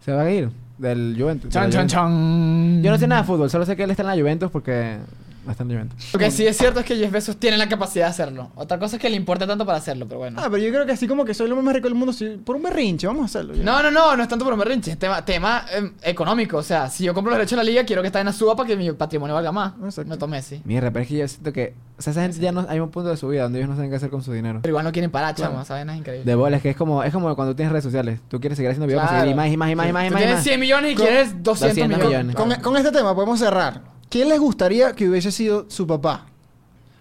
Se 0.00 0.12
va 0.12 0.22
a 0.22 0.30
ir 0.30 0.50
del 0.78 1.14
Juventus. 1.18 1.50
Chan, 1.50 1.70
de 1.70 1.72
chan, 1.72 1.88
Juventus. 1.88 1.92
chan. 1.92 2.82
Yo 2.82 2.90
no 2.90 2.98
sé 2.98 3.06
nada 3.06 3.22
de 3.22 3.26
fútbol, 3.26 3.50
solo 3.50 3.64
sé 3.64 3.76
que 3.76 3.84
él 3.84 3.90
está 3.90 4.02
en 4.02 4.08
la 4.08 4.16
Juventus 4.16 4.50
porque 4.50 4.98
no 5.46 5.52
en 5.60 5.68
la. 5.88 5.94
Lo 6.12 6.18
que 6.18 6.30
sí 6.30 6.46
es 6.46 6.56
cierto 6.56 6.80
es 6.80 6.86
que 6.86 6.96
Jeff 6.96 7.10
Bezos 7.12 7.36
tiene 7.36 7.56
la 7.56 7.68
capacidad 7.68 8.06
de 8.06 8.10
hacerlo. 8.10 8.50
Otra 8.54 8.78
cosa 8.78 8.96
es 8.96 9.02
que 9.02 9.10
le 9.10 9.16
importa 9.16 9.46
tanto 9.46 9.64
para 9.66 9.78
hacerlo, 9.78 10.06
pero 10.06 10.20
bueno. 10.20 10.40
Ah, 10.40 10.48
pero 10.50 10.58
yo 10.62 10.70
creo 10.70 10.86
que 10.86 10.92
así 10.92 11.06
como 11.06 11.24
que 11.24 11.34
soy 11.34 11.46
el 11.46 11.52
hombre 11.52 11.64
más 11.66 11.74
rico 11.74 11.88
del 11.88 11.94
mundo, 11.96 12.12
sí, 12.12 12.40
por 12.44 12.56
un 12.56 12.62
berrinche, 12.62 13.06
vamos 13.06 13.22
a 13.22 13.24
hacerlo. 13.26 13.54
ya. 13.54 13.62
No, 13.62 13.82
no, 13.82 13.90
no, 13.90 14.16
no 14.16 14.22
es 14.22 14.28
tanto 14.28 14.44
por 14.44 14.54
un 14.54 14.58
berrinche, 14.60 14.92
es 14.92 14.98
tema, 14.98 15.24
tema 15.24 15.64
em, 15.72 15.92
económico. 16.02 16.56
O 16.58 16.62
sea, 16.62 16.88
si 16.90 17.04
yo 17.04 17.14
compro 17.14 17.30
los 17.30 17.38
derechos 17.38 17.52
de 17.58 17.64
la 17.64 17.70
liga, 17.70 17.84
quiero 17.84 18.02
que 18.02 18.06
esta 18.08 18.18
vaina 18.18 18.32
suba 18.32 18.56
para 18.56 18.66
que 18.66 18.76
mi 18.76 18.90
patrimonio 18.92 19.34
valga 19.34 19.52
más. 19.52 19.72
Exacto. 19.84 20.10
Me 20.10 20.16
tomé 20.16 20.42
sí. 20.42 20.60
Mierda, 20.64 20.90
pero 20.90 21.02
es 21.02 21.08
que 21.08 21.16
yo 21.18 21.28
siento 21.28 21.52
que. 21.52 21.74
O 21.96 22.02
sea, 22.02 22.10
esa 22.10 22.22
gente 22.22 22.38
ya 22.40 22.50
no. 22.50 22.66
Hay 22.68 22.80
un 22.80 22.90
punto 22.90 23.10
de 23.10 23.16
su 23.16 23.28
vida 23.28 23.44
donde 23.44 23.58
ellos 23.60 23.68
no 23.70 23.76
saben 23.76 23.88
qué 23.90 23.96
hacer 23.96 24.10
con 24.10 24.22
su 24.22 24.32
dinero. 24.32 24.58
Pero 24.62 24.72
igual 24.72 24.84
no 24.84 24.90
quieren 24.92 25.10
parar, 25.12 25.34
chamo. 25.34 25.60
Esa 25.62 25.74
vaina 25.74 25.92
es 25.94 26.00
increíble. 26.00 26.24
De 26.24 26.34
bola, 26.34 26.56
es 26.56 26.62
que 26.62 26.70
es 26.70 26.76
como, 26.76 27.02
es 27.04 27.12
como 27.12 27.34
cuando 27.36 27.54
tienes 27.54 27.70
redes 27.70 27.84
sociales. 27.84 28.20
Tú 28.28 28.40
quieres 28.40 28.56
seguir 28.56 28.70
haciendo 28.70 28.86
videos 28.86 29.02
para 29.02 29.10
Claro. 29.10 29.22
seguir 29.24 29.34
y 29.34 29.36
más 29.36 29.48
y 29.52 29.56
más 29.56 29.70
y 29.70 29.76
más 29.76 29.88
y 29.88 29.92
más 29.92 30.04
y 30.04 30.08
Tú 30.08 30.14
más. 30.14 30.20
y 30.20 30.24
tienes 30.24 30.36
más. 30.38 30.44
100 30.44 30.60
millones 30.60 30.92
y 30.92 30.94
Con- 30.96 31.06
quieres 31.06 31.42
200, 31.42 31.44
200 31.60 31.98
millones. 31.98 32.26
millones. 32.34 32.36
Con, 32.60 32.72
con 32.72 32.76
este 32.76 32.90
tema 32.90 33.14
podemos 33.14 33.38
cerrar. 33.38 33.93
¿Quién 34.14 34.28
les 34.28 34.38
gustaría 34.38 34.92
que 34.92 35.08
hubiese 35.08 35.32
sido 35.32 35.66
su 35.68 35.88
papá? 35.88 36.24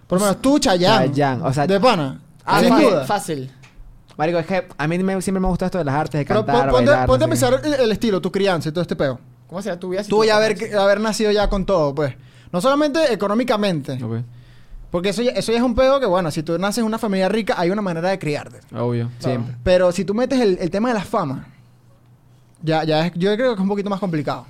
Por 0.08 0.18
lo 0.20 0.26
menos 0.26 0.42
tú, 0.42 0.58
Chayanne. 0.58 1.10
Chayanne, 1.10 1.44
o 1.44 1.54
sea- 1.54 1.68
De 1.68 1.80
pana. 1.80 2.20
Ah, 2.44 2.60
Sin 2.60 2.70
fácil, 2.70 2.90
duda. 2.90 3.06
fácil. 3.06 3.52
Marico, 4.18 4.40
es 4.40 4.48
que 4.48 4.68
a 4.76 4.88
mí 4.88 4.98
me- 4.98 5.22
siempre 5.22 5.40
me 5.40 5.48
gusta 5.48 5.66
esto 5.68 5.78
de 5.78 5.84
las 5.86 5.94
artes, 5.94 6.18
de 6.20 6.26
Pero 6.26 6.44
cantar, 6.44 6.66
pon- 6.66 6.72
ponte, 6.78 6.90
bailar. 6.90 7.08
ponte 7.08 7.24
a 7.24 7.28
sé 7.28 7.30
pensar 7.30 7.62
el, 7.64 7.74
el 7.82 7.92
estilo, 7.92 8.20
tu 8.20 8.32
crianza 8.32 8.70
y 8.70 8.72
todo 8.72 8.82
este 8.82 8.96
peo. 8.96 9.20
¿Cómo 9.48 9.62
será 9.62 9.80
tu 9.80 9.90
vida 9.90 10.04
si 10.04 10.10
Tú 10.10 10.26
ya 10.26 10.38
haber, 10.38 11.00
nacido 11.02 11.30
ya 11.32 11.48
con 11.50 11.68
todo, 11.68 11.94
pues. 11.94 12.16
No 12.52 12.60
solamente 12.62 13.14
económicamente. 13.14 13.94
Ok, 14.04 14.24
Porque 14.90 15.10
eso 15.10 15.22
ya, 15.22 15.34
eso 15.34 15.52
ya 15.52 15.60
es 15.60 15.64
un 15.64 15.76
pedo 15.76 16.00
que, 16.00 16.08
bueno, 16.08 16.32
si 16.32 16.42
tú 16.42 16.58
naces 16.58 16.80
en 16.80 16.86
una 16.86 16.98
familia 16.98 17.30
rica, 17.30 17.54
hay 17.58 17.70
una 17.70 17.84
manera 17.84 18.10
de 18.10 18.18
criarte. 18.18 18.58
Obvio, 18.76 19.10
Claro. 19.20 19.36
siempre. 19.36 19.56
Pero 19.64 19.92
si 19.92 20.04
tú 20.04 20.16
metes 20.16 20.40
el, 20.42 20.58
el 20.60 20.72
tema 20.72 20.88
de 20.90 20.96
la 20.96 21.04
fama, 21.04 21.46
ya, 22.64 22.84
ya 22.84 23.06
es, 23.06 23.14
yo 23.16 23.36
creo 23.36 23.50
que 23.50 23.54
es 23.56 23.60
un 23.60 23.68
poquito 23.68 23.90
más 23.92 24.00
complicado. 24.00 24.48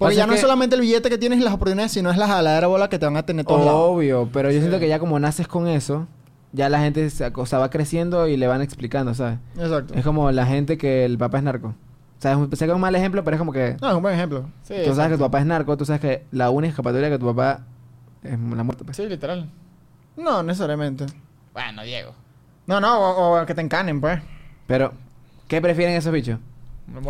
Porque 0.00 0.16
ya 0.16 0.26
no 0.26 0.30
que- 0.30 0.36
es 0.36 0.40
solamente 0.40 0.74
el 0.74 0.80
billete 0.82 1.08
que 1.10 1.18
tienes 1.18 1.38
y 1.38 1.42
las 1.42 1.52
oportunidades, 1.54 1.92
sino 1.92 2.10
es 2.10 2.16
la 2.16 2.26
jaladera 2.26 2.66
bola 2.66 2.88
que 2.88 2.98
te 2.98 3.06
van 3.06 3.16
a 3.16 3.22
tener 3.24 3.44
todos 3.44 3.64
lados. 3.64 3.80
Obvio, 3.84 4.28
pero 4.32 4.48
yo 4.50 4.54
Sí. 4.56 4.60
siento 4.60 4.78
que 4.80 4.88
ya 4.88 4.98
como 4.98 5.18
naces 5.20 5.46
con 5.46 5.68
eso, 5.68 6.06
ya 6.52 6.68
la 6.68 6.80
gente 6.80 7.08
se, 7.10 7.26
o 7.34 7.46
sea, 7.46 7.58
va 7.60 7.70
creciendo 7.70 8.26
y 8.26 8.36
le 8.36 8.46
van 8.48 8.62
explicando, 8.62 9.14
¿sabes? 9.14 9.38
Exacto. 9.56 9.94
Es 9.94 10.04
como 10.04 10.30
la 10.32 10.46
gente 10.46 10.76
que 10.78 11.04
el 11.04 11.16
papá 11.18 11.38
es 11.38 11.44
narco. 11.44 11.68
O 11.68 12.22
sea, 12.22 12.32
es 12.32 12.36
un, 12.38 12.50
sé 12.50 12.64
que 12.64 12.70
es 12.70 12.74
un 12.74 12.80
mal 12.80 12.94
ejemplo, 12.96 13.22
pero 13.24 13.36
es 13.36 13.38
como 13.38 13.52
que 13.52 13.76
No, 13.80 13.88
es 13.90 13.94
un 13.96 14.02
buen 14.02 14.14
ejemplo. 14.14 14.46
Sí, 14.62 14.74
tú 14.84 14.94
sabes 14.94 15.12
que 15.12 15.16
tu 15.16 15.22
papá 15.24 15.38
es 15.40 15.46
narco, 15.46 15.76
tú 15.76 15.84
sabes 15.84 16.00
que 16.00 16.24
la 16.32 16.50
única 16.50 16.70
escapatoria 16.70 17.08
que 17.08 17.18
tu 17.18 17.26
papá 17.26 17.60
es 18.22 18.32
la 18.32 18.62
muerte. 18.64 18.84
pues. 18.84 18.96
Sí, 18.96 19.06
literal. 19.06 19.48
No, 20.16 20.42
necesariamente. 20.42 21.06
Bueno, 21.52 21.82
Diego. 21.82 22.12
No, 22.66 22.80
no, 22.80 22.98
o, 22.98 23.40
o 23.42 23.46
que 23.46 23.54
te 23.54 23.60
encanen, 23.62 24.00
pues. 24.00 24.20
Pero, 24.66 24.92
¿qué 25.48 25.60
prefieren 25.60 25.94
esos 25.96 26.12
bichos? 26.12 26.38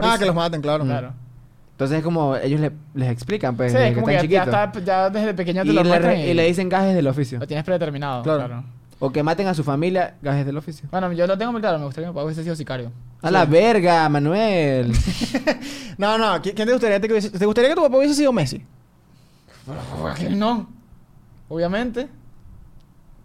Ah, 0.02 0.16
que 0.18 0.26
los 0.26 0.34
maten, 0.34 0.60
claro. 0.60 0.84
Claro. 0.84 1.12
Entonces 1.80 1.98
es 2.00 2.04
como 2.04 2.36
ellos 2.36 2.60
le- 2.60 2.72
les 2.92 3.10
explican, 3.10 3.56
pues, 3.56 3.72
Sí, 3.72 3.78
desde 3.78 3.88
es 3.88 3.94
que 3.94 4.00
como 4.02 4.06
que 4.08 4.14
están 4.16 4.28
ya, 4.28 4.44
ya 4.44 4.44
chiquitos. 4.44 4.66
está, 4.82 4.84
ya 4.84 5.08
desde 5.08 5.32
pequeño 5.32 5.62
te 5.62 5.68
Y 5.70 5.72
lo 5.72 5.82
le, 5.82 6.30
y 6.30 6.34
le 6.34 6.44
dicen 6.44 6.68
gajes 6.68 6.94
del 6.94 7.06
oficio. 7.06 7.38
Lo 7.38 7.46
tienes 7.46 7.64
predeterminado, 7.64 8.22
Claro. 8.22 8.44
claro. 8.46 8.64
O 8.98 9.10
que 9.10 9.22
maten 9.22 9.46
a 9.46 9.54
su 9.54 9.64
familia, 9.64 10.14
gajes 10.20 10.44
del 10.44 10.58
oficio. 10.58 10.86
Bueno, 10.90 11.10
yo 11.12 11.26
lo 11.26 11.38
tengo 11.38 11.52
muy 11.52 11.62
claro. 11.62 11.78
Me 11.78 11.86
gustaría 11.86 12.08
que 12.08 12.10
mi 12.10 12.14
papá 12.14 12.26
hubiese 12.26 12.42
sido 12.42 12.54
sicario. 12.54 12.92
A 13.22 13.30
la 13.30 13.46
verga, 13.46 14.06
Manuel. 14.10 14.92
No, 15.96 16.18
no, 16.18 16.34
¿qui- 16.42 16.52
¿quién 16.54 16.66
te 16.68 16.72
gustaría 16.72 17.00
que 17.00 17.08
¿Te 17.08 17.46
gustaría 17.46 17.70
que 17.70 17.76
tu 17.76 17.82
papá 17.82 17.96
hubiese 17.96 18.14
sido 18.14 18.30
Messi? 18.30 18.62
¿Por 19.66 20.14
qué 20.16 20.28
no? 20.30 20.68
Obviamente. 21.48 22.08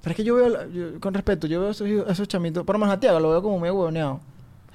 Pero 0.02 0.12
es 0.12 0.16
que 0.16 0.24
yo 0.24 0.36
veo, 0.36 0.70
yo- 0.72 1.00
con 1.02 1.14
respeto, 1.14 1.46
yo 1.48 1.60
veo 1.62 1.72
esos, 1.72 1.88
esos 1.88 2.28
chamitos, 2.28 2.64
por 2.64 2.76
lo 2.76 2.80
menos 2.80 2.96
a 2.96 3.00
Tiago 3.02 3.20
lo 3.20 3.32
veo 3.32 3.42
como 3.42 3.60
medio 3.60 3.76
huevoneado. 3.76 4.20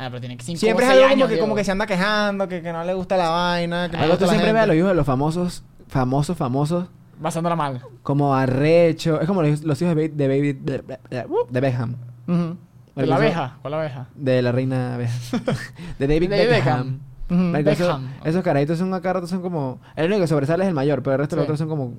Ah, 0.03 0.07
pero 0.09 0.21
tiene 0.21 0.37
que 0.39 0.45
cinco 0.45 0.59
Siempre 0.61 0.87
es 0.87 0.93
algo 0.93 1.03
como 1.03 1.13
años, 1.15 1.29
que, 1.29 1.39
como 1.39 1.55
que 1.55 1.63
se 1.65 1.73
anda 1.73 1.87
quejando, 1.87 2.49
que, 2.49 2.63
que 2.63 2.73
no 2.73 2.83
le 2.85 2.95
gusta 2.95 3.19
la 3.19 3.29
vaina. 3.29 3.89
Que 3.91 3.97
no 3.97 3.99
le 3.99 4.05
Algo 4.05 4.13
gusta 4.15 4.25
tú 4.25 4.31
la 4.33 4.33
siempre 4.33 4.53
ves 4.55 4.63
a 4.63 4.67
los 4.67 4.73
gente. 4.73 4.79
hijos 4.79 4.89
de 4.91 4.95
los 4.95 5.07
famosos, 5.07 5.63
famosos, 5.89 6.37
famosos, 6.39 6.87
Basándola 7.21 7.55
mal. 7.55 7.83
como 8.03 8.35
arrecho. 8.35 9.21
Es 9.21 9.27
como 9.27 9.43
los, 9.43 9.63
los 9.63 9.83
hijos 9.83 9.95
de, 9.95 10.09
Ba- 10.09 10.15
de 10.17 10.29
Baby 10.29 10.53
de, 10.55 10.79
de- 10.79 11.27
de 11.51 11.61
Beckham. 11.61 11.97
Ujú, 12.27 12.57
¿De 12.97 13.07
la 13.07 13.17
abeja? 13.17 13.59
¿Cuál 13.61 13.75
abeja? 13.75 14.07
De 14.15 14.41
la 14.41 14.53
reina 14.53 14.95
abeja. 14.95 15.13
de 15.99 16.07
David 16.07 16.31
David 16.31 16.49
Beckham. 16.49 16.51
Beckham. 16.51 17.01
ujú. 17.31 17.53
Marico, 17.53 17.71
esos, 17.71 17.87
Beckham. 17.87 18.11
esos 18.25 18.43
carajitos 18.43 18.79
son 18.79 18.95
acá 18.95 19.13
rato 19.13 19.27
son 19.27 19.43
como. 19.43 19.81
El 19.97 20.07
único 20.07 20.23
que 20.23 20.27
sobresale 20.29 20.65
es 20.65 20.69
el 20.69 20.75
mayor, 20.75 21.03
pero 21.03 21.13
el 21.15 21.19
resto 21.19 21.37
de 21.37 21.41
los 21.43 21.45
Sí. 21.47 21.49
otros 21.53 21.59
son 21.59 21.69
como. 21.69 21.95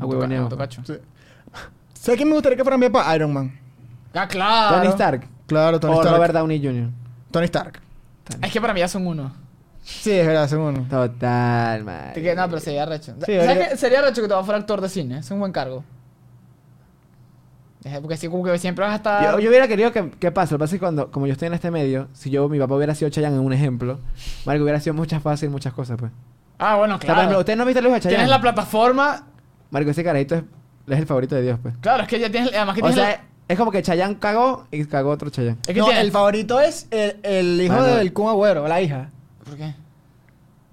A 0.00 0.06
huevoneados. 0.06 0.44
motocacho. 0.46 0.82
Sí. 0.84 0.94
¿Sabes 1.94 2.16
quién 2.18 2.28
me 2.28 2.34
gustaría 2.34 2.56
que 2.56 2.62
fuera 2.62 2.78
mi 2.78 2.88
papá? 2.88 3.14
Iron 3.16 3.32
Man. 3.32 3.52
Ah, 4.14 4.26
claro. 4.28 4.76
Tony 4.76 4.88
Stark. 4.88 5.26
Claro, 5.46 5.80
Tony 5.80 5.94
o 5.94 5.98
Stark. 6.00 6.16
Robert 6.16 6.34
Downey 6.34 6.58
Jr. 6.64 6.88
Tony 7.32 7.46
Stark. 7.46 7.80
Es 8.40 8.52
que 8.52 8.60
para 8.60 8.72
mí 8.72 8.80
ya 8.80 8.88
son 8.88 9.06
uno. 9.06 9.32
Sí, 9.82 10.12
es 10.12 10.26
verdad, 10.26 10.46
segundo. 10.48 10.82
Total, 10.88 11.82
man. 11.84 12.12
Que, 12.14 12.34
no, 12.36 12.46
pero 12.46 12.60
sería 12.60 12.86
recho. 12.86 13.14
Sí, 13.26 13.36
¿Sabes 13.36 13.68
qué? 13.70 13.76
Sería 13.76 14.00
recho 14.00 14.22
que 14.22 14.28
te 14.28 14.34
vas 14.34 14.44
fuera 14.44 14.60
actor 14.60 14.80
de 14.80 14.88
cine. 14.88 15.18
Es 15.18 15.30
un 15.32 15.40
buen 15.40 15.50
cargo. 15.50 15.82
Es 17.82 17.98
Porque 17.98 18.16
sí, 18.16 18.28
como 18.28 18.44
que 18.44 18.56
siempre 18.58 18.84
vas 18.84 18.92
a 18.92 18.96
estar... 18.96 19.24
Yo, 19.32 19.38
yo 19.40 19.48
hubiera 19.48 19.66
querido 19.66 19.90
que... 19.90 20.08
¿Qué 20.20 20.30
pasa? 20.30 20.54
Lo 20.54 20.58
que 20.58 20.60
pasa 20.60 20.74
es 20.76 20.78
que 20.78 20.84
cuando... 20.84 21.10
Como 21.10 21.26
yo 21.26 21.32
estoy 21.32 21.48
en 21.48 21.54
este 21.54 21.72
medio, 21.72 22.06
si 22.12 22.30
yo... 22.30 22.48
Mi 22.48 22.60
papá 22.60 22.76
hubiera 22.76 22.94
sido 22.94 23.10
Chayanne 23.10 23.34
en 23.34 23.42
un 23.42 23.52
ejemplo, 23.52 23.98
Marco, 24.44 24.62
hubiera 24.62 24.78
sido 24.78 24.94
muchas 24.94 25.20
fácil 25.20 25.50
muchas 25.50 25.72
cosas, 25.72 25.96
pues. 25.98 26.12
Ah, 26.60 26.76
bueno, 26.76 26.94
O 26.94 26.98
sea, 26.98 27.08
por 27.08 27.08
ejemplo, 27.16 27.28
claro. 27.30 27.40
¿Usted 27.40 27.56
no 27.56 27.64
viste 27.64 27.82
Luis 27.82 27.94
de 27.94 28.00
Chayanne? 28.02 28.16
Tienes 28.18 28.30
la 28.30 28.40
plataforma... 28.40 29.26
Marco, 29.70 29.90
ese 29.90 30.04
carajito 30.04 30.36
es, 30.36 30.44
es 30.86 30.98
el 31.00 31.06
favorito 31.06 31.34
de 31.34 31.42
Dios, 31.42 31.58
pues. 31.60 31.74
Claro, 31.80 32.04
es 32.04 32.08
que 32.08 32.20
ya 32.20 32.30
tienes... 32.30 32.54
Además 32.54 32.76
que 32.76 32.82
O 32.82 32.86
tienes... 32.86 33.04
sea, 33.04 33.16
la- 33.16 33.24
es 33.48 33.58
como 33.58 33.70
que 33.70 33.82
Chayanne 33.82 34.18
cagó 34.18 34.66
y 34.70 34.84
cagó 34.84 35.10
otro 35.10 35.30
Chayanne. 35.30 35.58
Es 35.66 35.74
que 35.74 35.80
no, 35.80 35.90
el 35.90 36.10
favorito 36.10 36.60
es 36.60 36.86
el, 36.90 37.16
el 37.22 37.60
hijo 37.62 37.74
Mano. 37.74 37.86
del 37.96 38.12
Kun 38.12 38.28
Agüero, 38.28 38.66
la 38.68 38.80
hija. 38.80 39.10
¿Por 39.44 39.56
qué? 39.56 39.74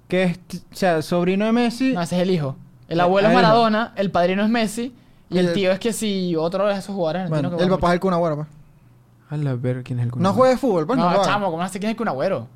Que 0.07 0.23
es, 0.23 0.39
o 0.71 0.75
sea, 0.75 1.01
sobrino 1.01 1.45
de 1.45 1.51
Messi. 1.51 1.93
No, 1.93 2.01
ese 2.01 2.15
es 2.17 2.21
el 2.23 2.31
hijo. 2.31 2.55
El 2.87 2.99
Eh, 2.99 3.01
abuelo 3.01 3.27
es 3.27 3.33
el 3.33 3.39
hijo. 3.39 3.47
Maradona, 3.47 3.93
el 3.95 4.11
padrino 4.11 4.43
es 4.43 4.49
Messi 4.49 4.93
y 5.29 5.37
el, 5.37 5.47
El- 5.49 5.53
tío 5.53 5.71
es 5.71 5.79
que 5.79 5.93
si 5.93 6.35
otro 6.35 6.65
de 6.67 6.73
esos 6.73 6.95
jugadores 6.95 7.23
bueno, 7.29 7.49
argentinos 7.49 7.57
que 7.57 7.63
el 7.63 7.69
juegan 7.69 7.79
papá 7.79 7.89
es 7.89 7.93
el 7.95 7.99
Kun 7.99 8.13
Agüero, 8.13 8.35
pues. 8.37 8.47
A 9.31 9.37
la 9.37 9.53
ver 9.55 9.83
quién 9.83 9.99
es 9.99 10.03
el 10.05 10.09
No 10.09 10.13
culo? 10.15 10.33
juegue 10.33 10.57
fútbol, 10.57 10.87
pues 10.87 10.97
mucho. 10.97 11.09
no, 11.11 11.17
lo 11.17 11.23
chamo, 11.23 11.51
¿cómo 11.51 11.61
no 11.61 11.69
sé 11.69 11.79
quién 11.79 11.89
es 11.89 11.93
el 11.93 11.97
Kun 11.97 12.07
Agüero? 12.07 12.47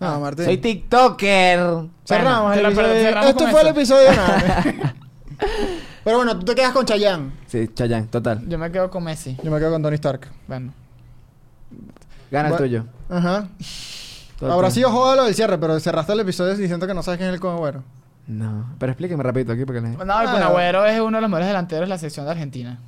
No, 0.00 0.20
Martín. 0.20 0.44
Soy 0.46 0.56
TikToker. 0.58 1.58
Cerramos 2.06 2.56
el 2.56 2.62
Bueno, 2.62 2.68
episodio. 2.80 3.02
cerramos 3.02 3.32
con 3.34 3.48
fue 3.50 3.60
el 3.60 3.66
eso. 3.66 3.76
episodio 3.76 4.12
nada. 4.16 4.94
Pero 6.08 6.16
bueno, 6.20 6.38
tú 6.38 6.46
te 6.46 6.54
quedas 6.54 6.72
con 6.72 6.86
Chayanne. 6.86 7.32
Sí, 7.46 7.68
Chayanne, 7.74 8.06
total. 8.06 8.40
Yo 8.48 8.56
me 8.56 8.72
quedo 8.72 8.88
con 8.88 9.04
Messi. 9.04 9.36
Yo 9.42 9.50
me 9.50 9.58
quedo 9.58 9.70
con 9.72 9.82
Tony 9.82 9.96
Stark. 9.96 10.26
Bueno. 10.46 10.72
Gana 12.30 12.48
el 12.48 12.52
Bueno. 12.54 12.64
tuyo. 12.64 12.84
Ajá. 13.10 13.46
Total. 14.38 14.52
Ahora 14.54 14.70
sí, 14.70 14.82
ojo 14.84 15.06
a 15.06 15.16
lo 15.16 15.24
del 15.24 15.34
cierre, 15.34 15.58
pero 15.58 15.78
cerraste 15.78 16.14
el 16.14 16.20
episodio 16.20 16.56
diciendo 16.56 16.86
que 16.86 16.94
no 16.94 17.02
sabes 17.02 17.18
quién 17.18 17.28
es 17.28 17.34
el 17.34 17.40
Kun 17.40 17.50
Agüero. 17.50 17.82
No, 18.26 18.74
pero 18.78 18.92
explíqueme 18.92 19.22
rapidito 19.22 19.52
aquí 19.52 19.66
porque... 19.66 19.82
No, 19.82 19.88
el 19.90 19.96
Kun 19.98 20.10
Ah. 20.10 20.46
Agüero 20.46 20.86
es 20.86 20.98
uno 20.98 21.18
de 21.18 21.20
los 21.20 21.28
mejores 21.28 21.46
delanteros 21.48 21.82
de 21.82 21.88
la 21.90 21.98
sección 21.98 22.24
de 22.24 22.32
Argentina. 22.32 22.78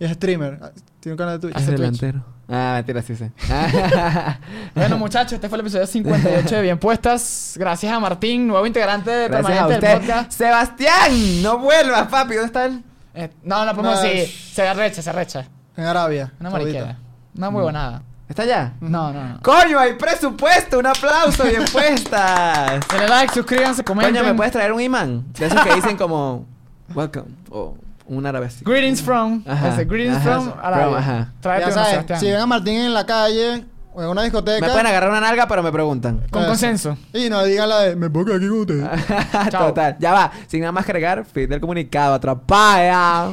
Y 0.00 0.04
es 0.06 0.12
streamer. 0.12 0.58
Ah, 0.60 0.70
Tiene 0.98 1.12
un 1.12 1.18
canal 1.18 1.34
de 1.34 1.46
Twitch. 1.46 1.56
Es 1.56 1.62
Hace 1.62 1.76
Twitch. 1.76 2.00
delantero. 2.00 2.24
Ah, 2.48 2.72
mentira, 2.76 3.00
sí 3.02 3.14
sé. 3.14 3.30
Bueno, 4.74 4.98
muchachos, 4.98 5.34
este 5.34 5.48
fue 5.48 5.56
el 5.58 5.60
episodio 5.60 5.86
58 5.86 6.56
de 6.56 6.62
Bien 6.62 6.78
Puestas. 6.78 7.54
Gracias 7.56 7.92
a 7.92 8.00
Martín, 8.00 8.46
nuevo 8.48 8.66
integrante 8.66 9.28
Gracias 9.28 9.32
a 9.60 9.66
permanente 9.66 9.86
del 9.86 9.98
usted. 9.98 10.08
podcast. 10.14 10.32
Sebastián, 10.32 11.42
no 11.42 11.58
vuelvas, 11.58 12.08
papi. 12.08 12.34
¿Dónde 12.34 12.46
está 12.46 12.64
él? 12.66 12.82
Eh, 13.14 13.30
no, 13.44 13.64
no 13.64 13.74
podemos 13.76 13.96
No, 13.96 14.02
decir. 14.02 14.20
es- 14.22 14.34
Se 14.54 14.66
arrecha, 14.66 15.02
se 15.02 15.10
arrecha. 15.10 15.46
En 15.76 15.84
Arabia. 15.84 16.32
Una 16.40 16.50
mariquera. 16.50 16.98
Una 17.36 17.48
huevonada. 17.50 18.02
¿Está 18.28 18.42
allá? 18.42 18.72
No, 18.80 19.12
no, 19.12 19.24
no. 19.28 19.40
¡Coño, 19.42 19.78
hay 19.78 19.94
presupuesto! 19.94 20.78
¡Un 20.78 20.86
aplauso! 20.86 21.42
¡Bien 21.44 21.64
puestas! 21.72 22.80
Denle 22.90 23.08
like, 23.08 23.34
suscríbanse, 23.34 23.82
comenten. 23.82 24.14
Coño, 24.16 24.28
¿me 24.28 24.34
puedes 24.36 24.52
traer 24.52 24.72
un 24.72 24.80
imán? 24.80 25.32
De 25.34 25.46
esos 25.46 25.60
que 25.62 25.74
dicen 25.74 25.96
como... 25.96 26.46
Welcome. 26.94 27.26
O 27.50 27.76
un 28.10 28.26
árabe 28.26 28.46
así. 28.46 28.64
Greetings 28.64 29.00
from. 29.02 29.42
Ajá, 29.46 29.68
Ese, 29.68 29.84
greetings 29.84 30.16
ajá, 30.18 30.40
from. 30.40 30.52
From, 30.52 30.94
ajá. 30.94 31.32
Tráete 31.40 31.60
Ya 31.62 31.66
uno, 31.66 31.74
sabes, 31.74 31.90
Sebastián. 31.90 32.20
si 32.20 32.26
ven 32.26 32.36
a 32.40 32.46
Martín 32.46 32.74
en 32.74 32.92
la 32.94 33.06
calle 33.06 33.64
o 33.94 34.02
en 34.02 34.08
una 34.08 34.22
discoteca. 34.22 34.60
Me 34.66 34.70
pueden 34.72 34.86
agarrar 34.86 35.10
una 35.10 35.20
nalga, 35.20 35.46
pero 35.48 35.62
me 35.62 35.72
preguntan. 35.72 36.22
Con 36.30 36.42
Eso. 36.42 36.48
consenso. 36.50 36.96
Y 37.12 37.28
no 37.30 37.42
digan 37.44 37.68
la 37.68 37.80
de. 37.80 37.96
Me 37.96 38.10
pongo 38.10 38.34
aquí 38.34 38.48
con 38.48 38.60
ustedes. 38.60 38.86
Chao. 39.50 39.68
Total. 39.68 39.96
Ya 39.98 40.12
va. 40.12 40.30
Sin 40.46 40.60
nada 40.60 40.72
más 40.72 40.84
cargar, 40.84 41.24
fin 41.24 41.48
del 41.48 41.60
comunicado. 41.60 42.14
Atrapada. 42.14 43.32